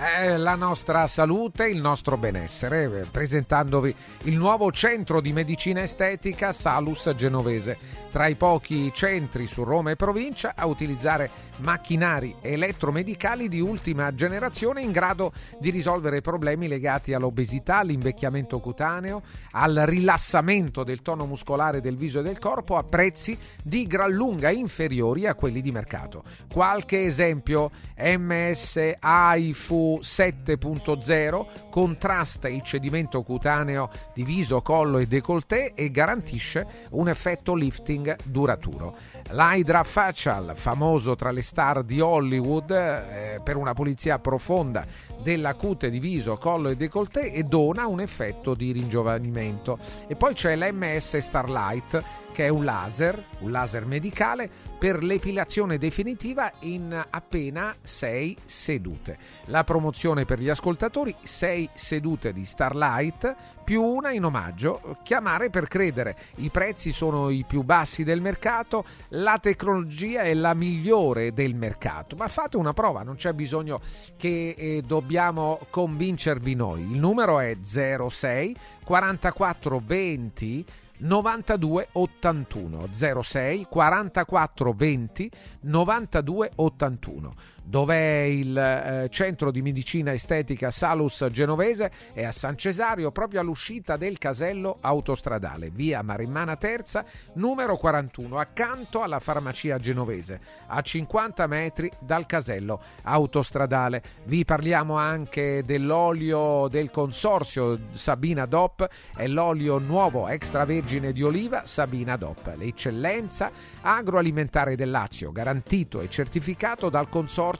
eh, 0.00 0.36
la 0.36 0.54
nostra 0.54 1.06
salute, 1.08 1.66
il 1.66 1.80
nostro 1.80 2.16
benessere, 2.16 2.84
eh, 2.84 3.04
presentandovi 3.10 3.94
il 4.24 4.36
nuovo 4.36 4.70
centro 4.70 5.20
di 5.20 5.32
medicina 5.32 5.82
estetica 5.82 6.52
Salus 6.52 7.12
Genovese. 7.16 7.76
Tra 8.10 8.26
i 8.28 8.36
pochi 8.36 8.92
centri 8.94 9.46
su 9.46 9.64
Roma 9.64 9.90
e 9.90 9.96
provincia 9.96 10.52
a 10.56 10.66
utilizzare 10.66 11.30
macchinari 11.58 12.36
elettromedicali 12.40 13.48
di 13.48 13.60
ultima 13.60 14.14
generazione 14.14 14.82
in 14.82 14.92
grado 14.92 15.32
di 15.58 15.70
risolvere 15.70 16.20
problemi 16.20 16.68
legati 16.68 17.12
all'obesità, 17.12 17.78
all'invecchiamento 17.78 18.60
cutaneo, 18.60 19.22
al 19.52 19.82
rilassamento 19.86 20.84
del 20.84 21.02
tono 21.02 21.26
muscolare 21.26 21.80
del 21.80 21.96
viso 21.96 22.20
e 22.20 22.22
del 22.22 22.38
corpo 22.38 22.76
a 22.76 22.84
prezzi 22.84 23.38
di 23.62 23.86
gran 23.86 24.12
lunga 24.12 24.50
inferiori 24.50 25.26
a 25.26 25.34
quelli 25.34 25.60
di 25.60 25.72
mercato. 25.72 26.22
Qualche 26.52 27.04
esempio: 27.04 27.70
MS 27.96 28.94
AIFU 28.98 30.00
7.0 30.02 31.46
contrasta 31.70 32.48
il 32.48 32.62
cedimento 32.62 33.22
cutaneo 33.22 33.90
di 34.14 34.22
viso, 34.22 34.62
collo 34.62 34.98
e 34.98 35.06
décolleté 35.06 35.72
e 35.74 35.90
garantisce 35.90 36.86
un 36.90 37.08
effetto 37.08 37.54
lifting 37.54 38.16
duraturo. 38.24 38.96
L'Hydra 39.30 39.82
Facial, 39.82 40.52
famoso 40.54 41.14
tra 41.14 41.30
le 41.30 41.42
star 41.48 41.82
di 41.82 41.98
Hollywood 41.98 42.70
eh, 42.70 43.40
per 43.42 43.56
una 43.56 43.72
pulizia 43.72 44.18
profonda 44.18 44.84
della 45.22 45.54
cute 45.54 45.88
di 45.88 45.98
viso, 45.98 46.36
collo 46.36 46.68
e 46.68 46.76
décolleté 46.76 47.32
e 47.32 47.42
dona 47.44 47.86
un 47.86 48.00
effetto 48.00 48.52
di 48.52 48.70
ringiovanimento. 48.70 49.78
E 50.06 50.14
poi 50.14 50.34
c'è 50.34 50.54
l'MS 50.54 51.16
Starlight 51.16 52.04
che 52.32 52.44
è 52.44 52.48
un 52.50 52.64
laser, 52.64 53.20
un 53.40 53.50
laser 53.50 53.84
medicale 53.86 54.48
per 54.78 55.02
l'epilazione 55.02 55.78
definitiva 55.78 56.52
in 56.60 57.06
appena 57.10 57.74
6 57.82 58.36
sedute. 58.44 59.18
La 59.46 59.64
promozione 59.64 60.24
per 60.24 60.38
gli 60.38 60.48
ascoltatori 60.48 61.12
6 61.20 61.70
sedute 61.74 62.32
di 62.32 62.44
Starlight 62.44 63.34
più 63.68 63.82
una 63.82 64.12
in 64.12 64.24
omaggio. 64.24 64.96
Chiamare 65.02 65.50
per 65.50 65.68
credere. 65.68 66.16
I 66.36 66.48
prezzi 66.48 66.90
sono 66.90 67.28
i 67.28 67.44
più 67.46 67.60
bassi 67.60 68.02
del 68.02 68.22
mercato, 68.22 68.86
la 69.08 69.38
tecnologia 69.38 70.22
è 70.22 70.32
la 70.32 70.54
migliore 70.54 71.34
del 71.34 71.54
mercato. 71.54 72.16
Ma 72.16 72.28
fate 72.28 72.56
una 72.56 72.72
prova, 72.72 73.02
non 73.02 73.16
c'è 73.16 73.34
bisogno 73.34 73.82
che 74.16 74.54
eh, 74.56 74.82
dobbiamo 74.86 75.60
convincervi 75.68 76.54
noi. 76.54 76.80
Il 76.80 76.98
numero 76.98 77.40
è 77.40 77.58
06 77.60 78.56
44 78.84 79.82
20 79.84 80.64
92 81.00 81.88
81 81.92 82.88
06 83.22 83.66
44 83.68 84.72
20 84.72 85.30
92 85.60 86.52
81 86.54 87.34
Dov'è 87.68 88.22
il 88.22 88.56
eh, 88.56 89.08
centro 89.10 89.50
di 89.50 89.60
medicina 89.60 90.14
estetica 90.14 90.70
Salus 90.70 91.26
Genovese? 91.30 91.90
È 92.14 92.24
a 92.24 92.32
San 92.32 92.56
Cesario, 92.56 93.10
proprio 93.10 93.40
all'uscita 93.40 93.98
del 93.98 94.16
casello 94.16 94.78
autostradale, 94.80 95.68
via 95.68 96.00
Marimmana 96.00 96.56
Terza, 96.56 97.04
numero 97.34 97.76
41, 97.76 98.38
accanto 98.38 99.02
alla 99.02 99.18
farmacia 99.18 99.76
genovese, 99.76 100.40
a 100.68 100.80
50 100.80 101.46
metri 101.46 101.90
dal 101.98 102.24
casello 102.24 102.80
autostradale. 103.02 104.02
Vi 104.24 104.46
parliamo 104.46 104.96
anche 104.96 105.62
dell'olio 105.62 106.68
del 106.68 106.90
consorzio 106.90 107.78
Sabina 107.92 108.46
DOP, 108.46 108.88
è 109.14 109.26
l'olio 109.26 109.76
nuovo 109.76 110.26
extravergine 110.28 111.12
di 111.12 111.22
oliva 111.22 111.66
Sabina 111.66 112.16
DOP, 112.16 112.54
l'eccellenza 112.56 113.50
agroalimentare 113.82 114.74
del 114.74 114.90
Lazio, 114.90 115.32
garantito 115.32 116.00
e 116.00 116.08
certificato 116.08 116.88
dal 116.88 117.10
consorzio 117.10 117.56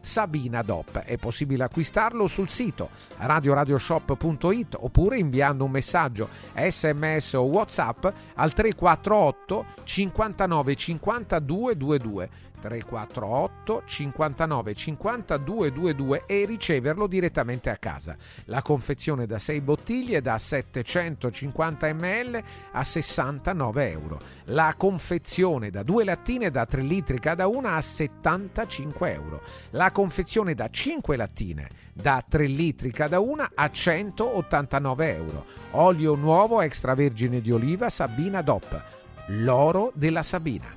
Sabina 0.00 0.62
DOP. 0.62 0.98
È 0.98 1.16
possibile 1.16 1.64
acquistarlo 1.64 2.26
sul 2.26 2.48
sito 2.48 2.90
radioradioshop.it 3.16 4.76
oppure 4.78 5.18
inviando 5.18 5.64
un 5.64 5.70
messaggio 5.70 6.28
sms 6.54 7.32
o 7.34 7.42
whatsapp 7.42 8.06
al 8.34 8.52
348 8.52 9.64
59 9.84 10.74
50 10.74 11.38
222 11.38 12.30
348 12.66 13.82
59 13.86 14.74
50 14.74 15.36
222 15.36 16.24
e 16.26 16.44
riceverlo 16.44 17.06
direttamente 17.06 17.70
a 17.70 17.76
casa. 17.76 18.16
La 18.46 18.62
confezione 18.62 19.26
da 19.26 19.38
6 19.38 19.60
bottiglie 19.60 20.20
da 20.20 20.36
750 20.36 21.94
ml 21.94 22.42
a 22.72 22.82
69 22.82 23.90
euro. 23.90 24.20
La 24.46 24.74
confezione 24.76 25.70
da 25.70 25.82
2 25.82 26.04
lattine 26.04 26.50
da 26.50 26.66
3 26.66 26.82
litri 26.82 27.18
cada 27.20 27.46
una 27.46 27.74
a 27.74 27.80
75 27.80 29.12
euro. 29.12 29.40
La 29.70 29.92
confezione 29.92 30.54
da 30.54 30.68
5 30.68 31.16
lattine 31.16 31.68
da 31.92 32.22
3 32.26 32.46
litri 32.46 32.90
cada 32.90 33.20
una 33.20 33.52
a 33.54 33.70
189 33.70 35.14
euro. 35.14 35.44
Olio 35.72 36.14
nuovo 36.14 36.60
extravergine 36.60 37.40
di 37.40 37.52
oliva 37.52 37.88
Sabina 37.88 38.42
DOP. 38.42 38.82
L'oro 39.28 39.92
della 39.94 40.22
Sabina. 40.22 40.76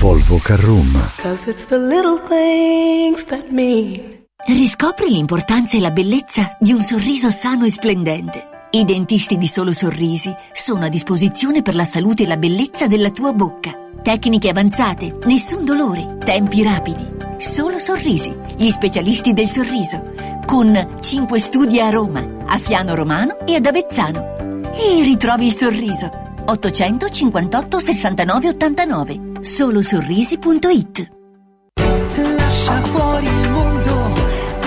Volvo 0.00 0.38
Car 0.38 0.58
Room. 0.58 0.98
Riscopri 4.46 5.10
l'importanza 5.10 5.76
e 5.76 5.80
la 5.80 5.90
bellezza 5.90 6.56
di 6.58 6.72
un 6.72 6.82
sorriso 6.82 7.30
sano 7.30 7.66
e 7.66 7.70
splendente. 7.70 8.48
I 8.70 8.84
dentisti 8.84 9.36
di 9.36 9.46
Solo 9.46 9.72
Sorrisi 9.72 10.34
sono 10.54 10.86
a 10.86 10.88
disposizione 10.88 11.60
per 11.60 11.74
la 11.74 11.84
salute 11.84 12.22
e 12.22 12.26
la 12.26 12.38
bellezza 12.38 12.86
della 12.86 13.10
tua 13.10 13.34
bocca. 13.34 13.76
Tecniche 14.00 14.48
avanzate, 14.48 15.18
nessun 15.26 15.66
dolore, 15.66 16.16
tempi 16.24 16.62
rapidi. 16.62 17.06
Solo 17.36 17.76
Sorrisi, 17.76 18.34
gli 18.56 18.70
specialisti 18.70 19.34
del 19.34 19.48
sorriso. 19.48 20.14
Con 20.46 20.96
5 20.98 21.38
studi 21.38 21.78
a 21.78 21.90
Roma, 21.90 22.26
a 22.46 22.56
Fiano 22.56 22.94
Romano 22.94 23.40
e 23.46 23.56
ad 23.56 23.66
Avezzano 23.66 24.70
e 24.72 25.02
ritrovi 25.02 25.48
il 25.48 25.52
sorriso. 25.52 26.28
858 26.44 27.78
69 27.78 28.48
89 28.48 29.20
solosorrisi.it 29.40 31.10
Lascia 32.36 32.80
fuori 32.92 33.26
il 33.26 33.50
mondo 33.50 34.12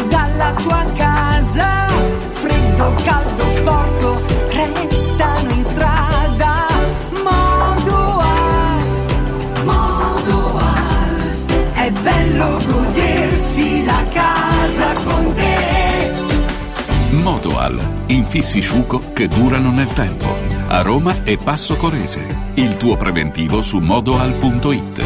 dalla 0.09 0.53
tua 0.53 0.85
casa. 0.95 1.87
Freddo, 2.31 2.93
caldo, 3.03 3.49
sporco 3.49 4.21
restano 4.49 5.51
in 5.51 5.63
strada. 5.63 6.53
Modoal 7.23 8.83
Modoal 9.63 11.17
è 11.73 11.91
bello 11.91 12.61
godersi 12.65 13.85
la 13.85 14.03
casa 14.11 14.93
con 15.03 15.33
te. 15.35 16.11
Modoal 17.21 17.79
infissi 18.07 18.61
sciuco 18.61 19.13
che 19.13 19.27
durano 19.27 19.71
nel 19.71 19.87
tempo. 19.93 20.52
A 20.73 20.81
Roma 20.81 21.23
e 21.23 21.37
Passo 21.37 21.75
Corese. 21.75 22.25
Il 22.55 22.77
tuo 22.77 22.97
preventivo 22.97 23.61
su 23.61 23.77
modoal.it. 23.77 25.03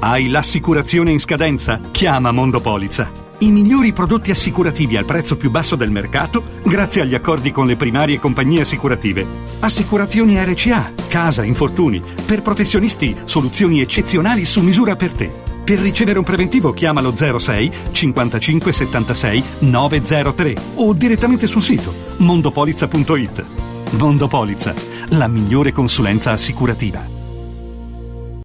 Hai 0.00 0.28
l'assicurazione 0.28 1.10
in 1.10 1.18
scadenza? 1.18 1.80
Chiama 1.90 2.32
Mondopolizza. 2.32 3.10
I 3.38 3.50
migliori 3.50 3.94
prodotti 3.94 4.30
assicurativi 4.30 4.98
al 4.98 5.06
prezzo 5.06 5.38
più 5.38 5.50
basso 5.50 5.74
del 5.74 5.90
mercato 5.90 6.42
grazie 6.64 7.00
agli 7.00 7.14
accordi 7.14 7.50
con 7.50 7.66
le 7.66 7.76
primarie 7.76 8.20
compagnie 8.20 8.60
assicurative. 8.60 9.26
Assicurazioni 9.60 10.36
RCA, 10.36 10.92
casa, 11.08 11.44
infortuni. 11.44 12.02
Per 12.26 12.42
professionisti, 12.42 13.16
soluzioni 13.24 13.80
eccezionali 13.80 14.44
su 14.44 14.60
misura 14.60 14.96
per 14.96 15.12
te. 15.12 15.55
Per 15.66 15.80
ricevere 15.80 16.16
un 16.20 16.24
preventivo 16.24 16.72
chiamalo 16.72 17.12
06 17.16 17.72
55 17.90 18.72
76 18.72 19.44
903 19.58 20.54
o 20.76 20.92
direttamente 20.92 21.48
sul 21.48 21.60
sito 21.60 21.92
mondopolizza.it. 22.18 23.44
Mondopolizza, 23.98 24.72
la 25.08 25.26
migliore 25.26 25.72
consulenza 25.72 26.30
assicurativa. 26.30 27.15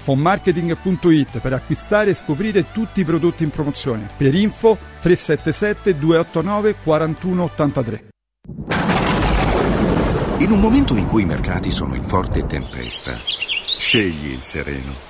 fonmarketing.it 0.00 1.38
per 1.40 1.52
acquistare 1.52 2.10
e 2.10 2.14
scoprire 2.14 2.72
tutti 2.72 3.00
i 3.00 3.04
prodotti 3.04 3.44
in 3.44 3.50
promozione. 3.50 4.08
Per 4.16 4.34
info 4.34 4.76
377 5.00 5.98
289 5.98 6.74
4183. 6.82 8.08
In 10.38 10.50
un 10.50 10.60
momento 10.60 10.96
in 10.96 11.06
cui 11.06 11.22
i 11.22 11.26
mercati 11.26 11.70
sono 11.70 11.94
in 11.94 12.02
forte 12.02 12.46
tempesta, 12.46 13.12
scegli 13.78 14.30
il 14.32 14.40
sereno. 14.40 15.09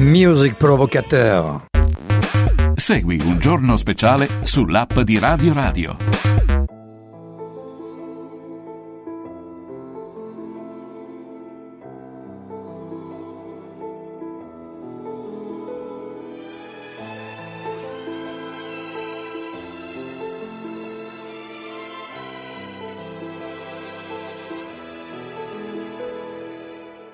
Music 0.00 0.54
Provocateur. 0.54 1.66
Segui 2.74 3.20
un 3.22 3.38
giorno 3.38 3.76
speciale 3.76 4.28
sull'app 4.40 5.00
di 5.00 5.18
Radio 5.18 5.52
Radio. 5.52 5.96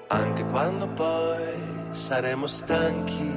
Anche 0.07 0.45
quando 0.45 0.87
poi 0.87 1.26
saremo 2.07 2.47
stanchi, 2.47 3.35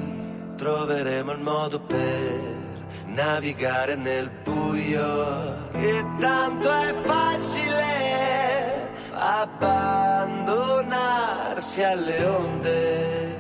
troveremo 0.56 1.32
il 1.32 1.40
modo 1.40 1.80
per 1.80 2.86
navigare 3.08 3.96
nel 3.96 4.30
buio. 4.44 5.72
E 5.74 6.06
tanto 6.20 6.72
è 6.72 6.94
facile 6.94 8.92
abbandonarsi 9.12 11.82
alle 11.82 12.26
onde 12.26 13.38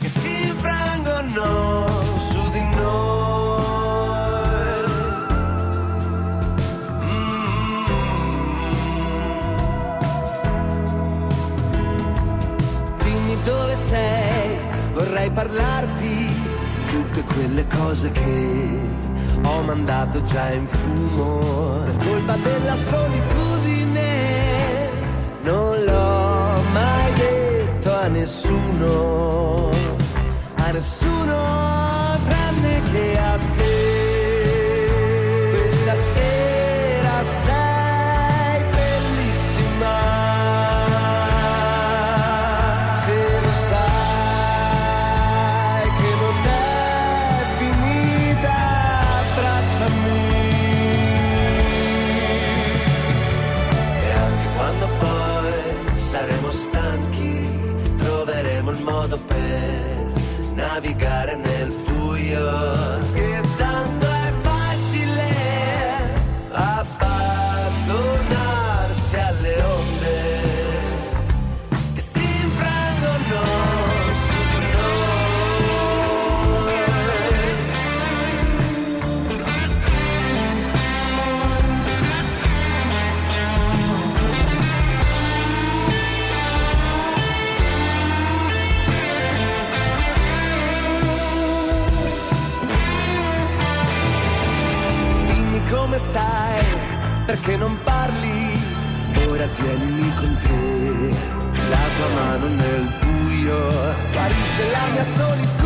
che 0.00 0.08
si 0.08 0.48
infrangono 0.48 1.86
su 2.30 2.50
di 2.50 2.64
noi. 2.74 3.39
Sei, 13.90 14.58
vorrei 14.92 15.30
parlarti 15.30 16.14
tutte 16.90 17.22
quelle 17.34 17.66
cose 17.66 18.10
che 18.12 18.78
ho 19.42 19.62
mandato 19.62 20.22
già 20.22 20.50
in 20.52 20.66
fumo. 20.66 21.38
Colpa 22.04 22.36
della 22.36 22.76
solitudine, 22.76 24.08
non 25.42 25.84
l'ho 25.84 26.62
mai 26.72 27.12
detto 27.14 27.92
a 27.92 28.06
nessuno, 28.06 29.70
a 30.56 30.70
nessuno 30.70 31.36
tranne 32.28 32.82
che 32.92 33.18
a 33.18 33.38
te. 33.38 33.49
Modo 58.90 59.16
per 59.18 60.12
navigare 60.54 61.36
nel 61.36 61.72
buio. 61.86 63.29
Perché 97.30 97.56
non 97.56 97.78
parli? 97.84 98.60
Ora 99.28 99.46
tienimi 99.46 100.14
con 100.16 100.36
te, 100.38 101.14
la 101.68 101.84
tua 101.96 102.08
mano 102.12 102.46
nel 102.48 102.88
buio, 102.98 103.68
guarisce 104.10 104.70
la 104.72 104.86
mia 104.92 105.04
solitudine. 105.04 105.59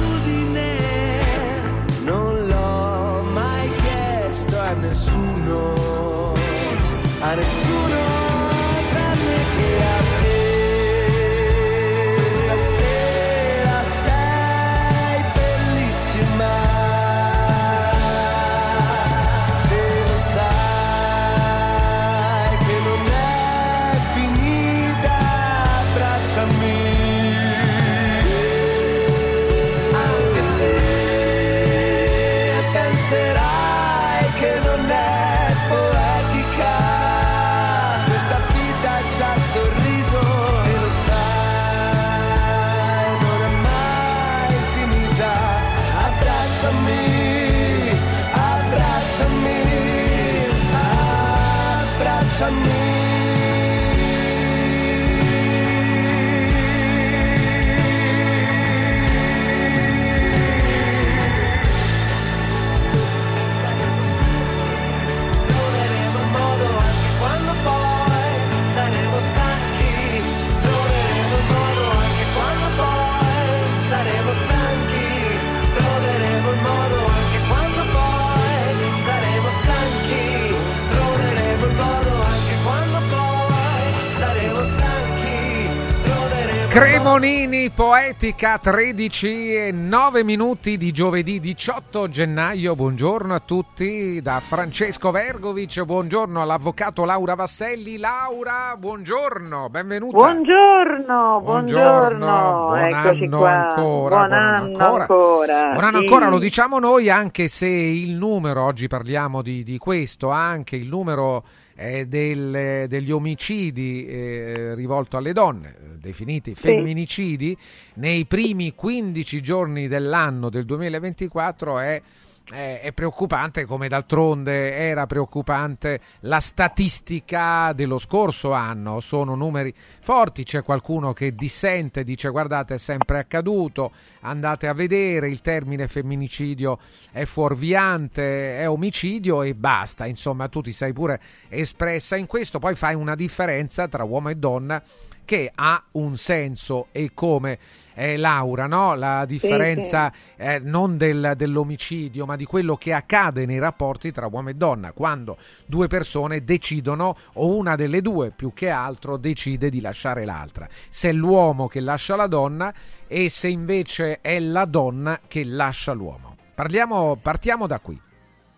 Poetica 87.95 88.59
13 88.59 89.55
e 89.55 89.71
9 89.71 90.25
minuti 90.25 90.77
di 90.77 90.91
giovedì 90.91 91.39
18 91.39 92.09
gennaio. 92.09 92.75
Buongiorno 92.75 93.33
a 93.33 93.39
tutti 93.39 94.21
da 94.21 94.41
Francesco 94.41 95.13
Vergovic. 95.13 95.81
Buongiorno 95.85 96.43
all'avvocato 96.43 97.05
Laura 97.05 97.37
Vasselli. 97.37 97.97
Laura, 97.99 98.75
buongiorno, 98.77 99.69
benvenuta. 99.71 100.17
Buongiorno, 100.17 101.41
buongiorno, 101.41 102.27
buon 102.67 102.79
eccoci 102.81 103.25
anno 103.27 103.39
qua. 103.39 103.51
ancora, 103.69 103.77
buon, 103.77 104.09
buon 104.09 104.33
anno 104.33 104.35
anno 104.35 104.65
ancora. 104.65 105.01
ancora. 105.03 105.71
Buon 105.71 105.85
anno 105.85 105.99
sì. 105.99 106.05
ancora, 106.05 106.29
lo 106.29 106.39
diciamo 106.41 106.79
noi 106.81 107.11
anche 107.11 107.47
se 107.47 107.69
il 107.69 108.15
numero, 108.15 108.65
oggi 108.65 108.89
parliamo 108.89 109.41
di, 109.41 109.63
di 109.63 109.79
questo, 109.79 110.31
anche 110.31 110.75
il 110.75 110.89
numero 110.89 111.45
eh, 111.77 112.07
del- 112.07 112.87
degli 112.89 113.11
omicidi 113.11 114.07
eh, 114.07 114.75
rivolto 114.75 115.17
alle 115.17 115.33
donne, 115.33 115.75
eh, 115.77 115.99
definiti 115.99 116.55
femminicidi, 116.55 117.57
nei 117.95 118.27
primi 118.27 118.75
15 118.75 119.41
giorni 119.43 119.89
dell'anno 119.89 120.51
del 120.51 120.65
2024 120.65 121.79
è 121.79 122.01
è, 122.51 122.93
preoccupante 122.93 123.65
come 123.65 123.89
d'altronde 123.89 124.75
era 124.75 125.07
preoccupante 125.07 126.01
la 126.21 126.41
statistica 126.41 127.73
dello 127.73 127.99
scorso 127.99 128.53
anno, 128.53 129.01
sono 129.01 129.35
numeri 129.35 129.73
forti, 130.01 130.45
c'è 130.45 130.63
qualcuno 130.63 131.13
che 131.15 131.35
dissente, 131.35 132.05
dice 132.05 132.29
guardate 132.29 132.75
è 132.75 132.79
sempre 132.79 133.19
accaduto, 133.19 133.93
andate 134.21 134.69
a 134.69 134.75
vedere, 134.75 135.29
il 135.29 135.41
termine 135.41 135.89
femminicidio 135.89 136.79
è 137.11 137.25
fuorviante, 137.25 138.59
è 138.59 138.69
omicidio 138.69 139.43
e 139.43 139.55
basta, 139.55 140.05
insomma 140.05 140.49
tu 140.49 140.61
ti 140.61 140.73
sei 140.73 140.93
pure 140.93 141.21
espressa 141.49 142.17
in 142.17 142.27
questo, 142.27 142.59
poi 142.59 142.75
fai 142.75 142.95
una 142.95 143.15
differenza 143.15 143.89
tra 143.89 144.05
uomo 144.05 144.29
e 144.29 144.35
donna 144.35 144.83
che 145.25 145.51
ha 145.55 145.83
un 145.93 146.17
senso 146.17 146.89
e 146.93 147.11
come 147.15 147.59
eh, 147.95 148.17
Laura, 148.17 148.67
no? 148.67 148.95
la 148.95 149.25
differenza 149.25 150.13
eh, 150.37 150.59
non 150.59 150.97
del- 150.97 151.35
dell'omicidio, 151.37 152.27
ma 152.27 152.37
di 152.37 152.45
quello 152.45 152.77
che 152.77 152.93
accade 152.93 153.47
nei 153.47 153.59
rapporti 153.59 154.13
tra 154.13 154.27
uomo 154.27 154.51
e 154.51 154.55
donna, 154.55 154.93
quando 154.93 155.39
due 155.67 155.87
persone 155.87 156.45
decidono, 156.45 157.17
o 157.35 157.57
una 157.57 157.77
delle 157.77 158.03
due 158.03 158.31
più 158.31 158.53
che 158.53 158.69
altro 158.69 159.17
decide 159.17 159.71
di 159.71 159.81
lasciare 159.81 160.25
l'altra. 160.25 160.69
Se 160.89 161.09
è 161.09 161.13
l'uomo 161.13 161.69
che 161.69 161.81
lascia 161.81 162.17
la 162.17 162.27
donna 162.27 162.73
e 163.07 163.29
se 163.29 163.49
invece 163.49 164.21
è 164.21 164.39
la 164.41 164.65
donna 164.65 165.21
che 165.27 165.45
lascia 165.45 165.93
l'uomo. 165.93 166.37
Parliamo, 166.55 167.17
partiamo 167.17 167.67
da 167.67 167.81
qui. 167.81 168.01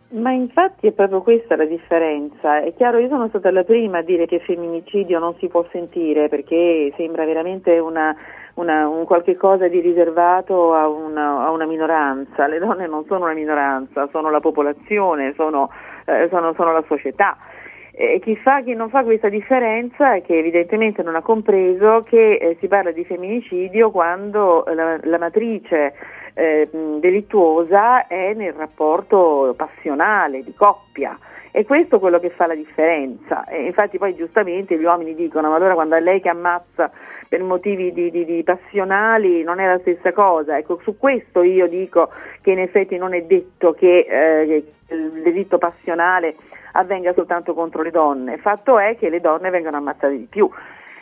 Ma 0.09 0.31
infatti 0.31 0.87
è 0.87 0.93
proprio 0.93 1.21
questa 1.21 1.57
la 1.57 1.65
differenza. 1.65 2.61
È 2.63 2.73
chiaro, 2.75 2.99
io 2.99 3.09
sono 3.09 3.27
stata 3.29 3.51
la 3.51 3.65
prima 3.65 3.99
a 3.99 4.03
dire 4.03 4.27
che 4.27 4.39
femminicidio 4.39 5.19
non 5.19 5.35
si 5.39 5.49
può 5.49 5.67
sentire 5.73 6.29
perché 6.29 6.93
sembra 6.97 7.25
veramente 7.25 7.77
una, 7.81 8.15
una- 8.55 8.87
un 8.89 9.05
qualche 9.05 9.37
cosa 9.37 9.67
di 9.67 9.81
riservato 9.81 10.75
a 10.75 10.87
una, 10.89 11.45
a 11.47 11.51
una 11.51 11.67
minoranza. 11.67 12.47
Le 12.47 12.61
donne 12.61 12.87
non 12.87 13.05
sono 13.07 13.25
una 13.25 13.35
minoranza, 13.35 14.09
sono 14.13 14.31
la 14.31 14.39
popolazione, 14.41 15.35
sono, 15.35 15.71
eh, 16.05 16.29
sono- 16.31 16.55
sono 16.55 16.73
la 16.73 16.85
società. 16.87 17.37
E 17.99 18.21
chi, 18.21 18.37
fa, 18.37 18.61
chi 18.61 18.75
non 18.75 18.91
fa 18.91 19.03
questa 19.03 19.29
differenza 19.31 20.15
è 20.15 20.23
che 20.23 20.39
evidentemente 20.39 21.03
non 21.03 21.17
ha 21.17 21.23
compreso 21.23 22.03
che 22.05 22.35
eh, 22.35 22.57
si 22.61 22.69
parla 22.69 22.93
di 22.93 23.05
femminicidio 23.05 23.91
quando 23.91 24.65
la, 24.73 24.99
la 25.03 25.19
matrice 25.19 25.95
eh, 26.39 26.69
delittuosa 26.71 28.07
è 28.07 28.35
nel 28.35 28.53
rapporto 28.53 29.55
passionale, 29.57 30.45
di 30.45 30.53
coppia. 30.55 31.19
E 31.51 31.65
questo 31.65 31.97
è 31.97 31.99
quello 31.99 32.21
che 32.21 32.29
fa 32.29 32.47
la 32.47 32.55
differenza. 32.55 33.47
E 33.47 33.65
infatti 33.65 33.97
poi 33.97 34.15
giustamente 34.15 34.79
gli 34.79 34.85
uomini 34.85 35.15
dicono, 35.15 35.49
ma 35.49 35.57
allora 35.57 35.73
quando 35.73 35.95
è 35.95 36.01
lei 36.01 36.21
che 36.21 36.29
ammazza 36.29 36.91
per 37.27 37.43
motivi 37.43 37.91
di, 37.93 38.11
di- 38.11 38.27
di 38.27 38.43
passionali 38.43 39.43
non 39.43 39.61
è 39.61 39.67
la 39.67 39.79
stessa 39.79 40.13
cosa. 40.13 40.59
Ecco, 40.59 40.79
su 40.83 40.99
questo 40.99 41.43
io 41.43 41.67
dico 41.69 42.11
che 42.43 42.51
in 42.51 42.59
effetti 42.59 42.99
non 42.99 43.15
è 43.15 43.23
detto 43.23 43.73
che, 43.73 44.07
eh, 44.07 44.47
che 44.47 44.95
il 44.95 45.23
delitto 45.23 45.57
passionale 45.57 46.37
avvenga 46.73 47.15
soltanto 47.15 47.55
contro 47.55 47.81
le 47.81 47.91
donne. 47.91 48.37
Fatto 48.37 48.79
è 48.79 48.99
che 48.99 49.09
le 49.09 49.21
donne 49.21 49.49
vengono 49.49 49.79
ammazzate 49.79 50.19
di 50.19 50.27
più. 50.29 50.51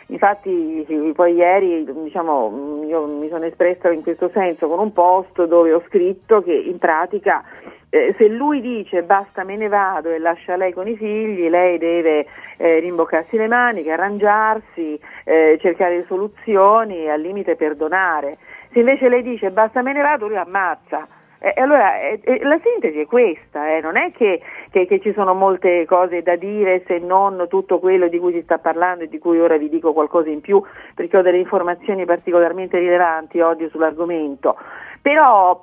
Infatti 0.07 1.13
poi 1.15 1.33
ieri 1.33 1.83
diciamo, 2.03 2.83
io 2.87 3.07
mi 3.07 3.27
sono 3.27 3.45
espressa 3.45 3.91
in 3.91 4.03
questo 4.03 4.29
senso 4.31 4.67
con 4.67 4.77
un 4.77 4.93
post 4.93 5.45
dove 5.45 5.73
ho 5.73 5.81
scritto 5.87 6.43
che 6.43 6.53
in 6.53 6.77
pratica 6.77 7.43
eh, 7.89 8.13
se 8.17 8.27
lui 8.27 8.61
dice 8.61 9.03
basta 9.03 9.43
me 9.43 9.55
ne 9.55 9.67
vado 9.67 10.09
e 10.09 10.19
lascia 10.19 10.57
lei 10.57 10.73
con 10.73 10.87
i 10.87 10.95
figli, 10.95 11.49
lei 11.49 11.77
deve 11.77 12.27
eh, 12.57 12.79
rimboccarsi 12.79 13.37
le 13.37 13.47
maniche, 13.47 13.91
arrangiarsi, 13.91 14.99
eh, 15.23 15.57
cercare 15.61 16.03
soluzioni 16.05 17.05
e 17.05 17.09
al 17.09 17.21
limite 17.21 17.55
perdonare. 17.55 18.37
Se 18.73 18.79
invece 18.79 19.09
lei 19.09 19.23
dice 19.23 19.49
basta 19.49 19.81
me 19.81 19.93
ne 19.93 20.01
vado, 20.01 20.27
lui 20.27 20.37
ammazza. 20.37 21.07
E 21.45 21.61
allora 21.61 21.99
eh, 21.99 22.19
eh, 22.23 22.39
la 22.41 22.59
sintesi 22.63 23.01
è 23.01 23.05
questa, 23.05 23.69
eh, 23.69 23.79
non 23.79 23.97
è 23.97 24.11
che, 24.11 24.41
che, 24.71 24.87
che, 24.87 24.99
ci 24.99 25.13
sono 25.13 25.35
molte 25.35 25.85
cose 25.85 26.23
da 26.23 26.35
dire 26.35 26.81
se 26.87 26.97
non 26.97 27.45
tutto 27.47 27.77
quello 27.77 28.07
di 28.07 28.17
cui 28.17 28.33
si 28.33 28.41
sta 28.41 28.57
parlando 28.57 29.03
e 29.03 29.09
di 29.09 29.19
cui 29.19 29.39
ora 29.39 29.55
vi 29.55 29.69
dico 29.69 29.93
qualcosa 29.93 30.29
in 30.29 30.41
più 30.41 30.59
perché 30.95 31.17
ho 31.17 31.21
delle 31.21 31.37
informazioni 31.37 32.03
particolarmente 32.03 32.79
rilevanti 32.79 33.41
oggi 33.41 33.69
sull'argomento. 33.69 34.57
Però 35.03 35.61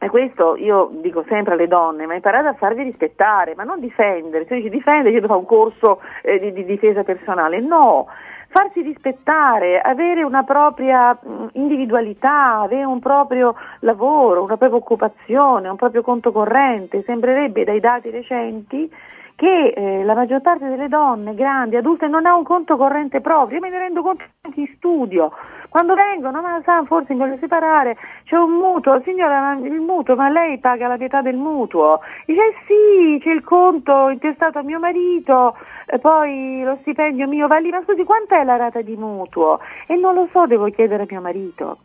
e 0.00 0.08
questo 0.08 0.56
io 0.56 0.90
dico 1.02 1.24
sempre 1.28 1.54
alle 1.54 1.66
donne, 1.66 2.06
ma 2.06 2.14
imparate 2.14 2.48
a 2.48 2.54
farvi 2.54 2.84
rispettare, 2.84 3.54
ma 3.54 3.64
non 3.64 3.80
difendere. 3.80 4.46
Se 4.46 4.54
dici 4.54 4.70
difendere, 4.70 5.10
io 5.10 5.20
devo 5.20 5.34
fare 5.34 5.40
un 5.40 5.46
corso 5.46 6.00
eh, 6.22 6.38
di, 6.38 6.52
di, 6.52 6.64
difesa 6.64 7.02
personale. 7.02 7.60
No, 7.60 8.06
farsi 8.48 8.80
rispettare, 8.82 9.80
avere 9.80 10.22
una 10.22 10.42
propria 10.42 11.16
individualità, 11.52 12.60
avere 12.60 12.84
un 12.84 12.98
proprio 12.98 13.54
lavoro, 13.80 14.42
una 14.42 14.56
propria 14.56 14.78
occupazione, 14.78 15.68
un 15.68 15.76
proprio 15.76 16.02
conto 16.02 16.32
corrente. 16.32 17.02
Sembrerebbe 17.04 17.64
dai 17.64 17.80
dati 17.80 18.10
recenti 18.10 18.90
che 19.38 19.68
eh, 19.68 20.02
la 20.02 20.14
maggior 20.14 20.40
parte 20.40 20.66
delle 20.66 20.88
donne 20.88 21.32
grandi, 21.36 21.76
adulte, 21.76 22.08
non 22.08 22.26
ha 22.26 22.34
un 22.34 22.42
conto 22.42 22.76
corrente 22.76 23.20
proprio. 23.20 23.58
Io 23.58 23.62
me 23.62 23.70
ne 23.70 23.78
rendo 23.78 24.02
conto 24.02 24.24
anche 24.40 24.58
in 24.58 24.66
studio. 24.74 25.30
Quando 25.68 25.94
vengono, 25.94 26.42
ma 26.42 26.60
sa, 26.64 26.82
forse 26.84 27.12
mi 27.12 27.20
voglio 27.20 27.36
separare, 27.38 27.96
c'è 28.24 28.34
un 28.34 28.50
mutuo, 28.50 29.00
signora, 29.04 29.52
il 29.62 29.78
mutuo, 29.78 30.16
ma 30.16 30.28
lei 30.28 30.58
paga 30.58 30.88
la 30.88 30.96
metà 30.96 31.22
del 31.22 31.36
mutuo? 31.36 32.00
Dice 32.26 32.40
eh 32.40 32.54
sì, 32.66 33.20
c'è 33.20 33.30
il 33.30 33.44
conto 33.44 34.08
intestato 34.08 34.58
a 34.58 34.62
mio 34.62 34.80
marito, 34.80 35.56
poi 36.00 36.62
lo 36.64 36.76
stipendio 36.80 37.28
mio 37.28 37.46
va 37.46 37.58
lì, 37.58 37.70
ma 37.70 37.80
scusi, 37.84 38.02
quant'è 38.02 38.42
la 38.42 38.56
rata 38.56 38.80
di 38.80 38.96
mutuo? 38.96 39.60
E 39.86 39.94
non 39.94 40.14
lo 40.14 40.28
so, 40.32 40.46
devo 40.46 40.68
chiedere 40.70 41.04
a 41.04 41.06
mio 41.08 41.20
marito. 41.20 41.78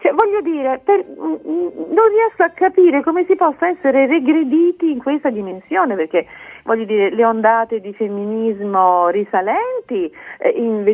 Cioè, 0.00 0.12
voglio 0.12 0.40
dire, 0.40 0.80
per, 0.82 1.04
non 1.14 2.08
riesco 2.08 2.42
a 2.42 2.48
capire 2.54 3.02
come 3.02 3.26
si 3.26 3.36
possa 3.36 3.68
essere 3.68 4.06
regrediti 4.06 4.90
in 4.90 4.98
questa 4.98 5.28
dimensione, 5.28 5.94
perché 5.94 6.26
voglio 6.64 6.84
dire, 6.84 7.10
le 7.10 7.22
ondate 7.22 7.80
di 7.80 7.92
femminismo 7.92 9.08
risalenti 9.08 10.10
eh, 10.38 10.48
in, 10.48 10.84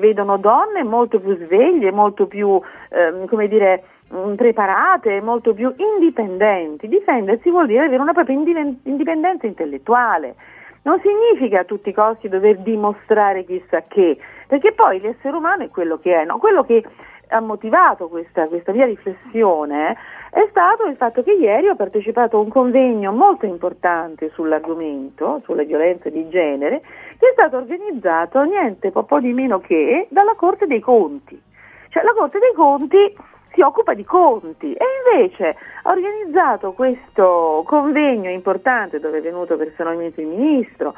vedono 0.00 0.38
donne 0.38 0.82
molto 0.82 1.20
più 1.20 1.36
sveglie, 1.36 1.92
molto 1.92 2.26
più, 2.26 2.60
eh, 2.88 3.26
come 3.28 3.46
dire, 3.46 3.84
mm, 4.12 4.34
preparate, 4.34 5.20
molto 5.20 5.54
più 5.54 5.72
indipendenti. 5.76 6.88
Difendersi 6.88 7.50
vuol 7.50 7.66
dire 7.66 7.84
avere 7.84 8.02
una 8.02 8.12
propria 8.12 8.36
indipendenza 8.36 9.46
intellettuale. 9.46 10.34
Non 10.82 11.00
significa 11.00 11.60
a 11.60 11.64
tutti 11.64 11.90
i 11.90 11.94
costi 11.94 12.28
dover 12.28 12.58
dimostrare 12.58 13.44
chissà 13.44 13.84
che, 13.86 14.18
perché 14.48 14.72
poi 14.72 15.00
l'essere 15.00 15.36
umano 15.36 15.62
è 15.62 15.68
quello 15.68 15.98
che 15.98 16.22
è, 16.22 16.24
no? 16.24 16.38
quello 16.38 16.64
che 16.64 16.82
ha 17.28 17.40
motivato 17.40 18.08
questa, 18.08 18.46
questa 18.46 18.72
mia 18.72 18.86
riflessione 18.86 19.96
è 20.30 20.46
stato 20.50 20.84
il 20.84 20.96
fatto 20.96 21.22
che 21.22 21.32
ieri 21.32 21.68
ho 21.68 21.74
partecipato 21.74 22.36
a 22.36 22.40
un 22.40 22.48
convegno 22.48 23.12
molto 23.12 23.46
importante 23.46 24.30
sull'argomento, 24.34 25.40
sulle 25.44 25.64
violenze 25.64 26.10
di 26.10 26.28
genere, 26.28 26.80
che 27.18 27.28
è 27.28 27.32
stato 27.32 27.56
organizzato 27.56 28.42
niente 28.42 28.90
po', 28.90 29.06
di 29.20 29.32
meno 29.32 29.60
che 29.60 30.06
dalla 30.10 30.34
Corte 30.34 30.66
dei 30.66 30.80
Conti. 30.80 31.40
Cioè 31.88 32.02
la 32.02 32.12
Corte 32.12 32.38
dei 32.38 32.52
Conti 32.52 33.16
si 33.54 33.62
occupa 33.62 33.94
di 33.94 34.04
conti 34.04 34.72
e 34.72 34.84
invece 35.10 35.56
ha 35.82 35.90
organizzato 35.90 36.72
questo 36.72 37.64
convegno 37.66 38.30
importante 38.30 39.00
dove 39.00 39.18
è 39.18 39.22
venuto 39.22 39.56
personalmente 39.56 40.20
il 40.20 40.28
Ministro, 40.28 40.94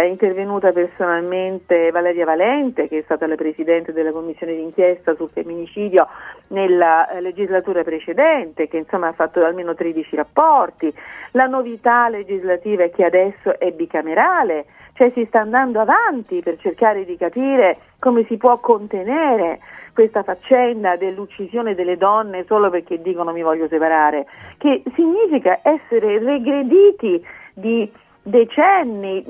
è 0.00 0.02
intervenuta 0.02 0.72
personalmente 0.72 1.92
Valeria 1.92 2.24
Valente, 2.24 2.88
che 2.88 2.98
è 2.98 3.02
stata 3.02 3.28
la 3.28 3.36
Presidente 3.36 3.92
della 3.92 4.10
Commissione 4.10 4.56
d'inchiesta 4.56 5.14
sul 5.14 5.30
femminicidio 5.32 6.08
nella 6.48 7.08
eh, 7.08 7.20
legislatura 7.20 7.84
precedente, 7.84 8.66
che 8.66 8.78
insomma 8.78 9.06
ha 9.06 9.12
fatto 9.12 9.44
almeno 9.44 9.72
13 9.72 10.16
rapporti. 10.16 10.92
La 11.32 11.46
novità 11.46 12.08
legislativa 12.08 12.82
è 12.82 12.90
che 12.90 13.04
adesso 13.04 13.56
è 13.56 13.70
bicamerale, 13.70 14.64
cioè 14.94 15.12
si 15.14 15.24
sta 15.26 15.38
andando 15.38 15.78
avanti 15.78 16.40
per 16.40 16.58
cercare 16.58 17.04
di 17.04 17.16
capire 17.16 17.78
come 18.00 18.24
si 18.24 18.36
può 18.36 18.58
contenere 18.58 19.60
questa 19.92 20.24
faccenda 20.24 20.96
dell'uccisione 20.96 21.76
delle 21.76 21.96
donne 21.96 22.44
solo 22.48 22.68
perché 22.68 23.00
dicono 23.00 23.30
mi 23.30 23.42
voglio 23.42 23.68
separare, 23.68 24.26
che 24.58 24.82
significa 24.96 25.60
essere 25.62 26.18
regrediti 26.18 27.24
di 27.54 27.88
decenni, 28.26 29.22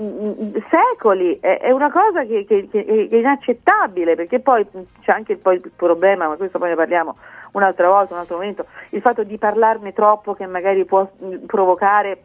secoli, 0.70 1.38
è, 1.40 1.70
una 1.72 1.90
cosa 1.90 2.24
che, 2.24 2.44
che, 2.46 2.68
che, 2.70 3.08
è 3.10 3.16
inaccettabile 3.16 4.14
perché 4.14 4.38
poi 4.38 4.64
c'è 5.02 5.10
anche 5.10 5.36
poi 5.36 5.56
il 5.56 5.72
problema, 5.74 6.28
ma 6.28 6.36
questo 6.36 6.58
poi 6.58 6.70
ne 6.70 6.76
parliamo 6.76 7.16
un'altra 7.52 7.88
volta, 7.88 8.14
un 8.14 8.20
altro 8.20 8.36
momento, 8.36 8.66
il 8.90 9.00
fatto 9.00 9.24
di 9.24 9.36
parlarne 9.36 9.92
troppo 9.92 10.34
che 10.34 10.46
magari 10.46 10.84
può 10.84 11.10
provocare 11.46 12.22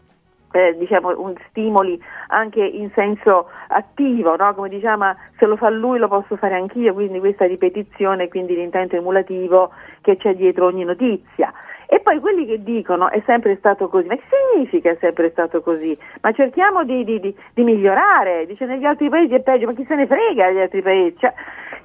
eh, 0.52 0.76
diciamo, 0.78 1.20
un, 1.20 1.34
stimoli 1.50 2.00
anche 2.28 2.64
in 2.64 2.92
senso 2.94 3.50
attivo, 3.70 4.36
no? 4.36 4.54
come 4.54 4.70
diciamo 4.70 5.16
se 5.38 5.48
lo 5.48 5.56
fa 5.56 5.70
lui 5.70 5.98
lo 5.98 6.08
posso 6.08 6.36
fare 6.36 6.56
anch'io, 6.56 6.94
quindi 6.94 7.20
questa 7.20 7.46
ripetizione, 7.46 8.28
quindi 8.28 8.56
l'intento 8.56 8.96
emulativo 8.96 9.72
che 10.02 10.18
c'è 10.18 10.36
dietro 10.36 10.68
ogni 10.68 10.84
notizia. 10.84 11.52
E 11.92 12.02
poi 12.02 12.20
quelli 12.20 12.46
che 12.46 12.62
dicono 12.62 13.10
è 13.10 13.20
sempre 13.26 13.56
stato 13.56 13.90
così, 13.90 14.06
ma 14.06 14.14
che 14.14 14.22
significa 14.30 14.92
è 14.92 14.98
sempre 15.00 15.32
stato 15.32 15.64
così? 15.64 15.98
Ma 16.22 16.32
cerchiamo 16.34 16.84
di, 16.84 17.04
di, 17.04 17.20
di, 17.20 17.36
di 17.56 17.64
migliorare, 17.64 18.46
dice 18.46 18.68
negli 18.68 18.86
altri 18.86 19.10
paesi 19.10 19.34
è 19.34 19.42
peggio, 19.42 19.66
ma 19.66 19.74
chi 19.74 19.84
se 19.88 19.96
ne 19.96 20.06
frega 20.06 20.50
degli 20.50 20.60
altri 20.60 20.84
paesi? 20.84 21.18
Cioè, 21.18 21.34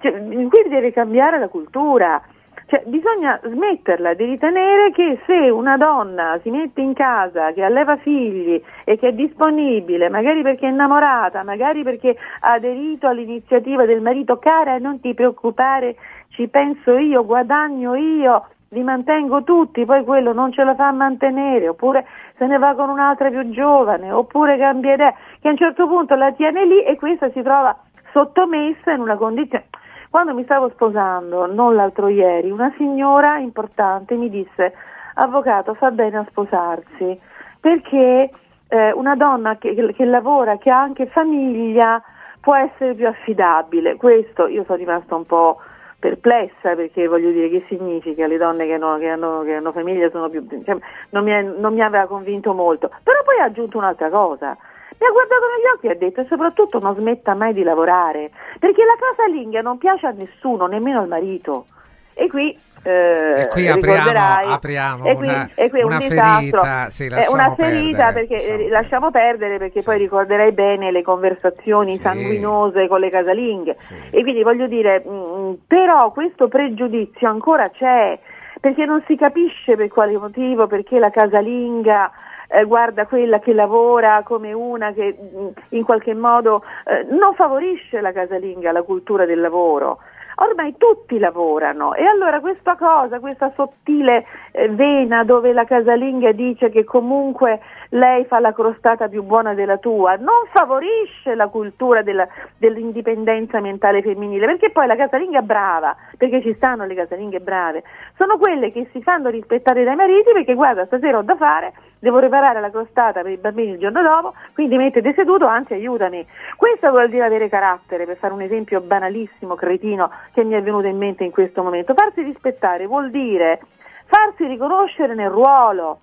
cioè, 0.01 0.13
quindi 0.13 0.69
deve 0.69 0.93
cambiare 0.93 1.39
la 1.39 1.49
cultura. 1.49 2.23
Cioè, 2.67 2.83
bisogna 2.85 3.41
smetterla 3.43 4.13
di 4.13 4.25
ritenere 4.25 4.91
che 4.91 5.21
se 5.25 5.49
una 5.49 5.79
donna 5.79 6.39
si 6.43 6.51
mette 6.51 6.83
in 6.83 6.93
casa, 6.93 7.53
che 7.53 7.63
alleva 7.63 7.97
figli 7.97 8.63
e 8.85 8.99
che 8.99 9.09
è 9.09 9.13
disponibile, 9.13 10.11
magari 10.11 10.43
perché 10.43 10.67
è 10.67 10.71
innamorata, 10.71 11.43
magari 11.45 11.83
perché 11.83 12.15
ha 12.41 12.53
aderito 12.53 13.07
all'iniziativa 13.07 13.87
del 13.87 14.03
marito, 14.03 14.37
cara, 14.37 14.77
non 14.77 15.01
ti 15.01 15.15
preoccupare, 15.15 15.97
ci 16.29 16.49
penso 16.49 16.99
io, 16.99 17.25
guadagno 17.25 17.95
io, 17.95 18.49
li 18.75 18.83
mantengo 18.83 19.45
tutti, 19.45 19.85
poi 19.85 20.05
quello 20.05 20.33
non 20.33 20.53
ce 20.53 20.65
la 20.65 20.75
fa 20.75 20.91
mantenere, 20.91 21.69
oppure 21.69 22.05
se 22.37 22.47
ne 22.47 22.59
va 22.59 22.75
con 22.75 22.89
un'altra 22.89 23.31
più 23.31 23.49
giovane, 23.51 24.11
oppure 24.11 24.59
cambia 24.59 24.95
idea, 24.95 25.15
che 25.41 25.49
a 25.49 25.53
un 25.53 25.57
certo 25.57 25.87
punto 25.87 26.17
la 26.17 26.33
tiene 26.33 26.67
lì 26.67 26.83
e 26.83 26.97
questa 26.97 27.31
si 27.31 27.41
trova 27.41 27.75
sottomessa 28.13 28.91
in 28.91 29.01
una 29.01 29.17
condizione. 29.17 29.67
Quando 30.11 30.35
mi 30.35 30.43
stavo 30.43 30.69
sposando, 30.71 31.47
non 31.47 31.75
l'altro 31.75 32.09
ieri, 32.09 32.51
una 32.51 32.73
signora 32.77 33.39
importante 33.39 34.17
mi 34.17 34.29
disse, 34.29 34.75
avvocato, 35.15 35.75
fa 35.75 35.91
bene 35.93 36.19
a 36.19 36.27
sposarsi, 36.29 37.19
perché 37.61 38.31
eh, 38.69 38.93
una 38.93 39.15
donna 39.15 39.57
che, 39.57 39.75
che 39.75 40.05
lavora, 40.05 40.59
che 40.59 40.71
ha 40.71 40.81
anche 40.81 41.07
famiglia, 41.07 42.03
può 42.41 42.55
essere 42.55 42.95
più 42.95 43.07
affidabile. 43.07 43.97
Questo 43.97 44.47
io 44.49 44.65
sono 44.65 44.79
rimasta 44.79 45.15
un 45.15 45.27
po' 45.27 45.61
perplessa 46.05 46.75
perché 46.75 47.09
voglio 47.09 47.31
dire 47.31 47.49
che 47.49 47.65
significa? 47.67 48.27
Le 48.27 48.37
donne 48.37 48.67
che, 48.67 48.75
hanno, 48.75 48.99
che 48.99 49.09
hanno, 49.09 49.43
che 49.43 49.55
hanno 49.55 49.73
famiglia 49.73 50.11
sono 50.11 50.29
più 50.29 50.47
cioè, 50.47 50.77
non, 51.11 51.25
mi 51.25 51.31
è, 51.31 51.41
non, 51.41 51.73
mi 51.73 51.81
aveva 51.81 52.07
convinto 52.07 52.53
molto. 52.53 52.91
Però 53.03 53.23
poi 53.25 53.39
ha 53.39 53.45
aggiunto 53.45 53.79
un'altra 53.79 54.11
cosa. 54.11 54.55
Mi 54.99 55.07
ha 55.07 55.11
guardato 55.11 55.45
negli 55.57 55.73
occhi 55.75 55.87
e 55.87 55.91
ha 55.91 55.95
detto 55.95 56.25
soprattutto 56.29 56.79
non 56.79 56.95
smetta 56.95 57.35
mai 57.35 57.55
di 57.55 57.63
lavorare 57.63 58.31
perché 58.59 58.85
la 58.85 58.97
casalinga 58.99 59.63
non 59.63 59.79
piace 59.79 60.07
a 60.07 60.11
nessuno 60.11 60.67
nemmeno 60.67 61.01
al 61.01 61.09
marito. 61.09 61.67
E 62.13 62.29
qui 62.29 62.57
eh, 62.87 63.41
e 63.41 63.49
qui 63.49 63.67
apriamo, 63.67 64.53
apriamo 64.53 65.07
e 65.07 65.15
qui, 65.15 65.27
una, 65.27 65.51
e 65.55 65.71
qui 65.71 65.83
una 65.83 65.97
un 65.97 66.03
ferita, 66.03 66.91
sì, 66.91 67.07
è 67.07 67.27
una 67.29 67.55
ferita 67.55 68.13
perdere, 68.13 68.27
perché 68.27 68.47
lasciamo, 68.47 68.69
lasciamo 68.69 69.11
perdere 69.11 69.59
perché 69.59 69.81
sì. 69.81 69.87
poi 69.87 69.99
ricorderai 69.99 70.53
bene 70.53 70.93
le 70.93 71.01
conversazioni 71.01 71.97
sì. 71.97 72.03
sanguinose 72.03 72.87
con 72.87 72.99
le 72.99 73.09
casalinghe. 73.09 73.77
E 74.11 74.21
quindi 74.21 74.43
voglio 74.43 74.67
dire 74.67 75.03
mh, 75.03 75.11
mm, 75.11 75.53
però 75.67 76.13
questo 76.13 76.49
pregiudizio 76.49 77.27
ancora 77.27 77.71
c'è 77.71 78.19
perché 78.61 78.85
non 78.85 79.03
si 79.07 79.17
capisce 79.17 79.77
per 79.77 79.89
quale 79.89 80.19
motivo 80.19 80.67
perché 80.67 80.99
la 80.99 81.11
casalinga 81.11 82.11
eh, 82.49 82.65
guarda 82.65 83.07
quella 83.07 83.39
che 83.39 83.55
lavora 83.55 84.23
come 84.25 84.53
una 84.53 84.93
che 84.93 85.17
mh, 85.19 85.39
mm, 85.39 85.49
in 85.71 85.85
qualche 85.85 86.13
modo 86.13 86.63
eh, 86.85 87.07
non 87.09 87.35
favorisce 87.35 88.03
la 88.03 88.13
casalinga 88.13 88.73
la 88.73 88.83
cultura 88.83 89.25
del 89.25 89.41
lavoro 89.41 90.01
ormai 90.37 90.77
tutti 90.77 91.19
lavorano. 91.19 91.95
E 91.95 92.05
allora 92.05 92.41
questa 92.41 92.77
cosa, 92.77 93.21
questa 93.21 93.53
sottile 93.55 94.27
eh, 94.53 94.69
vena 94.69 95.25
dove 95.25 95.53
la 95.53 95.65
casalinga 95.65 96.33
dice 96.33 96.71
che 96.71 96.85
comunque 96.85 97.61
lei 97.91 98.25
fa 98.25 98.41
la 98.41 98.53
crostata 98.53 99.09
più 99.09 99.23
buona 99.23 99.55
della 99.55 99.79
tua, 99.79 100.17
non 100.17 100.47
favorisce 100.53 101.35
la 101.35 101.49
cultura 101.49 102.03
della, 102.03 102.27
dell'indipendenza 102.59 103.61
mentale 103.61 104.03
femminile, 104.03 104.47
perché 104.47 104.71
poi 104.71 104.87
la 104.87 104.97
casalinga 104.97 105.43
brava, 105.43 105.97
perché 106.17 106.43
ci 106.43 106.55
stanno 106.55 106.85
le 106.85 106.95
casalinghe 106.95 107.41
brave, 107.41 107.83
sono 108.17 108.39
quelle 108.39 108.71
che 108.71 108.89
si 108.93 109.03
fanno 109.03 109.29
rispettare 109.29 109.85
dai 109.85 109.97
mariti 109.97 110.31
perché 110.33 110.55
guarda 110.55 110.87
stasera 110.87 111.19
ho 111.19 111.23
da 111.23 111.37
fare, 111.37 111.73
devo 111.99 112.19
preparare 112.19 112.61
la 112.61 112.71
crostata 112.71 113.23
per 113.23 113.33
i 113.33 113.37
bambini 113.37 113.73
il 113.73 113.79
giorno 113.79 114.03
dopo, 114.03 114.35
quindi 114.53 114.77
mettete 114.77 115.13
seduto, 115.15 115.47
anzi 115.47 115.75
aiutami. 115.75 116.27
Questo 116.57 116.91
vuol 116.91 117.09
dire 117.09 117.25
avere 117.25 117.49
carattere, 117.49 118.07
per 118.07 118.17
fare 118.17 118.33
un 118.33 118.43
esempio 118.43 118.81
banalissimo, 118.81 119.55
cretino, 119.55 120.11
che 120.33 120.45
mi 120.45 120.55
è 120.55 120.63
venuto 120.63 120.87
in 120.87 120.97
mente 120.97 121.25
in 121.25 121.31
questo 121.31 121.63
momento. 121.63 121.95
Farsi 121.95 122.23
rispettare 122.23 122.87
vuol 122.87 123.11
dire 123.11 123.61
farsi 124.07 124.47
riconoscere 124.47 125.15
nel 125.15 125.31
ruolo, 125.31 126.01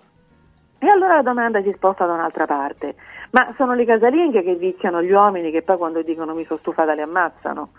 E 0.78 0.88
allora 0.88 1.14
la 1.14 1.22
domanda 1.22 1.62
si 1.62 1.72
sposta 1.76 2.06
da 2.06 2.14
un'altra 2.14 2.44
parte. 2.44 2.96
Ma 3.30 3.54
sono 3.56 3.72
le 3.72 3.84
casalinghe 3.84 4.42
che 4.42 4.56
viziano 4.56 5.00
gli 5.00 5.12
uomini 5.12 5.52
che 5.52 5.62
poi 5.62 5.76
quando 5.78 6.02
dicono 6.02 6.34
mi 6.34 6.44
sono 6.44 6.58
stufata 6.58 6.92
li 6.92 7.00
ammazzano? 7.00 7.70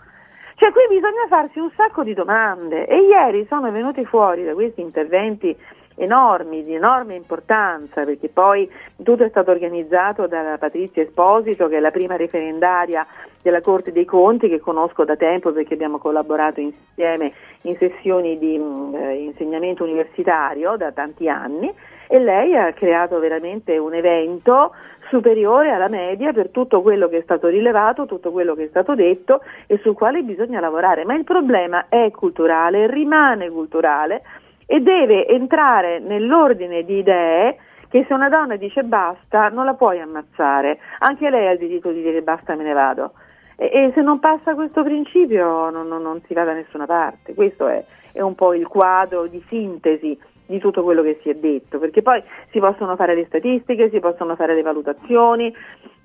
Cioè 0.56 0.70
qui 0.72 0.82
bisogna 0.88 1.26
farsi 1.28 1.58
un 1.58 1.70
sacco 1.76 2.02
di 2.04 2.14
domande. 2.14 2.86
E 2.86 3.02
ieri 3.02 3.46
sono 3.48 3.70
venuti 3.70 4.04
fuori 4.04 4.44
da 4.44 4.54
questi 4.54 4.80
interventi 4.80 5.56
enormi, 5.96 6.64
di 6.64 6.74
enorme 6.74 7.14
importanza, 7.14 8.04
perché 8.04 8.28
poi 8.28 8.68
tutto 9.02 9.24
è 9.24 9.28
stato 9.28 9.50
organizzato 9.50 10.26
da 10.26 10.56
Patrizia 10.58 11.02
Esposito, 11.02 11.68
che 11.68 11.76
è 11.76 11.80
la 11.80 11.90
prima 11.90 12.16
referendaria 12.16 13.06
della 13.42 13.60
Corte 13.60 13.92
dei 13.92 14.04
Conti, 14.04 14.48
che 14.48 14.60
conosco 14.60 15.04
da 15.04 15.16
tempo 15.16 15.52
perché 15.52 15.74
abbiamo 15.74 15.98
collaborato 15.98 16.60
insieme 16.60 17.32
in 17.62 17.76
sessioni 17.78 18.38
di 18.38 18.58
mh, 18.58 18.94
eh, 18.94 19.14
insegnamento 19.24 19.84
universitario 19.84 20.76
da 20.76 20.92
tanti 20.92 21.28
anni. 21.28 21.72
E 22.06 22.18
lei 22.18 22.54
ha 22.54 22.72
creato 22.72 23.18
veramente 23.18 23.78
un 23.78 23.94
evento 23.94 24.72
superiore 25.14 25.70
alla 25.70 25.86
media 25.86 26.32
per 26.32 26.48
tutto 26.48 26.82
quello 26.82 27.08
che 27.08 27.18
è 27.18 27.22
stato 27.22 27.46
rilevato, 27.46 28.04
tutto 28.04 28.32
quello 28.32 28.56
che 28.56 28.64
è 28.64 28.68
stato 28.68 28.96
detto 28.96 29.42
e 29.68 29.78
sul 29.78 29.94
quale 29.94 30.22
bisogna 30.22 30.58
lavorare. 30.58 31.04
Ma 31.04 31.14
il 31.14 31.22
problema 31.22 31.86
è 31.88 32.10
culturale, 32.10 32.88
rimane 32.88 33.48
culturale 33.48 34.22
e 34.66 34.80
deve 34.80 35.28
entrare 35.28 36.00
nell'ordine 36.00 36.82
di 36.82 36.98
idee 36.98 37.58
che 37.88 38.04
se 38.08 38.12
una 38.12 38.28
donna 38.28 38.56
dice 38.56 38.82
basta 38.82 39.50
non 39.50 39.66
la 39.66 39.74
puoi 39.74 40.00
ammazzare, 40.00 40.80
anche 40.98 41.30
lei 41.30 41.46
ha 41.46 41.52
il 41.52 41.58
diritto 41.58 41.92
di 41.92 42.02
dire 42.02 42.22
basta 42.22 42.56
me 42.56 42.64
ne 42.64 42.72
vado. 42.72 43.12
E, 43.54 43.70
e 43.72 43.92
se 43.94 44.00
non 44.00 44.18
passa 44.18 44.56
questo 44.56 44.82
principio 44.82 45.70
non, 45.70 45.86
non, 45.86 46.02
non 46.02 46.20
si 46.26 46.34
va 46.34 46.42
da 46.42 46.54
nessuna 46.54 46.86
parte. 46.86 47.34
Questo 47.34 47.68
è, 47.68 47.84
è 48.10 48.20
un 48.20 48.34
po' 48.34 48.52
il 48.52 48.66
quadro 48.66 49.28
di 49.28 49.40
sintesi 49.46 50.18
di 50.46 50.58
tutto 50.58 50.82
quello 50.82 51.02
che 51.02 51.18
si 51.22 51.30
è 51.30 51.34
detto, 51.34 51.78
perché 51.78 52.02
poi 52.02 52.22
si 52.50 52.58
possono 52.58 52.96
fare 52.96 53.14
le 53.14 53.24
statistiche, 53.26 53.90
si 53.90 54.00
possono 54.00 54.36
fare 54.36 54.54
le 54.54 54.62
valutazioni 54.62 55.54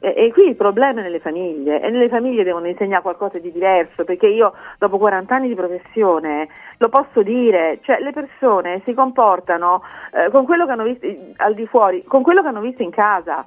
e, 0.02 0.14
e, 0.16 0.32
qui 0.32 0.48
il 0.48 0.56
problema 0.56 1.02
è 1.02 1.04
nelle 1.04 1.20
famiglie 1.20 1.82
e 1.82 1.90
nelle 1.90 2.08
famiglie 2.08 2.44
devono 2.44 2.68
insegnare 2.68 3.02
qualcosa 3.02 3.38
di 3.38 3.52
diverso, 3.52 4.06
perché 4.06 4.28
io 4.28 4.54
dopo 4.78 4.98
40 4.98 5.36
anni 5.36 5.50
di 5.50 5.56
professione 5.56 6.48
lo 6.78 6.88
posso 6.88 7.22
dire, 7.22 7.80
cioè 7.82 8.00
le 8.00 8.14
persone 8.14 8.82
si 8.86 8.94
comportano 8.94 9.84
eh, 10.14 10.30
con 10.32 10.46
quello 10.46 10.66
che 10.66 10.72
hanno 10.72 10.86
visto 10.86 11.06
al 11.38 11.54
di 11.54 11.68
fuori, 11.68 12.04
con 12.06 12.24
quello 12.24 12.42
che 12.42 12.48
hanno 12.48 12.62
visto 12.62 12.82
in 12.82 12.92
casa. 12.92 13.46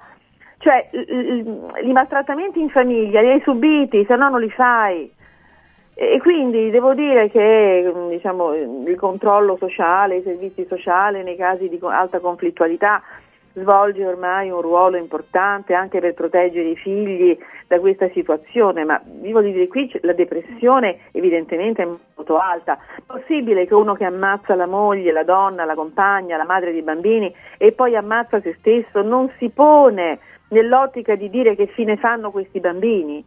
Cioè, 0.59 0.91
i 0.93 1.93
maltrattamenti 1.93 2.61
in 2.61 2.69
famiglia 2.69 3.21
li 3.21 3.31
hai 3.31 3.41
subiti, 3.41 4.05
se 4.05 4.15
no 4.15 4.29
non 4.29 4.41
li 4.41 4.51
fai. 4.51 5.11
E 5.95 6.19
quindi 6.21 6.71
devo 6.71 6.95
dire 6.95 7.29
che 7.31 7.93
diciamo, 8.09 8.55
il 8.55 8.97
controllo 8.97 9.57
sociale, 9.59 10.17
i 10.17 10.23
servizi 10.23 10.67
sociali 10.67 11.23
nei 11.23 11.37
casi 11.37 11.69
di 11.69 11.79
alta 11.83 12.19
conflittualità 12.19 13.03
svolge 13.55 14.07
ormai 14.07 14.51
un 14.51 14.63
ruolo 14.63 14.97
importante 14.97 15.75
anche 15.75 16.01
per 16.01 16.15
proteggere 16.15 16.71
i 16.71 16.77
figli 16.77 17.37
da 17.67 17.79
questa 17.81 18.09
situazione, 18.11 18.85
ma 18.85 19.01
vi 19.05 19.33
voglio 19.33 19.53
dire 19.53 19.69
qui 19.69 19.91
la 20.01 20.15
depressione 20.15 21.01
evidentemente 21.13 21.83
è 21.83 21.87
molto 21.87 22.39
alta. 22.39 22.79
È 22.97 23.03
possibile 23.05 23.67
che 23.67 23.75
uno 23.75 23.95
che 23.95 24.05
ammazza 24.05 24.55
la 24.55 24.67
moglie, 24.67 25.13
la 25.13 25.25
donna, 25.25 25.65
la 25.65 25.75
compagna, 25.75 26.39
la 26.39 26.45
madre 26.45 26.73
dei 26.73 26.83
bambini 26.83 27.35
e 27.59 27.73
poi 27.73 27.97
ammazza 27.97 28.41
se 28.41 28.57
stesso 28.59 29.03
non 29.03 29.31
si 29.39 29.51
pone 29.51 30.19
nell'ottica 30.49 31.15
di 31.15 31.29
dire 31.29 31.55
che 31.55 31.67
fine 31.67 31.97
fanno 31.97 32.31
questi 32.31 32.61
bambini? 32.61 33.25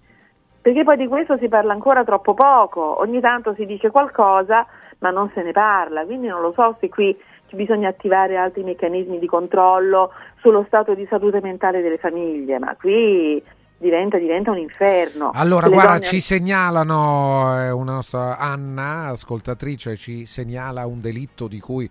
Perché 0.65 0.83
poi 0.83 0.97
di 0.97 1.05
questo 1.05 1.37
si 1.37 1.47
parla 1.47 1.73
ancora 1.73 2.03
troppo 2.03 2.33
poco, 2.33 2.99
ogni 2.99 3.21
tanto 3.21 3.53
si 3.53 3.67
dice 3.67 3.91
qualcosa 3.91 4.65
ma 4.97 5.11
non 5.11 5.29
se 5.35 5.43
ne 5.43 5.51
parla, 5.51 6.03
quindi 6.05 6.25
non 6.25 6.41
lo 6.41 6.53
so 6.55 6.75
se 6.79 6.89
qui 6.89 7.15
bisogna 7.51 7.87
attivare 7.87 8.35
altri 8.35 8.63
meccanismi 8.63 9.19
di 9.19 9.27
controllo 9.27 10.11
sullo 10.37 10.63
stato 10.65 10.95
di 10.95 11.05
salute 11.07 11.39
mentale 11.39 11.83
delle 11.83 11.99
famiglie, 11.99 12.57
ma 12.57 12.75
qui 12.75 13.39
diventa, 13.77 14.17
diventa 14.17 14.49
un 14.49 14.57
inferno. 14.57 15.29
Allora, 15.35 15.69
guarda, 15.69 15.91
donne... 15.91 16.05
ci 16.05 16.19
segnalano, 16.19 17.61
eh, 17.61 17.69
una 17.69 17.93
nostra 17.93 18.39
Anna, 18.39 19.09
ascoltatrice, 19.09 19.95
ci 19.95 20.25
segnala 20.25 20.87
un 20.87 20.99
delitto 20.99 21.47
di 21.47 21.59
cui 21.59 21.87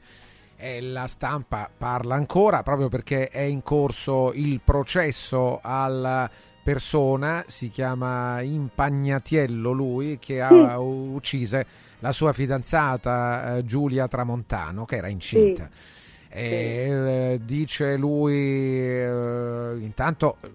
eh, 0.57 0.83
la 0.83 1.07
stampa 1.07 1.71
parla 1.79 2.17
ancora 2.17 2.65
proprio 2.65 2.89
perché 2.89 3.29
è 3.29 3.43
in 3.43 3.63
corso 3.63 4.33
il 4.35 4.61
processo 4.65 5.61
al 5.63 6.29
persona, 6.65 7.45
si 7.47 7.69
chiama 7.69 8.41
Impagnatiello 8.41 9.71
lui, 9.71 10.19
che 10.19 10.41
ha 10.41 10.49
sì. 10.49 10.77
uccise 10.79 11.67
la 11.99 12.11
sua 12.11 12.33
fidanzata 12.33 13.57
eh, 13.57 13.65
Giulia 13.65 14.09
Tramontano, 14.09 14.87
che 14.87 14.97
era 14.97 15.09
incinta. 15.09 15.69
Sì. 15.71 15.93
E, 16.31 16.89
eh, 16.89 17.41
dice 17.45 17.97
lui, 17.97 18.35
eh, 18.35 19.77
intanto 19.79 20.39
eh, 20.41 20.51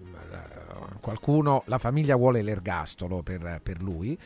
qualcuno, 1.00 1.62
la 1.66 1.78
famiglia 1.78 2.16
vuole 2.16 2.42
l'ergastolo 2.42 3.22
per, 3.22 3.60
per 3.62 3.80
lui 3.80 4.18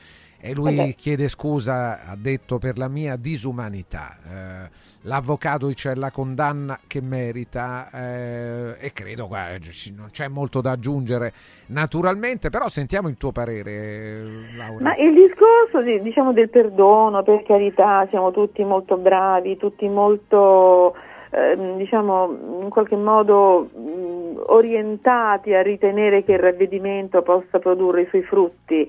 e 0.46 0.52
lui 0.52 0.74
okay. 0.74 0.94
chiede 0.94 1.28
scusa, 1.28 2.04
ha 2.04 2.16
detto, 2.18 2.58
per 2.58 2.76
la 2.76 2.88
mia 2.88 3.16
disumanità. 3.16 4.14
Eh, 4.28 4.70
l'avvocato 5.04 5.68
dice 5.68 5.94
la 5.94 6.10
condanna 6.10 6.78
che 6.86 7.00
merita 7.00 7.88
eh, 7.90 8.76
e 8.78 8.92
credo 8.92 9.26
guarda, 9.26 9.56
non 9.96 10.08
c'è 10.10 10.28
molto 10.28 10.60
da 10.60 10.72
aggiungere 10.72 11.32
naturalmente, 11.68 12.50
però 12.50 12.68
sentiamo 12.68 13.08
il 13.08 13.16
tuo 13.16 13.32
parere 13.32 14.52
Laura. 14.54 14.82
Ma 14.82 14.96
il 14.96 15.14
discorso 15.14 15.80
diciamo, 16.02 16.34
del 16.34 16.50
perdono, 16.50 17.22
per 17.22 17.42
carità, 17.44 18.06
siamo 18.10 18.30
tutti 18.30 18.62
molto 18.64 18.98
bravi, 18.98 19.56
tutti 19.56 19.88
molto... 19.88 20.94
Ehm, 21.30 21.78
diciamo 21.78 22.60
in 22.62 22.68
qualche 22.68 22.96
modo 22.96 23.70
mh, 23.74 24.42
orientati 24.46 25.54
a 25.54 25.62
ritenere 25.62 26.22
che 26.22 26.32
il 26.32 26.38
ravvedimento 26.38 27.22
possa 27.22 27.58
produrre 27.58 28.02
i 28.02 28.06
suoi 28.08 28.22
frutti, 28.22 28.88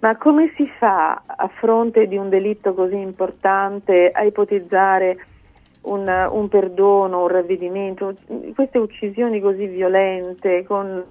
ma 0.00 0.16
come 0.16 0.52
si 0.56 0.68
fa 0.78 1.22
a 1.26 1.48
fronte 1.48 2.06
di 2.06 2.16
un 2.16 2.28
delitto 2.28 2.72
così 2.72 2.96
importante 2.96 4.10
a 4.10 4.22
ipotizzare 4.22 5.18
un, 5.82 6.06
un 6.30 6.48
perdono, 6.48 7.22
un 7.22 7.28
ravvedimento? 7.28 8.14
Queste 8.54 8.78
uccisioni 8.78 9.40
così 9.40 9.66
violente, 9.66 10.64
con, 10.64 11.04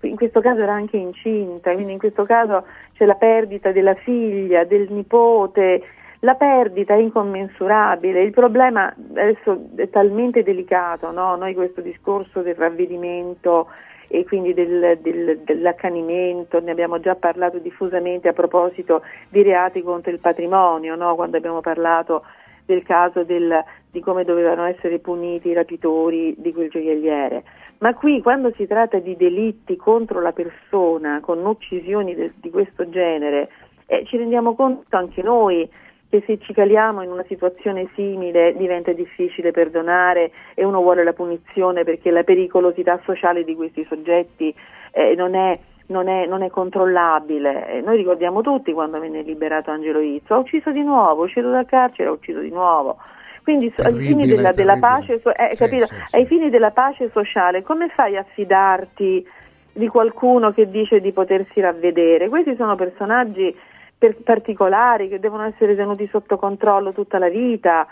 in 0.00 0.16
questo 0.16 0.40
caso 0.40 0.60
era 0.60 0.74
anche 0.74 0.98
incinta, 0.98 1.72
quindi 1.72 1.92
in 1.92 1.98
questo 1.98 2.24
caso 2.24 2.66
c'è 2.94 3.06
la 3.06 3.14
perdita 3.14 3.72
della 3.72 3.94
figlia, 3.94 4.64
del 4.64 4.90
nipote, 4.90 5.82
la 6.20 6.34
perdita 6.34 6.94
è 6.94 6.98
incommensurabile, 6.98 8.22
il 8.22 8.32
problema 8.32 8.92
adesso 9.10 9.68
è 9.76 9.88
talmente 9.88 10.42
delicato, 10.42 11.12
no? 11.12 11.36
noi 11.36 11.54
questo 11.54 11.80
discorso 11.80 12.42
del 12.42 12.56
ravvedimento 12.56 13.68
e 14.08 14.24
quindi 14.24 14.54
del, 14.54 14.98
del, 15.00 15.40
dell'accanimento, 15.44 16.60
ne 16.60 16.70
abbiamo 16.70 16.98
già 16.98 17.14
parlato 17.14 17.58
diffusamente 17.58 18.28
a 18.28 18.32
proposito 18.32 19.02
di 19.28 19.42
reati 19.42 19.82
contro 19.82 20.10
il 20.10 20.18
patrimonio, 20.18 20.96
no? 20.96 21.14
quando 21.14 21.36
abbiamo 21.36 21.60
parlato 21.60 22.24
del 22.64 22.82
caso 22.82 23.22
del, 23.22 23.62
di 23.90 24.00
come 24.00 24.24
dovevano 24.24 24.64
essere 24.64 24.98
puniti 24.98 25.48
i 25.48 25.54
rapitori 25.54 26.34
di 26.38 26.52
quel 26.52 26.70
gioielliere. 26.70 27.44
Ma 27.78 27.94
qui 27.94 28.20
quando 28.20 28.52
si 28.56 28.66
tratta 28.66 28.98
di 28.98 29.16
delitti 29.16 29.76
contro 29.76 30.20
la 30.20 30.32
persona, 30.32 31.20
con 31.20 31.44
uccisioni 31.44 32.14
de, 32.14 32.32
di 32.36 32.50
questo 32.50 32.88
genere, 32.88 33.48
eh, 33.86 34.04
ci 34.06 34.16
rendiamo 34.16 34.54
conto 34.54 34.96
anche 34.96 35.22
noi 35.22 35.68
che 36.10 36.22
se 36.26 36.38
ci 36.38 36.54
caliamo 36.54 37.02
in 37.02 37.10
una 37.10 37.24
situazione 37.28 37.88
simile 37.94 38.56
diventa 38.56 38.92
difficile 38.92 39.50
perdonare 39.50 40.30
e 40.54 40.64
uno 40.64 40.80
vuole 40.80 41.04
la 41.04 41.12
punizione 41.12 41.84
perché 41.84 42.10
la 42.10 42.22
pericolosità 42.22 42.98
sociale 43.04 43.44
di 43.44 43.54
questi 43.54 43.84
soggetti 43.88 44.54
eh, 44.92 45.14
non, 45.14 45.34
è, 45.34 45.58
non, 45.86 46.08
è, 46.08 46.26
non, 46.26 46.42
è, 46.42 46.48
controllabile. 46.48 47.82
Noi 47.84 47.98
ricordiamo 47.98 48.40
tutti 48.40 48.72
quando 48.72 48.98
venne 48.98 49.20
liberato 49.20 49.70
Angelo 49.70 50.00
Izzo, 50.00 50.34
ha 50.34 50.38
ucciso 50.38 50.70
di 50.70 50.82
nuovo, 50.82 51.22
è 51.22 51.24
uscito 51.26 51.50
dal 51.50 51.66
carcere, 51.66 52.08
ha 52.08 52.12
ucciso 52.12 52.40
di 52.40 52.50
nuovo. 52.50 52.96
Quindi 53.42 53.72
ai, 53.76 53.94
fini 53.94 54.26
della, 54.26 54.52
della 54.52 54.78
pace, 54.78 55.14
eh, 55.14 55.56
sì, 55.56 55.66
sì, 55.66 55.78
sì. 55.78 56.16
ai 56.16 56.26
fini 56.26 56.50
della 56.50 56.70
pace 56.70 57.10
sociale 57.10 57.62
come 57.62 57.88
fai 57.88 58.16
a 58.16 58.24
fidarti 58.34 59.26
di 59.72 59.88
qualcuno 59.88 60.52
che 60.52 60.68
dice 60.68 61.00
di 61.00 61.12
potersi 61.12 61.60
ravvedere? 61.60 62.28
Questi 62.28 62.56
sono 62.56 62.74
personaggi 62.76 63.54
per 63.98 64.16
particolari 64.22 65.08
che 65.08 65.18
devono 65.18 65.42
essere 65.42 65.74
tenuti 65.74 66.06
sotto 66.06 66.36
controllo 66.36 66.92
tutta 66.92 67.18
la 67.18 67.28
vita, 67.28 67.86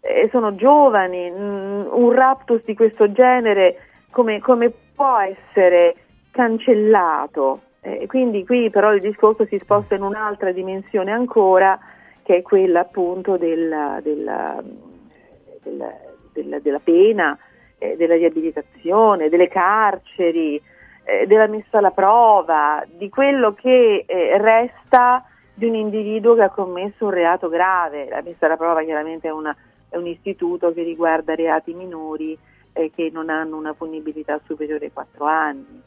e 0.00 0.28
sono 0.30 0.54
giovani, 0.54 1.30
mm, 1.30 1.86
un 1.90 2.12
raptus 2.12 2.62
di 2.64 2.74
questo 2.74 3.10
genere 3.12 3.76
come, 4.10 4.40
come 4.40 4.72
può 4.94 5.18
essere 5.18 5.94
cancellato? 6.30 7.62
Eh, 7.80 8.06
quindi 8.06 8.44
qui 8.44 8.70
però 8.70 8.92
il 8.92 9.00
discorso 9.00 9.46
si 9.46 9.58
sposta 9.58 9.94
in 9.94 10.02
un'altra 10.02 10.52
dimensione 10.52 11.10
ancora, 11.10 11.78
che 12.22 12.36
è 12.36 12.42
quella 12.42 12.80
appunto 12.80 13.36
della, 13.36 13.98
della, 14.02 14.62
della, 15.62 16.58
della 16.58 16.80
pena, 16.80 17.38
eh, 17.78 17.96
della 17.96 18.14
riabilitazione, 18.14 19.28
delle 19.28 19.48
carceri, 19.48 20.60
eh, 21.04 21.26
della 21.26 21.46
messa 21.46 21.78
alla 21.78 21.90
prova, 21.90 22.84
di 22.86 23.08
quello 23.08 23.54
che 23.54 24.04
eh, 24.06 24.38
resta 24.38 25.24
di 25.60 25.66
un 25.66 25.74
individuo 25.74 26.34
che 26.34 26.42
ha 26.42 26.48
commesso 26.48 27.04
un 27.04 27.10
reato 27.10 27.50
grave. 27.50 28.08
La 28.08 28.22
messa 28.22 28.46
alla 28.46 28.56
prova 28.56 28.82
chiaramente 28.82 29.28
è, 29.28 29.30
una, 29.30 29.54
è 29.90 29.96
un 29.98 30.06
istituto 30.06 30.72
che 30.72 30.82
riguarda 30.82 31.34
reati 31.34 31.74
minori 31.74 32.36
e 32.72 32.90
che 32.94 33.10
non 33.12 33.28
hanno 33.28 33.58
una 33.58 33.74
punibilità 33.74 34.40
superiore 34.46 34.86
ai 34.86 34.92
4 34.92 35.24
anni. 35.26 35.82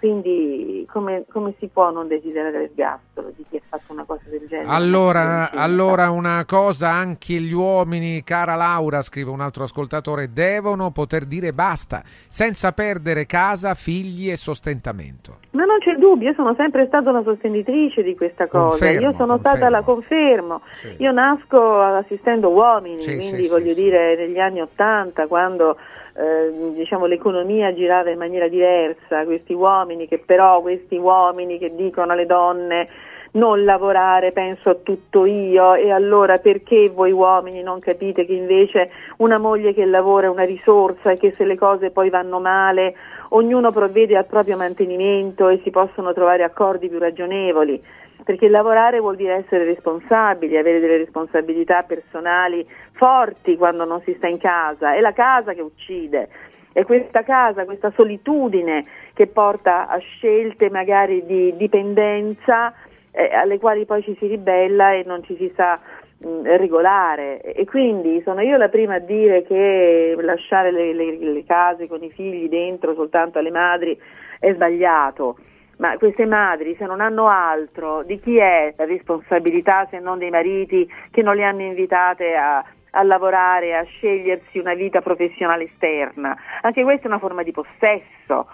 Quindi 0.00 0.86
come, 0.90 1.24
come, 1.30 1.52
si 1.58 1.66
può 1.66 1.90
non 1.90 2.08
desiderare 2.08 2.58
l'ergastolo 2.58 3.32
di 3.36 3.44
chi 3.50 3.56
ha 3.58 3.60
fatto 3.68 3.92
una 3.92 4.04
cosa 4.04 4.22
del 4.30 4.46
genere? 4.48 4.70
Allora, 4.70 5.50
allora, 5.50 6.08
una 6.08 6.42
cosa, 6.46 6.88
anche 6.88 7.34
gli 7.34 7.52
uomini, 7.52 8.24
cara 8.24 8.54
Laura, 8.54 9.02
scrive 9.02 9.28
un 9.28 9.42
altro 9.42 9.64
ascoltatore, 9.64 10.32
devono 10.32 10.90
poter 10.90 11.26
dire 11.26 11.52
basta, 11.52 12.00
senza 12.28 12.72
perdere 12.72 13.26
casa, 13.26 13.74
figli 13.74 14.30
e 14.30 14.36
sostentamento. 14.36 15.40
Ma 15.50 15.66
non 15.66 15.78
c'è 15.80 15.92
dubbio, 15.96 16.28
io 16.30 16.34
sono 16.34 16.54
sempre 16.54 16.86
stata 16.86 17.10
una 17.10 17.22
sostenitrice 17.22 18.02
di 18.02 18.16
questa 18.16 18.46
cosa, 18.46 18.78
Confermo, 18.86 19.00
io 19.02 19.12
sono 19.18 19.34
confermo. 19.34 19.56
stata 19.56 19.68
la 19.68 19.82
confermo, 19.82 20.62
Sì. 20.76 20.94
io 20.96 21.12
nasco 21.12 21.78
assistendo 21.78 22.48
uomini, 22.48 23.02
Sì, 23.02 23.16
quindi 23.16 23.42
sì, 23.42 23.48
voglio 23.50 23.74
dire 23.74 24.16
negli 24.16 24.38
anni 24.38 24.62
Ottanta 24.62 25.26
quando 25.26 25.76
eh, 26.20 26.72
diciamo, 26.74 27.06
l'economia 27.06 27.72
girava 27.72 28.10
in 28.10 28.18
maniera 28.18 28.46
diversa, 28.46 29.24
questi 29.24 29.54
uomini 29.54 30.06
che 30.06 30.18
però, 30.18 30.60
questi 30.60 30.96
uomini 30.96 31.58
che 31.58 31.74
dicono 31.74 32.12
alle 32.12 32.26
donne 32.26 32.88
non 33.32 33.64
lavorare, 33.64 34.32
penso 34.32 34.70
a 34.70 34.74
tutto 34.74 35.24
io 35.24 35.74
e 35.74 35.90
allora 35.90 36.38
perché 36.38 36.90
voi 36.90 37.12
uomini 37.12 37.62
non 37.62 37.78
capite 37.78 38.26
che 38.26 38.32
invece 38.32 38.90
una 39.18 39.38
moglie 39.38 39.72
che 39.72 39.84
lavora 39.84 40.26
è 40.26 40.30
una 40.30 40.44
risorsa 40.44 41.12
e 41.12 41.16
che 41.16 41.32
se 41.36 41.44
le 41.44 41.56
cose 41.56 41.90
poi 41.90 42.10
vanno 42.10 42.40
male 42.40 42.94
ognuno 43.28 43.70
provvede 43.70 44.16
al 44.16 44.26
proprio 44.26 44.56
mantenimento 44.56 45.48
e 45.48 45.60
si 45.62 45.70
possono 45.70 46.12
trovare 46.12 46.42
accordi 46.42 46.88
più 46.88 46.98
ragionevoli? 46.98 47.80
Perché 48.24 48.48
lavorare 48.48 49.00
vuol 49.00 49.16
dire 49.16 49.34
essere 49.34 49.64
responsabili, 49.64 50.56
avere 50.56 50.80
delle 50.80 50.98
responsabilità 50.98 51.82
personali 51.82 52.66
forti 52.92 53.56
quando 53.56 53.84
non 53.84 54.00
si 54.02 54.14
sta 54.16 54.28
in 54.28 54.38
casa, 54.38 54.94
è 54.94 55.00
la 55.00 55.12
casa 55.12 55.52
che 55.52 55.62
uccide. 55.62 56.28
È 56.72 56.84
questa 56.84 57.22
casa, 57.22 57.64
questa 57.64 57.92
solitudine 57.96 58.84
che 59.14 59.26
porta 59.26 59.88
a 59.88 59.98
scelte 59.98 60.70
magari 60.70 61.24
di 61.26 61.56
dipendenza 61.56 62.72
eh, 63.10 63.34
alle 63.34 63.58
quali 63.58 63.84
poi 63.84 64.02
ci 64.02 64.14
si 64.18 64.26
ribella 64.26 64.92
e 64.92 65.02
non 65.04 65.24
ci 65.24 65.36
si 65.36 65.52
sa 65.56 65.80
mh, 66.18 66.42
regolare. 66.56 67.40
E 67.40 67.64
quindi 67.64 68.20
sono 68.22 68.40
io 68.40 68.56
la 68.56 68.68
prima 68.68 68.94
a 68.94 69.00
dire 69.00 69.42
che 69.42 70.14
lasciare 70.20 70.70
le, 70.70 70.92
le- 70.94 71.18
le 71.18 71.44
case 71.44 71.88
con 71.88 72.02
i 72.04 72.10
figli 72.10 72.48
dentro 72.48 72.94
soltanto 72.94 73.38
alle 73.38 73.50
madri 73.50 73.98
è 74.38 74.52
sbagliato. 74.52 75.36
Ma 75.80 75.96
queste 75.96 76.26
madri, 76.26 76.76
se 76.76 76.84
non 76.84 77.00
hanno 77.00 77.28
altro, 77.28 78.02
di 78.02 78.20
chi 78.20 78.36
è 78.36 78.74
la 78.76 78.84
responsabilità 78.84 79.86
se 79.90 79.98
non 79.98 80.18
dei 80.18 80.28
mariti 80.28 80.86
che 81.10 81.22
non 81.22 81.34
le 81.34 81.42
hanno 81.42 81.62
invitate 81.62 82.34
a, 82.34 82.62
a 82.90 83.02
lavorare, 83.02 83.74
a 83.74 83.82
scegliersi 83.84 84.58
una 84.58 84.74
vita 84.74 85.00
professionale 85.00 85.64
esterna? 85.64 86.36
Anche 86.60 86.82
questa 86.82 87.04
è 87.04 87.06
una 87.06 87.18
forma 87.18 87.42
di 87.42 87.52
possesso. 87.52 88.46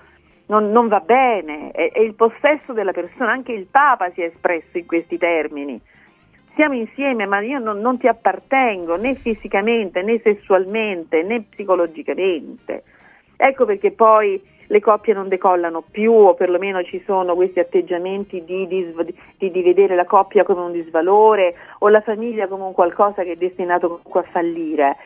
Non, 0.46 0.70
non 0.70 0.86
va 0.86 1.00
bene, 1.00 1.72
è, 1.72 1.90
è 1.90 1.98
il 1.98 2.14
possesso 2.14 2.72
della 2.72 2.92
persona, 2.92 3.32
anche 3.32 3.50
il 3.50 3.66
Papa 3.68 4.08
si 4.10 4.22
è 4.22 4.26
espresso 4.26 4.78
in 4.78 4.86
questi 4.86 5.18
termini. 5.18 5.80
Siamo 6.54 6.74
insieme, 6.74 7.26
ma 7.26 7.40
io 7.40 7.58
non, 7.58 7.80
non 7.80 7.98
ti 7.98 8.06
appartengo 8.06 8.96
né 8.96 9.16
fisicamente, 9.16 10.00
né 10.02 10.20
sessualmente, 10.20 11.24
né 11.24 11.42
psicologicamente. 11.42 12.84
Ecco 13.36 13.64
perché 13.64 13.90
poi 13.90 14.40
le 14.68 14.80
coppie 14.80 15.14
non 15.14 15.28
decollano 15.28 15.82
più 15.90 16.12
o 16.12 16.34
perlomeno 16.34 16.82
ci 16.82 17.02
sono 17.04 17.34
questi 17.34 17.60
atteggiamenti 17.60 18.44
di, 18.44 18.66
di- 18.66 19.50
di 19.50 19.62
vedere 19.62 19.94
la 19.94 20.04
coppia 20.04 20.44
come 20.44 20.60
un 20.60 20.72
disvalore 20.72 21.54
o 21.80 21.88
la 21.88 22.00
famiglia 22.00 22.48
come 22.48 22.64
un 22.64 22.72
qualcosa 22.72 23.22
che 23.22 23.32
è 23.32 23.36
destinato 23.36 23.86
comunque 23.88 24.20
a 24.20 24.30
fallire. 24.30 24.96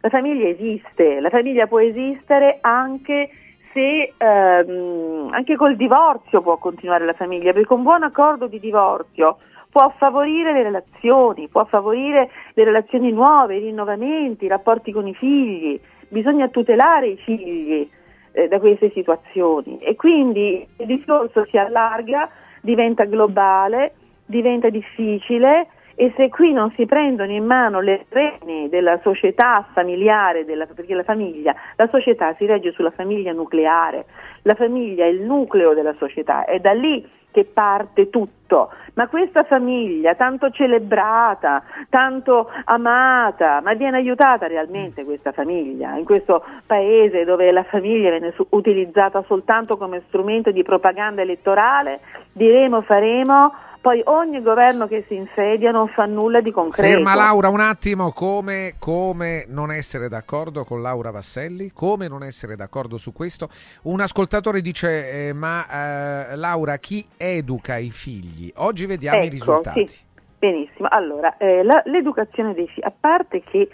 La 0.00 0.08
famiglia 0.10 0.48
esiste, 0.48 1.20
la 1.20 1.30
famiglia 1.30 1.66
può 1.66 1.80
esistere 1.80 2.58
anche 2.60 3.30
se 3.72 4.14
ehm, 4.16 5.28
anche 5.32 5.56
col 5.56 5.76
divorzio 5.76 6.40
può 6.40 6.56
continuare 6.56 7.04
la 7.04 7.12
famiglia, 7.12 7.52
perché 7.52 7.72
un 7.72 7.82
buon 7.82 8.04
accordo 8.04 8.46
di 8.46 8.58
divorzio 8.58 9.38
può 9.70 9.92
favorire 9.98 10.52
le 10.52 10.62
relazioni, 10.62 11.48
può 11.48 11.64
favorire 11.66 12.30
le 12.54 12.64
relazioni 12.64 13.12
nuove, 13.12 13.56
i 13.56 13.60
rinnovamenti, 13.60 14.46
i 14.46 14.48
rapporti 14.48 14.92
con 14.92 15.06
i 15.06 15.14
figli, 15.14 15.78
bisogna 16.08 16.48
tutelare 16.48 17.08
i 17.08 17.16
figli 17.16 17.90
eh, 18.36 18.48
da 18.48 18.58
queste 18.58 18.90
situazioni. 18.90 19.78
E 19.78 19.96
quindi 19.96 20.66
il 20.76 20.86
discorso 20.86 21.46
si 21.46 21.56
allarga, 21.56 22.28
diventa 22.60 23.04
globale, 23.04 23.94
diventa 24.26 24.68
difficile 24.68 25.68
e 25.94 26.12
se 26.14 26.28
qui 26.28 26.52
non 26.52 26.70
si 26.76 26.84
prendono 26.84 27.32
in 27.32 27.46
mano 27.46 27.80
le 27.80 28.04
reni 28.10 28.68
della 28.68 29.00
società 29.02 29.66
familiare, 29.72 30.44
della- 30.44 30.66
perché 30.66 30.94
la 30.94 31.02
famiglia, 31.02 31.54
la 31.76 31.88
società 31.88 32.34
si 32.34 32.44
regge 32.44 32.72
sulla 32.72 32.90
famiglia 32.90 33.32
nucleare, 33.32 34.04
la 34.46 34.54
famiglia 34.54 35.04
è 35.04 35.08
il 35.08 35.22
nucleo 35.22 35.74
della 35.74 35.94
società, 35.98 36.44
è 36.44 36.60
da 36.60 36.72
lì 36.72 37.04
che 37.32 37.44
parte 37.44 38.08
tutto, 38.08 38.70
ma 38.94 39.08
questa 39.08 39.42
famiglia 39.42 40.14
tanto 40.14 40.50
celebrata, 40.50 41.62
tanto 41.90 42.48
amata, 42.64 43.60
ma 43.60 43.74
viene 43.74 43.98
aiutata 43.98 44.46
realmente 44.46 45.04
questa 45.04 45.32
famiglia 45.32 45.96
in 45.96 46.04
questo 46.04 46.42
paese 46.64 47.24
dove 47.24 47.50
la 47.50 47.64
famiglia 47.64 48.08
viene 48.08 48.32
utilizzata 48.50 49.22
soltanto 49.26 49.76
come 49.76 50.04
strumento 50.06 50.50
di 50.50 50.62
propaganda 50.62 51.20
elettorale, 51.20 52.00
diremo, 52.32 52.80
faremo, 52.82 53.52
poi 53.86 54.00
ogni 54.06 54.42
governo 54.42 54.88
che 54.88 55.04
si 55.06 55.14
insedia 55.14 55.70
non 55.70 55.86
fa 55.86 56.06
nulla 56.06 56.40
di 56.40 56.50
concreto. 56.50 56.92
Ferma 56.92 57.14
Laura 57.14 57.48
un 57.50 57.60
attimo, 57.60 58.10
come, 58.10 58.74
come 58.80 59.44
non 59.46 59.70
essere 59.70 60.08
d'accordo 60.08 60.64
con 60.64 60.82
Laura 60.82 61.12
Vasselli? 61.12 61.70
Come 61.72 62.08
non 62.08 62.24
essere 62.24 62.56
d'accordo 62.56 62.98
su 62.98 63.12
questo? 63.12 63.48
Un 63.82 64.00
ascoltatore 64.00 64.60
dice, 64.60 65.28
eh, 65.28 65.32
ma 65.32 66.30
eh, 66.32 66.34
Laura, 66.34 66.78
chi 66.78 67.06
educa 67.16 67.76
i 67.76 67.92
figli? 67.92 68.52
Oggi 68.56 68.86
vediamo 68.86 69.18
i 69.22 69.26
Ecco, 69.26 69.30
risultati. 69.30 69.86
sì. 69.86 70.00
Benissimo, 70.36 70.88
allora, 70.90 71.36
eh, 71.36 71.62
la- 71.62 71.82
l'educazione 71.84 72.54
dei 72.54 72.66
figli, 72.66 72.84
a 72.84 72.92
parte 72.98 73.44
che 73.44 73.68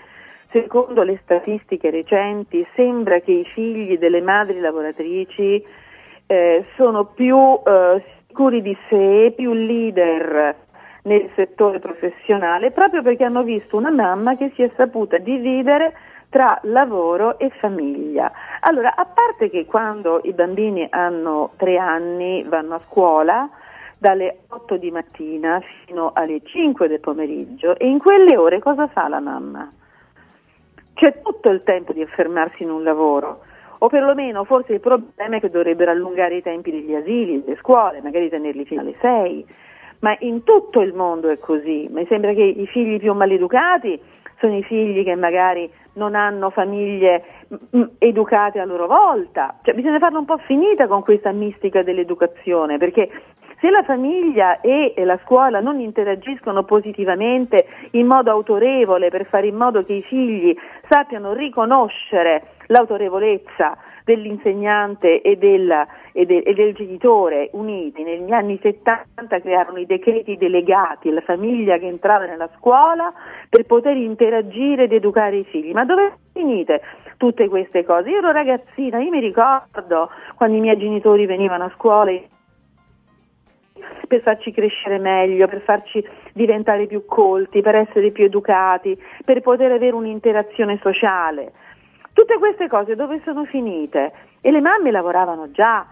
secondo 0.50 1.04
le 1.04 1.20
statistiche 1.22 1.88
recenti 1.88 2.66
sembra 2.76 3.20
che 3.20 3.32
i 3.32 3.44
figli 3.46 3.96
delle 3.96 4.20
madri 4.20 4.60
lavoratrici 4.60 5.64
eh, 6.26 6.64
sono 6.76 7.06
più 7.06 7.36
eh, 7.66 8.04
sicuri 8.32 8.62
di 8.62 8.74
sé, 8.88 9.34
più 9.36 9.52
leader 9.52 10.56
nel 11.02 11.30
settore 11.36 11.80
professionale, 11.80 12.70
proprio 12.70 13.02
perché 13.02 13.24
hanno 13.24 13.42
visto 13.42 13.76
una 13.76 13.90
mamma 13.90 14.36
che 14.36 14.52
si 14.54 14.62
è 14.62 14.70
saputa 14.74 15.18
dividere 15.18 15.92
tra 16.30 16.58
lavoro 16.62 17.38
e 17.38 17.50
famiglia. 17.60 18.32
Allora, 18.60 18.94
a 18.96 19.04
parte 19.04 19.50
che 19.50 19.66
quando 19.66 20.20
i 20.24 20.32
bambini 20.32 20.86
hanno 20.88 21.50
tre 21.56 21.76
anni 21.76 22.42
vanno 22.44 22.76
a 22.76 22.80
scuola, 22.88 23.50
dalle 23.98 24.38
8 24.48 24.78
di 24.78 24.90
mattina 24.90 25.60
fino 25.84 26.10
alle 26.14 26.40
5 26.42 26.88
del 26.88 26.98
pomeriggio 26.98 27.78
e 27.78 27.86
in 27.86 27.98
quelle 27.98 28.36
ore 28.36 28.58
cosa 28.58 28.88
fa 28.88 29.06
la 29.08 29.20
mamma? 29.20 29.70
C'è 30.94 31.20
tutto 31.22 31.50
il 31.50 31.62
tempo 31.62 31.92
di 31.92 32.02
affermarsi 32.02 32.64
in 32.64 32.70
un 32.70 32.82
lavoro 32.82 33.42
o 33.82 33.88
perlomeno 33.88 34.44
forse 34.44 34.74
il 34.74 34.80
problema 34.80 35.36
è 35.36 35.40
che 35.40 35.50
dovrebbero 35.50 35.90
allungare 35.90 36.36
i 36.36 36.42
tempi 36.42 36.70
degli 36.70 36.94
asili, 36.94 37.42
delle 37.42 37.56
scuole, 37.56 38.00
magari 38.00 38.28
tenerli 38.28 38.64
fino 38.64 38.80
alle 38.80 38.94
6, 39.00 39.44
ma 40.00 40.16
in 40.20 40.44
tutto 40.44 40.80
il 40.80 40.94
mondo 40.94 41.28
è 41.28 41.38
così, 41.38 41.88
mi 41.90 42.06
sembra 42.06 42.32
che 42.32 42.42
i 42.44 42.66
figli 42.68 43.00
più 43.00 43.12
maleducati 43.12 44.00
sono 44.38 44.56
i 44.56 44.62
figli 44.62 45.02
che 45.02 45.16
magari 45.16 45.68
non 45.94 46.14
hanno 46.14 46.50
famiglie 46.50 47.24
mm, 47.76 47.82
educate 47.98 48.60
a 48.60 48.64
loro 48.64 48.86
volta, 48.86 49.58
cioè 49.62 49.74
bisogna 49.74 49.98
farla 49.98 50.18
un 50.18 50.26
po' 50.26 50.38
finita 50.38 50.86
con 50.86 51.02
questa 51.02 51.32
mistica 51.32 51.82
dell'educazione, 51.82 52.78
perché 52.78 53.10
se 53.60 53.70
la 53.70 53.82
famiglia 53.84 54.60
e 54.60 54.92
la 55.04 55.18
scuola 55.24 55.60
non 55.60 55.78
interagiscono 55.78 56.64
positivamente 56.64 57.66
in 57.92 58.06
modo 58.06 58.30
autorevole 58.30 59.08
per 59.08 59.26
fare 59.26 59.46
in 59.46 59.54
modo 59.54 59.84
che 59.84 59.92
i 59.92 60.02
figli 60.02 60.52
sappiano 60.88 61.32
riconoscere 61.32 62.51
l'autorevolezza 62.66 63.76
dell'insegnante 64.04 65.20
e 65.22 65.36
del, 65.36 65.70
e 66.12 66.26
de- 66.26 66.42
e 66.42 66.54
del 66.54 66.74
genitore 66.74 67.50
uniti, 67.52 68.02
negli 68.02 68.32
anni 68.32 68.58
70 68.60 69.40
crearono 69.40 69.78
i 69.78 69.86
decreti 69.86 70.36
delegati, 70.36 71.10
la 71.10 71.20
famiglia 71.20 71.78
che 71.78 71.86
entrava 71.86 72.26
nella 72.26 72.50
scuola 72.58 73.12
per 73.48 73.64
poter 73.64 73.96
interagire 73.96 74.84
ed 74.84 74.92
educare 74.92 75.36
i 75.36 75.44
figli. 75.44 75.72
Ma 75.72 75.84
dove 75.84 76.14
finite 76.32 76.82
tutte 77.16 77.48
queste 77.48 77.84
cose? 77.84 78.10
Io 78.10 78.18
ero 78.18 78.32
ragazzina, 78.32 78.98
io 78.98 79.10
mi 79.10 79.20
ricordo 79.20 80.10
quando 80.34 80.56
i 80.56 80.60
miei 80.60 80.78
genitori 80.78 81.26
venivano 81.26 81.64
a 81.64 81.72
scuola 81.76 82.10
per 84.06 84.20
farci 84.20 84.52
crescere 84.52 84.98
meglio, 84.98 85.48
per 85.48 85.62
farci 85.62 86.06
diventare 86.34 86.86
più 86.86 87.06
colti, 87.06 87.62
per 87.62 87.76
essere 87.76 88.10
più 88.10 88.24
educati, 88.24 89.00
per 89.24 89.40
poter 89.40 89.72
avere 89.72 89.94
un'interazione 89.94 90.78
sociale. 90.82 91.52
Tutte 92.12 92.38
queste 92.38 92.68
cose 92.68 92.94
dove 92.94 93.20
sono 93.24 93.44
finite? 93.44 94.12
E 94.40 94.50
le 94.50 94.60
mamme 94.60 94.90
lavoravano 94.90 95.50
già, 95.50 95.86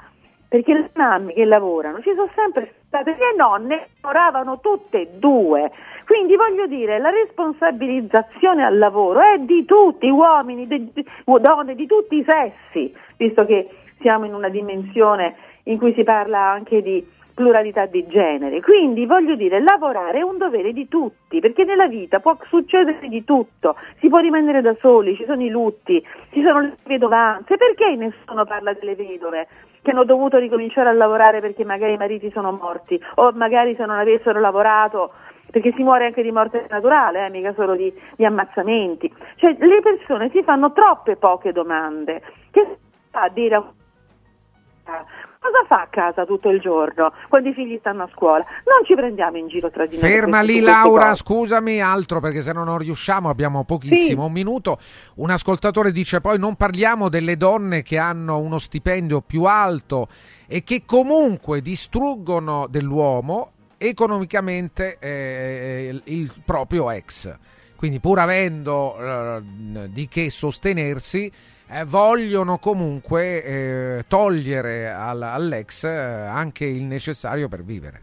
perché 0.49 0.73
le 0.73 0.91
mamme 0.95 1.33
che 1.33 1.45
lavorano 1.45 2.01
ci 2.01 2.13
sono 2.15 2.29
sempre 2.35 2.75
le 2.91 3.35
nonne 3.37 3.89
lavoravano 4.01 4.59
tutte 4.61 5.01
e 5.03 5.09
due. 5.15 5.71
Quindi 6.05 6.35
voglio 6.35 6.67
dire, 6.67 6.99
la 6.99 7.11
responsabilizzazione 7.11 8.65
al 8.65 8.79
lavoro 8.79 9.21
è 9.21 9.39
di 9.39 9.65
tutti, 9.65 10.09
uomini, 10.09 10.67
di, 10.67 10.93
di- 10.93 11.07
donne, 11.25 11.77
di 11.77 11.87
tutti 11.87 12.17
i 12.17 12.25
sessi, 12.27 12.93
visto 13.17 13.45
che 13.47 13.69
siamo 14.01 14.25
in 14.25 14.35
una 14.35 14.49
dimensione 14.49 15.37
in 15.65 15.79
cui 15.79 15.95
si 15.95 16.03
parla 16.03 16.51
anche 16.51 16.83
di 16.83 17.07
pluralità 17.41 17.87
di 17.87 18.07
genere. 18.07 18.61
Quindi 18.61 19.07
voglio 19.07 19.35
dire, 19.35 19.63
lavorare 19.63 20.19
è 20.19 20.23
un 20.23 20.37
dovere 20.37 20.75
di 20.75 20.89
tutti, 20.89 21.41
perché 21.41 21.65
nella 21.65 21.89
vita 21.89 22.21
può 22.21 22.37
succedere 22.49 23.09
di 23.09 23.25
tutto, 23.25 23.77
si 23.99 24.09
può 24.09 24.19
rimanere 24.19 24.61
da 24.61 24.77
soli, 24.79 25.17
ci 25.17 25.25
sono 25.25 25.43
i 25.43 25.49
lutti, 25.49 26.05
ci 26.33 26.43
sono 26.43 26.61
le 26.61 26.77
vedovanze, 26.85 27.57
perché 27.57 27.97
nessuno 27.97 28.45
parla 28.45 28.75
delle 28.75 28.95
vedove? 28.95 29.49
che 29.83 29.93
hanno 29.93 30.05
dovuto 30.05 30.37
ricominciare 30.37 30.91
a 30.91 30.93
lavorare 30.93 31.41
perché 31.41 31.65
magari 31.65 31.95
i 31.95 31.97
mariti 31.97 32.31
sono 32.33 32.53
morti 32.53 33.03
o 33.15 33.33
magari 33.33 33.75
se 33.77 33.87
non 33.87 33.97
avessero 33.97 34.39
lavorato 34.39 35.11
perché 35.51 35.73
si 35.75 35.83
muore 35.83 36.05
anche 36.05 36.23
di 36.23 36.31
morte 36.31 36.67
naturale, 36.69 37.25
eh, 37.25 37.31
mica 37.31 37.55
solo 37.55 37.75
di, 37.75 37.91
di 38.15 38.27
ammazzamenti. 38.27 39.11
Cioè 39.37 39.57
le 39.59 39.81
persone 39.81 40.29
si 40.35 40.43
fanno 40.43 40.71
troppe 40.73 41.17
poche 41.17 41.53
domande. 41.53 42.21
Che 42.51 42.77
fa 43.11 43.23
a 43.23 43.29
dire 43.31 43.55
a 43.55 45.05
Cosa 45.43 45.65
fa 45.67 45.81
a 45.85 45.87
casa 45.89 46.27
tutto 46.27 46.51
il 46.51 46.61
giorno 46.61 47.15
quando 47.31 47.49
i 47.49 47.55
figli 47.55 47.79
stanno 47.79 48.03
a 48.03 48.11
scuola? 48.13 48.45
Non 48.67 48.85
ci 48.85 48.95
prendiamo 48.95 49.39
in 49.39 49.49
giro 49.49 49.71
tra 49.71 49.87
di 49.87 49.97
noi. 49.99 50.07
Ferma 50.11 50.43
lì 50.43 50.61
Laura, 50.61 51.09
cose. 51.09 51.15
scusami, 51.23 51.81
altro 51.81 52.21
perché 52.21 52.43
se 52.43 52.53
no 52.53 52.63
non 52.63 52.77
riusciamo, 52.77 53.31
abbiamo 53.31 53.65
pochissimo, 53.65 54.21
Sì. 54.21 54.27
un 54.27 54.33
minuto. 54.33 54.79
Un 55.15 55.31
ascoltatore 55.31 55.93
dice 55.93 56.21
poi 56.21 56.39
non 56.39 56.57
parliamo 56.57 57.09
delle 57.09 57.39
donne 57.39 57.81
che 57.81 57.97
hanno 57.97 58.39
uno 58.39 58.59
stipendio 58.59 59.23
più 59.23 59.45
alto 59.45 60.09
e 60.47 60.63
che 60.63 60.83
comunque 60.85 61.63
distruggono 61.63 62.67
dell'uomo 62.69 63.53
economicamente 63.79 64.99
eh, 65.01 65.89
il, 65.91 66.03
il 66.05 66.33
proprio 66.45 66.91
ex. 66.91 67.35
Quindi 67.77 67.99
pur 67.99 68.19
avendo 68.19 68.95
eh, 68.99 69.41
di 69.89 70.07
che 70.07 70.29
sostenersi, 70.29 71.33
eh, 71.73 71.85
vogliono 71.85 72.59
comunque 72.59 73.45
eh, 73.45 74.05
togliere 74.09 74.91
al- 74.91 75.23
all'ex 75.23 75.85
eh, 75.85 75.89
anche 75.89 76.65
il 76.65 76.83
necessario 76.85 77.49
per 77.49 77.63
vivere. 77.63 78.01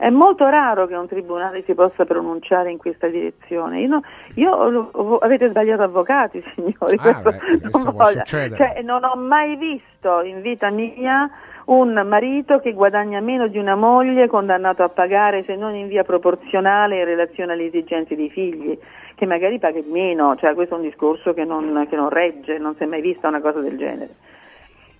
È 0.00 0.08
molto 0.08 0.48
raro 0.48 0.86
che 0.86 0.94
un 0.94 1.06
tribunale 1.06 1.62
si 1.66 1.74
possa 1.74 2.06
pronunciare 2.06 2.70
in 2.70 2.78
questa 2.78 3.06
direzione. 3.08 3.80
Io, 3.80 3.88
no- 3.88 4.02
io 4.36 5.18
avete 5.18 5.50
sbagliato 5.50 5.82
avvocati, 5.82 6.42
signori. 6.56 6.96
Ah, 6.96 7.20
questo 7.20 7.30
beh, 7.30 7.60
questo 7.60 7.92
non. 7.92 8.24
Cioè, 8.24 8.80
non 8.82 9.04
ho 9.04 9.14
mai 9.16 9.56
visto 9.56 10.22
in 10.22 10.40
vita 10.40 10.70
mia 10.70 11.28
un 11.66 11.92
marito 12.06 12.58
che 12.60 12.72
guadagna 12.72 13.20
meno 13.20 13.46
di 13.46 13.58
una 13.58 13.76
moglie 13.76 14.26
condannato 14.26 14.82
a 14.82 14.88
pagare, 14.88 15.44
se 15.44 15.54
non 15.54 15.74
in 15.74 15.88
via 15.88 16.02
proporzionale, 16.02 16.98
in 16.98 17.04
relazione 17.04 17.52
alle 17.52 17.66
esigenze 17.66 18.16
dei 18.16 18.30
figli, 18.30 18.76
che 19.20 19.26
magari 19.26 19.58
paga 19.58 19.78
di 19.78 19.90
meno. 19.90 20.34
Cioè, 20.36 20.54
questo 20.54 20.74
è 20.74 20.78
un 20.78 20.84
discorso 20.84 21.34
che 21.34 21.44
non, 21.44 21.86
che 21.90 21.94
non 21.94 22.08
regge, 22.08 22.56
non 22.56 22.74
si 22.76 22.84
è 22.84 22.86
mai 22.86 23.02
vista 23.02 23.28
una 23.28 23.42
cosa 23.42 23.60
del 23.60 23.76
genere. 23.76 24.14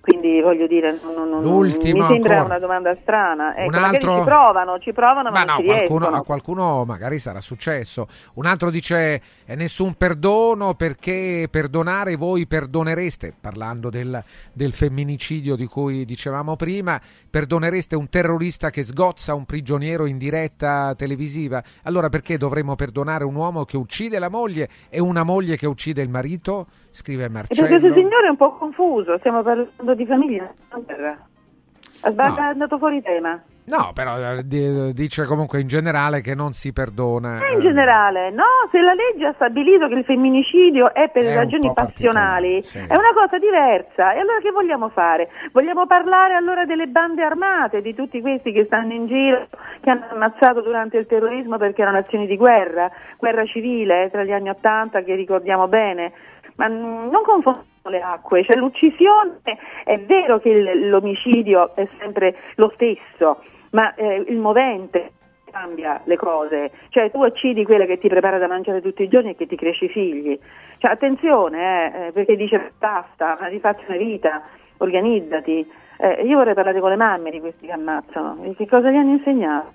Quindi 0.01 0.41
voglio 0.41 0.65
dire, 0.65 0.99
non- 1.03 1.29
non- 1.29 1.43
L'ultimo 1.43 2.07
mi 2.07 2.13
sembra 2.13 2.31
ancora. 2.39 2.43
una 2.43 2.57
domanda 2.59 2.97
strana. 3.03 3.55
Ecco, 3.55 3.67
Un 3.77 3.83
altro- 3.83 4.17
ci 4.17 4.23
provano, 4.23 4.79
ci 4.79 4.93
provano, 4.93 5.29
ma, 5.29 5.45
Ma 5.45 5.53
no, 5.53 5.61
qualcuno, 5.61 6.07
a 6.07 6.21
qualcuno 6.23 6.85
magari 6.85 7.19
sarà 7.19 7.39
successo. 7.39 8.07
Un 8.33 8.47
altro 8.47 8.71
dice 8.71 9.21
eh, 9.45 9.55
nessun 9.55 9.93
perdono 9.93 10.73
perché 10.73 11.47
perdonare 11.51 12.15
voi 12.15 12.47
perdonereste, 12.47 13.31
parlando 13.39 13.91
del, 13.91 14.23
del 14.51 14.73
femminicidio 14.73 15.55
di 15.55 15.67
cui 15.67 16.03
dicevamo 16.03 16.55
prima, 16.55 16.99
perdonereste 17.29 17.95
un 17.95 18.09
terrorista 18.09 18.71
che 18.71 18.83
sgozza 18.83 19.35
un 19.35 19.45
prigioniero 19.45 20.07
in 20.07 20.17
diretta 20.17 20.95
televisiva. 20.97 21.61
Allora 21.83 22.09
perché 22.09 22.39
dovremmo 22.39 22.73
perdonare 22.75 23.23
un 23.23 23.35
uomo 23.35 23.65
che 23.65 23.77
uccide 23.77 24.17
la 24.17 24.29
moglie 24.29 24.67
e 24.89 24.99
una 24.99 25.21
moglie 25.21 25.57
che 25.57 25.67
uccide 25.67 26.01
il 26.01 26.09
marito? 26.09 26.65
Scrive 26.91 27.23
E 27.25 27.29
Marcello. 27.29 27.61
perché 27.67 27.79
questo 27.79 27.99
signore 27.99 28.27
è 28.27 28.29
un 28.29 28.35
po' 28.37 28.51
confuso, 28.57 29.17
stiamo 29.19 29.41
parlando 29.43 29.95
di 29.95 30.05
famiglia. 30.05 30.51
Ha 30.69 32.09
sbagli- 32.11 32.35
No. 32.35 32.37
è 32.37 32.41
andato 32.49 32.77
fuori 32.77 33.01
tema. 33.01 33.41
No, 33.63 33.91
però 33.93 34.17
eh, 34.17 34.43
di- 34.43 34.91
dice 34.93 35.25
comunque 35.25 35.59
in 35.59 35.67
generale 35.67 36.21
che 36.21 36.33
non 36.33 36.51
si 36.51 36.73
perdona. 36.73 37.39
Eh, 37.45 37.53
in 37.53 37.59
eh, 37.59 37.61
generale, 37.61 38.31
no, 38.31 38.67
se 38.71 38.81
la 38.81 38.93
legge 38.93 39.27
ha 39.27 39.33
stabilito 39.33 39.87
che 39.87 39.93
il 39.93 40.03
femminicidio 40.03 40.93
è 40.93 41.09
per 41.09 41.25
È 41.25 41.35
ragioni 41.35 41.71
passionali, 41.71 42.63
sì. 42.63 42.79
è 42.79 42.97
una 42.97 43.13
cosa 43.13 43.37
diversa. 43.37 44.13
E 44.13 44.19
allora 44.19 44.39
che 44.41 44.51
vogliamo 44.51 44.89
fare? 44.89 45.29
Vogliamo 45.51 45.85
parlare 45.85 46.33
allora 46.33 46.65
delle 46.65 46.87
bande 46.87 47.23
armate, 47.23 47.81
di 47.81 47.93
tutti 47.93 48.19
questi 48.19 48.51
che 48.51 48.65
stanno 48.65 48.93
in 48.93 49.05
giro, 49.05 49.47
che 49.79 49.89
hanno 49.89 50.07
ammazzato 50.09 50.61
durante 50.61 50.97
il 50.97 51.05
terrorismo 51.05 51.57
perché 51.57 51.83
erano 51.83 51.99
azioni 51.99 52.25
di 52.25 52.37
guerra, 52.37 52.89
guerra 53.17 53.45
civile 53.45 54.05
eh, 54.05 54.09
tra 54.09 54.23
gli 54.23 54.31
anni 54.31 54.49
Ottanta 54.49 55.03
che 55.03 55.13
ricordiamo 55.13 55.67
bene. 55.67 56.11
Ma 56.55 56.67
mm, 56.67 57.09
non 57.09 57.23
confondiamo 57.23 57.69
le 57.89 58.01
acque, 58.01 58.43
cioè 58.43 58.55
l'uccisione 58.57 59.39
è 59.83 59.99
vero 59.99 60.39
che 60.39 60.49
il- 60.49 60.89
l'omicidio 60.89 61.75
è 61.75 61.87
sempre 61.99 62.35
lo 62.55 62.71
stesso, 62.75 63.41
ma 63.71 63.93
eh, 63.95 64.23
il 64.27 64.37
movente 64.37 65.13
cambia 65.51 65.99
le 66.05 66.15
cose, 66.15 66.71
cioè 66.89 67.11
tu 67.11 67.23
uccidi 67.23 67.65
quella 67.65 67.85
che 67.85 67.97
ti 67.97 68.07
prepara 68.07 68.37
da 68.37 68.47
mangiare 68.47 68.81
tutti 68.81 69.03
i 69.03 69.09
giorni 69.09 69.31
e 69.31 69.35
che 69.35 69.47
ti 69.47 69.57
cresce 69.57 69.85
i 69.85 69.89
figli. 69.89 70.39
Cioè 70.77 70.91
attenzione, 70.91 71.93
eh, 71.93 72.07
eh, 72.07 72.11
perché 72.11 72.35
dice 72.35 72.71
basta, 72.77 73.37
ma 73.39 73.47
rifatti 73.47 73.83
una 73.87 73.97
vita, 73.97 74.43
organizzati. 74.77 75.69
Eh, 75.97 76.23
io 76.23 76.37
vorrei 76.37 76.53
parlare 76.53 76.79
con 76.79 76.89
le 76.89 76.95
mamme 76.95 77.29
di 77.31 77.39
questi 77.39 77.65
che 77.67 77.71
ammazzano, 77.73 78.37
che 78.55 78.67
cosa 78.67 78.89
gli 78.89 78.95
hanno 78.95 79.11
insegnato? 79.11 79.71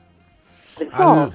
No. 1.15 1.33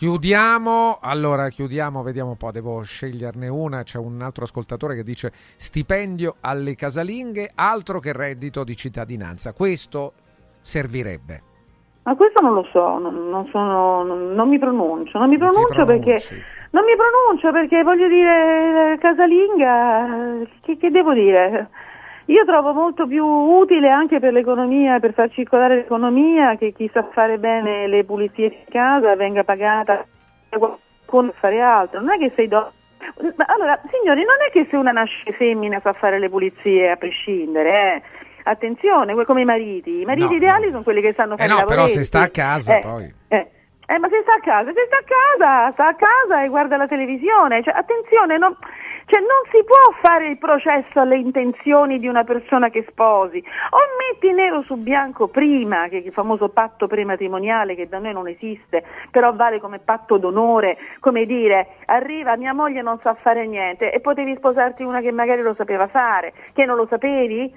Chiudiamo, 0.00 0.96
allora 1.02 1.50
chiudiamo, 1.50 2.02
vediamo 2.02 2.30
un 2.30 2.38
po', 2.38 2.50
devo 2.50 2.80
sceglierne 2.80 3.48
una, 3.48 3.82
c'è 3.82 3.98
un 3.98 4.22
altro 4.22 4.44
ascoltatore 4.44 4.94
che 4.94 5.02
dice 5.02 5.30
stipendio 5.58 6.36
alle 6.40 6.74
casalinghe, 6.74 7.50
altro 7.54 8.00
che 8.00 8.14
reddito 8.14 8.64
di 8.64 8.74
cittadinanza, 8.74 9.52
questo 9.52 10.14
servirebbe. 10.62 11.42
Ma 12.04 12.16
questo 12.16 12.40
non 12.40 12.54
lo 12.54 12.66
so, 12.72 12.96
non, 12.96 13.28
non 13.28 13.46
sono, 13.52 14.02
non, 14.02 14.32
non 14.32 14.48
mi 14.48 14.58
pronuncio, 14.58 15.18
non 15.18 15.28
mi 15.28 15.36
pronuncio 15.36 15.84
perché 15.84 16.16
non 16.70 16.82
mi 16.84 16.96
pronuncio 16.96 17.52
perché 17.52 17.82
voglio 17.82 18.08
dire 18.08 18.96
casalinga, 18.98 20.46
che, 20.62 20.78
che 20.78 20.90
devo 20.90 21.12
dire? 21.12 21.68
Io 22.30 22.44
trovo 22.44 22.72
molto 22.72 23.08
più 23.08 23.24
utile 23.24 23.88
anche 23.90 24.20
per 24.20 24.32
l'economia, 24.32 25.00
per 25.00 25.14
far 25.14 25.30
circolare 25.30 25.74
l'economia, 25.74 26.54
che 26.56 26.72
chi 26.72 26.88
sa 26.92 27.02
fare 27.12 27.38
bene 27.38 27.88
le 27.88 28.04
pulizie 28.04 28.48
di 28.50 28.64
casa 28.70 29.16
venga 29.16 29.42
pagata 29.42 30.06
per 30.48 30.78
fare 31.40 31.60
altro. 31.60 31.98
Non 32.00 32.12
è 32.12 32.18
che 32.18 32.32
sei 32.36 32.46
do- 32.46 32.70
Ma 33.36 33.44
Allora, 33.46 33.80
signori, 33.90 34.22
non 34.22 34.36
è 34.46 34.50
che 34.52 34.68
se 34.70 34.76
una 34.76 34.92
nasce 34.92 35.32
femmina 35.32 35.80
sa 35.80 35.92
fare 35.92 36.20
le 36.20 36.28
pulizie 36.28 36.90
a 36.92 36.96
prescindere, 36.96 37.94
eh. 37.96 38.02
Attenzione, 38.44 39.12
come 39.24 39.40
i 39.40 39.44
mariti. 39.44 40.00
I 40.00 40.04
mariti 40.04 40.28
No, 40.28 40.34
ideali 40.36 40.70
sono 40.70 40.82
quelli 40.84 41.00
che 41.00 41.12
sanno 41.16 41.34
Eh 41.34 41.36
fare 41.36 41.48
no, 41.52 41.58
i 41.60 41.64
però 41.64 41.86
se 41.88 42.04
sta 42.04 42.20
a 42.20 42.28
casa 42.28 42.76
Eh, 42.76 42.80
poi. 42.80 43.14
eh, 43.28 43.50
eh, 43.86 43.98
ma 43.98 44.08
se 44.08 44.20
sta 44.22 44.34
a 44.34 44.40
casa, 44.40 44.70
se 44.72 44.86
sta 44.86 44.96
a 44.98 45.04
casa, 45.04 45.72
sta 45.72 45.86
a 45.88 45.94
casa 45.94 46.44
e 46.44 46.48
guarda 46.48 46.76
la 46.76 46.86
televisione. 46.86 47.62
Cioè, 47.62 47.74
attenzione, 47.76 48.38
non, 48.38 48.56
cioè, 49.10 49.18
non 49.20 49.42
si 49.50 49.64
può 49.64 49.76
fare 50.00 50.28
il 50.28 50.38
processo 50.38 51.00
alle 51.00 51.16
intenzioni 51.16 51.98
di 51.98 52.06
una 52.06 52.22
persona 52.22 52.70
che 52.70 52.86
sposi. 52.88 53.38
O 53.70 53.78
metti 53.98 54.32
nero 54.32 54.62
su 54.62 54.76
bianco 54.76 55.26
prima, 55.26 55.88
che 55.88 55.96
il 55.96 56.12
famoso 56.12 56.50
patto 56.50 56.86
prematrimoniale 56.86 57.74
che 57.74 57.88
da 57.88 57.98
noi 57.98 58.12
non 58.12 58.28
esiste, 58.28 58.84
però 59.10 59.34
vale 59.34 59.58
come 59.58 59.80
patto 59.80 60.16
d'onore, 60.16 60.78
come 61.00 61.26
dire, 61.26 61.74
arriva 61.86 62.36
mia 62.36 62.54
moglie 62.54 62.82
non 62.82 63.00
sa 63.00 63.14
fare 63.14 63.48
niente 63.48 63.90
e 63.90 63.98
potevi 63.98 64.36
sposarti 64.36 64.84
una 64.84 65.00
che 65.00 65.10
magari 65.10 65.42
lo 65.42 65.54
sapeva 65.54 65.88
fare, 65.88 66.32
che 66.52 66.64
non 66.64 66.76
lo 66.76 66.86
sapevi? 66.88 67.52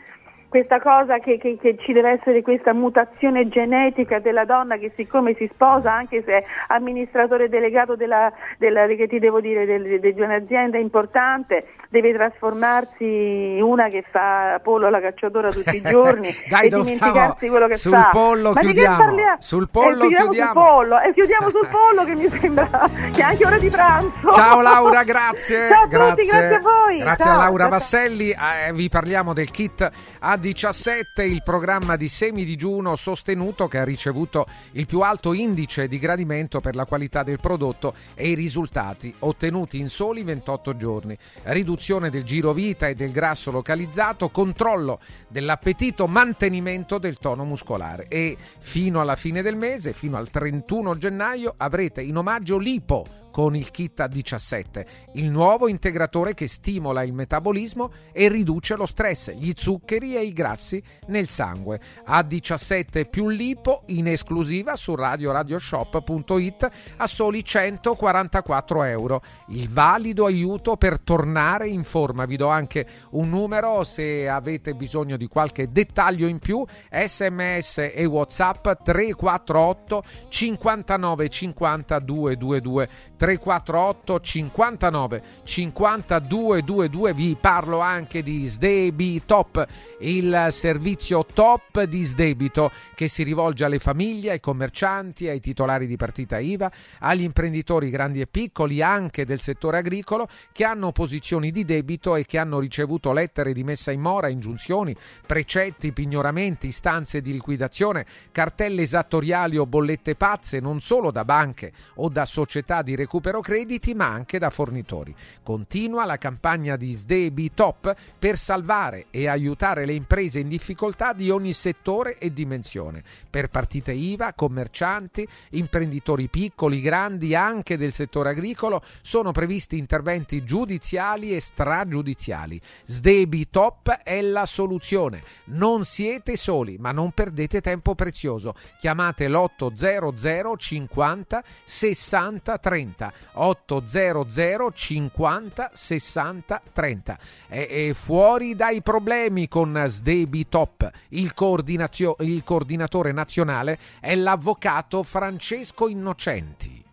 Questa 0.54 0.80
cosa 0.80 1.18
che, 1.18 1.40
che- 1.40 1.58
che 1.60 1.78
ci 1.80 1.94
deve 1.94 2.12
essere 2.12 2.44
questa 2.44 2.74
mutazione 2.74 3.48
genetica 3.48 4.20
della 4.20 4.46
donna 4.46 4.78
che 4.78 4.92
siccome 4.96 5.34
si 5.34 5.50
sposa 5.52 5.92
anche 5.92 6.22
se 6.22 6.32
è 6.32 6.44
amministratore 6.68 7.50
delegato 7.50 7.96
della, 7.96 8.32
della- 8.60 8.86
che 8.86 9.08
ti 9.08 9.18
devo 9.18 9.42
dire 9.42 9.66
del- 9.66 10.00
de- 10.00 10.14
di 10.14 10.22
un'azienda 10.22 10.78
importante 10.78 11.66
deve 11.94 12.12
trasformarsi 12.12 13.60
una 13.62 13.88
che 13.90 14.04
fa 14.10 14.60
pollo 14.64 14.88
alla 14.88 15.00
cacciatora 15.00 15.52
tutti 15.52 15.76
i 15.76 15.82
giorni 15.82 16.34
Dai, 16.50 16.66
e 16.66 16.70
dimenticarsi 16.70 17.48
quello 17.48 17.68
che 17.68 17.76
sul 17.76 17.92
fa 17.94 18.10
pollo 18.12 18.52
Ma 18.54 18.62
chiudiamo, 18.62 18.98
parliamo? 18.98 19.36
sul 19.40 19.70
pollo 19.70 20.04
Eh, 20.06 20.08
chiudiamo 20.08 20.24
chiudiamo. 20.24 20.52
sul 20.54 20.64
pollo 20.64 21.00
e 21.02 21.14
chiudiamo 21.14 21.50
sul 21.52 21.68
pollo 21.70 22.04
che 22.04 22.16
mi 22.16 22.28
sembra 22.30 22.90
che 23.14 23.22
è 23.22 23.24
anche 23.24 23.46
ora 23.46 23.58
di 23.60 23.70
pranzo 23.70 24.32
Ciao 24.32 24.62
Laura, 24.62 25.04
grazie. 25.04 25.70
ciao 25.70 25.84
a 25.84 25.88
grazie. 25.88 26.16
tutti 26.16 26.28
grazie 26.28 26.56
a 26.56 26.60
voi 26.60 26.98
Grazie 26.98 27.26
Ciao, 27.26 27.34
a 27.36 27.38
Laura. 27.38 27.68
Vasselli. 27.68 28.30
Eh, 28.32 28.74
vi 28.74 28.90
parliamo 28.90 29.34
del 29.34 29.52
kit 29.52 29.82
AD 30.20 30.46
A17 30.46 31.22
il 31.22 31.42
programma 31.44 31.96
di 31.96 32.08
semi 32.10 32.44
digiuno 32.44 32.96
sostenuto 32.96 33.68
che 33.68 33.78
ha 33.78 33.84
ricevuto 33.84 34.48
il 34.72 34.88
più 34.88 35.02
alto 35.02 35.34
indice 35.34 35.88
di 35.88 36.00
gradimento 36.00 36.60
per 36.60 36.76
la 36.76 36.86
qualità 36.86 37.22
del 37.22 37.40
prodotto 37.40 37.94
e 38.16 38.30
i 38.30 38.34
risultati 38.34 39.14
ottenuti 39.20 39.78
in 39.80 39.90
soli 39.90 40.24
28 40.24 40.76
giorni. 40.76 41.16
Riduzione 41.44 41.82
del 41.84 42.24
giro 42.24 42.54
vita 42.54 42.88
e 42.88 42.96
del 42.96 43.12
grasso 43.12 43.52
localizzato, 43.52 44.30
controllo 44.30 45.02
dell'appetito, 45.28 46.08
mantenimento 46.08 46.98
del 46.98 47.18
tono 47.18 47.44
muscolare. 47.44 48.08
E 48.08 48.38
fino 48.60 49.02
alla 49.02 49.18
fine 49.18 49.42
del 49.42 49.58
mese, 49.58 49.92
fino 49.92 50.16
al 50.16 50.30
31 50.30 50.98
gennaio 50.98 51.54
avrete 51.58 52.02
in 52.02 52.16
omaggio 52.16 52.58
l'IPO 52.58 53.23
con 53.34 53.56
il 53.56 53.72
kit 53.72 54.00
A17, 54.00 54.86
il 55.14 55.28
nuovo 55.28 55.68
integratore 55.68 56.36
che 56.36 56.48
stimola 56.48 57.02
il 57.02 57.14
metabolismo 57.14 57.92
e 58.12 58.28
riduce 58.28 58.76
lo 58.76 58.86
stress, 58.86 59.32
gli 59.32 59.54
zuccheri 59.56 60.16
e 60.16 60.22
i 60.22 60.34
grassi 60.34 60.82
nel 61.08 61.28
sangue. 61.28 61.80
A17 62.08 63.10
più 63.10 63.30
lipo 63.30 63.86
in 63.88 64.08
esclusiva 64.08 64.76
su 64.76 64.94
radioradioshop.it 64.94 66.70
a 66.98 67.08
soli 67.08 67.44
144 67.44 68.84
euro. 68.84 69.24
Il 69.48 69.68
valido 69.68 70.26
aiuto 70.26 70.78
per 70.78 71.00
tornare 71.00 71.68
in 71.68 71.84
forma. 71.84 72.26
Vi 72.26 72.36
do 72.36 72.50
anche 72.50 72.86
un 73.14 73.30
numero 73.30 73.84
se 73.84 74.30
avete 74.30 74.76
bisogno 74.76 75.18
di 75.18 75.26
qualche 75.26 75.72
dettaglio 75.72 76.28
in 76.28 76.38
più. 76.38 76.64
SMS 76.92 77.90
e 77.96 78.06
WhatsApp 78.06 78.84
348 78.84 80.04
59 80.30 81.30
50 81.30 82.00
222 82.00 82.90
348 83.24 84.20
59 84.20 85.22
52 85.46 86.62
22 86.62 87.14
vi 87.14 87.38
parlo 87.40 87.80
anche 87.80 88.22
di 88.22 88.48
Sdebi 88.48 89.24
Top 89.26 89.66
il 90.00 90.50
servizio 90.52 91.26
top 91.26 91.84
di 91.84 92.04
sdebito 92.04 92.70
che 92.94 93.08
si 93.08 93.24
rivolge 93.24 93.64
alle 93.64 93.80
famiglie, 93.80 94.32
ai 94.32 94.40
commercianti, 94.42 95.30
ai 95.30 95.40
titolari 95.40 95.88
di 95.88 95.96
partita 95.96 96.40
IVA, 96.40 96.70
agli 97.00 97.22
imprenditori 97.22 97.90
grandi 97.90 98.20
e 98.20 98.28
piccoli 98.28 98.82
anche 98.82 99.24
del 99.24 99.40
settore 99.40 99.78
agricolo 99.78 100.28
che 100.52 100.66
hanno 100.66 100.92
posizioni 100.92 101.50
di 101.52 101.64
debito 101.64 102.18
e 102.18 102.26
che 102.26 102.38
hanno 102.38 102.60
ricevuto 102.60 103.14
lettere 103.14 103.54
di 103.54 103.64
messa 103.64 103.92
in 103.92 104.02
mora, 104.02 104.28
ingiunzioni, 104.28 104.94
precetti, 105.26 105.94
pignoramenti, 105.94 106.68
istanze 106.68 107.22
di 107.22 107.32
liquidazione, 107.32 108.06
cartelle 108.34 108.82
esattoriali 108.82 109.56
o 109.56 109.66
bollette 109.66 110.16
pazze 110.16 110.60
non 110.60 110.82
solo 110.82 111.10
da 111.10 111.24
banche 111.24 111.72
o 111.96 112.10
da 112.10 112.26
società 112.26 112.82
di 112.82 112.96
recupero 112.96 113.13
crediti 113.20 113.94
ma 113.94 114.08
anche 114.08 114.40
da 114.40 114.50
fornitori. 114.50 115.14
Continua 115.44 116.06
la 116.06 116.18
campagna 116.18 116.76
di 116.76 116.94
Sdebi 116.94 117.52
Top 117.54 117.94
per 118.18 118.38
salvare 118.38 119.08
e 119.12 119.28
aiutare 119.28 119.86
le 119.86 119.94
imprese 119.94 120.40
in 120.40 120.48
difficoltà 120.48 121.14
di 121.14 121.30
ogni 121.30 121.54
settore 121.54 122.18
e 122.18 122.32
dimensione. 122.32 123.04
Per 123.30 123.50
partite 123.50 123.92
IVA, 123.92 124.34
commercianti, 124.34 125.28
imprenditori 125.52 126.28
piccoli, 126.28 126.82
grandi, 126.82 127.36
anche 127.36 127.78
del 127.78 127.94
settore 127.94 128.30
agricolo, 128.30 128.82
sono 129.02 129.32
previsti 129.32 129.78
interventi 129.78 130.44
giudiziali 130.44 131.36
e 131.36 131.40
stragiudiziali. 131.40 132.60
Sdebi 132.86 133.50
Top 133.50 133.90
è 133.90 134.22
la 134.22 134.46
soluzione. 134.46 135.22
Non 135.46 135.84
siete 135.84 136.38
soli, 136.38 136.78
ma 136.78 136.92
non 136.92 137.12
perdete 137.12 137.62
tempo 137.62 137.96
prezioso. 137.96 138.56
Chiamate 138.80 139.28
l'800 139.28 140.56
50 140.58 141.44
60 141.64 142.58
30 142.58 143.03
800 143.34 144.72
50 144.74 145.72
60 145.74 146.62
30 146.72 147.18
e, 147.48 147.68
e 147.70 147.94
fuori 147.94 148.56
dai 148.56 148.82
problemi 148.82 149.48
con 149.48 149.84
Sdebi 149.88 150.48
Top 150.50 150.90
il, 151.10 151.34
coordinazio- 151.34 152.16
il 152.20 152.44
coordinatore 152.44 153.12
nazionale 153.12 153.78
è 154.00 154.16
l'avvocato 154.16 155.04
Francesco 155.04 155.88
Innocenti 155.88 156.84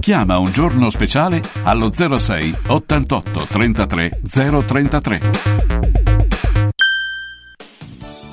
Chiama 0.00 0.38
un 0.38 0.52
giorno 0.52 0.90
speciale 0.90 1.42
allo 1.64 1.90
06 1.92 2.56
88 2.68 3.46
33 3.46 4.20
033. 4.24 6.05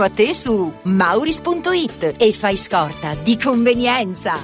a 0.00 0.08
te 0.08 0.32
su 0.32 0.72
mauris.it 0.84 2.14
e 2.16 2.32
fai 2.32 2.56
scorta 2.56 3.14
di 3.22 3.38
convenienza. 3.38 4.38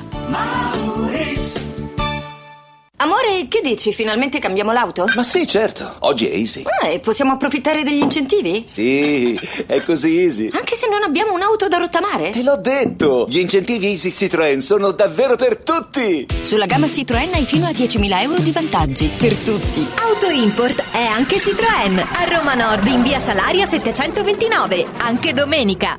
Che 3.46 3.60
dici? 3.62 3.92
Finalmente 3.92 4.38
cambiamo 4.38 4.72
l'auto? 4.72 5.04
Ma 5.14 5.22
sì, 5.22 5.46
certo. 5.46 5.96
Oggi 6.00 6.26
è 6.28 6.34
easy. 6.34 6.64
Ah, 6.82 6.88
e 6.88 6.98
possiamo 6.98 7.32
approfittare 7.32 7.84
degli 7.84 8.00
incentivi? 8.02 8.64
Sì, 8.66 9.38
è 9.66 9.80
così 9.82 10.18
easy. 10.20 10.48
Anche 10.52 10.74
se 10.74 10.88
non 10.88 11.02
abbiamo 11.02 11.34
un'auto 11.34 11.68
da 11.68 11.76
rottamare? 11.76 12.30
Te 12.30 12.42
l'ho 12.42 12.56
detto! 12.56 13.26
Gli 13.28 13.38
incentivi 13.38 13.86
Easy 13.88 14.08
Citroën 14.08 14.58
sono 14.58 14.90
davvero 14.90 15.36
per 15.36 15.58
tutti! 15.58 16.26
Sulla 16.42 16.66
gamma 16.66 16.86
Citroën 16.86 17.32
hai 17.34 17.44
fino 17.44 17.66
a 17.66 17.70
10.000 17.70 18.20
euro 18.22 18.40
di 18.40 18.50
vantaggi. 18.50 19.10
Per 19.16 19.34
tutti. 19.36 19.86
Auto 20.00 20.28
Import 20.28 20.82
è 20.92 21.04
anche 21.04 21.36
Citroën. 21.36 22.06
A 22.12 22.24
Roma 22.24 22.54
Nord 22.54 22.86
in 22.88 23.02
via 23.02 23.18
Salaria 23.18 23.66
729. 23.66 24.86
Anche 24.98 25.32
domenica. 25.32 25.98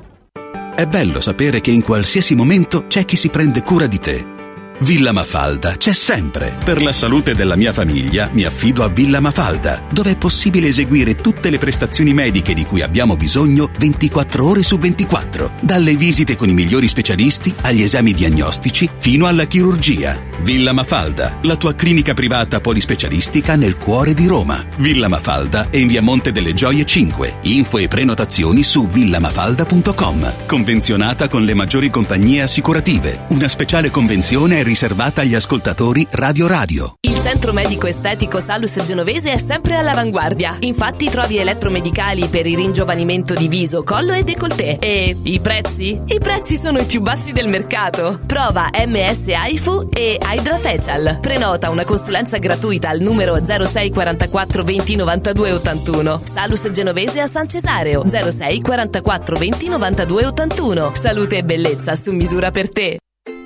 È 0.76 0.86
bello 0.86 1.22
sapere 1.22 1.62
che 1.62 1.72
in 1.72 1.84
qualsiasi 1.84 2.36
momento 2.36 2.88
c'è 2.88 3.06
chi 3.06 3.16
si 3.16 3.30
prende 3.30 3.64
cura 3.64 3.86
di 3.86 4.00
te. 4.00 4.39
Villa 4.82 5.12
Mafalda 5.12 5.76
c'è 5.76 5.92
sempre. 5.92 6.56
Per 6.64 6.82
la 6.82 6.94
salute 6.94 7.36
della 7.36 7.58
mia 7.58 7.74
famiglia 7.74 8.30
mi 8.32 8.44
affido 8.44 8.84
a 8.84 8.88
Villa 8.88 9.20
Mafalda, 9.20 9.84
dove 9.92 10.12
è 10.12 10.18
possibile 10.18 10.68
eseguire 10.68 11.16
tutte 11.16 11.50
le 11.50 11.58
prestazioni 11.58 12.14
mediche 12.14 12.54
di 12.54 12.66
cui 12.66 12.82
abbiamo 12.82 13.18
bisogno 13.18 13.70
24 13.78 14.46
ore 14.46 14.64
su 14.64 14.78
24. 14.78 15.52
Dalle 15.60 15.96
visite 15.96 16.38
con 16.38 16.48
i 16.48 16.54
migliori 16.54 16.88
specialisti 16.88 17.54
agli 17.62 17.82
esami 17.82 18.14
diagnostici 18.14 18.90
fino 18.98 19.28
alla 19.28 19.46
chirurgia. 19.46 20.29
Villa 20.42 20.72
Mafalda, 20.72 21.36
la 21.42 21.58
tua 21.58 21.74
clinica 21.74 22.14
privata 22.14 22.62
polispecialistica 22.62 23.56
nel 23.56 23.78
cuore 23.78 24.14
di 24.14 24.26
Roma. 24.26 24.66
Villa 24.78 25.08
Mafalda 25.08 25.70
è 25.70 25.78
in 25.78 25.88
via 25.88 26.02
Monte 26.02 26.32
delle 26.32 26.54
Gioie 26.54 26.86
5. 26.86 27.40
Info 27.42 27.78
e 27.78 27.88
prenotazioni 27.88 28.64
su 28.64 28.88
villamafalda.com. 28.88 30.34
Convenzionata 30.46 31.28
con 31.28 31.44
le 31.44 31.54
maggiori 31.54 31.90
compagnie 31.90 32.42
assicurative. 32.42 33.26
Una 33.28 33.48
speciale 33.48 33.90
convenzione 33.90 34.60
è 34.60 34.64
riservata 34.64 35.22
agli 35.22 35.36
ascoltatori 35.36 36.08
Radio 36.12 36.48
Radio. 36.48 36.96
Il 37.02 37.20
centro 37.20 37.52
medico 37.52 37.88
estetico 37.88 38.40
Salus 38.40 38.82
Genovese 38.84 39.34
è 39.34 39.38
sempre 39.38 39.76
all'avanguardia. 39.76 40.58
Infatti 40.62 41.10
trovi 41.10 41.38
elettromedicali 41.38 42.28
per 42.28 42.48
il 42.48 42.56
ringiovanimento 42.56 43.34
di 43.34 43.48
viso, 43.50 43.84
collo 43.84 44.14
e 44.14 44.24
décolleté. 44.24 44.78
E 44.80 45.16
i 45.22 45.40
prezzi? 45.42 46.00
I 46.06 46.20
prezzi 46.20 46.56
sono 46.56 46.80
i 46.80 46.86
più 46.86 47.02
bassi 47.02 47.34
del 47.34 47.50
mercato. 47.50 48.20
Prova 48.26 48.70
MS 48.74 49.28
AIFU 49.28 49.90
e 49.92 50.18
Hydra 50.32 50.60
Facial. 50.60 51.18
Prenota 51.20 51.72
una 51.72 51.84
consulenza 51.84 52.38
gratuita 52.38 52.90
al 52.90 53.02
numero 53.02 53.36
06 53.44 53.90
44 53.90 54.64
20 54.64 54.96
92 54.96 55.54
81. 55.54 56.22
Salus 56.24 56.70
Genovese 56.70 57.20
a 57.20 57.26
San 57.26 57.48
Cesareo 57.48 58.04
06 58.06 58.62
44 58.62 59.36
20 59.36 59.70
92 59.70 60.26
81. 60.28 60.92
Salute 60.94 61.38
e 61.38 61.44
bellezza 61.44 61.96
su 61.96 62.12
misura 62.14 62.52
per 62.52 62.70
te. 62.70 63.00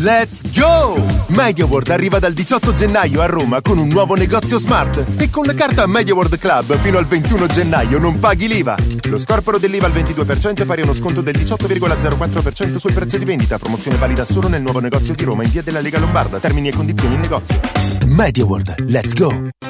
Let's 0.00 0.40
go! 0.58 0.98
MediaWorld 1.26 1.90
arriva 1.90 2.18
dal 2.18 2.32
18 2.32 2.72
gennaio 2.72 3.20
a 3.20 3.26
Roma 3.26 3.60
con 3.60 3.76
un 3.76 3.86
nuovo 3.86 4.14
negozio 4.14 4.58
smart 4.58 5.04
e 5.18 5.28
con 5.28 5.44
la 5.44 5.52
carta 5.52 5.86
MediaWorld 5.86 6.38
Club 6.38 6.74
fino 6.78 6.96
al 6.96 7.04
21 7.04 7.46
gennaio 7.48 7.98
non 7.98 8.18
paghi 8.18 8.48
l'IVA. 8.48 8.76
Lo 9.10 9.18
scorporo 9.18 9.58
dell'IVA 9.58 9.84
al 9.84 9.92
22% 9.92 10.62
è 10.62 10.64
pari 10.64 10.80
a 10.80 10.84
uno 10.84 10.94
sconto 10.94 11.20
del 11.20 11.36
18,04% 11.36 12.76
sul 12.76 12.94
prezzo 12.94 13.18
di 13.18 13.26
vendita. 13.26 13.58
Promozione 13.58 13.98
valida 13.98 14.24
solo 14.24 14.48
nel 14.48 14.62
nuovo 14.62 14.80
negozio 14.80 15.12
di 15.12 15.22
Roma 15.22 15.42
in 15.42 15.50
via 15.50 15.62
della 15.62 15.80
Lega 15.80 15.98
Lombarda. 15.98 16.38
Termini 16.38 16.68
e 16.68 16.72
condizioni 16.72 17.16
in 17.16 17.20
negozio. 17.20 17.60
MediaWorld, 18.06 18.86
let's 18.88 19.12
go! 19.12 19.69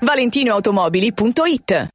ValentinoAutomobili.it 0.00 1.88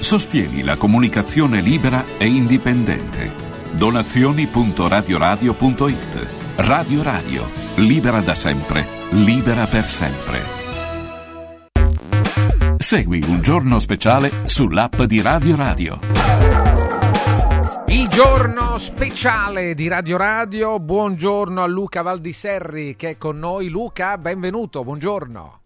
Sostieni 0.00 0.62
la 0.62 0.76
comunicazione 0.76 1.60
libera 1.60 2.04
e 2.18 2.26
indipendente. 2.26 3.32
Donazioni.radioradio.it 3.72 6.26
Radio 6.56 7.02
Radio, 7.02 7.50
libera 7.76 8.20
da 8.20 8.34
sempre, 8.34 8.86
libera 9.10 9.66
per 9.66 9.84
sempre. 9.84 10.42
Segui 12.78 13.22
un 13.26 13.42
giorno 13.42 13.78
speciale 13.78 14.30
sull'app 14.44 15.02
di 15.02 15.20
Radio 15.20 15.56
Radio. 15.56 15.98
Il 17.88 18.08
giorno 18.08 18.78
speciale 18.78 19.74
di 19.74 19.88
Radio 19.88 20.16
Radio, 20.16 20.78
buongiorno 20.78 21.62
a 21.62 21.66
Luca 21.66 22.00
Valdiserri 22.02 22.96
che 22.96 23.10
è 23.10 23.18
con 23.18 23.38
noi. 23.38 23.68
Luca, 23.68 24.16
benvenuto, 24.18 24.84
buongiorno. 24.84 25.60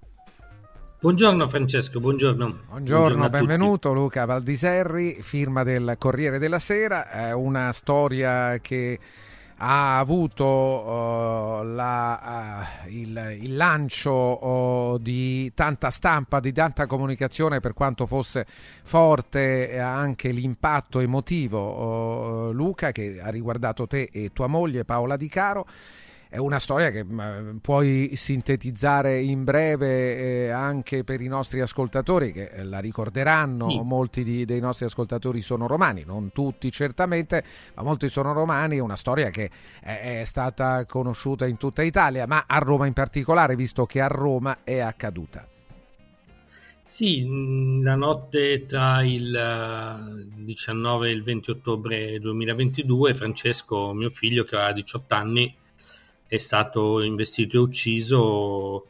Buongiorno 1.03 1.49
Francesco, 1.49 1.99
buongiorno. 1.99 2.59
Buongiorno, 2.69 3.29
benvenuto 3.29 3.93
Luca 3.93 4.25
Valdiserri, 4.25 5.19
firma 5.21 5.65
del 5.65 5.97
Corriere 5.99 6.39
della 6.39 6.61
Sera, 6.61 7.11
è 7.11 7.33
una 7.33 7.73
storia 7.73 8.61
che 8.61 9.01
ha 9.57 9.99
avuto 9.99 10.45
uh, 10.45 11.65
la, 11.65 12.85
uh, 12.85 12.89
il, 12.89 13.39
il, 13.41 13.57
lancio 13.57 14.47
uh, 14.47 14.99
di 14.99 15.53
tanta 15.55 15.91
stampa, 15.91 16.39
di 16.39 16.53
tanta 16.53 16.87
comunicazione 16.87 17.59
per 17.59 17.73
quanto 17.75 18.07
fosse 18.07 18.47
forte 18.85 19.81
anche 19.81 20.31
l'impatto 20.31 21.01
emotivo 21.01 22.53
Luca 22.53 22.93
che 22.93 23.21
ha 23.21 23.31
riguardato 23.31 23.89
te 23.89 24.09
e 24.13 24.31
tua 24.33 24.47
moglie 24.47 24.85
Paola 24.85 25.17
Di 25.17 25.29
Caro 25.29 25.67
è 26.33 26.39
una 26.39 26.59
storia 26.59 26.91
che 26.91 27.05
puoi 27.61 28.13
sintetizzare 28.15 29.21
in 29.21 29.45
breve 29.45 30.47
eh, 30.47 30.49
anche 30.49 31.05
per 31.05 31.21
i 31.21 31.29
nostri 31.29 31.61
ascoltatori 31.61 32.33
che 32.33 32.45
eh, 32.45 32.65
la 32.65 32.79
ricorderanno, 32.79 33.69
sì. 33.69 33.81
molti 33.83 34.25
di, 34.25 34.47
dei 34.47 34.59
nostri 34.59 34.87
ascoltatori 34.87 35.43
sono 35.43 35.67
romani, 35.67 36.05
non 36.07 36.33
tutti 36.33 36.73
certamente, 36.73 37.45
ma 37.75 37.83
molti 37.83 38.09
sono 38.09 38.33
romani, 38.33 38.79
è 38.79 38.81
una 38.81 38.97
storia 38.97 39.29
che 39.29 39.51
è, 39.83 40.21
è 40.21 40.25
stata 40.25 40.87
conosciuta 40.87 41.45
in 41.45 41.59
tutta 41.59 41.83
Italia, 41.83 42.27
ma 42.27 42.45
a 42.47 42.57
Roma 42.57 42.87
in 42.87 42.95
particolare, 42.95 43.55
visto 43.55 43.85
che 43.85 44.01
a 44.01 44.07
Roma 44.07 44.61
è 44.65 44.79
accaduta. 44.79 45.47
Sì, 46.83 47.27
la 47.83 47.95
notte 47.95 48.65
tra 48.65 49.03
il 49.03 50.31
19 50.35 51.09
e 51.09 51.13
il 51.13 51.23
20 51.23 51.51
ottobre 51.51 52.19
2022 52.19 53.13
Francesco, 53.13 53.93
mio 53.93 54.09
figlio 54.09 54.45
che 54.45 54.57
aveva 54.57 54.73
18 54.73 55.15
anni, 55.15 55.57
è 56.33 56.39
stato 56.39 57.03
investito 57.03 57.59
e 57.59 57.61
ucciso 57.61 58.87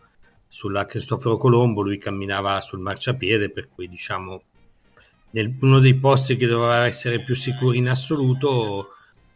sulla 0.47 0.87
Cristoforo 0.87 1.37
Colombo, 1.37 1.83
lui 1.83 1.99
camminava 1.99 2.61
sul 2.61 2.79
marciapiede, 2.79 3.51
per 3.51 3.69
cui 3.69 3.89
diciamo 3.89 4.43
nel, 5.31 5.57
uno 5.61 5.81
dei 5.81 5.95
posti 5.97 6.37
che 6.37 6.47
doveva 6.47 6.87
essere 6.87 7.25
più 7.25 7.35
sicuri 7.35 7.79
in 7.79 7.89
assoluto, 7.89 8.91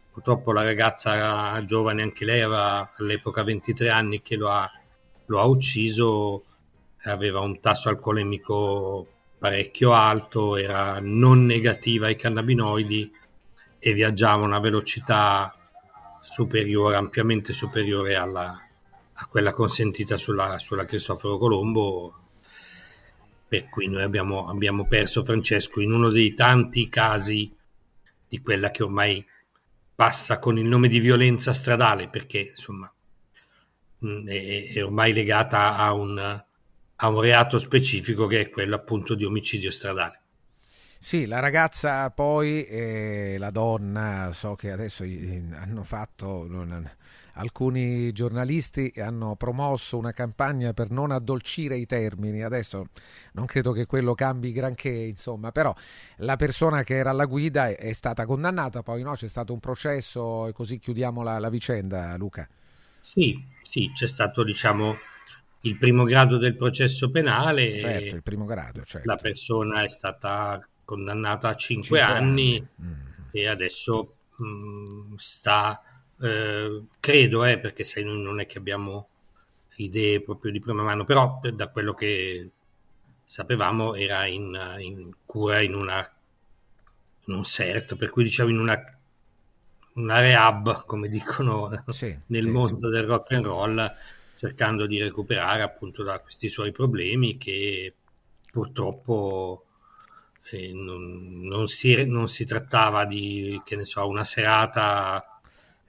purtroppo 0.09 0.53
la 0.53 0.63
ragazza 0.63 1.61
giovane, 1.65 2.01
anche 2.01 2.23
lei 2.23 2.39
aveva 2.39 2.89
all'epoca 2.95 3.43
23 3.43 3.89
anni 3.89 4.21
che 4.21 4.37
lo 4.37 4.51
ha, 4.51 4.71
lo 5.25 5.41
ha 5.41 5.45
ucciso, 5.45 6.45
aveva 7.03 7.41
un 7.41 7.59
tasso 7.59 7.89
alcolemico 7.89 9.05
parecchio 9.37 9.91
alto, 9.91 10.55
era 10.55 10.99
non 11.01 11.45
negativa 11.45 12.05
ai 12.05 12.15
cannabinoidi 12.15 13.11
e 13.79 13.91
viaggiava 13.91 14.43
a 14.43 14.45
una 14.45 14.59
velocità 14.59 15.56
superiore, 16.29 16.95
ampiamente 16.95 17.53
superiore 17.53 18.15
alla, 18.15 18.53
a 19.13 19.25
quella 19.27 19.53
consentita 19.53 20.17
sulla, 20.17 20.59
sulla 20.59 20.85
Cristoforo 20.85 21.37
Colombo, 21.37 22.13
per 23.47 23.69
cui 23.69 23.87
noi 23.87 24.03
abbiamo, 24.03 24.47
abbiamo, 24.47 24.85
perso 24.85 25.23
Francesco 25.23 25.79
in 25.79 25.91
uno 25.91 26.09
dei 26.09 26.33
tanti 26.33 26.89
casi 26.89 27.51
di 28.27 28.41
quella 28.41 28.71
che 28.71 28.83
ormai 28.83 29.25
passa 29.95 30.37
con 30.37 30.57
il 30.57 30.65
nome 30.65 30.89
di 30.89 30.99
violenza 30.99 31.53
stradale, 31.53 32.09
perché 32.09 32.39
insomma 32.49 32.93
mm, 34.05 34.27
è, 34.27 34.73
è 34.73 34.83
ormai 34.83 35.13
legata 35.13 35.77
a 35.77 35.93
un, 35.93 36.19
a 36.19 37.07
un 37.07 37.21
reato 37.21 37.57
specifico 37.57 38.27
che 38.27 38.41
è 38.41 38.49
quello 38.49 38.75
appunto 38.75 39.15
di 39.15 39.23
omicidio 39.23 39.71
stradale. 39.71 40.21
Sì, 40.99 41.25
la 41.25 41.39
ragazza 41.39 42.09
poi, 42.09 42.63
eh, 42.65 43.35
la 43.37 43.51
donna, 43.51 44.31
so 44.33 44.55
che 44.55 44.71
adesso 44.71 45.03
hanno 45.03 45.83
fatto, 45.83 46.47
alcuni 47.33 48.11
giornalisti 48.11 48.91
hanno 48.97 49.35
promosso 49.35 49.97
una 49.97 50.11
campagna 50.11 50.73
per 50.73 50.89
non 50.89 51.11
addolcire 51.11 51.77
i 51.77 51.85
termini, 51.85 52.43
adesso 52.43 52.87
non 53.33 53.45
credo 53.45 53.71
che 53.71 53.85
quello 53.85 54.15
cambi 54.15 54.51
granché, 54.51 54.89
insomma, 54.89 55.51
però 55.51 55.73
la 56.17 56.35
persona 56.35 56.83
che 56.83 56.95
era 56.95 57.11
alla 57.11 57.25
guida 57.25 57.69
è, 57.69 57.77
è 57.77 57.93
stata 57.93 58.25
condannata, 58.25 58.81
poi 58.81 59.03
no, 59.03 59.13
c'è 59.13 59.27
stato 59.27 59.53
un 59.53 59.59
processo 59.59 60.47
e 60.47 60.51
così 60.51 60.79
chiudiamo 60.79 61.21
la, 61.21 61.37
la 61.37 61.49
vicenda, 61.49 62.15
Luca. 62.17 62.47
Sì, 62.99 63.39
sì, 63.61 63.91
c'è 63.93 64.07
stato 64.07 64.43
diciamo 64.43 64.95
il 65.61 65.77
primo 65.77 66.03
grado 66.03 66.37
del 66.37 66.55
processo 66.55 67.09
penale. 67.11 67.79
Certo, 67.79 68.15
il 68.15 68.23
primo 68.23 68.45
grado, 68.45 68.83
certo. 68.83 69.07
La 69.07 69.15
persona 69.15 69.83
è 69.83 69.89
stata 69.89 70.67
condannata 70.87 71.49
a 71.49 71.55
5 71.55 71.99
Cinque 71.99 72.01
anni, 72.01 72.51
anni. 72.55 72.67
Mm. 72.81 72.93
e 73.31 73.47
adesso 73.47 74.15
mh, 74.37 75.15
sta, 75.17 75.81
eh, 76.21 76.83
credo, 76.99 77.43
eh, 77.45 77.59
perché 77.59 77.83
sai, 77.83 78.03
noi 78.05 78.21
non 78.21 78.39
è 78.39 78.45
che 78.47 78.57
abbiamo 78.57 79.09
idee 79.77 80.21
proprio 80.21 80.51
di 80.51 80.59
prima 80.61 80.83
mano, 80.83 81.05
però 81.05 81.39
eh, 81.43 81.51
da 81.51 81.69
quello 81.69 81.93
che 81.93 82.51
sapevamo 83.25 83.95
era 83.95 84.25
in, 84.27 84.57
in 84.79 85.11
cura 85.25 85.61
in 85.61 85.73
una 85.75 86.09
in 87.25 87.33
un 87.35 87.43
CERT, 87.43 87.95
per 87.95 88.09
cui 88.09 88.23
diciamo 88.23 88.49
in 88.49 88.59
una, 88.59 88.81
una 89.95 90.19
rehab, 90.19 90.85
come 90.85 91.09
dicono 91.09 91.69
Sì, 91.89 92.17
nel 92.27 92.43
sì. 92.43 92.49
mondo 92.49 92.89
del 92.89 93.05
rock 93.05 93.31
and 93.33 93.45
roll, 93.45 93.95
cercando 94.35 94.85
di 94.85 95.01
recuperare 95.01 95.61
appunto 95.61 96.03
da 96.03 96.19
questi 96.19 96.49
suoi 96.49 96.71
problemi 96.71 97.37
che 97.37 97.93
purtroppo 98.51 99.65
non, 100.73 101.41
non 101.41 101.67
si, 101.67 102.05
non 102.07 102.27
si 102.27 102.45
trattava 102.45 103.05
di, 103.05 103.61
che 103.65 103.75
ne 103.75 103.85
so, 103.85 104.07
una 104.07 104.23
serata 104.23 105.23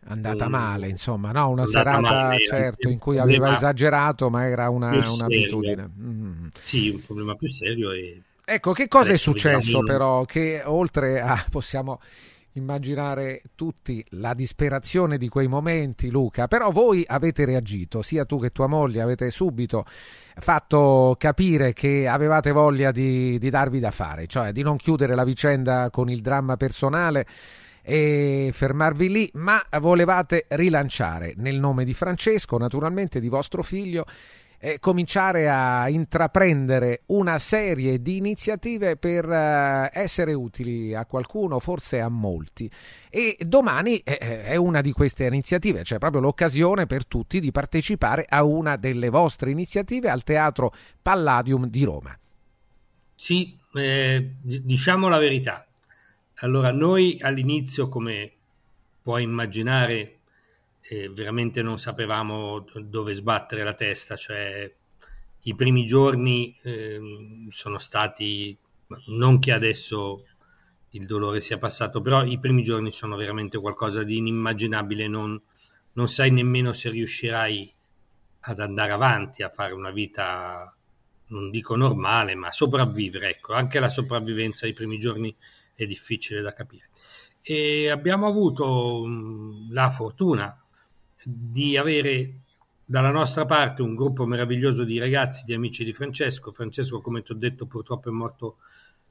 andata 0.06 0.48
un- 0.48 0.48
male, 0.48 0.88
insomma, 0.88 1.32
no? 1.32 1.50
Una 1.50 1.66
serata 1.66 1.98
male, 2.00 2.40
certo 2.40 2.88
in 2.88 2.98
cui 2.98 3.18
aveva 3.18 3.50
esagerato, 3.50 4.30
ma 4.30 4.46
era 4.46 4.70
una, 4.70 5.10
un'abitudine. 5.10 5.88
Mm. 5.98 6.46
Sì, 6.56 6.88
un 6.88 7.00
problema 7.02 7.34
più 7.36 7.48
serio 7.48 7.92
e 7.92 8.22
Ecco, 8.50 8.72
che 8.72 8.88
cosa 8.88 9.12
è 9.12 9.16
successo 9.18 9.82
però? 9.82 10.24
Che 10.24 10.62
oltre 10.64 11.20
a 11.20 11.44
possiamo 11.50 12.00
immaginare 12.52 13.42
tutti 13.54 14.04
la 14.10 14.34
disperazione 14.34 15.18
di 15.18 15.28
quei 15.28 15.46
momenti, 15.46 16.10
Luca, 16.10 16.48
però 16.48 16.70
voi 16.70 17.04
avete 17.06 17.44
reagito, 17.44 18.02
sia 18.02 18.24
tu 18.24 18.40
che 18.40 18.50
tua 18.50 18.66
moglie 18.66 19.02
avete 19.02 19.30
subito 19.30 19.84
fatto 19.86 21.16
capire 21.18 21.72
che 21.72 22.08
avevate 22.08 22.50
voglia 22.52 22.90
di, 22.90 23.38
di 23.38 23.50
darvi 23.50 23.80
da 23.80 23.90
fare, 23.90 24.26
cioè 24.26 24.52
di 24.52 24.62
non 24.62 24.76
chiudere 24.76 25.14
la 25.14 25.24
vicenda 25.24 25.90
con 25.90 26.08
il 26.08 26.20
dramma 26.20 26.56
personale 26.56 27.26
e 27.82 28.50
fermarvi 28.52 29.08
lì, 29.08 29.30
ma 29.34 29.64
volevate 29.80 30.44
rilanciare 30.48 31.34
nel 31.36 31.58
nome 31.58 31.84
di 31.84 31.94
Francesco, 31.94 32.58
naturalmente 32.58 33.18
di 33.18 33.28
vostro 33.28 33.62
figlio, 33.62 34.04
e 34.58 34.78
cominciare 34.80 35.48
a 35.48 35.88
intraprendere 35.88 37.02
una 37.06 37.38
serie 37.38 38.02
di 38.02 38.16
iniziative 38.16 38.96
per 38.96 39.30
eh, 39.30 39.90
essere 39.92 40.34
utili 40.34 40.94
a 40.94 41.06
qualcuno, 41.06 41.60
forse 41.60 42.00
a 42.00 42.08
molti. 42.08 42.70
E 43.08 43.36
domani 43.40 43.98
eh, 43.98 44.18
eh, 44.20 44.44
è 44.44 44.56
una 44.56 44.80
di 44.80 44.92
queste 44.92 45.26
iniziative, 45.26 45.84
cioè 45.84 45.98
proprio 45.98 46.20
l'occasione 46.20 46.86
per 46.86 47.06
tutti 47.06 47.38
di 47.38 47.52
partecipare 47.52 48.26
a 48.28 48.42
una 48.42 48.76
delle 48.76 49.10
vostre 49.10 49.50
iniziative 49.50 50.10
al 50.10 50.24
Teatro 50.24 50.74
Palladium 51.00 51.68
di 51.68 51.84
Roma. 51.84 52.18
Sì, 53.14 53.56
eh, 53.74 54.34
diciamo 54.40 55.08
la 55.08 55.18
verità. 55.18 55.66
Allora, 56.40 56.70
noi 56.72 57.18
all'inizio, 57.20 57.88
come 57.88 58.30
puoi 59.02 59.22
immaginare, 59.22 60.17
eh, 60.88 61.08
veramente 61.10 61.62
non 61.62 61.78
sapevamo 61.78 62.60
do- 62.60 62.80
dove 62.80 63.14
sbattere 63.14 63.62
la 63.64 63.74
testa, 63.74 64.16
cioè 64.16 64.72
i 65.42 65.54
primi 65.54 65.84
giorni 65.86 66.56
ehm, 66.62 67.48
sono 67.50 67.78
stati, 67.78 68.56
non 69.08 69.38
che 69.38 69.52
adesso 69.52 70.24
il 70.90 71.06
dolore 71.06 71.40
sia 71.40 71.58
passato, 71.58 72.00
però 72.00 72.24
i 72.24 72.38
primi 72.38 72.62
giorni 72.62 72.90
sono 72.92 73.16
veramente 73.16 73.58
qualcosa 73.58 74.02
di 74.02 74.16
inimmaginabile, 74.16 75.06
non, 75.08 75.40
non 75.92 76.08
sai 76.08 76.30
nemmeno 76.30 76.72
se 76.72 76.90
riuscirai 76.90 77.74
ad 78.40 78.60
andare 78.60 78.92
avanti, 78.92 79.42
a 79.42 79.50
fare 79.50 79.74
una 79.74 79.90
vita, 79.90 80.74
non 81.28 81.50
dico 81.50 81.76
normale, 81.76 82.34
ma 82.34 82.50
sopravvivere. 82.50 83.30
Ecco, 83.30 83.52
anche 83.52 83.78
la 83.80 83.88
sopravvivenza 83.88 84.64
ai 84.66 84.72
primi 84.72 84.98
giorni 84.98 85.34
è 85.74 85.84
difficile 85.84 86.40
da 86.40 86.54
capire. 86.54 86.88
E 87.42 87.90
abbiamo 87.90 88.26
avuto 88.26 89.04
mh, 89.06 89.72
la 89.72 89.90
fortuna 89.90 90.62
di 91.24 91.76
avere 91.76 92.40
dalla 92.84 93.10
nostra 93.10 93.44
parte 93.44 93.82
un 93.82 93.94
gruppo 93.94 94.24
meraviglioso 94.24 94.84
di 94.84 94.98
ragazzi, 94.98 95.44
di 95.44 95.52
amici 95.52 95.84
di 95.84 95.92
Francesco. 95.92 96.50
Francesco, 96.50 97.00
come 97.00 97.22
ti 97.22 97.32
ho 97.32 97.34
detto, 97.34 97.66
purtroppo 97.66 98.08
è 98.08 98.12
morto 98.12 98.56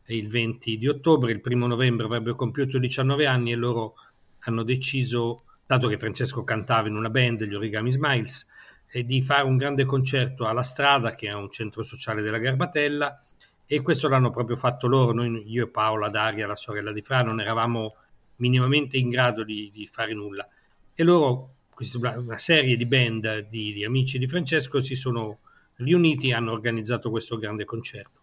il 0.07 0.27
20 0.27 0.77
di 0.77 0.87
ottobre, 0.87 1.31
il 1.31 1.41
primo 1.41 1.67
novembre 1.67 2.05
avrebbe 2.05 2.33
compiuto 2.33 2.79
19 2.79 3.25
anni 3.25 3.51
e 3.51 3.55
loro 3.55 3.95
hanno 4.39 4.63
deciso, 4.63 5.43
dato 5.65 5.87
che 5.87 5.97
Francesco 5.97 6.43
cantava 6.43 6.87
in 6.87 6.95
una 6.95 7.09
band, 7.09 7.43
gli 7.43 7.53
Origami 7.53 7.91
Smiles, 7.91 8.47
e 8.89 9.03
di 9.03 9.21
fare 9.21 9.43
un 9.43 9.57
grande 9.57 9.83
concerto 9.83 10.47
alla 10.47 10.63
strada, 10.63 11.13
che 11.13 11.27
è 11.27 11.33
un 11.33 11.51
centro 11.51 11.83
sociale 11.83 12.21
della 12.21 12.37
Garbatella, 12.37 13.19
e 13.65 13.81
questo 13.81 14.07
l'hanno 14.07 14.31
proprio 14.31 14.55
fatto 14.55 14.87
loro. 14.87 15.11
Noi, 15.11 15.43
io 15.51 15.65
e 15.65 15.69
Paola, 15.69 16.09
Daria, 16.09 16.47
la 16.47 16.55
sorella 16.55 16.93
di 16.93 17.01
Fra, 17.01 17.21
non 17.21 17.41
eravamo 17.41 17.95
minimamente 18.37 18.97
in 18.97 19.09
grado 19.09 19.43
di, 19.43 19.69
di 19.73 19.85
fare 19.87 20.13
nulla. 20.13 20.47
E 20.93 21.03
loro, 21.03 21.56
una 22.01 22.37
serie 22.37 22.75
di 22.75 22.85
band 22.85 23.47
di, 23.49 23.73
di 23.73 23.83
amici 23.85 24.17
di 24.17 24.27
Francesco, 24.27 24.79
si 24.79 24.95
sono 24.95 25.39
riuniti 25.75 26.29
e 26.29 26.33
hanno 26.33 26.51
organizzato 26.51 27.09
questo 27.09 27.37
grande 27.37 27.65
concerto. 27.65 28.21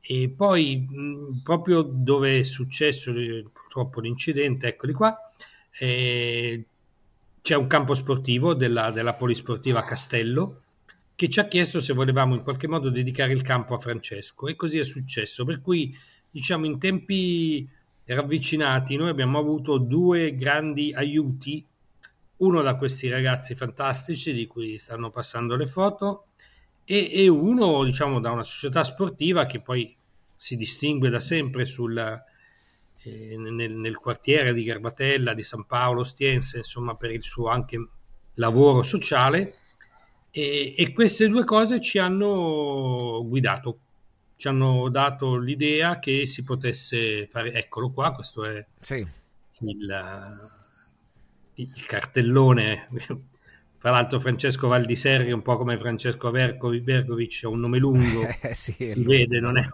E 0.00 0.32
poi, 0.34 0.86
mh, 0.88 1.40
proprio 1.42 1.82
dove 1.82 2.40
è 2.40 2.42
successo 2.42 3.12
eh, 3.12 3.44
purtroppo 3.52 4.00
l'incidente, 4.00 4.68
eccoli 4.68 4.92
qua, 4.92 5.16
eh, 5.78 6.64
c'è 7.42 7.54
un 7.54 7.66
campo 7.66 7.94
sportivo 7.94 8.54
della, 8.54 8.90
della 8.90 9.14
Polisportiva 9.14 9.84
Castello 9.84 10.62
che 11.14 11.28
ci 11.28 11.40
ha 11.40 11.48
chiesto 11.48 11.80
se 11.80 11.92
volevamo 11.92 12.34
in 12.34 12.42
qualche 12.42 12.68
modo 12.68 12.90
dedicare 12.90 13.32
il 13.32 13.42
campo 13.42 13.74
a 13.74 13.78
Francesco 13.78 14.46
e 14.46 14.54
così 14.54 14.78
è 14.78 14.84
successo. 14.84 15.44
Per 15.44 15.60
cui, 15.60 15.96
diciamo, 16.30 16.64
in 16.64 16.78
tempi 16.78 17.68
ravvicinati 18.04 18.96
noi 18.96 19.08
abbiamo 19.08 19.38
avuto 19.38 19.78
due 19.78 20.36
grandi 20.36 20.92
aiuti, 20.94 21.64
uno 22.38 22.62
da 22.62 22.76
questi 22.76 23.08
ragazzi 23.08 23.54
fantastici 23.54 24.32
di 24.32 24.46
cui 24.46 24.78
stanno 24.78 25.10
passando 25.10 25.56
le 25.56 25.66
foto 25.66 26.26
e, 26.84 27.10
e 27.12 27.28
uno, 27.28 27.84
diciamo, 27.84 28.20
da 28.20 28.30
una 28.30 28.44
società 28.44 28.82
sportiva 28.84 29.46
che 29.46 29.60
poi 29.60 29.94
si 30.34 30.56
distingue 30.56 31.10
da 31.10 31.20
sempre 31.20 31.66
sul, 31.66 31.98
eh, 31.98 33.36
nel, 33.36 33.72
nel 33.72 33.96
quartiere 33.96 34.52
di 34.52 34.62
Garbatella, 34.64 35.34
di 35.34 35.42
San 35.42 35.66
Paolo, 35.66 36.04
Stiense, 36.04 36.58
insomma, 36.58 36.94
per 36.94 37.10
il 37.10 37.22
suo 37.22 37.48
anche 37.48 37.88
lavoro 38.34 38.82
sociale. 38.82 39.54
E, 40.30 40.74
e 40.76 40.92
queste 40.92 41.28
due 41.28 41.42
cose 41.44 41.80
ci 41.80 41.98
hanno 41.98 43.24
guidato, 43.26 43.78
ci 44.36 44.46
hanno 44.46 44.88
dato 44.90 45.36
l'idea 45.36 45.98
che 45.98 46.26
si 46.26 46.44
potesse 46.44 47.26
fare. 47.26 47.52
Eccolo 47.52 47.90
qua, 47.90 48.12
questo 48.12 48.44
è 48.44 48.64
Sì. 48.80 49.04
il, 49.60 50.56
il 51.62 51.86
cartellone. 51.86 52.88
Tra 53.78 53.90
l'altro, 53.90 54.18
Francesco 54.20 54.68
Valdiserri, 54.68 55.32
un 55.32 55.42
po' 55.42 55.56
come 55.56 55.78
Francesco 55.78 56.30
Verco- 56.30 56.70
Vergovic, 56.70 57.40
ha 57.44 57.48
un 57.48 57.60
nome 57.60 57.78
lungo, 57.78 58.36
Eh, 58.42 58.54
sì, 58.54 58.74
si 58.84 59.02
vede, 59.04 59.38
non 59.40 59.56
è, 59.56 59.64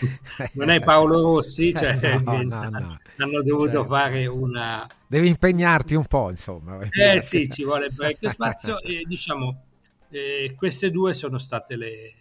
non 0.52 0.70
è 0.70 0.82
Paolo 0.82 1.20
Rossi, 1.20 1.74
cioè, 1.74 1.98
No, 2.24 2.42
no, 2.42 2.68
no. 2.70 2.98
hanno 3.16 3.42
dovuto 3.42 3.84
Certo. 3.84 3.84
fare 3.84 4.26
una, 4.26 4.86
Devi 5.06 5.28
impegnarti 5.28 5.94
un 5.94 6.06
po', 6.06 6.30
insomma. 6.30 6.78
eh 6.92 7.20
sì, 7.20 7.48
ci 7.48 7.64
vuole 7.64 7.92
parecchio 7.92 8.28
spazio 8.28 8.80
e 8.82 9.04
diciamo 9.06 9.64
eh, 10.08 10.54
queste 10.56 10.90
due 10.90 11.14
sono 11.14 11.38
state 11.38 11.76
le- 11.76 12.14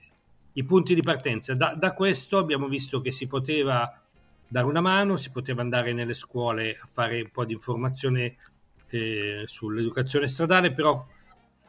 i 0.54 0.64
punti 0.64 0.94
di 0.94 1.02
partenza. 1.02 1.54
Da, 1.56 1.74
da 1.76 1.94
questo 1.94 2.38
abbiamo 2.38 2.68
visto 2.68 3.02
che 3.02 3.12
si 3.12 3.28
poteva 3.28 3.92
dare 4.46 4.66
una 4.68 4.82
mano, 4.82 5.16
si 5.18 5.32
poteva 5.32 5.62
andare 5.62 5.94
nelle 5.94 6.14
scuole 6.14 6.78
a 6.80 6.88
fare 6.88 7.22
un 7.22 7.30
po' 7.32 7.46
di 7.46 7.54
informazione 7.54 8.36
eh, 8.98 9.44
sull'educazione 9.46 10.28
stradale, 10.28 10.72
però 10.72 11.06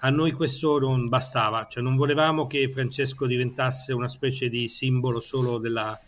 a 0.02 0.10
noi 0.10 0.32
questo 0.32 0.78
non 0.78 1.08
bastava, 1.08 1.66
cioè 1.66 1.82
non 1.82 1.97
volevamo 1.97 2.47
che 2.47 2.70
Francesco 2.70 3.26
diventasse 3.26 3.92
una 3.92 4.08
specie 4.08 4.49
di 4.49 4.68
simbolo 4.68 5.20
solo 5.20 5.58
della, 5.58 5.99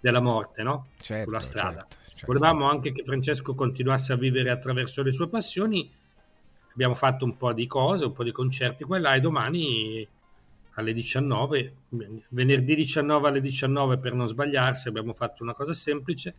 della 0.00 0.20
morte 0.20 0.62
no? 0.62 0.88
Certo, 1.00 1.24
sulla 1.24 1.40
strada. 1.40 1.86
certo. 1.88 2.26
Volevamo 2.26 2.68
anche 2.68 2.92
che 2.92 3.04
Francesco 3.04 3.54
continuasse 3.54 4.12
a 4.12 4.16
vivere 4.16 4.50
attraverso 4.50 5.02
le 5.02 5.12
sue 5.12 5.28
passioni. 5.28 5.90
Abbiamo 6.72 6.94
fatto 6.94 7.26
un 7.26 7.36
po' 7.36 7.52
di 7.52 7.66
cose, 7.66 8.06
un 8.06 8.12
po' 8.12 8.24
di 8.24 8.32
concerti 8.32 8.84
qua 8.84 8.96
e 8.96 9.00
là 9.00 9.14
e 9.14 9.20
domani 9.20 10.08
alle 10.76 10.94
19, 10.94 11.74
venerdì 12.28 12.74
19 12.74 13.28
alle 13.28 13.40
19 13.42 13.98
per 13.98 14.14
non 14.14 14.26
sbagliarsi, 14.26 14.88
abbiamo 14.88 15.12
fatto 15.12 15.42
una 15.42 15.52
cosa 15.52 15.74
semplice 15.74 16.34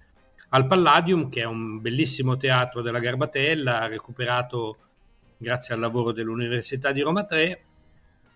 al 0.53 0.67
Palladium, 0.67 1.29
che 1.29 1.41
è 1.41 1.45
un 1.45 1.81
bellissimo 1.81 2.37
teatro 2.37 2.83
della 2.83 2.99
Garbatella, 2.99 3.87
recuperato 3.87 4.77
grazie 5.35 5.73
al 5.73 5.79
lavoro 5.79 6.11
dell'Università 6.11 6.91
di 6.91 7.01
Roma 7.01 7.25
3. 7.25 7.63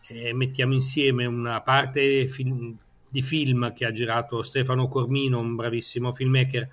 E 0.08 0.34
mettiamo 0.34 0.74
insieme 0.74 1.26
una 1.26 1.62
parte 1.62 2.28
film- 2.28 2.76
di 3.08 3.22
film 3.22 3.72
che 3.74 3.86
ha 3.86 3.92
girato 3.92 4.42
Stefano 4.42 4.88
Cormino, 4.88 5.38
un 5.38 5.56
bravissimo 5.56 6.12
filmmaker, 6.12 6.68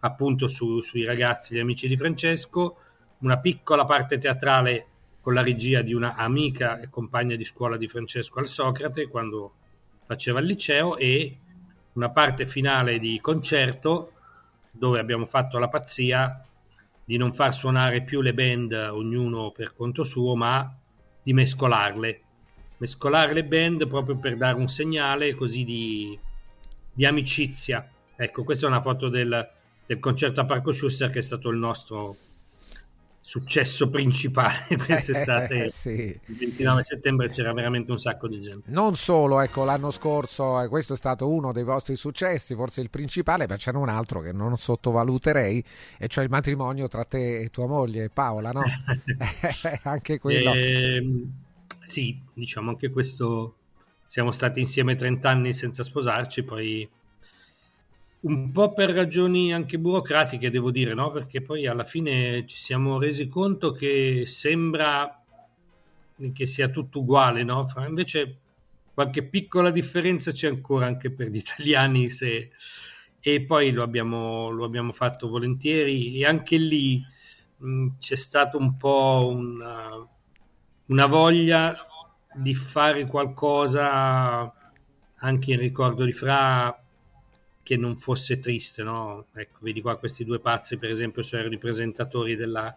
appunto 0.00 0.46
su- 0.48 0.82
sui 0.82 1.04
ragazzi, 1.04 1.54
gli 1.54 1.60
amici 1.60 1.88
di 1.88 1.96
Francesco, 1.96 2.76
una 3.20 3.38
piccola 3.38 3.86
parte 3.86 4.18
teatrale 4.18 4.86
con 5.22 5.32
la 5.32 5.42
regia 5.42 5.80
di 5.80 5.94
una 5.94 6.14
amica 6.14 6.78
e 6.78 6.90
compagna 6.90 7.36
di 7.36 7.44
scuola 7.44 7.78
di 7.78 7.88
Francesco 7.88 8.38
al 8.38 8.48
Socrate 8.48 9.08
quando 9.08 9.54
faceva 10.04 10.40
il 10.40 10.46
liceo 10.46 10.98
e 10.98 11.38
una 11.94 12.10
parte 12.10 12.46
finale 12.46 12.98
di 12.98 13.18
concerto 13.20 14.12
dove 14.70 14.98
abbiamo 14.98 15.24
fatto 15.24 15.58
la 15.58 15.68
pazzia 15.68 16.44
di 17.04 17.16
non 17.16 17.32
far 17.32 17.52
suonare 17.52 18.02
più 18.02 18.20
le 18.20 18.34
band 18.34 18.72
ognuno 18.72 19.50
per 19.50 19.74
conto 19.74 20.04
suo, 20.04 20.36
ma 20.36 20.72
di 21.22 21.32
mescolarle. 21.32 22.20
Mescolare 22.76 23.32
le 23.32 23.44
band 23.44 23.86
proprio 23.88 24.16
per 24.16 24.36
dare 24.36 24.56
un 24.56 24.68
segnale 24.68 25.34
così 25.34 25.64
di, 25.64 26.18
di 26.92 27.04
amicizia. 27.04 27.88
Ecco, 28.16 28.44
questa 28.44 28.66
è 28.66 28.68
una 28.68 28.80
foto 28.80 29.08
del, 29.08 29.50
del 29.86 29.98
concerto 29.98 30.40
a 30.40 30.46
Parco 30.46 30.72
Schuster 30.72 31.10
che 31.10 31.18
è 31.18 31.22
stato 31.22 31.48
il 31.50 31.58
nostro 31.58 32.16
successo 33.20 33.88
principale 33.88 34.66
quest'estate. 34.84 35.66
Eh, 35.66 35.70
sì. 35.70 36.20
Il 36.26 36.36
29 36.36 36.82
settembre 36.82 37.28
c'era 37.28 37.52
veramente 37.52 37.90
un 37.90 37.98
sacco 37.98 38.28
di 38.28 38.40
gente. 38.40 38.70
Non 38.70 38.96
solo, 38.96 39.40
ecco, 39.40 39.64
l'anno 39.64 39.90
scorso 39.90 40.60
eh, 40.60 40.68
questo 40.68 40.94
è 40.94 40.96
stato 40.96 41.28
uno 41.28 41.52
dei 41.52 41.64
vostri 41.64 41.96
successi, 41.96 42.54
forse 42.54 42.80
il 42.80 42.90
principale, 42.90 43.46
ma 43.46 43.56
c'era 43.56 43.78
un 43.78 43.88
altro 43.88 44.20
che 44.20 44.32
non 44.32 44.56
sottovaluterei, 44.56 45.62
e 45.98 46.08
cioè 46.08 46.24
il 46.24 46.30
matrimonio 46.30 46.88
tra 46.88 47.04
te 47.04 47.40
e 47.40 47.50
tua 47.50 47.66
moglie 47.66 48.08
Paola, 48.08 48.52
no? 48.52 48.62
anche 49.84 50.18
quello. 50.18 50.52
Eh, 50.52 51.26
sì, 51.80 52.20
diciamo 52.32 52.70
anche 52.70 52.90
questo. 52.90 53.54
Siamo 54.06 54.32
stati 54.32 54.58
insieme 54.58 54.96
30 54.96 55.30
anni 55.30 55.54
senza 55.54 55.84
sposarci, 55.84 56.42
poi 56.42 56.88
un 58.22 58.50
po' 58.52 58.72
per 58.72 58.90
ragioni 58.90 59.52
anche 59.52 59.78
burocratiche, 59.78 60.50
devo 60.50 60.70
dire, 60.70 60.94
no? 60.94 61.10
Perché 61.10 61.40
poi 61.42 61.66
alla 61.66 61.84
fine 61.84 62.46
ci 62.46 62.56
siamo 62.56 62.98
resi 62.98 63.28
conto 63.28 63.72
che 63.72 64.24
sembra 64.26 65.14
che 66.34 66.46
sia 66.46 66.68
tutto 66.68 67.00
uguale, 67.00 67.42
no? 67.42 67.66
Invece 67.86 68.38
qualche 68.92 69.24
piccola 69.24 69.70
differenza 69.70 70.32
c'è 70.32 70.48
ancora 70.48 70.86
anche 70.86 71.10
per 71.10 71.28
gli 71.28 71.36
italiani 71.38 72.10
se... 72.10 72.50
e 73.20 73.42
poi 73.42 73.70
lo 73.72 73.82
abbiamo, 73.82 74.50
lo 74.50 74.64
abbiamo 74.64 74.92
fatto 74.92 75.28
volentieri 75.28 76.18
e 76.18 76.26
anche 76.26 76.56
lì 76.58 77.02
mh, 77.56 77.88
c'è 77.98 78.16
stato 78.16 78.58
un 78.58 78.76
po' 78.76 79.28
una, 79.34 80.06
una 80.86 81.06
voglia 81.06 81.74
di 82.34 82.54
fare 82.54 83.06
qualcosa 83.06 84.52
anche 85.22 85.52
in 85.52 85.58
ricordo 85.58 86.04
di 86.04 86.12
Fra 86.12 86.79
che 87.62 87.76
non 87.76 87.96
fosse 87.96 88.38
triste, 88.38 88.82
no? 88.82 89.26
Ecco, 89.34 89.58
vedi 89.60 89.80
qua 89.80 89.98
questi 89.98 90.24
due 90.24 90.40
pazzi, 90.40 90.76
per 90.76 90.90
esempio, 90.90 91.22
sono 91.22 91.46
i 91.46 91.58
presentatori 91.58 92.36
della, 92.36 92.76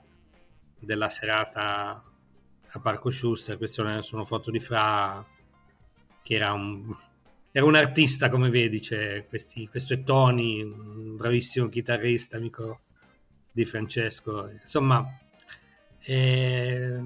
della 0.80 1.10
serata 1.10 2.04
a 2.76 2.80
Parco 2.80 3.10
Schuster, 3.10 3.58
queste 3.58 4.02
sono 4.02 4.24
foto 4.24 4.52
di 4.52 4.60
Fra, 4.60 5.26
che 6.22 6.36
era 6.36 6.54
un, 6.54 6.96
era 7.52 7.66
un 7.66 7.76
artista, 7.76 8.30
come 8.30 8.50
vedi, 8.50 8.80
c'è 8.80 9.28
questi, 9.28 9.68
questo 9.68 9.94
è 9.94 10.04
Tony, 10.04 10.62
un 10.62 11.16
bravissimo 11.16 11.70
chitarrista, 11.70 12.38
amico 12.38 12.82
di 13.52 13.64
Francesco. 13.66 14.50
Insomma, 14.50 15.06
eh, 16.00 17.00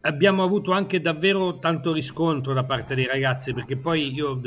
abbiamo 0.00 0.42
avuto 0.42 0.72
anche 0.72 1.00
davvero 1.00 1.58
tanto 1.58 1.92
riscontro 1.92 2.54
da 2.54 2.64
parte 2.64 2.94
dei 2.94 3.06
ragazzi, 3.06 3.52
perché 3.52 3.76
poi 3.76 4.12
io 4.12 4.40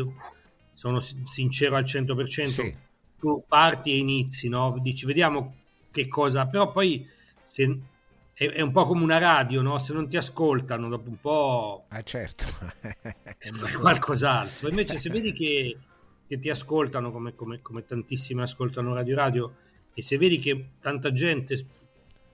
sono 0.78 1.00
sincero 1.00 1.76
al 1.76 1.86
100%, 1.86 2.46
sì. 2.46 2.76
tu 3.20 3.44
parti 3.48 3.94
e 3.94 3.98
inizi, 3.98 4.48
no? 4.48 4.78
dici 4.80 5.08
vediamo 5.08 5.56
che 5.90 6.08
cosa, 6.08 6.46
però 6.46 6.72
poi 6.72 7.04
se, 7.42 7.80
è, 8.32 8.46
è, 8.46 8.62
un 8.62 8.72
po' 8.72 8.86
come 8.86 9.02
una 9.02 9.18
radio, 9.18 9.64
no? 9.64 9.80
se 9.80 9.94
non 9.94 10.08
ti 10.08 10.18
ascoltano 10.18 10.88
dopo 10.88 11.10
un 11.10 11.20
po'... 11.20 11.86
Ah 11.88 12.04
certo. 12.04 12.46
fai 12.94 13.74
qualcos'altro, 13.74 14.70
invece 14.70 15.00
se 15.00 15.10
vedi 15.10 15.34
che, 15.34 15.76
che 16.28 16.40
ti 16.40 16.52
ascoltano 16.52 17.12
come, 17.12 17.34
come, 17.34 17.60
come 17.64 17.84
tantissimi 17.84 18.44
ascoltano 18.44 18.94
Radio 18.94 19.16
Radio 19.16 19.56
e 19.96 20.04
se 20.04 20.20
vedi 20.20 20.38
che 20.38 20.74
tanta 20.80 21.12
gente 21.12 21.66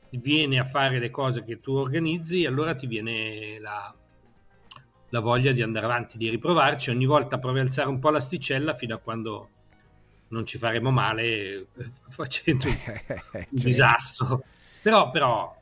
viene 0.09 0.59
a 0.59 0.65
fare 0.65 0.99
le 0.99 1.09
cose 1.09 1.45
che 1.45 1.61
tu 1.61 1.71
organizzi, 1.75 2.43
allora 2.45 2.75
ti 2.75 2.87
viene 2.87 3.57
la, 3.61 3.95
la 5.13 5.19
voglia 5.19 5.51
di 5.51 5.61
andare 5.61 5.85
avanti, 5.85 6.17
di 6.17 6.27
riprovarci. 6.27 6.89
Ogni 6.89 7.05
volta 7.05 7.37
provi 7.37 7.59
a 7.59 7.61
alzare 7.61 7.87
un 7.87 7.99
po' 7.99 8.09
l'asticella 8.09 8.73
fino 8.73 8.95
a 8.95 8.97
quando 8.97 9.49
non 10.29 10.43
ci 10.43 10.57
faremo 10.57 10.89
male 10.89 11.67
facendo 12.09 12.67
un, 12.67 12.77
un 13.31 13.45
disastro. 13.51 14.43
Però, 14.81 15.11
però 15.11 15.55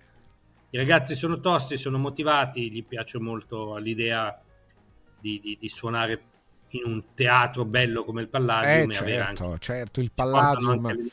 i 0.69 0.77
ragazzi 0.77 1.15
sono 1.15 1.41
tosti, 1.41 1.75
sono 1.75 1.97
motivati, 1.97 2.71
gli 2.71 2.83
piace 2.85 3.19
molto 3.19 3.75
l'idea 3.75 4.41
di, 5.19 5.41
di, 5.41 5.57
di 5.59 5.67
suonare 5.67 6.23
in 6.71 6.83
un 6.85 7.03
teatro 7.13 7.65
bello 7.65 8.03
come 8.03 8.21
il 8.21 8.27
Palladium. 8.27 8.91
Eh, 8.91 8.93
certo, 8.93 9.45
anche, 9.45 9.59
certo, 9.59 9.99
il 9.99 10.11
Palladium 10.13 11.09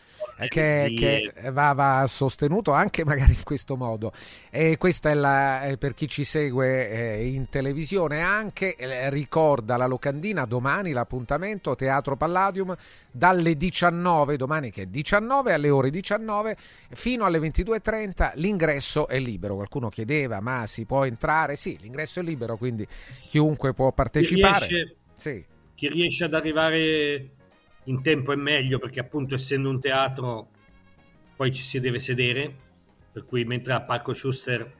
che, 0.46 0.94
che 0.96 1.50
va, 1.50 1.72
va, 1.72 2.04
sostenuto 2.06 2.72
anche 2.72 3.02
magari 3.04 3.32
in 3.32 3.42
questo 3.42 3.76
modo. 3.76 4.12
E 4.50 4.76
questa 4.78 5.10
è 5.10 5.14
la, 5.14 5.64
eh, 5.64 5.78
per 5.78 5.94
chi 5.94 6.06
ci 6.06 6.24
segue 6.24 6.88
eh, 6.88 7.26
in 7.26 7.48
televisione 7.48 8.22
anche, 8.22 8.76
eh, 8.76 9.10
ricorda 9.10 9.76
la 9.76 9.86
locandina 9.86 10.44
domani 10.44 10.92
l'appuntamento 10.92 11.74
Teatro 11.74 12.16
Palladium 12.16 12.76
dalle 13.10 13.56
19, 13.56 14.36
domani 14.36 14.70
che 14.70 14.82
è 14.82 14.86
19 14.86 15.52
alle 15.52 15.70
ore 15.70 15.90
19 15.90 16.56
fino 16.90 17.24
alle 17.24 17.38
22.30 17.38 18.32
l'ingresso 18.34 19.08
è 19.08 19.18
libero. 19.18 19.56
Qualcuno 19.56 19.88
chiedeva 19.88 20.40
ma 20.40 20.66
si 20.66 20.84
può 20.84 21.04
entrare? 21.04 21.56
Sì, 21.56 21.76
l'ingresso 21.80 22.20
è 22.20 22.22
libero, 22.22 22.56
quindi 22.56 22.86
chiunque 23.28 23.74
può 23.74 23.90
partecipare. 23.92 24.66
Riesce, 24.66 24.96
sì. 25.18 25.44
chi 25.74 25.88
riesce 25.88 26.24
ad 26.24 26.34
arrivare 26.34 27.30
in 27.84 28.02
tempo 28.02 28.32
è 28.32 28.36
meglio 28.36 28.78
perché 28.78 29.00
appunto 29.00 29.34
essendo 29.34 29.68
un 29.68 29.80
teatro 29.80 30.50
poi 31.36 31.52
ci 31.52 31.62
si 31.62 31.80
deve 31.80 31.98
sedere, 31.98 32.54
per 33.12 33.24
cui 33.24 33.44
mentre 33.44 33.72
a 33.72 33.82
Parco 33.82 34.12
Schuster 34.12 34.72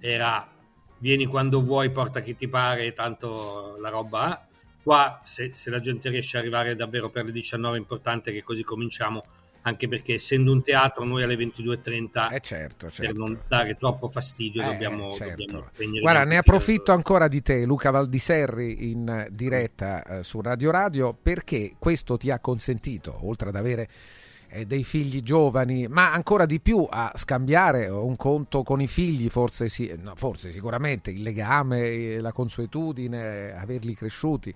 era 0.00 0.48
vieni 0.98 1.26
quando 1.26 1.60
vuoi, 1.60 1.90
porta 1.90 2.20
chi 2.20 2.36
ti 2.36 2.48
pare, 2.48 2.92
tanto 2.92 3.76
la 3.80 3.90
roba 3.90 4.20
ha. 4.22 4.46
Qua 4.82 5.20
se, 5.24 5.54
se 5.54 5.70
la 5.70 5.80
gente 5.80 6.08
riesce 6.08 6.36
ad 6.36 6.42
arrivare 6.42 6.74
davvero 6.74 7.10
per 7.10 7.26
le 7.26 7.32
19 7.32 7.76
è 7.76 7.78
importante 7.78 8.32
che 8.32 8.42
così 8.42 8.62
cominciamo 8.62 9.20
anche 9.62 9.88
perché 9.88 10.14
essendo 10.14 10.52
un 10.52 10.62
teatro 10.62 11.04
noi 11.04 11.22
alle 11.22 11.36
22.30 11.36 12.32
eh 12.32 12.40
certo, 12.40 12.90
certo. 12.90 13.02
per 13.02 13.14
non 13.14 13.38
dare 13.46 13.76
troppo 13.76 14.08
fastidio 14.08 14.62
eh, 14.62 14.66
dobbiamo, 14.66 15.10
certo. 15.12 15.44
dobbiamo 15.44 16.00
guarda 16.00 16.24
ne 16.24 16.38
approfitto 16.38 16.92
ancora 16.92 17.28
di 17.28 17.42
te 17.42 17.64
Luca 17.64 17.90
Valdiserri 17.90 18.90
in 18.90 19.26
diretta 19.30 20.02
eh, 20.04 20.22
su 20.22 20.40
Radio 20.40 20.70
Radio 20.70 21.16
perché 21.20 21.74
questo 21.78 22.16
ti 22.16 22.30
ha 22.30 22.38
consentito 22.38 23.18
oltre 23.26 23.50
ad 23.50 23.56
avere 23.56 23.88
eh, 24.48 24.64
dei 24.64 24.82
figli 24.82 25.22
giovani 25.22 25.86
ma 25.88 26.12
ancora 26.12 26.46
di 26.46 26.60
più 26.60 26.86
a 26.88 27.12
scambiare 27.14 27.86
un 27.88 28.16
conto 28.16 28.62
con 28.62 28.80
i 28.80 28.88
figli 28.88 29.28
forse, 29.28 29.68
sì, 29.68 29.94
no, 30.00 30.14
forse 30.16 30.52
sicuramente 30.52 31.10
il 31.10 31.22
legame 31.22 32.18
la 32.18 32.32
consuetudine 32.32 33.54
averli 33.56 33.94
cresciuti 33.94 34.54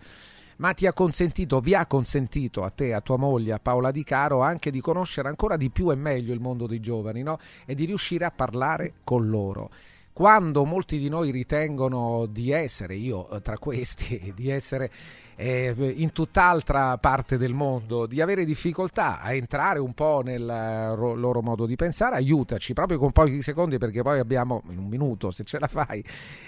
ma 0.56 0.72
ti 0.72 0.86
ha 0.86 0.92
consentito, 0.92 1.60
vi 1.60 1.74
ha 1.74 1.86
consentito 1.86 2.62
a 2.62 2.70
te, 2.70 2.94
a 2.94 3.00
tua 3.00 3.16
moglie, 3.16 3.52
a 3.52 3.58
Paola 3.58 3.90
Di 3.90 4.04
Caro, 4.04 4.42
anche 4.42 4.70
di 4.70 4.80
conoscere 4.80 5.28
ancora 5.28 5.56
di 5.56 5.70
più 5.70 5.90
e 5.90 5.96
meglio 5.96 6.32
il 6.32 6.40
mondo 6.40 6.66
dei 6.66 6.80
giovani 6.80 7.22
no? 7.22 7.38
e 7.66 7.74
di 7.74 7.84
riuscire 7.84 8.24
a 8.24 8.30
parlare 8.30 8.94
con 9.04 9.28
loro. 9.28 9.70
Quando 10.12 10.64
molti 10.64 10.98
di 10.98 11.08
noi 11.08 11.32
ritengono 11.32 12.26
di 12.26 12.52
essere, 12.52 12.94
io 12.94 13.28
eh, 13.30 13.40
tra 13.40 13.58
questi, 13.58 14.32
di 14.36 14.48
essere 14.48 14.88
eh, 15.34 15.74
in 15.96 16.12
tutt'altra 16.12 16.96
parte 16.98 17.36
del 17.36 17.52
mondo, 17.52 18.06
di 18.06 18.20
avere 18.20 18.44
difficoltà 18.44 19.20
a 19.20 19.34
entrare 19.34 19.80
un 19.80 19.92
po' 19.92 20.22
nel 20.24 20.48
eh, 20.48 20.94
loro 20.96 21.42
modo 21.42 21.66
di 21.66 21.74
pensare, 21.74 22.14
aiutaci 22.14 22.74
proprio 22.74 22.98
con 22.98 23.10
pochi 23.10 23.42
secondi 23.42 23.76
perché 23.78 24.02
poi 24.02 24.20
abbiamo 24.20 24.62
in 24.70 24.78
un 24.78 24.86
minuto, 24.86 25.32
se 25.32 25.42
ce 25.42 25.58
la 25.58 25.66
fai, 25.66 26.04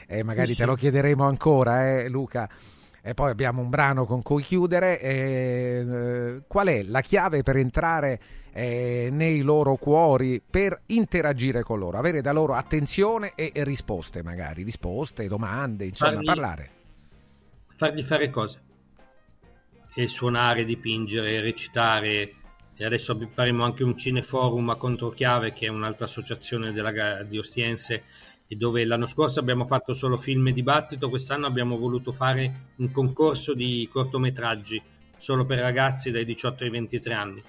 eh, 0.07 0.23
magari 0.23 0.55
te 0.55 0.65
lo 0.65 0.77
chiederemo 0.77 1.25
ancora, 1.25 1.91
eh, 1.91 2.09
Luca 2.09 2.49
e 3.07 3.15
poi 3.15 3.31
abbiamo 3.31 3.63
un 3.63 3.71
brano 3.71 4.05
con 4.05 4.21
cui 4.21 4.43
chiudere. 4.43 5.01
Eh, 5.01 6.41
qual 6.49 6.67
è 6.67 6.83
la 6.83 7.01
chiave 7.03 7.45
per 7.45 7.57
entrare 7.57 8.21
eh, 8.53 9.11
nei 9.13 9.43
loro 9.43 9.77
cuori, 9.77 10.43
per 10.43 10.83
interagire 10.87 11.63
con 11.63 11.79
loro, 11.79 11.99
avere 11.99 12.21
da 12.21 12.33
loro 12.33 12.55
attenzione 12.55 13.31
e, 13.37 13.53
e 13.55 13.63
risposte, 13.63 14.25
magari 14.25 14.65
risposte, 14.65 15.29
domande, 15.29 15.85
insomma, 15.85 16.15
fargli, 16.15 16.25
parlare. 16.25 16.71
Fargli 17.77 18.03
fare 18.03 18.29
cose, 18.29 18.61
e 19.95 20.09
suonare, 20.09 20.65
dipingere, 20.65 21.41
recitare. 21.41 22.33
E 22.75 22.85
adesso 22.85 23.17
faremo 23.31 23.63
anche 23.63 23.85
un 23.85 23.97
cineforum 23.97 24.69
a 24.71 24.75
Controchiave, 24.75 25.53
che 25.53 25.67
è 25.67 25.69
un'altra 25.69 26.07
associazione 26.07 26.73
della, 26.73 27.23
di 27.23 27.39
Ostiense 27.39 28.03
e 28.49 28.57
dove 28.57 28.85
l'anno 28.85 29.07
scorso 29.07 29.41
abbiamo 29.41 29.67
fatto 29.67 29.93
solo 29.93 30.17
film 30.17 30.49
e 30.49 30.53
dibattito, 30.53 31.09
quest'anno 31.09 31.47
abbiamo 31.47 31.77
voluto 31.77 32.13
fare 32.13 32.73
un 32.77 32.91
concorso 32.93 33.55
di 33.55 33.89
cortometraggi 33.91 34.81
solo 35.17 35.45
per 35.45 35.59
ragazzi 35.59 36.11
dai 36.11 36.25
18 36.25 36.65
ai 36.65 36.71
23 36.71 37.15
anni. 37.15 37.43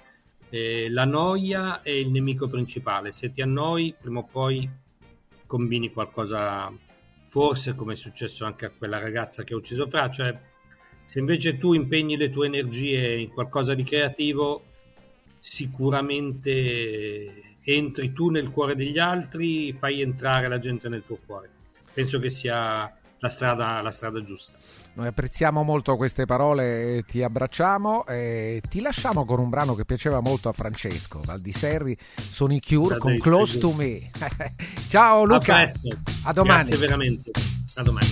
Eh, 0.50 0.88
la 0.90 1.04
noia 1.04 1.82
è 1.82 1.90
il 1.90 2.10
nemico 2.10 2.48
principale, 2.48 3.12
se 3.12 3.30
ti 3.30 3.42
annoi 3.42 3.94
prima 4.00 4.20
o 4.20 4.24
poi 4.24 4.68
combini 5.46 5.92
qualcosa, 5.92 6.72
forse 7.22 7.74
come 7.74 7.92
è 7.92 7.96
successo 7.96 8.44
anche 8.44 8.66
a 8.66 8.70
quella 8.70 8.98
ragazza 8.98 9.44
che 9.44 9.54
ha 9.54 9.56
ucciso 9.56 9.86
Fra, 9.86 10.10
cioè 10.10 10.36
se 11.04 11.18
invece 11.20 11.58
tu 11.58 11.74
impegni 11.74 12.16
le 12.16 12.30
tue 12.30 12.46
energie 12.46 13.16
in 13.16 13.30
qualcosa 13.30 13.74
di 13.74 13.84
creativo, 13.84 14.64
sicuramente 15.38 17.56
entri 17.74 18.12
tu 18.12 18.30
nel 18.30 18.50
cuore 18.50 18.74
degli 18.74 18.98
altri, 18.98 19.74
fai 19.74 20.00
entrare 20.00 20.48
la 20.48 20.58
gente 20.58 20.88
nel 20.88 21.02
tuo 21.06 21.18
cuore. 21.24 21.50
Penso 21.92 22.18
che 22.18 22.30
sia 22.30 22.90
la 23.18 23.28
strada, 23.28 23.82
la 23.82 23.90
strada 23.90 24.22
giusta. 24.22 24.56
Noi 24.94 25.06
apprezziamo 25.06 25.62
molto 25.62 25.96
queste 25.96 26.24
parole, 26.24 27.04
ti 27.06 27.22
abbracciamo 27.22 28.06
e 28.06 28.62
ti 28.68 28.80
lasciamo 28.80 29.24
con 29.24 29.38
un 29.38 29.48
brano 29.48 29.74
che 29.74 29.84
piaceva 29.84 30.20
molto 30.20 30.48
a 30.48 30.52
Francesco. 30.52 31.20
Val 31.24 31.40
di 31.40 31.52
Serri 31.52 31.96
sono 32.16 32.54
i 32.54 32.60
Cure 32.60 32.94
Da 32.94 33.00
con 33.00 33.12
dei- 33.12 33.20
Close 33.20 33.58
to 33.58 33.72
Me. 33.72 34.10
Ciao 34.88 35.24
Luca, 35.24 35.58
A 35.58 35.66
a 36.24 36.32
domani. 36.32 36.68
Grazie 36.68 36.76
veramente. 36.78 37.30
A 37.74 37.82
domani. 37.82 38.06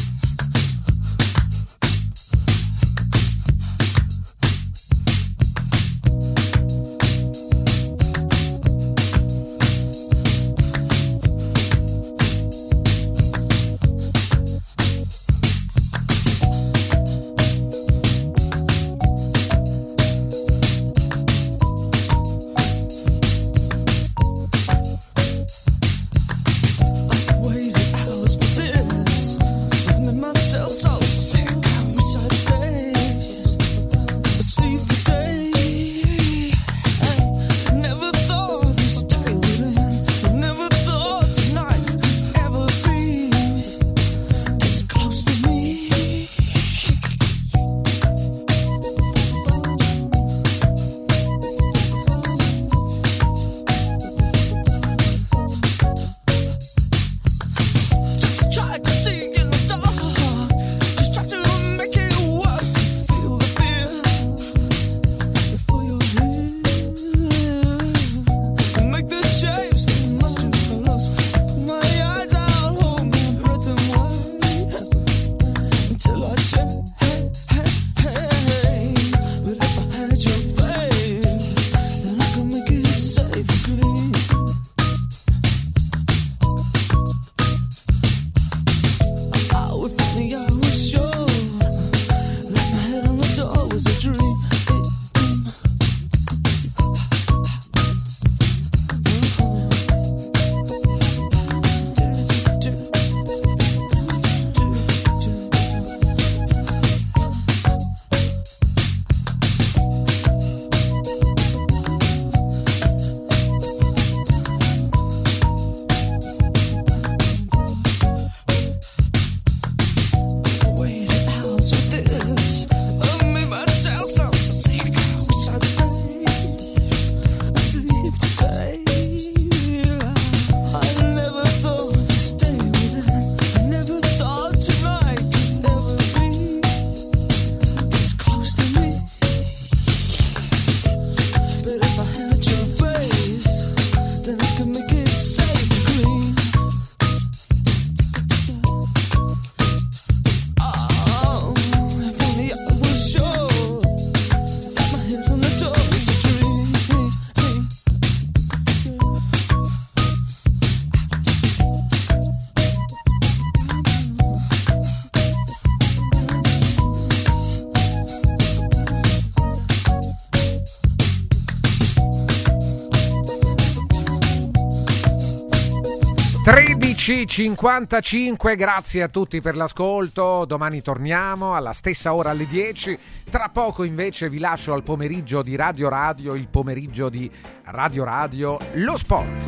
11.55, 177.07 178.57
grazie 178.57 179.05
a 179.05 179.07
tutti 179.07 179.41
per 179.41 179.55
l'ascolto, 179.55 180.45
domani 180.45 180.83
torniamo 180.83 181.55
alla 181.55 181.73
stessa 181.73 182.13
ora 182.13 182.31
alle 182.31 182.49
10, 182.49 182.99
tra 183.31 183.49
poco 183.49 183.85
invece 183.85 184.29
vi 184.29 184.41
lascio 184.41 184.73
al 184.73 184.83
pomeriggio 184.83 185.41
di 185.41 185.55
Radio 185.55 185.89
Radio, 185.89 186.35
il 186.35 186.49
pomeriggio 186.49 187.09
di 187.09 187.31
Radio 187.67 188.03
Radio, 188.03 188.59
lo 188.73 188.97
sport. 188.97 189.45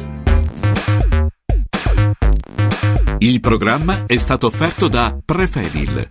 Il 3.18 3.40
programma 3.40 4.04
è 4.06 4.16
stato 4.18 4.46
offerto 4.46 4.86
da 4.86 5.18
Prefedil. 5.24 6.06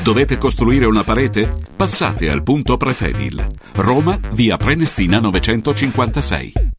Dovete 0.00 0.38
costruire 0.38 0.86
una 0.86 1.02
parete? 1.02 1.52
Passate 1.74 2.30
al 2.30 2.44
punto 2.44 2.76
Prefedil. 2.76 3.44
Roma, 3.72 4.16
via 4.30 4.56
Prenestina 4.56 5.18
956. 5.18 6.73